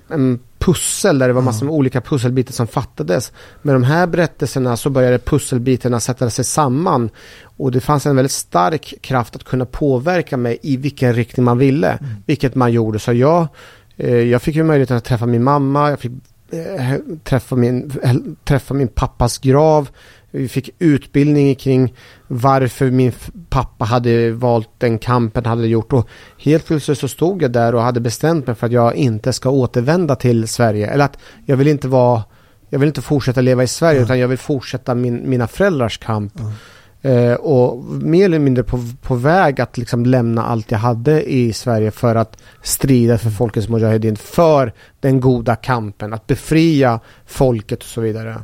en 0.09 0.40
pussel 0.59 1.18
där 1.18 1.28
det 1.28 1.34
var 1.34 1.43
massor 1.43 1.66
med 1.66 1.74
olika 1.74 2.01
pusselbitar 2.01 2.53
som 2.53 2.66
fattades. 2.66 3.32
Med 3.62 3.74
de 3.74 3.84
här 3.84 4.07
berättelserna 4.07 4.76
så 4.76 4.90
började 4.90 5.18
pusselbitarna 5.18 6.01
sätta 6.01 6.30
sig 6.30 6.45
samman. 6.45 7.11
Och 7.57 7.72
det 7.72 7.80
fanns 7.80 8.07
en 8.07 8.16
väldigt 8.16 8.32
stark 8.32 8.95
kraft 9.01 9.36
att 9.36 9.45
kunna 9.45 9.64
påverka 9.64 10.36
mig 10.36 10.59
i 10.62 10.76
vilken 10.76 11.14
riktning 11.14 11.45
man 11.45 11.59
ville. 11.59 11.90
Mm. 11.90 12.12
Vilket 12.26 12.55
man 12.55 12.72
gjorde. 12.72 12.99
Så 12.99 13.12
jag, 13.12 13.47
eh, 13.97 14.16
jag 14.16 14.43
fick 14.43 14.57
ju 14.57 14.64
möjligheten 14.64 14.97
att 14.97 15.05
träffa 15.05 15.26
min 15.26 15.43
mamma, 15.43 15.90
jag 15.90 16.01
fick 16.01 16.12
Eh, 16.53 16.99
träffa 17.25 17.57
min, 17.57 17.93
träffa 18.45 18.75
min 18.75 18.89
pappas 18.89 19.39
grav. 19.39 19.89
Vi 20.31 20.49
fick 20.49 20.71
utbildning 20.79 21.55
kring 21.55 21.95
varför 22.29 22.91
min 22.91 23.13
pappa 23.49 23.85
hade 23.85 24.33
valt 24.33 24.69
den 24.79 24.99
kampen 24.99 25.47
hade 25.47 25.67
gjort. 25.67 25.93
Och 25.93 26.09
helt 26.39 26.67
plötsligt 26.67 26.99
så 26.99 27.09
stod 27.09 27.43
jag 27.43 27.53
där 27.53 27.75
och 27.75 27.83
hade 27.83 28.01
bestämt 28.01 28.47
mig 28.47 28.57
för 28.57 28.67
att 28.67 28.73
jag 28.73 28.95
inte 28.95 29.33
ska 29.33 29.51
återvända 29.51 30.17
till 30.17 30.49
Sverige. 30.49 30.87
Eller 30.87 31.05
att 31.05 31.19
jag 31.47 31.57
vill 31.57 31.69
inte 31.69 31.89
vara 31.89 32.23
jag 32.69 32.79
vill 32.79 32.89
inte 32.89 33.03
fortsätta 33.03 33.41
leva 33.41 33.63
i 33.63 33.67
Sverige 33.67 33.97
mm. 33.97 34.05
utan 34.05 34.19
jag 34.19 34.29
vill 34.29 34.39
fortsätta 34.39 34.95
min, 34.95 35.31
mina 35.31 35.49
föräldrars 35.49 35.99
kamp. 35.99 36.41
Mm. 36.41 36.53
Eh, 37.03 37.35
och 37.35 37.85
mer 37.85 38.25
eller 38.25 38.39
mindre 38.39 38.65
på, 38.65 38.85
på 39.03 39.15
väg 39.15 39.61
att 39.61 39.79
liksom 39.79 40.07
lämna 40.07 40.45
allt 40.45 40.71
jag 40.71 40.79
hade 40.79 41.33
i 41.33 41.53
Sverige 41.53 41.91
för 41.91 42.15
att 42.15 42.37
strida 42.63 43.19
för 43.19 43.31
folkets 43.31 43.69
mujahedin, 43.69 44.17
för 44.17 44.73
den 45.01 45.21
goda 45.21 45.57
kampen, 45.57 46.13
att 46.13 46.27
befria 46.27 47.01
folket 47.27 47.79
och 47.79 47.89
så 47.89 48.01
vidare. 48.01 48.37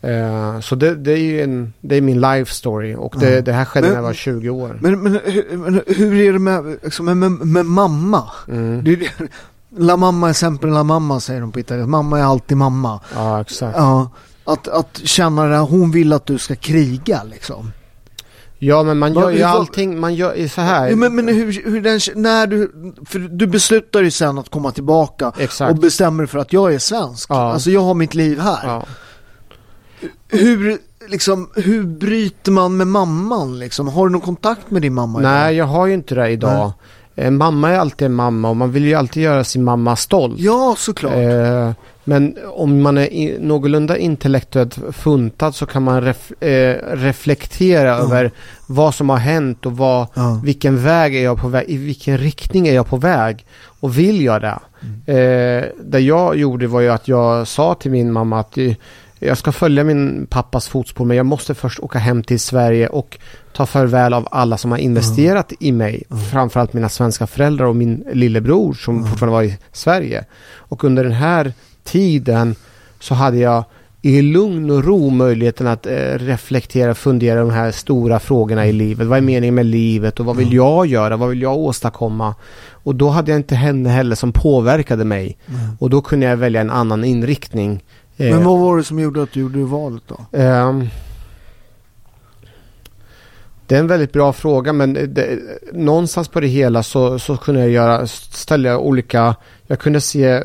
Eh, 0.00 0.60
så 0.60 0.74
det, 0.74 0.94
det, 0.94 1.12
är 1.12 1.44
en, 1.44 1.72
det 1.80 1.96
är 1.96 2.00
min 2.00 2.20
life 2.20 2.54
story 2.54 2.94
och 2.94 3.14
det, 3.20 3.32
mm. 3.32 3.44
det 3.44 3.52
här 3.52 3.64
skedde 3.64 3.86
men, 3.86 3.90
när 3.90 3.98
jag 3.98 4.06
var 4.06 4.12
20 4.12 4.50
år. 4.50 4.78
Men, 4.80 5.02
men, 5.02 5.20
men 5.50 5.82
hur 5.86 6.20
är 6.20 6.32
det 6.32 6.38
med, 6.38 6.76
liksom, 6.82 7.06
med, 7.06 7.30
med 7.30 7.66
mamma? 7.66 8.30
Mm. 8.48 8.84
Det, 8.84 9.08
la 9.76 9.96
mamma 9.96 10.28
är 10.28 10.32
sempre 10.32 10.70
la 10.70 10.84
mamma 10.84 11.20
säger 11.20 11.40
de 11.40 11.52
på 11.52 11.60
italienska. 11.60 11.90
Mamma 11.90 12.18
är 12.18 12.24
alltid 12.24 12.56
mamma. 12.56 13.00
Ja, 13.14 13.40
exakt. 13.40 13.76
Ja, 13.76 14.10
att, 14.44 14.68
att 14.68 15.00
känna 15.04 15.46
det, 15.46 15.56
hon 15.56 15.90
vill 15.90 16.12
att 16.12 16.26
du 16.26 16.38
ska 16.38 16.54
kriga 16.54 17.22
liksom. 17.24 17.72
Ja 18.66 18.82
men 18.82 18.98
man 18.98 19.14
gör 19.14 19.30
ju 19.30 19.42
allting, 19.42 20.00
man 20.00 20.14
gör 20.14 20.48
så 20.48 20.60
här. 20.60 20.88
Ja, 20.88 20.96
men, 20.96 21.14
men 21.14 21.28
hur, 21.28 21.70
hur 21.70 21.80
den, 21.80 22.00
när 22.22 22.46
du, 22.46 22.72
för 23.06 23.18
du 23.18 23.46
beslutar 23.46 24.02
ju 24.02 24.10
sen 24.10 24.38
att 24.38 24.48
komma 24.48 24.70
tillbaka 24.70 25.32
Exakt. 25.38 25.70
och 25.70 25.78
bestämmer 25.78 26.26
för 26.26 26.38
att 26.38 26.52
jag 26.52 26.74
är 26.74 26.78
svensk. 26.78 27.30
Ja. 27.30 27.52
Alltså 27.52 27.70
jag 27.70 27.80
har 27.80 27.94
mitt 27.94 28.14
liv 28.14 28.38
här. 28.38 28.60
Ja. 28.64 28.86
Hur, 30.28 30.78
liksom, 31.08 31.50
hur 31.54 31.84
bryter 31.84 32.52
man 32.52 32.76
med 32.76 32.86
mamman 32.86 33.58
liksom? 33.58 33.88
Har 33.88 34.06
du 34.06 34.12
någon 34.12 34.20
kontakt 34.20 34.70
med 34.70 34.82
din 34.82 34.94
mamma? 34.94 35.18
Nej, 35.18 35.54
idag? 35.54 35.54
jag 35.54 35.72
har 35.72 35.86
ju 35.86 35.94
inte 35.94 36.14
det 36.14 36.28
idag. 36.28 36.72
En 37.16 37.36
mamma 37.36 37.70
är 37.70 37.78
alltid 37.78 38.06
en 38.06 38.14
mamma 38.14 38.48
och 38.50 38.56
man 38.56 38.72
vill 38.72 38.84
ju 38.84 38.94
alltid 38.94 39.22
göra 39.22 39.44
sin 39.44 39.64
mamma 39.64 39.96
stolt. 39.96 40.34
Ja, 40.40 40.74
såklart. 40.78 41.14
Eh, 41.14 41.70
men 42.04 42.36
om 42.52 42.82
man 42.82 42.98
är 42.98 43.12
i, 43.12 43.36
någorlunda 43.40 43.96
intellektuellt 43.98 44.78
funtad 44.92 45.54
så 45.54 45.66
kan 45.66 45.82
man 45.82 46.02
ref, 46.02 46.42
eh, 46.42 46.76
reflektera 46.96 47.88
Ja. 47.88 47.94
över 47.98 48.30
vad 48.66 48.94
som 48.94 49.08
har 49.08 49.16
hänt 49.16 49.66
och 49.66 49.76
vad, 49.76 50.06
Ja. 50.14 50.40
vilken 50.44 50.82
väg 50.82 51.16
är 51.16 51.24
jag 51.24 51.40
på 51.40 51.48
väg, 51.48 51.64
i 51.68 51.76
vilken 51.76 52.18
riktning 52.18 52.68
är 52.68 52.74
jag 52.74 52.86
på 52.86 52.96
väg 52.96 53.46
och 53.80 53.98
vill 53.98 54.22
jag 54.24 54.40
det? 54.40 54.58
Mm. 54.82 55.00
Eh, 55.06 55.64
det 55.84 56.00
jag 56.00 56.36
gjorde 56.36 56.66
var 56.66 56.80
ju 56.80 56.88
att 56.90 57.08
jag 57.08 57.48
sa 57.48 57.74
till 57.74 57.90
min 57.90 58.12
mamma 58.12 58.40
att 58.40 58.58
eh, 58.58 58.72
jag 59.18 59.38
ska 59.38 59.52
följa 59.52 59.84
min 59.84 60.26
pappas 60.30 60.68
fotspår 60.68 61.04
men 61.04 61.16
jag 61.16 61.26
måste 61.26 61.54
först 61.54 61.80
åka 61.80 61.98
hem 61.98 62.22
till 62.22 62.40
Sverige 62.40 62.86
och 62.88 63.18
ta 63.54 63.66
farväl 63.66 64.14
av 64.14 64.28
alla 64.30 64.56
som 64.56 64.70
har 64.70 64.78
investerat 64.78 65.52
i 65.60 65.72
mig. 65.72 66.02
Framförallt 66.32 66.72
mina 66.72 66.88
svenska 66.88 67.26
föräldrar 67.26 67.66
och 67.66 67.76
min 67.76 68.04
lillebror 68.12 68.74
som 68.74 69.06
fortfarande 69.06 69.32
var 69.36 69.42
i 69.42 69.58
Sverige. 69.72 70.24
Och 70.56 70.84
under 70.84 71.04
den 71.04 71.12
här 71.12 71.52
tiden 71.84 72.54
så 73.00 73.14
hade 73.14 73.38
jag 73.38 73.64
i 74.02 74.22
lugn 74.22 74.70
och 74.70 74.84
ro 74.84 75.10
möjligheten 75.10 75.66
att 75.66 75.86
eh, 75.86 75.92
reflektera, 76.18 76.94
fundera 76.94 77.40
de 77.40 77.50
här 77.50 77.70
stora 77.70 78.20
frågorna 78.20 78.66
i 78.66 78.72
livet. 78.72 79.06
Vad 79.06 79.18
är 79.18 79.22
meningen 79.22 79.54
med 79.54 79.66
livet 79.66 80.20
och 80.20 80.26
vad 80.26 80.36
vill 80.36 80.52
jag 80.52 80.86
göra? 80.86 81.16
Vad 81.16 81.28
vill 81.28 81.42
jag 81.42 81.56
åstadkomma? 81.56 82.34
Och 82.70 82.94
då 82.94 83.08
hade 83.08 83.30
jag 83.30 83.38
inte 83.38 83.54
henne 83.54 83.88
heller 83.88 84.14
som 84.16 84.32
påverkade 84.32 85.04
mig. 85.04 85.38
Och 85.78 85.90
då 85.90 86.00
kunde 86.02 86.26
jag 86.26 86.36
välja 86.36 86.60
en 86.60 86.70
annan 86.70 87.04
inriktning. 87.04 87.84
Eh, 88.16 88.30
Men 88.30 88.44
vad 88.44 88.58
var 88.58 88.76
det 88.76 88.84
som 88.84 88.98
gjorde 88.98 89.22
att 89.22 89.32
du 89.32 89.40
gjorde 89.40 89.58
valet 89.58 90.02
då? 90.06 90.38
Ehm, 90.38 90.88
det 93.66 93.74
är 93.74 93.78
en 93.78 93.86
väldigt 93.86 94.12
bra 94.12 94.32
fråga 94.32 94.72
men 94.72 94.92
det, 94.92 95.38
någonstans 95.72 96.28
på 96.28 96.40
det 96.40 96.46
hela 96.46 96.82
så, 96.82 97.18
så 97.18 97.36
kunde 97.36 97.60
jag 97.60 97.70
göra, 97.70 98.06
ställa 98.06 98.78
olika, 98.78 99.36
jag 99.66 99.78
kunde 99.78 100.00
se 100.00 100.42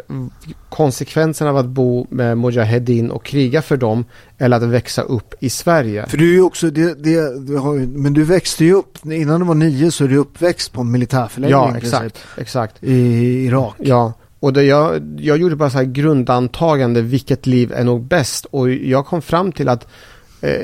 konsekvenserna 0.69 1.49
av 1.49 1.57
att 1.57 1.65
bo 1.65 2.07
med 2.09 2.37
Mujahedin 2.37 3.11
och 3.11 3.25
kriga 3.25 3.61
för 3.61 3.77
dem 3.77 4.05
eller 4.37 4.57
att 4.57 4.63
växa 4.63 5.01
upp 5.01 5.33
i 5.39 5.49
Sverige. 5.49 6.05
För 6.07 6.17
du 6.17 6.29
är 6.29 6.33
ju 6.33 6.41
också, 6.41 6.69
det, 6.69 7.03
det, 7.03 7.39
du 7.47 7.57
har 7.57 7.73
men 7.75 8.13
du 8.13 8.23
växte 8.23 8.65
ju 8.65 8.73
upp, 8.73 9.05
innan 9.05 9.39
du 9.39 9.45
var 9.45 9.55
nio 9.55 9.91
så 9.91 10.03
är 10.03 10.07
du 10.07 10.17
uppväxt 10.17 10.73
på 10.73 10.81
en 10.81 10.91
militärförläggning 10.91 11.59
Ja, 11.59 11.77
exakt, 11.77 12.19
exakt. 12.37 12.83
i 12.83 13.45
Irak. 13.45 13.75
Ja, 13.77 14.13
och 14.39 14.53
det 14.53 14.63
jag, 14.63 15.15
jag 15.19 15.37
gjorde 15.37 15.55
bara 15.55 15.69
så 15.69 15.77
här 15.77 15.85
grundantagande, 15.85 17.01
vilket 17.01 17.47
liv 17.47 17.73
är 17.75 17.83
nog 17.83 18.03
bäst? 18.03 18.45
Och 18.45 18.69
jag 18.69 19.05
kom 19.05 19.21
fram 19.21 19.51
till 19.51 19.69
att 19.69 19.87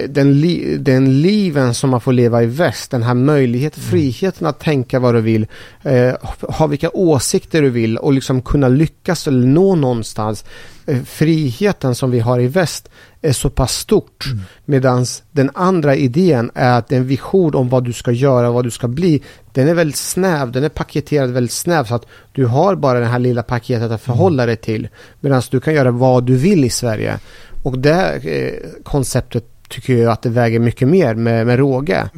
den, 0.10 0.40
li, 0.42 0.78
den 0.78 1.22
liven 1.22 1.74
som 1.74 1.90
man 1.90 2.02
får 2.02 2.14
leva 2.14 2.44
i 2.44 2.46
väst, 2.46 2.92
den 2.92 3.04
här 3.04 3.14
möjligheten, 3.14 3.84
friheten 3.84 4.48
att 4.48 4.60
tänka 4.60 5.00
vad 5.00 5.16
du 5.16 5.22
vill, 5.22 5.48
eh, 5.84 6.14
ha 6.42 6.68
vilka 6.68 6.90
åsikter 6.90 7.62
du 7.62 7.70
vill 7.70 7.98
och 7.98 8.14
liksom 8.14 8.42
kunna 8.42 8.68
lyckas 8.68 9.28
eller 9.28 9.48
nå 9.48 9.76
någonstans. 9.76 10.46
Eh, 10.86 11.02
friheten 11.04 11.96
som 11.96 12.12
vi 12.12 12.20
har 12.20 12.40
i 12.40 12.48
väst 12.48 12.90
är 13.22 13.34
så 13.34 13.50
pass 13.50 13.78
stort. 13.78 14.26
Mm. 14.26 14.44
Medan 14.66 15.06
den 15.32 15.52
andra 15.54 15.96
idén 15.96 16.52
är 16.54 16.78
att 16.78 16.92
en 16.92 17.08
vision 17.08 17.56
om 17.56 17.70
vad 17.70 17.84
du 17.84 17.94
ska 17.94 18.12
göra 18.12 18.48
och 18.48 18.54
vad 18.54 18.64
du 18.64 18.72
ska 18.72 18.88
bli, 18.88 19.24
den 19.54 19.68
är 19.68 19.74
väldigt 19.74 19.96
snäv, 19.96 20.52
den 20.52 20.64
är 20.64 20.70
paketerad 20.70 21.32
väldigt 21.32 21.52
snäv 21.52 21.84
så 21.84 21.96
att 21.96 22.06
du 22.32 22.46
har 22.46 22.76
bara 22.76 23.00
det 23.00 23.06
här 23.06 23.20
lilla 23.20 23.44
paketet 23.44 23.92
att 23.92 24.02
förhålla 24.02 24.46
dig 24.46 24.56
till. 24.56 24.88
Medan 25.20 25.42
du 25.52 25.60
kan 25.60 25.74
göra 25.74 25.92
vad 25.92 26.24
du 26.24 26.36
vill 26.36 26.66
i 26.66 26.70
Sverige. 26.70 27.20
Och 27.64 27.80
det 27.80 28.12
eh, 28.24 28.84
konceptet 28.84 29.55
tycker 29.70 29.98
jag 29.98 30.12
att 30.12 30.22
det 30.22 30.30
väger 30.30 30.60
mycket 30.60 30.88
mer 30.88 31.16
med, 31.16 31.48
med 31.48 31.60
råge. 31.60 32.10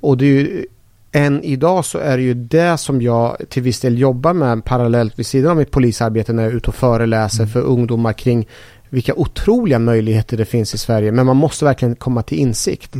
Och 0.00 0.16
det 0.16 0.24
är 0.24 0.28
ju, 0.28 0.66
än 1.12 1.42
idag 1.42 1.84
så 1.84 1.98
är 1.98 2.16
det 2.16 2.22
ju 2.22 2.34
det 2.34 2.78
som 2.78 3.02
jag 3.02 3.36
till 3.48 3.62
viss 3.62 3.80
del 3.80 3.98
jobbar 3.98 4.32
med 4.32 4.64
parallellt 4.64 5.18
vid 5.18 5.26
sidan 5.26 5.50
av 5.50 5.56
mitt 5.56 5.70
polisarbete 5.70 6.32
när 6.32 6.42
jag 6.42 6.52
är 6.52 6.56
ute 6.56 6.68
och 6.68 6.74
föreläser 6.74 7.46
för 7.46 7.60
ungdomar 7.60 8.12
kring 8.12 8.48
vilka 8.88 9.14
otroliga 9.14 9.78
möjligheter 9.78 10.36
det 10.36 10.44
finns 10.44 10.74
i 10.74 10.78
Sverige. 10.78 11.12
Men 11.12 11.26
man 11.26 11.36
måste 11.36 11.64
verkligen 11.64 11.96
komma 11.96 12.22
till 12.22 12.38
insikt. 12.38 12.94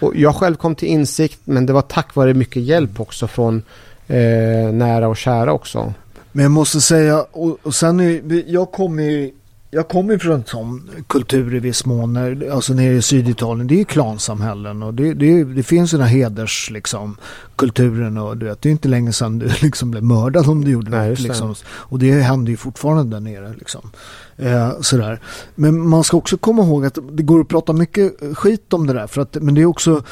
Och 0.00 0.16
jag 0.16 0.34
själv 0.34 0.54
kom 0.54 0.74
till 0.74 0.88
insikt 0.88 1.40
men 1.44 1.66
det 1.66 1.72
var 1.72 1.82
tack 1.82 2.14
vare 2.14 2.34
mycket 2.34 2.62
hjälp 2.62 3.00
också 3.00 3.26
från 3.26 3.62
eh, 4.06 4.72
nära 4.72 5.08
och 5.08 5.16
kära 5.16 5.52
också. 5.52 5.94
Men 6.32 6.42
jag 6.42 6.52
måste 6.52 6.80
säga, 6.80 7.22
och, 7.32 7.58
och 7.62 7.74
sen 7.74 8.00
är, 8.00 8.42
jag 8.46 8.72
kommer 8.72 9.02
ju 9.02 9.30
jag 9.70 9.88
kommer 9.88 10.12
ju 10.12 10.18
från 10.18 10.34
en 10.34 10.44
sån 10.44 10.90
kultur 11.06 11.54
i 11.54 11.58
viss 11.58 11.86
mån, 11.86 12.16
alltså 12.52 12.74
nere 12.74 12.94
i 12.94 13.02
Syditalien, 13.02 13.66
det 13.66 13.74
är 13.74 13.78
ju 13.78 13.84
klansamhällen 13.84 14.82
och 14.82 14.94
det, 14.94 15.14
det, 15.14 15.44
det 15.44 15.62
finns 15.62 15.94
ju 15.94 15.98
den 15.98 16.06
här 16.06 16.14
heders, 16.14 16.70
liksom, 16.70 17.16
kulturen 17.56 18.18
och 18.18 18.36
du 18.36 18.46
vet, 18.46 18.62
det 18.62 18.68
är 18.68 18.70
inte 18.70 18.88
länge 18.88 19.12
sedan 19.12 19.38
du 19.38 19.48
liksom 19.62 19.90
blev 19.90 20.02
mördad 20.02 20.48
om 20.48 20.64
du 20.64 20.70
gjorde 20.70 20.90
Nej, 20.90 21.10
något, 21.10 21.20
liksom. 21.20 21.54
Och 21.64 21.98
det 21.98 22.12
händer 22.12 22.50
ju 22.50 22.56
fortfarande 22.56 23.16
där 23.16 23.20
nere, 23.20 23.54
liksom. 23.58 23.90
Eh, 24.36 24.80
sådär. 24.80 25.20
Men 25.54 25.88
man 25.88 26.04
ska 26.04 26.16
också 26.16 26.36
komma 26.36 26.62
ihåg 26.62 26.86
att 26.86 26.98
det 27.12 27.22
går 27.22 27.40
att 27.40 27.48
prata 27.48 27.72
mycket 27.72 28.36
skit 28.38 28.72
om 28.72 28.86
det 28.86 28.92
där, 28.92 29.06
för 29.06 29.20
att, 29.20 29.34
men 29.34 29.54
det 29.54 29.60
är 29.60 29.66
också 29.66 30.02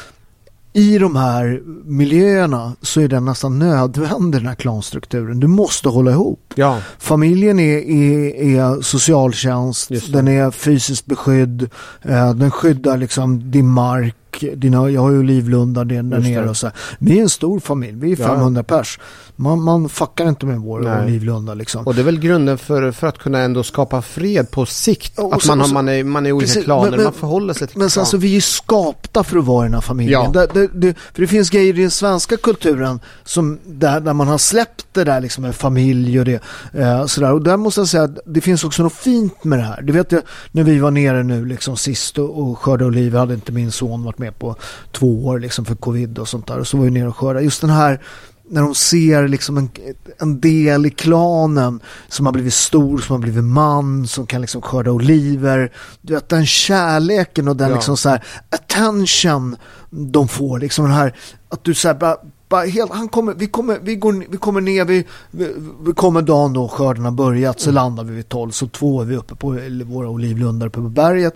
i 0.77 0.97
de 0.97 1.15
här 1.15 1.61
miljöerna 1.85 2.75
så 2.81 3.01
är 3.01 3.07
den 3.07 3.25
nästan 3.25 3.59
nödvändig 3.59 4.41
den 4.41 4.47
här 4.47 4.55
klanstrukturen. 4.55 5.39
Du 5.39 5.47
måste 5.47 5.89
hålla 5.89 6.11
ihop. 6.11 6.53
Ja, 6.55 6.79
Familjen 6.99 7.59
är, 7.59 7.77
är, 7.77 8.35
är 8.35 8.81
socialtjänst, 8.81 9.89
den 10.13 10.27
är 10.27 10.51
fysiskt 10.51 11.05
beskydd, 11.05 11.69
eh, 12.01 12.33
den 12.33 12.51
skyddar 12.51 12.97
liksom 12.97 13.51
din 13.51 13.67
mark, 13.67 14.15
dina, 14.39 14.89
jag 14.89 15.01
har 15.01 15.11
ju 15.11 15.19
olivlundar 15.19 15.85
där 15.85 16.03
där 16.03 16.19
nere 16.19 16.49
och 16.49 16.57
så 16.57 16.67
här. 16.67 16.75
Vi 16.99 17.17
är 17.17 17.21
en 17.21 17.29
stor 17.29 17.59
familj, 17.59 17.97
vi 17.99 18.11
är 18.11 18.19
Ja. 18.19 18.27
500 18.27 18.63
pers. 18.63 18.99
Man, 19.35 19.61
man 19.63 19.89
fuckar 19.89 20.29
inte 20.29 20.45
med 20.45 20.59
vår 20.59 20.79
Nej. 20.79 21.03
olivlundar 21.05 21.55
liksom. 21.55 21.87
och 21.87 21.95
det 21.95 22.01
är 22.01 22.05
väl 22.05 22.19
grunden 22.19 22.57
för, 22.57 22.91
för 22.91 23.07
att 23.07 23.17
kunna 23.17 23.39
ändå 23.39 23.63
skapa 23.63 24.01
fred 24.01 24.51
på 24.51 24.65
sikt. 24.65 25.13
Ja, 25.17 25.33
att 25.35 25.41
så- 25.41 25.47
man, 25.47 25.59
har, 25.59 25.67
så- 25.67 25.73
man, 25.73 25.89
är, 25.89 26.03
man 26.03 26.25
är 26.25 26.31
olika 26.31 26.47
Precis, 26.47 26.63
klaner, 26.63 26.91
men- 26.91 27.03
man 27.03 27.13
förhåller 27.13 27.53
sig 27.53 27.67
till 27.67 27.77
Men 27.77 27.89
sen 27.89 28.05
så 28.05 28.17
vi 28.17 28.27
är 28.27 28.31
ju 28.31 28.41
skapta 28.41 29.23
för 29.23 29.37
att 29.37 29.45
vara 29.45 29.65
i 29.65 29.67
den 29.67 29.73
här 29.73 29.81
familjen. 29.81 30.21
Ja. 30.33 30.45
Det, 30.45 30.47
det, 30.53 30.67
det, 30.73 30.93
för 31.13 31.21
det 31.21 31.27
finns 31.27 31.49
grejer 31.49 31.77
i 31.79 31.81
den 31.81 31.91
svenska 31.91 32.37
kulturen 32.37 32.99
som 33.23 33.59
där, 33.65 33.99
där 33.99 34.13
man 34.13 34.27
har 34.27 34.37
släppt 34.37 34.85
det 34.91 35.03
där 35.03 35.21
liksom 35.21 35.41
med 35.43 35.55
familj 35.55 36.19
och 36.19 36.25
det. 36.25 36.41
Eh, 36.73 37.05
sådär. 37.05 37.33
Och 37.33 37.41
där 37.41 37.57
måste 37.57 37.81
jag 37.81 37.87
säga 37.87 38.03
att 38.03 38.17
det 38.25 38.41
finns 38.41 38.63
också 38.63 38.83
något 38.83 38.93
fint 38.93 39.43
med 39.43 39.59
det 39.59 39.63
här. 39.65 39.81
Det 39.81 39.93
vet 39.93 40.11
jag 40.11 40.21
när 40.51 40.63
vi 40.63 40.79
var 40.79 40.91
nere 40.91 41.23
nu 41.23 41.45
liksom 41.45 41.77
sist 41.77 42.17
och, 42.17 42.39
och 42.41 42.57
skördade 42.59 42.85
oliver 42.85 43.19
hade 43.19 43.33
inte 43.33 43.51
min 43.51 43.71
son 43.71 44.03
varit 44.03 44.17
med 44.17 44.26
på 44.31 44.55
två 44.91 45.25
år 45.25 45.39
liksom 45.39 45.65
för 45.65 45.75
covid 45.75 46.19
och 46.19 46.27
sånt 46.27 46.47
där. 46.47 46.59
Och 46.59 46.67
så 46.67 46.77
var 46.77 46.85
vi 46.85 46.91
nere 46.91 47.07
och 47.07 47.17
skördade. 47.17 47.45
Just 47.45 47.61
den 47.61 47.69
här 47.69 48.01
när 48.49 48.61
de 48.61 48.75
ser 48.75 49.27
liksom 49.27 49.57
en, 49.57 49.69
en 50.17 50.39
del 50.39 50.85
i 50.85 50.89
klanen 50.89 51.79
som 52.07 52.25
har 52.25 52.33
blivit 52.33 52.53
stor, 52.53 52.97
som 52.97 53.13
har 53.13 53.21
blivit 53.21 53.43
man, 53.43 54.07
som 54.07 54.27
kan 54.27 54.41
liksom 54.41 54.61
skörda 54.61 54.91
oliver. 54.91 55.71
Du 56.01 56.13
vet 56.13 56.29
den 56.29 56.45
kärleken 56.45 57.47
och 57.47 57.55
den 57.55 57.69
Ja. 57.69 57.75
liksom 57.75 57.97
så 57.97 58.09
här 58.09 58.23
attention 58.49 59.55
de 59.89 60.27
får. 60.27 60.59
Liksom 60.59 60.85
den 60.85 60.93
här, 60.93 61.15
att 61.49 61.63
du 61.63 61.73
så 61.73 61.87
här 61.87 61.95
bara, 61.95 62.17
bara 62.49 62.65
helt, 62.65 62.91
han 62.91 63.09
kommer, 63.09 63.33
vi 63.33 63.47
kommer, 63.47 63.79
vi 63.81 63.95
går, 63.95 64.25
vi 64.29 64.37
kommer 64.37 64.61
ner, 64.61 64.85
vi, 64.85 65.05
vi, 65.31 65.53
vi 65.85 65.93
kommer 65.93 66.21
dagen 66.21 66.53
då 66.53 66.67
skörden 66.67 67.05
har 67.05 67.11
börjat, 67.11 67.59
så 67.59 67.71
landar 67.71 68.03
vi 68.03 68.15
vid 68.15 68.29
12, 68.29 68.51
så 68.51 68.67
två 68.67 69.01
är 69.01 69.05
vi 69.05 69.15
uppe 69.15 69.35
på 69.35 69.59
våra 69.85 70.09
olivlundar 70.09 70.67
uppe 70.67 70.79
på 70.79 70.89
berget. 70.89 71.33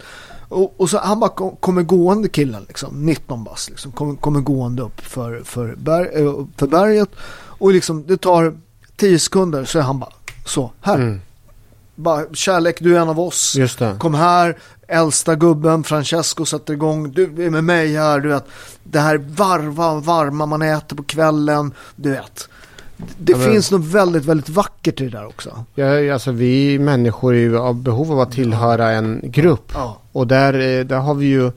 Och, 0.51 0.73
och 0.77 0.89
så 0.89 0.97
han 0.97 1.19
bara 1.19 1.29
kom, 1.29 1.55
kommer 1.55 1.81
gående 1.81 2.29
killen 2.29 2.65
liksom, 2.67 3.05
19 3.05 3.43
bast 3.43 3.69
liksom, 3.69 3.91
kommer, 3.91 4.15
kommer 4.15 4.39
gående 4.39 4.81
upp 4.81 5.01
för, 5.01 5.41
för, 5.43 5.75
berg, 5.75 6.07
eh, 6.13 6.45
för 6.57 6.67
berget. 6.67 7.09
Och 7.59 7.73
liksom 7.73 8.07
det 8.07 8.17
tar 8.17 8.57
10 8.95 9.19
sekunder 9.19 9.65
så 9.65 9.79
är 9.79 9.83
han 9.83 9.99
bara 9.99 10.11
så, 10.45 10.71
här. 10.81 10.95
Mm. 10.95 11.21
Bara, 11.95 12.25
kärlek, 12.33 12.77
du 12.79 12.97
är 12.97 13.01
en 13.01 13.09
av 13.09 13.19
oss. 13.19 13.55
Kom 13.99 14.13
här, 14.13 14.57
äldsta 14.87 15.35
gubben, 15.35 15.83
Francesco 15.83 16.45
sätter 16.45 16.73
igång, 16.73 17.11
du 17.11 17.23
är 17.23 17.49
med 17.49 17.63
mig 17.63 17.95
här, 17.95 18.19
du 18.19 18.29
vet. 18.29 18.45
Det 18.83 18.99
här 18.99 19.17
varva, 19.17 19.95
varma 19.95 20.45
man 20.45 20.61
äter 20.61 20.95
på 20.95 21.03
kvällen, 21.03 21.73
du 21.95 22.11
vet. 22.11 22.49
Det 23.17 23.31
Ja, 23.31 23.37
men- 23.37 23.51
finns 23.51 23.71
något 23.71 23.85
väldigt, 23.85 24.25
väldigt 24.25 24.49
vackert 24.49 25.01
i 25.01 25.03
det 25.03 25.09
där 25.17 25.25
också. 25.25 25.65
Ja, 25.75 26.13
alltså 26.13 26.31
vi 26.31 26.79
människor 26.79 27.33
är 27.35 27.39
ju 27.39 27.57
av 27.59 27.75
behov 27.75 28.11
av 28.11 28.19
att 28.19 28.31
tillhöra 28.31 28.89
en 28.91 29.21
grupp. 29.23 29.71
Ja. 29.73 29.97
Och 30.11 30.27
där, 30.27 30.53
eh, 30.79 30.85
där 30.85 30.97
har 30.99 31.13
vi 31.13 31.25
ju 31.25 31.51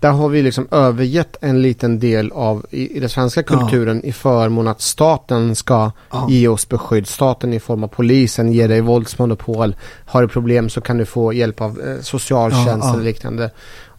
där 0.00 0.10
har 0.10 0.28
vi 0.28 0.42
liksom 0.42 0.68
övergett 0.70 1.36
en 1.40 1.62
liten 1.62 1.98
del 1.98 2.32
av 2.32 2.66
i, 2.70 2.96
i 2.96 3.00
den 3.00 3.08
svenska 3.08 3.42
Ja. 3.48 3.58
kulturen 3.58 4.04
i 4.04 4.12
förmån 4.12 4.68
att 4.68 4.80
staten 4.80 5.56
ska 5.56 5.90
Ja. 6.10 6.26
ge 6.30 6.48
oss 6.48 6.68
beskydd. 6.68 7.06
Staten 7.06 7.52
i 7.52 7.60
form 7.60 7.84
av 7.84 7.88
polisen 7.88 8.52
ger 8.52 8.68
dig 8.68 8.80
våldsmonopol. 8.80 9.76
Har 10.06 10.22
du 10.22 10.28
problem 10.28 10.68
så 10.68 10.80
kan 10.80 10.96
du 10.98 11.04
få 11.04 11.32
hjälp 11.32 11.60
av 11.60 11.80
eh, 11.80 12.00
socialtjänst 12.02 12.66
Ja, 12.66 12.78
ja. 12.88 12.92
eller 12.94 13.04
liknande. 13.04 13.50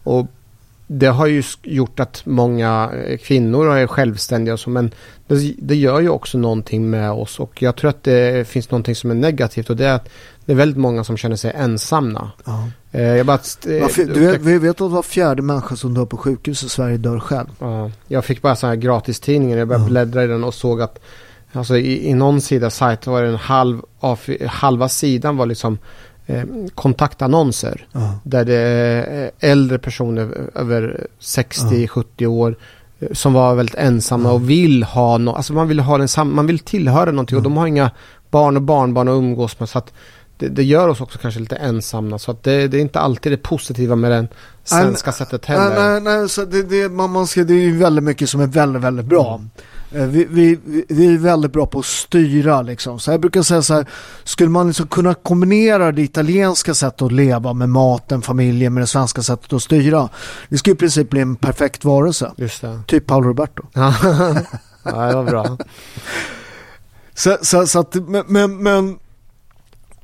Och 0.02 0.26
det 0.92 1.06
har 1.06 1.26
ju 1.26 1.42
gjort 1.62 2.00
att 2.00 2.22
många 2.26 2.90
eh, 3.06 3.18
kvinnor 3.18 3.76
är 3.76 3.86
självständiga 3.86 4.52
och 4.54 4.60
så, 4.60 4.70
men 4.70 4.90
det, 5.26 5.54
det 5.58 5.74
gör 5.76 6.00
ju 6.00 6.08
också 6.08 6.38
någonting 6.38 6.90
med 6.90 7.12
oss 7.12 7.40
och 7.40 7.62
jag 7.62 7.76
tror 7.76 7.90
att 7.90 8.02
det 8.04 8.48
finns 8.48 8.70
någonting 8.70 8.94
som 8.94 9.10
är 9.10 9.14
negativt 9.14 9.70
och 9.70 9.76
det 9.76 9.86
är 9.86 9.94
att 9.94 10.08
det 10.44 10.52
är 10.52 10.56
väldigt 10.56 10.78
många 10.78 11.04
som 11.04 11.16
känner 11.16 11.36
sig 11.36 11.52
ensamma. 11.56 12.30
Ja. 12.44 12.68
Eh, 12.92 13.02
jag 13.02 13.26
bara, 13.26 13.38
eh, 13.66 13.86
du 13.96 14.38
vi 14.40 14.58
vet 14.58 14.80
att 14.80 14.90
var 14.90 15.02
fjärde 15.02 15.42
människa 15.42 15.76
som 15.76 15.94
dör 15.94 16.06
på 16.06 16.16
sjukhus 16.16 16.62
i 16.62 16.68
Sverige 16.68 16.96
dör 16.96 17.18
själv. 17.20 17.48
Ja, 17.58 17.90
jag 18.08 18.24
fick 18.24 18.42
bara 18.42 18.56
så 18.56 18.66
här 18.66 18.76
gratistidningen. 18.76 19.58
Jag 19.58 19.68
började 19.68 19.84
Ja. 19.84 19.88
bläddra 19.90 20.24
i 20.24 20.26
den 20.26 20.44
och 20.44 20.54
såg 20.54 20.82
att 20.82 20.98
Alltså 21.52 21.76
i, 21.76 22.08
i 22.08 22.14
någon 22.14 22.40
sida 22.40 22.70
sajt 22.70 23.06
var 23.06 23.22
det 23.22 23.28
en 23.28 23.34
halv, 23.36 23.82
av, 24.00 24.20
halva 24.46 24.88
sidan 24.88 25.36
var 25.36 25.46
liksom 25.46 25.78
kontaktannonser. 26.74 27.86
Ja. 27.92 28.18
Där 28.22 28.44
det 28.44 28.54
är 28.56 29.30
äldre 29.40 29.78
personer 29.78 30.50
över 30.54 31.06
60-70 31.20 32.26
år 32.26 32.56
eh, 33.00 33.08
som 33.12 33.32
var 33.32 33.54
väldigt 33.54 33.74
ensamma 33.74 34.32
och 34.32 34.50
vill 34.50 34.82
ha 34.82 35.18
något, 35.18 35.36
alltså 35.36 35.52
man 35.52 35.68
vill 35.68 35.80
ha 35.80 35.98
den 35.98 36.08
sam- 36.08 36.34
man 36.34 36.46
vill 36.46 36.58
tillhöra 36.58 37.10
någonting 37.10 37.36
och 37.36 37.42
de 37.42 37.56
har 37.56 37.66
inga 37.66 37.90
barn 38.30 38.56
och 38.56 38.62
barnbarn 38.62 39.08
att 39.08 39.12
umgås 39.12 39.60
med 39.60 39.68
så 39.68 39.78
att 39.78 39.92
det, 40.38 40.48
det 40.48 40.62
gör 40.64 40.88
oss 40.88 41.00
också 41.00 41.18
kanske 41.18 41.40
lite 41.40 41.56
ensamma 41.56 42.18
så 42.18 42.30
att 42.30 42.42
det, 42.42 42.68
det 42.68 42.76
är 42.76 42.80
inte 42.80 43.00
alltid 43.00 43.32
det 43.32 43.36
positiva 43.36 43.96
med 43.96 44.10
den 44.10 44.28
svenska 44.64 45.12
sättet 45.12 45.46
heller. 45.46 45.68
Nej, 45.92 46.00
nej, 46.00 46.18
nej 46.18 46.28
så 46.28 46.44
det, 46.44 46.62
det, 46.62 46.88
man, 46.88 47.10
man 47.10 47.26
ska, 47.26 47.44
det 47.44 47.54
är 47.54 47.58
ju 47.58 47.76
väldigt 47.78 48.04
mycket 48.04 48.28
som 48.28 48.40
är 48.40 48.46
väldigt, 48.46 48.82
väldigt 48.82 49.06
bra. 49.06 49.34
Eh, 49.34 49.60
Vi, 49.92 50.26
vi, 50.30 50.58
vi- 50.64 50.84
vi 50.88 51.14
är 51.14 51.18
väldigt 51.18 51.52
bra 51.52 51.66
på 51.66 51.78
att 51.78 51.84
styra 51.86 52.62
liksom. 52.62 53.00
Så 53.00 53.10
jag 53.10 53.20
brukar 53.20 53.42
säga 53.42 53.62
så 53.62 53.74
här, 53.74 53.86
skulle 54.24 54.50
man 54.50 54.66
liksom 54.66 54.86
kunna 54.86 55.14
kombinera 55.14 55.92
det 55.92 56.02
italienska 56.02 56.74
sättet 56.74 57.02
att 57.02 57.12
leva 57.12 57.52
med 57.52 57.68
maten, 57.68 58.22
familjen 58.22 58.74
med 58.74 58.82
det 58.82 58.86
svenska 58.86 59.22
sättet 59.22 59.52
att 59.52 59.62
styra. 59.62 60.08
Det 60.48 60.58
skulle 60.58 60.74
i 60.74 60.76
princip 60.78 61.10
bli 61.10 61.20
en 61.20 61.36
perfekt 61.36 61.84
varelse. 61.84 62.32
Typ 62.86 63.06
Paolo 63.06 63.28
Roberto. 63.28 63.62
Ja, 63.72 63.94
det 65.08 65.14
var 65.14 65.24
bra. 65.24 65.58
Så, 67.14 67.36
så, 67.42 67.66
så 67.66 67.78
att, 67.80 67.94
men, 67.94 68.24
men, 68.28 68.56
men 68.62 68.98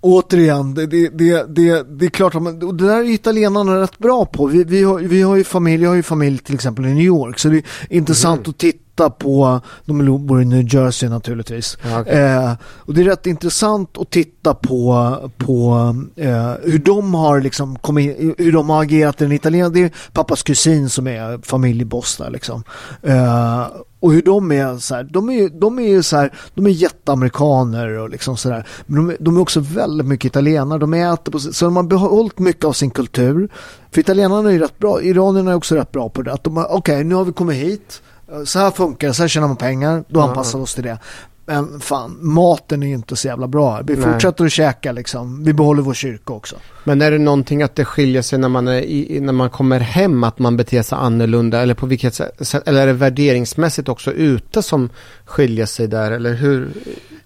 återigen, 0.00 0.74
det, 0.74 0.86
det, 0.86 1.08
det, 1.08 1.46
det, 1.56 1.98
det 1.98 2.06
är 2.06 2.10
klart 2.10 2.34
att 2.34 2.42
man, 2.42 2.62
och 2.62 2.74
det 2.74 2.86
där 2.86 2.96
är 2.98 3.10
italienarna 3.10 3.80
rätt 3.80 3.98
bra 3.98 4.24
på. 4.26 4.46
Vi, 4.46 4.64
vi, 4.64 4.82
har, 4.82 4.98
vi 4.98 5.22
har 5.22 5.36
ju 5.36 5.44
familj, 5.44 5.82
jag 5.82 5.90
har 5.90 5.96
ju 5.96 6.02
familj 6.02 6.38
till 6.38 6.54
exempel 6.54 6.86
i 6.86 6.94
New 6.94 7.04
York, 7.04 7.38
så 7.38 7.48
det 7.48 7.56
är 7.56 7.62
intressant 7.88 8.48
att 8.48 8.58
titta 8.58 8.78
på, 9.04 9.60
de 9.84 10.26
bor 10.26 10.42
i 10.42 10.44
New 10.44 10.74
Jersey 10.74 11.08
naturligtvis. 11.08 11.78
Ja, 11.84 12.00
okej. 12.00 12.18
Eh, 12.18 12.52
och 12.62 12.94
det 12.94 13.00
är 13.00 13.04
rätt 13.04 13.26
intressant 13.26 13.98
att 13.98 14.10
titta 14.10 14.54
på, 14.54 15.16
på 15.36 15.94
eh, 16.16 16.52
hur 16.62 16.78
de 16.78 17.14
har 17.14 17.40
liksom 17.40 17.78
kommit, 17.78 18.16
hur 18.38 18.52
de 18.52 18.70
har 18.70 18.82
agerat 18.82 19.20
i 19.20 19.24
den 19.24 19.32
italienska, 19.32 19.70
det 19.74 19.84
är 19.84 19.90
pappas 20.12 20.42
kusin 20.42 20.88
som 20.90 21.06
är 21.06 21.46
familjeboss 21.46 22.16
där 22.16 22.30
liksom. 22.30 22.62
Eh, 23.02 23.66
och 24.00 24.12
hur 24.12 24.22
de 24.22 24.52
är 24.52 24.78
så 24.78 24.94
här, 24.94 25.04
de 25.10 25.28
är 25.28 25.32
ju, 25.34 25.48
de 25.48 25.78
är 25.78 25.88
ju 25.88 26.02
så 26.02 26.16
här, 26.16 26.32
de 26.54 26.66
är 26.66 26.70
jätteamerikaner 26.70 27.88
och 27.98 28.10
liksom 28.10 28.36
så 28.36 28.48
där. 28.48 28.66
Men 28.86 28.96
de, 28.96 29.10
är- 29.10 29.16
de 29.20 29.36
är 29.36 29.40
också 29.40 29.60
väldigt 29.60 30.06
mycket 30.06 30.24
italienare, 30.24 30.78
de 30.78 30.94
äter 30.94 31.32
på, 31.32 31.38
så 31.38 31.64
de 31.64 31.76
har 31.76 31.82
behållit 31.82 32.38
mycket 32.38 32.64
av 32.64 32.72
sin 32.72 32.90
kultur. 32.90 33.48
För 33.92 34.00
italienarna 34.00 34.48
är 34.48 34.52
ju 34.52 34.58
rätt 34.58 34.78
bra, 34.78 35.02
iranierna 35.02 35.50
är 35.50 35.54
också 35.54 35.74
rätt 35.74 35.92
bra 35.92 36.08
på 36.08 36.22
det. 36.22 36.32
Att 36.32 36.44
de 36.44 36.66
okej 36.70 37.04
nu 37.04 37.14
har 37.14 37.24
vi 37.24 37.32
kommit 37.32 37.56
hit, 37.56 38.02
så 38.44 38.58
här 38.58 38.70
funkar 38.70 39.08
det, 39.08 39.14
så 39.14 39.22
här 39.22 39.28
tjänar 39.28 39.48
man 39.48 39.56
pengar, 39.56 40.04
då 40.08 40.20
anpassar 40.20 40.58
vi 40.58 40.64
oss 40.64 40.74
till 40.74 40.84
det. 40.84 40.98
Men 41.46 41.80
fan, 41.80 42.18
maten 42.20 42.82
är 42.82 42.86
ju 42.86 42.94
inte 42.94 43.16
så 43.16 43.28
jävla 43.28 43.46
bra 43.48 43.74
här. 43.74 43.82
Vi 43.82 43.96
Nej. 43.96 44.12
fortsätter 44.12 44.44
att 44.44 44.52
käka 44.52 44.92
liksom, 44.92 45.44
vi 45.44 45.52
behåller 45.52 45.82
vår 45.82 45.94
kyrka 45.94 46.32
också. 46.32 46.56
Men 46.84 47.02
är 47.02 47.10
det 47.10 47.18
någonting 47.18 47.62
att 47.62 47.74
det 47.74 47.84
skiljer 47.84 48.22
sig 48.22 48.38
när 48.38 48.48
man, 48.48 48.68
i, 48.68 49.18
när 49.20 49.32
man 49.32 49.50
kommer 49.50 49.80
hem 49.80 50.24
att 50.24 50.38
man 50.38 50.56
beter 50.56 50.82
sig 50.82 50.98
annorlunda 50.98 51.60
eller 51.60 51.74
på 51.74 51.86
vilket 51.86 52.14
sätt, 52.14 52.54
eller 52.66 52.82
är 52.82 52.86
det 52.86 52.92
värderingsmässigt 52.92 53.88
också 53.88 54.12
ute 54.12 54.62
som 54.62 54.90
skiljer 55.24 55.66
sig 55.66 55.86
där 55.86 56.12
eller 56.12 56.34
hur? 56.34 56.72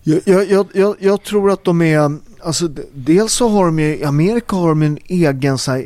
Jag, 0.02 0.46
jag, 0.48 0.66
jag, 0.72 0.96
jag 0.98 1.22
tror 1.22 1.50
att 1.50 1.64
de 1.64 1.82
är, 1.82 2.18
alltså 2.42 2.68
dels 2.94 3.32
så 3.32 3.48
har 3.48 3.64
de 3.64 3.78
ju, 3.78 3.96
i 3.96 4.04
Amerika 4.04 4.56
har 4.56 4.68
de 4.68 4.82
en 4.82 4.98
egen 5.06 5.58
så 5.58 5.70
här, 5.70 5.84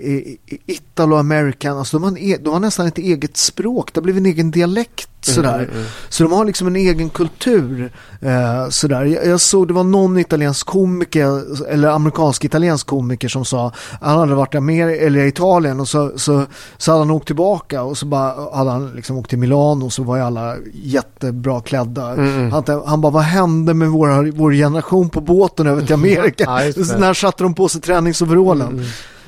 Italo-American, 0.67 1.79
alltså 1.79 1.99
de 1.99 2.03
har, 2.05 2.19
e- 2.19 2.39
de 2.45 2.53
har 2.53 2.61
nästan 2.61 2.87
ett 2.87 2.99
eget 2.99 3.37
språk, 3.37 3.91
det 3.93 3.99
har 4.01 4.03
blivit 4.03 4.21
en 4.21 4.27
egen 4.27 4.51
dialekt 4.51 5.09
sådär. 5.21 5.71
Så 6.09 6.23
de 6.23 6.33
har 6.33 6.45
liksom 6.45 6.67
en 6.67 6.77
egen 6.77 7.09
kultur. 7.11 7.93
Eh, 8.21 8.69
sådär. 8.69 9.05
Jag, 9.05 9.27
jag 9.27 9.41
såg, 9.41 9.69
det 9.69 9.75
var 9.75 9.85
någon 9.85 10.19
italiensk 10.19 10.67
komiker, 10.67 11.43
eller 11.73 11.89
amerikansk 11.89 12.45
italiensk 12.45 12.87
komiker 12.87 13.29
som 13.29 13.45
sa, 13.45 13.73
han 14.01 14.19
hade 14.19 14.35
varit 14.35 14.55
i 14.55 14.57
Amerika, 14.59 15.07
eller 15.07 15.25
i 15.25 15.29
Italien 15.29 15.81
och 15.81 15.89
så, 15.89 16.13
så, 16.17 16.47
så 16.79 16.91
hade 16.91 17.01
han 17.05 17.11
åkt 17.11 17.27
tillbaka 17.27 17.83
och 17.83 17.99
så 17.99 18.07
bara 18.07 18.57
hade 18.57 18.71
han 18.71 18.93
liksom 18.97 19.17
åkt 19.17 19.31
till 19.31 19.39
Milano 19.39 19.85
och 19.85 19.93
så 19.93 20.03
var 20.03 20.17
ju 20.17 20.23
alla 20.23 20.57
jättebra 20.75 21.61
klädda. 21.61 22.03
Han, 22.51 22.83
han 22.87 23.01
bara, 23.01 23.13
vad 23.13 23.23
hände 23.23 23.75
med 23.75 23.89
våra, 23.89 24.23
vår 24.23 24.53
generation 24.53 25.09
på 25.09 25.21
båten 25.21 25.67
över 25.67 25.83
till 25.83 25.95
Amerika? 25.95 26.44
Ja, 26.77 26.97
när 26.99 27.15
satte 27.15 27.43
de 27.43 27.55
på 27.55 27.69
sig 27.69 27.81
träningsoverallen? 27.81 28.85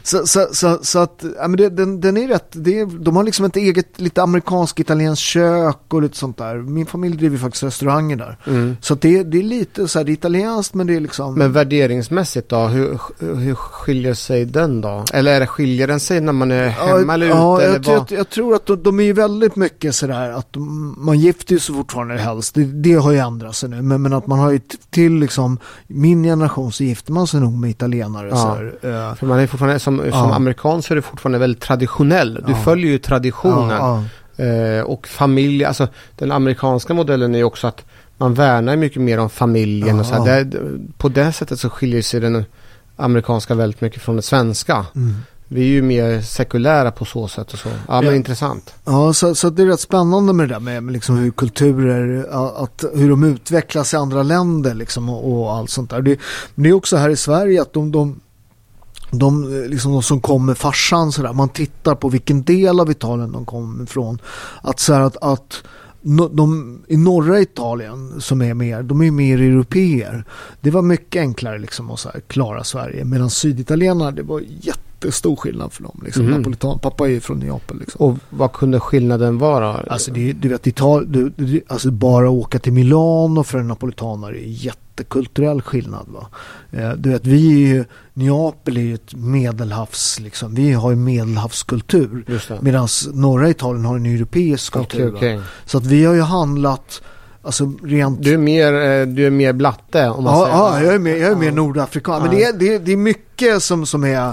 Så, 0.06 0.26
så, 0.26 0.46
så, 0.52 0.78
så 0.82 0.98
att, 0.98 1.24
ja, 1.36 1.48
men 1.48 1.56
det, 1.56 1.68
den, 1.68 2.00
den 2.00 2.16
är 2.16 2.28
rätt, 2.28 2.48
det 2.52 2.80
är, 2.80 2.86
de 2.86 3.16
har 3.16 3.24
liksom 3.24 3.44
ett 3.44 3.56
eget 3.56 4.00
lite 4.00 4.22
amerikansk 4.22 4.80
italienskt 4.80 5.22
kök 5.22 5.78
och 5.88 6.02
lite 6.02 6.16
sånt 6.16 6.38
där. 6.38 6.56
Min 6.56 6.86
familj 6.86 7.16
driver 7.16 7.38
faktiskt 7.38 7.62
restauranger 7.62 8.16
där. 8.16 8.36
Så 8.80 8.94
att 8.94 9.00
det, 9.00 9.22
det 9.22 9.38
är 9.38 9.42
lite 9.42 9.88
så 9.88 9.98
här, 9.98 10.04
det 10.04 10.10
är 10.10 10.12
italienskt 10.12 10.74
men 10.74 10.86
det 10.86 10.96
är 10.96 11.00
liksom... 11.00 11.34
Men 11.34 11.52
värderingsmässigt 11.52 12.48
då, 12.48 12.56
hur, 12.56 12.98
hur 13.18 13.54
skiljer 13.54 14.14
sig 14.14 14.44
den 14.44 14.80
då? 14.80 15.04
Eller 15.12 15.46
skiljer 15.46 15.86
den 15.86 16.00
sig 16.00 16.20
när 16.20 16.32
man 16.32 16.50
är 16.50 16.68
hemma 16.68 17.14
eller 17.14 17.26
ute? 17.26 17.36
ja, 17.36 17.60
eller 17.60 17.80
jag, 17.84 17.96
jag, 17.96 18.18
jag 18.18 18.30
tror 18.30 18.54
att 18.54 18.66
de, 18.66 18.82
de 18.82 19.00
är 19.00 19.04
ju 19.04 19.12
väldigt 19.12 19.56
mycket 19.56 19.94
sådär 19.94 20.30
att 20.30 20.52
de, 20.52 20.94
man 20.98 21.18
gifter 21.18 21.58
sig 21.58 21.74
fortfarande 21.74 22.18
helst. 22.18 22.54
Det, 22.54 22.64
det 22.64 22.94
har 22.94 23.12
ju 23.12 23.18
ändrat 23.18 23.56
sig 23.56 23.68
nu. 23.68 23.82
Men, 23.82 24.02
men 24.02 24.12
att 24.12 24.26
man 24.26 24.38
har 24.38 24.50
ju 24.50 24.60
till 24.90 25.14
liksom 25.14 25.58
min 25.86 26.22
generation 26.22 26.72
så 26.72 26.84
gifter 26.84 27.12
man 27.12 27.26
sig 27.26 27.40
nog 27.40 27.52
med 27.52 27.70
italienare. 27.70 28.28
Ja. 28.28 28.36
sådär. 28.36 29.08
Eh, 29.08 29.14
För 29.14 29.26
man 29.26 29.38
är 29.38 29.46
fortfarande, 29.46 29.78
som, 29.78 29.95
som 29.98 30.08
Ja. 30.08 30.34
amerikan 30.34 30.82
så 30.82 30.94
är 30.94 30.96
det 30.96 31.02
fortfarande 31.02 31.38
väldigt 31.38 31.62
traditionell. 31.62 32.34
Du 32.46 32.52
Ja. 32.52 32.58
följer 32.58 32.90
ju 32.90 32.98
traditionen. 32.98 34.04
Eh, 34.36 34.80
och 34.84 35.06
familj, 35.08 35.64
alltså 35.64 35.88
den 36.16 36.32
amerikanska 36.32 36.94
modellen 36.94 37.34
är 37.34 37.38
ju 37.38 37.44
också 37.44 37.66
att 37.66 37.84
man 38.18 38.34
värnar 38.34 38.76
mycket 38.76 39.02
mer 39.02 39.18
om 39.18 39.30
familjen. 39.30 40.00
Och 40.00 40.06
så 40.06 40.14
här. 40.24 40.44
Det, 40.44 40.58
på 40.98 41.08
det 41.08 41.32
sättet 41.32 41.60
så 41.60 41.70
skiljer 41.70 42.02
sig 42.02 42.20
den 42.20 42.44
amerikanska 42.96 43.54
väldigt 43.54 43.80
mycket 43.80 44.02
från 44.02 44.16
det 44.16 44.22
svenska. 44.22 44.86
Mm. 44.96 45.14
Vi 45.48 45.60
är 45.60 45.66
ju 45.66 45.82
mer 45.82 46.20
sekulära 46.20 46.90
på 46.90 47.04
så 47.04 47.28
sätt 47.28 47.52
och 47.52 47.58
så. 47.58 47.68
Ja, 47.88 48.00
men 48.00 48.04
Ja. 48.04 48.14
intressant. 48.14 48.74
Ja, 48.84 49.12
så, 49.12 49.34
så 49.34 49.50
det 49.50 49.62
är 49.62 49.66
rätt 49.66 49.80
spännande 49.80 50.32
med 50.32 50.48
det 50.48 50.54
där 50.54 50.60
med, 50.60 50.82
med 50.82 50.92
liksom 50.92 51.16
hur 51.16 51.30
kulturer, 51.30 52.26
att, 52.64 52.84
hur 52.94 53.10
de 53.10 53.24
utvecklas 53.24 53.94
i 53.94 53.96
andra 53.96 54.22
länder 54.22 54.74
liksom 54.74 55.08
och, 55.08 55.32
och 55.42 55.52
allt 55.56 55.70
sånt 55.70 55.90
där. 55.90 56.02
Det, 56.02 56.18
men 56.54 56.62
det 56.62 56.68
är 56.68 56.72
också 56.72 56.96
här 56.96 57.10
i 57.10 57.16
Sverige 57.16 57.62
att 57.62 57.72
de, 57.72 57.92
de, 57.92 58.20
de, 59.10 59.62
eh, 59.62 59.68
liksom 59.68 59.92
de 59.92 60.02
som 60.02 60.20
kommer 60.20 60.54
farsan 60.54 61.12
sådär, 61.12 61.32
man 61.32 61.48
tittar 61.48 61.94
på 61.94 62.08
vilken 62.08 62.42
del 62.42 62.80
av 62.80 62.90
Italien 62.90 63.32
de 63.32 63.44
kommer 63.44 63.84
ifrån. 63.84 64.18
Att 64.62 64.80
så 64.80 64.92
att, 64.92 65.16
att 65.22 65.62
no- 66.02 66.30
de, 66.36 66.78
i 66.88 66.96
norra 66.96 67.40
Italien 67.40 68.20
som 68.20 68.42
är 68.42 68.54
mer, 68.54 68.82
de 68.82 69.02
är 69.02 69.10
mer 69.10 69.40
europeer. 69.40 70.24
Det 70.60 70.70
var 70.70 70.82
mycket 70.82 71.20
enklare 71.20 71.58
liksom 71.58 71.90
att 71.90 72.00
så 72.00 72.08
här, 72.08 72.20
klara 72.20 72.64
Sverige. 72.64 73.04
Medan 73.04 73.30
syditalienarna, 73.30 74.10
det 74.10 74.22
var 74.22 74.42
jättestor 74.60 75.36
skillnad 75.36 75.72
för 75.72 75.82
dem. 75.82 76.00
Liksom. 76.04 76.24
Mhm. 76.24 76.34
Napolitan, 76.34 76.78
pappa 76.78 77.04
är 77.06 77.10
ju 77.10 77.20
från 77.20 77.38
Neapel 77.38 77.78
liksom. 77.78 78.06
Och 78.06 78.18
vad 78.30 78.52
kunde 78.52 78.80
skillnaden 78.80 79.38
vara? 79.38 79.74
Alltså, 79.74 80.10
det, 80.10 80.32
du 80.32 80.48
vet, 80.48 80.66
Ital, 80.66 81.12
du, 81.12 81.32
du, 81.36 81.60
alltså 81.66 81.90
bara 81.90 82.30
åka 82.30 82.58
till 82.58 82.72
Milano 82.72 83.42
för 83.42 83.58
en 83.58 83.68
napolitanare 83.68 84.38
är 84.46 84.48
jättekulturell 84.96 85.62
skillnad. 85.62 86.06
Va? 86.08 86.26
Eh, 86.70 86.90
du 86.92 87.10
vet, 87.10 87.26
vi 87.26 87.62
är 87.64 87.68
ju, 87.74 87.84
Neapel 88.14 88.76
är 88.76 88.80
ju 88.80 88.94
ett 88.94 89.14
medelhavs, 89.14 90.20
liksom, 90.20 90.54
vi 90.54 90.72
har 90.72 90.90
ju 90.90 90.96
medelhavskultur. 90.96 92.24
Medan 92.60 92.88
norra 93.12 93.50
Italien 93.50 93.84
har 93.84 93.96
en 93.96 94.06
europeisk 94.06 94.72
kultur. 94.72 95.10
Va? 95.10 95.16
okej. 95.16 95.40
Så 95.64 95.78
att 95.78 95.86
vi 95.86 96.04
har 96.04 96.14
ju 96.14 96.20
handlat, 96.20 97.02
alltså 97.42 97.72
rent... 97.82 98.22
Du 98.22 98.34
är 98.34 98.38
mer, 98.38 98.72
eh, 98.72 99.06
du 99.06 99.26
är 99.26 99.30
mer 99.30 99.52
blatte 99.52 100.08
om 100.08 100.24
man 100.24 100.38
Ja, 100.38 100.44
säger. 100.44 100.56
ja 100.58 100.82
jag 100.82 100.94
är 100.94 100.98
mer, 100.98 101.16
jag 101.16 101.30
är 101.32 101.36
mer 101.36 101.52
nordafrikan. 101.52 102.22
Men 102.22 102.30
det 102.30 102.44
är, 102.44 102.52
det, 102.52 102.74
är, 102.74 102.78
det 102.78 102.92
är 102.92 102.96
mycket 102.96 103.62
som, 103.62 103.86
som 103.86 104.04
är, 104.04 104.28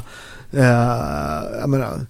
eh, 0.52 1.60
jag 1.60 1.69
menar, 1.69 2.06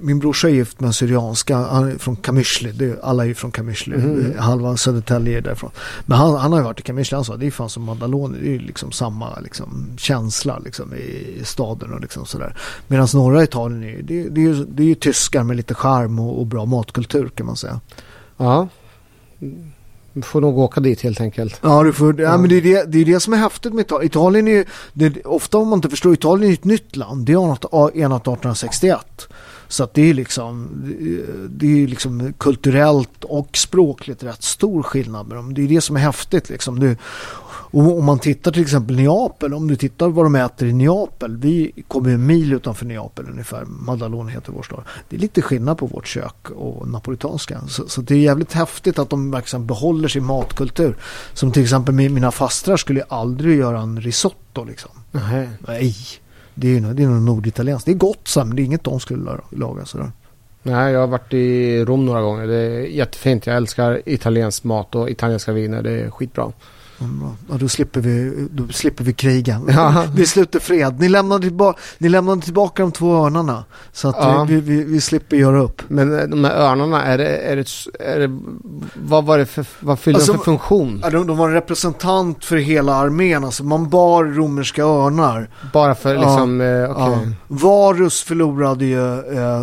min 0.00 0.18
brorsa 0.18 0.48
är 0.48 0.52
gift 0.52 0.80
med 0.80 0.86
en 0.86 0.92
syrianska, 0.92 1.56
han 1.56 1.88
är 1.92 1.98
från 1.98 2.16
Kamishli, 2.16 2.72
det, 2.72 2.84
är- 2.84 2.98
alla 3.02 3.22
är 3.22 3.28
ju 3.28 3.34
från 3.34 3.50
Kamishli, 3.50 3.96
Mhm. 3.96 4.38
halva 4.38 4.76
Södertälje 4.76 5.38
är 5.38 5.40
därifrån. 5.42 5.70
Men 6.06 6.18
han, 6.18 6.34
han 6.36 6.52
har 6.52 6.58
ju 6.58 6.64
varit 6.64 6.80
i 6.80 6.82
Kamishli, 6.82 7.14
han 7.14 7.24
sa 7.24 7.36
det 7.36 7.46
är 7.46 7.50
fan 7.50 7.70
som 7.70 7.82
Mandaloni, 7.82 8.38
det 8.40 8.48
är 8.48 8.52
ju 8.52 8.58
liksom 8.58 8.92
samma 8.92 9.40
liksom, 9.40 9.86
känsla 9.96 10.58
liksom, 10.58 10.94
i, 10.94 11.40
staden 11.44 11.92
och 11.92 12.00
liksom 12.00 12.26
sådär. 12.26 12.56
Medan 12.88 13.08
norra 13.14 13.42
Italien 13.42 13.82
är, 13.84 14.02
det, 14.02 14.28
det, 14.28 14.40
är 14.40 14.44
ju, 14.44 14.64
det 14.64 14.82
är 14.82 14.86
ju 14.86 14.94
tyskar 14.94 15.42
med 15.42 15.56
lite 15.56 15.74
charm 15.74 16.18
och, 16.18 16.38
och 16.40 16.46
bra 16.46 16.64
matkultur 16.64 17.28
kan 17.28 17.46
man 17.46 17.56
säga. 17.56 17.80
Ja. 18.36 18.68
Du 20.12 20.22
får 20.22 20.40
nog 20.40 20.58
åka 20.58 20.80
dit 20.80 21.00
helt 21.00 21.20
enkelt. 21.20 21.58
Ja, 21.62 21.82
du 21.82 21.92
får, 21.92 22.20
ja. 22.20 22.38
men 22.38 22.48
det 22.50 22.56
är 22.56 22.62
det, 22.62 22.84
det 22.92 22.98
är 22.98 23.04
det 23.04 23.20
som 23.20 23.32
är 23.32 23.36
häftigt 23.36 23.74
med 23.74 23.82
Italien. 23.84 24.06
Italien 24.06 24.48
är 24.48 24.52
ju, 24.92 25.22
ofta 25.24 25.58
om 25.58 25.68
man 25.68 25.76
inte 25.78 25.88
förstår, 25.90 26.12
Italien 26.14 26.50
är 26.50 26.54
ett 26.54 26.64
nytt 26.64 26.96
land. 26.96 27.26
Det 27.26 27.32
är 27.32 27.36
enat 27.36 27.64
1861. 27.64 29.28
Så 29.68 29.84
att 29.84 29.94
det 29.94 30.10
är 30.10 30.14
liksom, 30.14 30.68
det 31.50 31.82
är 31.82 31.86
liksom 31.86 32.32
kulturellt 32.38 33.24
och 33.24 33.56
språkligt 33.56 34.22
rätt 34.22 34.42
stor 34.42 34.82
skillnad 34.82 35.28
med 35.28 35.36
dem. 35.36 35.54
Det 35.54 35.62
är 35.62 35.68
det 35.68 35.80
som 35.80 35.96
är 35.96 36.00
häftigt 36.00 36.48
liksom. 36.48 36.80
Du, 36.80 36.96
och 37.70 37.98
om 37.98 38.04
man 38.04 38.18
tittar 38.18 38.52
till 38.52 38.62
exempel 38.62 38.96
Neapel, 38.96 39.54
om 39.54 39.68
du 39.68 39.76
tittar 39.76 40.08
vad 40.08 40.24
de 40.24 40.34
äter 40.34 40.68
i 40.68 40.72
Neapel. 40.72 41.36
Vi 41.36 41.72
kommer 41.88 42.10
en 42.10 42.26
mil 42.26 42.52
utanför 42.52 42.86
Neapel 42.86 43.26
ungefär. 43.30 43.64
Madalone 43.64 44.32
heter 44.32 44.52
vår 44.52 44.62
stad. 44.62 44.84
Det 45.08 45.16
är 45.16 45.20
lite 45.20 45.42
skillnad 45.42 45.78
på 45.78 45.86
vårt 45.86 46.06
kök 46.06 46.50
och 46.50 46.88
napolitanska. 46.88 47.60
Så, 47.68 47.88
så 47.88 48.00
det 48.00 48.14
är 48.14 48.18
jävligt 48.18 48.52
häftigt 48.52 48.98
att 48.98 49.10
de 49.10 49.30
verkligen 49.30 49.66
behåller 49.66 50.08
sin 50.08 50.24
matkultur. 50.24 50.96
Som 51.34 51.52
till 51.52 51.62
exempel 51.62 51.94
mina 51.94 52.30
fastrar 52.30 52.76
skulle 52.76 53.02
aldrig 53.02 53.58
göra 53.58 53.80
en 53.80 54.00
risotto 54.00 54.64
liksom. 54.64 54.90
Nej. 55.12 55.48
Nej. 55.66 55.96
Det 56.60 56.76
är, 56.76 56.80
det 56.80 57.02
är 57.02 57.06
nog 57.06 57.22
norditalienskt. 57.22 57.86
Det 57.86 57.92
är 57.92 57.96
gott 57.96 58.36
men 58.36 58.56
det 58.56 58.62
är 58.62 58.64
inget 58.64 58.84
de 58.84 59.00
skulle 59.00 59.40
laga 59.50 59.84
sådär. 59.84 60.10
Nej, 60.62 60.92
jag 60.92 61.00
har 61.00 61.06
varit 61.06 61.34
i 61.34 61.84
Rom 61.84 62.06
några 62.06 62.20
gånger. 62.20 62.46
Det 62.46 62.56
är 62.56 62.80
jättefint. 62.80 63.46
Jag 63.46 63.56
älskar 63.56 64.02
italiensk 64.06 64.64
mat 64.64 64.94
och 64.94 65.10
italienska 65.10 65.52
viner. 65.52 65.82
Det 65.82 65.90
är 65.90 66.10
skitbra. 66.10 66.52
Ja, 67.48 67.56
då, 67.58 67.68
slipper 67.68 68.00
vi, 68.00 68.48
då 68.50 68.68
slipper 68.68 69.04
vi 69.04 69.12
krigen. 69.12 69.64
Ja. 69.78 70.04
Vi 70.14 70.26
sluter 70.26 70.60
fred. 70.60 71.00
Ni 71.00 71.08
lämnade, 71.08 71.42
tillbaka, 71.42 71.80
ni 71.98 72.08
lämnade 72.08 72.42
tillbaka 72.42 72.82
de 72.82 72.92
två 72.92 73.26
örnarna. 73.26 73.64
Så 73.92 74.08
att 74.08 74.16
ja. 74.18 74.44
vi, 74.48 74.60
vi, 74.60 74.84
vi, 74.84 75.00
slipper 75.00 75.36
göra 75.36 75.62
upp. 75.62 75.82
Men 75.88 76.18
eh, 76.18 76.24
de 76.24 76.44
här 76.44 76.54
örnarna, 76.56 77.04
är 77.04 77.18
det, 77.18 77.36
är 77.36 77.56
det, 77.56 77.66
är 78.00 78.18
det, 78.18 78.38
vad 78.94 79.24
var 79.24 79.38
det 79.38 79.46
för, 79.46 79.66
vad 79.80 79.98
fyllde 79.98 80.18
alltså, 80.18 80.32
de 80.32 80.38
för 80.38 80.44
funktion? 80.44 81.00
Ja, 81.02 81.10
de, 81.10 81.26
de, 81.26 81.36
var 81.36 81.48
en 81.48 81.54
representant 81.54 82.44
för 82.44 82.56
hela 82.56 82.94
armén. 82.94 83.44
Alltså 83.44 83.64
man 83.64 83.88
bar 83.88 84.24
romerska 84.24 84.82
örnar. 84.82 85.50
Bara 85.72 85.94
för 85.94 86.14
liksom, 86.14 86.60
ja. 86.60 86.84
eh, 86.84 86.90
okay. 86.90 87.32
Varus 87.48 88.22
förlorade 88.22 88.84
ju 88.84 89.18
eh, 89.18 89.62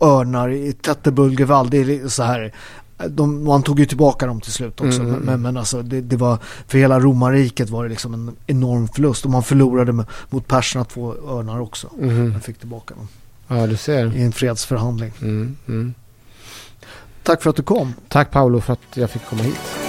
örnar 0.00 0.48
i 0.48 0.72
Tetterbulgevall. 0.72 1.70
Det 1.70 1.78
är 1.78 2.08
så 2.08 2.22
här 2.22 2.52
de, 2.98 3.44
man 3.44 3.62
tog 3.62 3.80
ju 3.80 3.86
tillbaka 3.86 4.26
dem 4.26 4.40
till 4.40 4.52
slut 4.52 4.80
också. 4.80 5.00
Mm. 5.00 5.20
Men, 5.20 5.42
men 5.42 5.56
alltså 5.56 5.82
det, 5.82 6.00
det, 6.00 6.16
var, 6.16 6.38
för 6.66 6.78
hela 6.78 7.00
romarriket 7.00 7.70
var 7.70 7.82
det 7.84 7.90
liksom 7.90 8.14
en 8.14 8.36
enorm 8.46 8.88
förlust. 8.88 9.24
Och 9.24 9.30
man 9.30 9.42
förlorade 9.42 9.92
med, 9.92 10.06
mot 10.30 10.46
perserna 10.46 10.84
två 10.84 11.14
örnar 11.28 11.60
också. 11.60 11.90
Mm. 12.00 12.30
Man 12.30 12.40
fick 12.40 12.58
tillbaka 12.58 12.94
dem. 12.94 13.08
Ja, 13.48 13.66
du 13.66 13.76
ser. 13.76 14.16
I 14.16 14.22
en 14.22 14.32
fredsförhandling. 14.32 15.12
Mm. 15.20 15.56
Mm. 15.68 15.94
Tack 17.22 17.42
för 17.42 17.50
att 17.50 17.56
du 17.56 17.62
kom. 17.62 17.94
Tack 18.08 18.30
Paolo 18.30 18.60
för 18.60 18.72
att 18.72 18.80
jag 18.94 19.10
fick 19.10 19.26
komma 19.26 19.42
hit. 19.42 19.85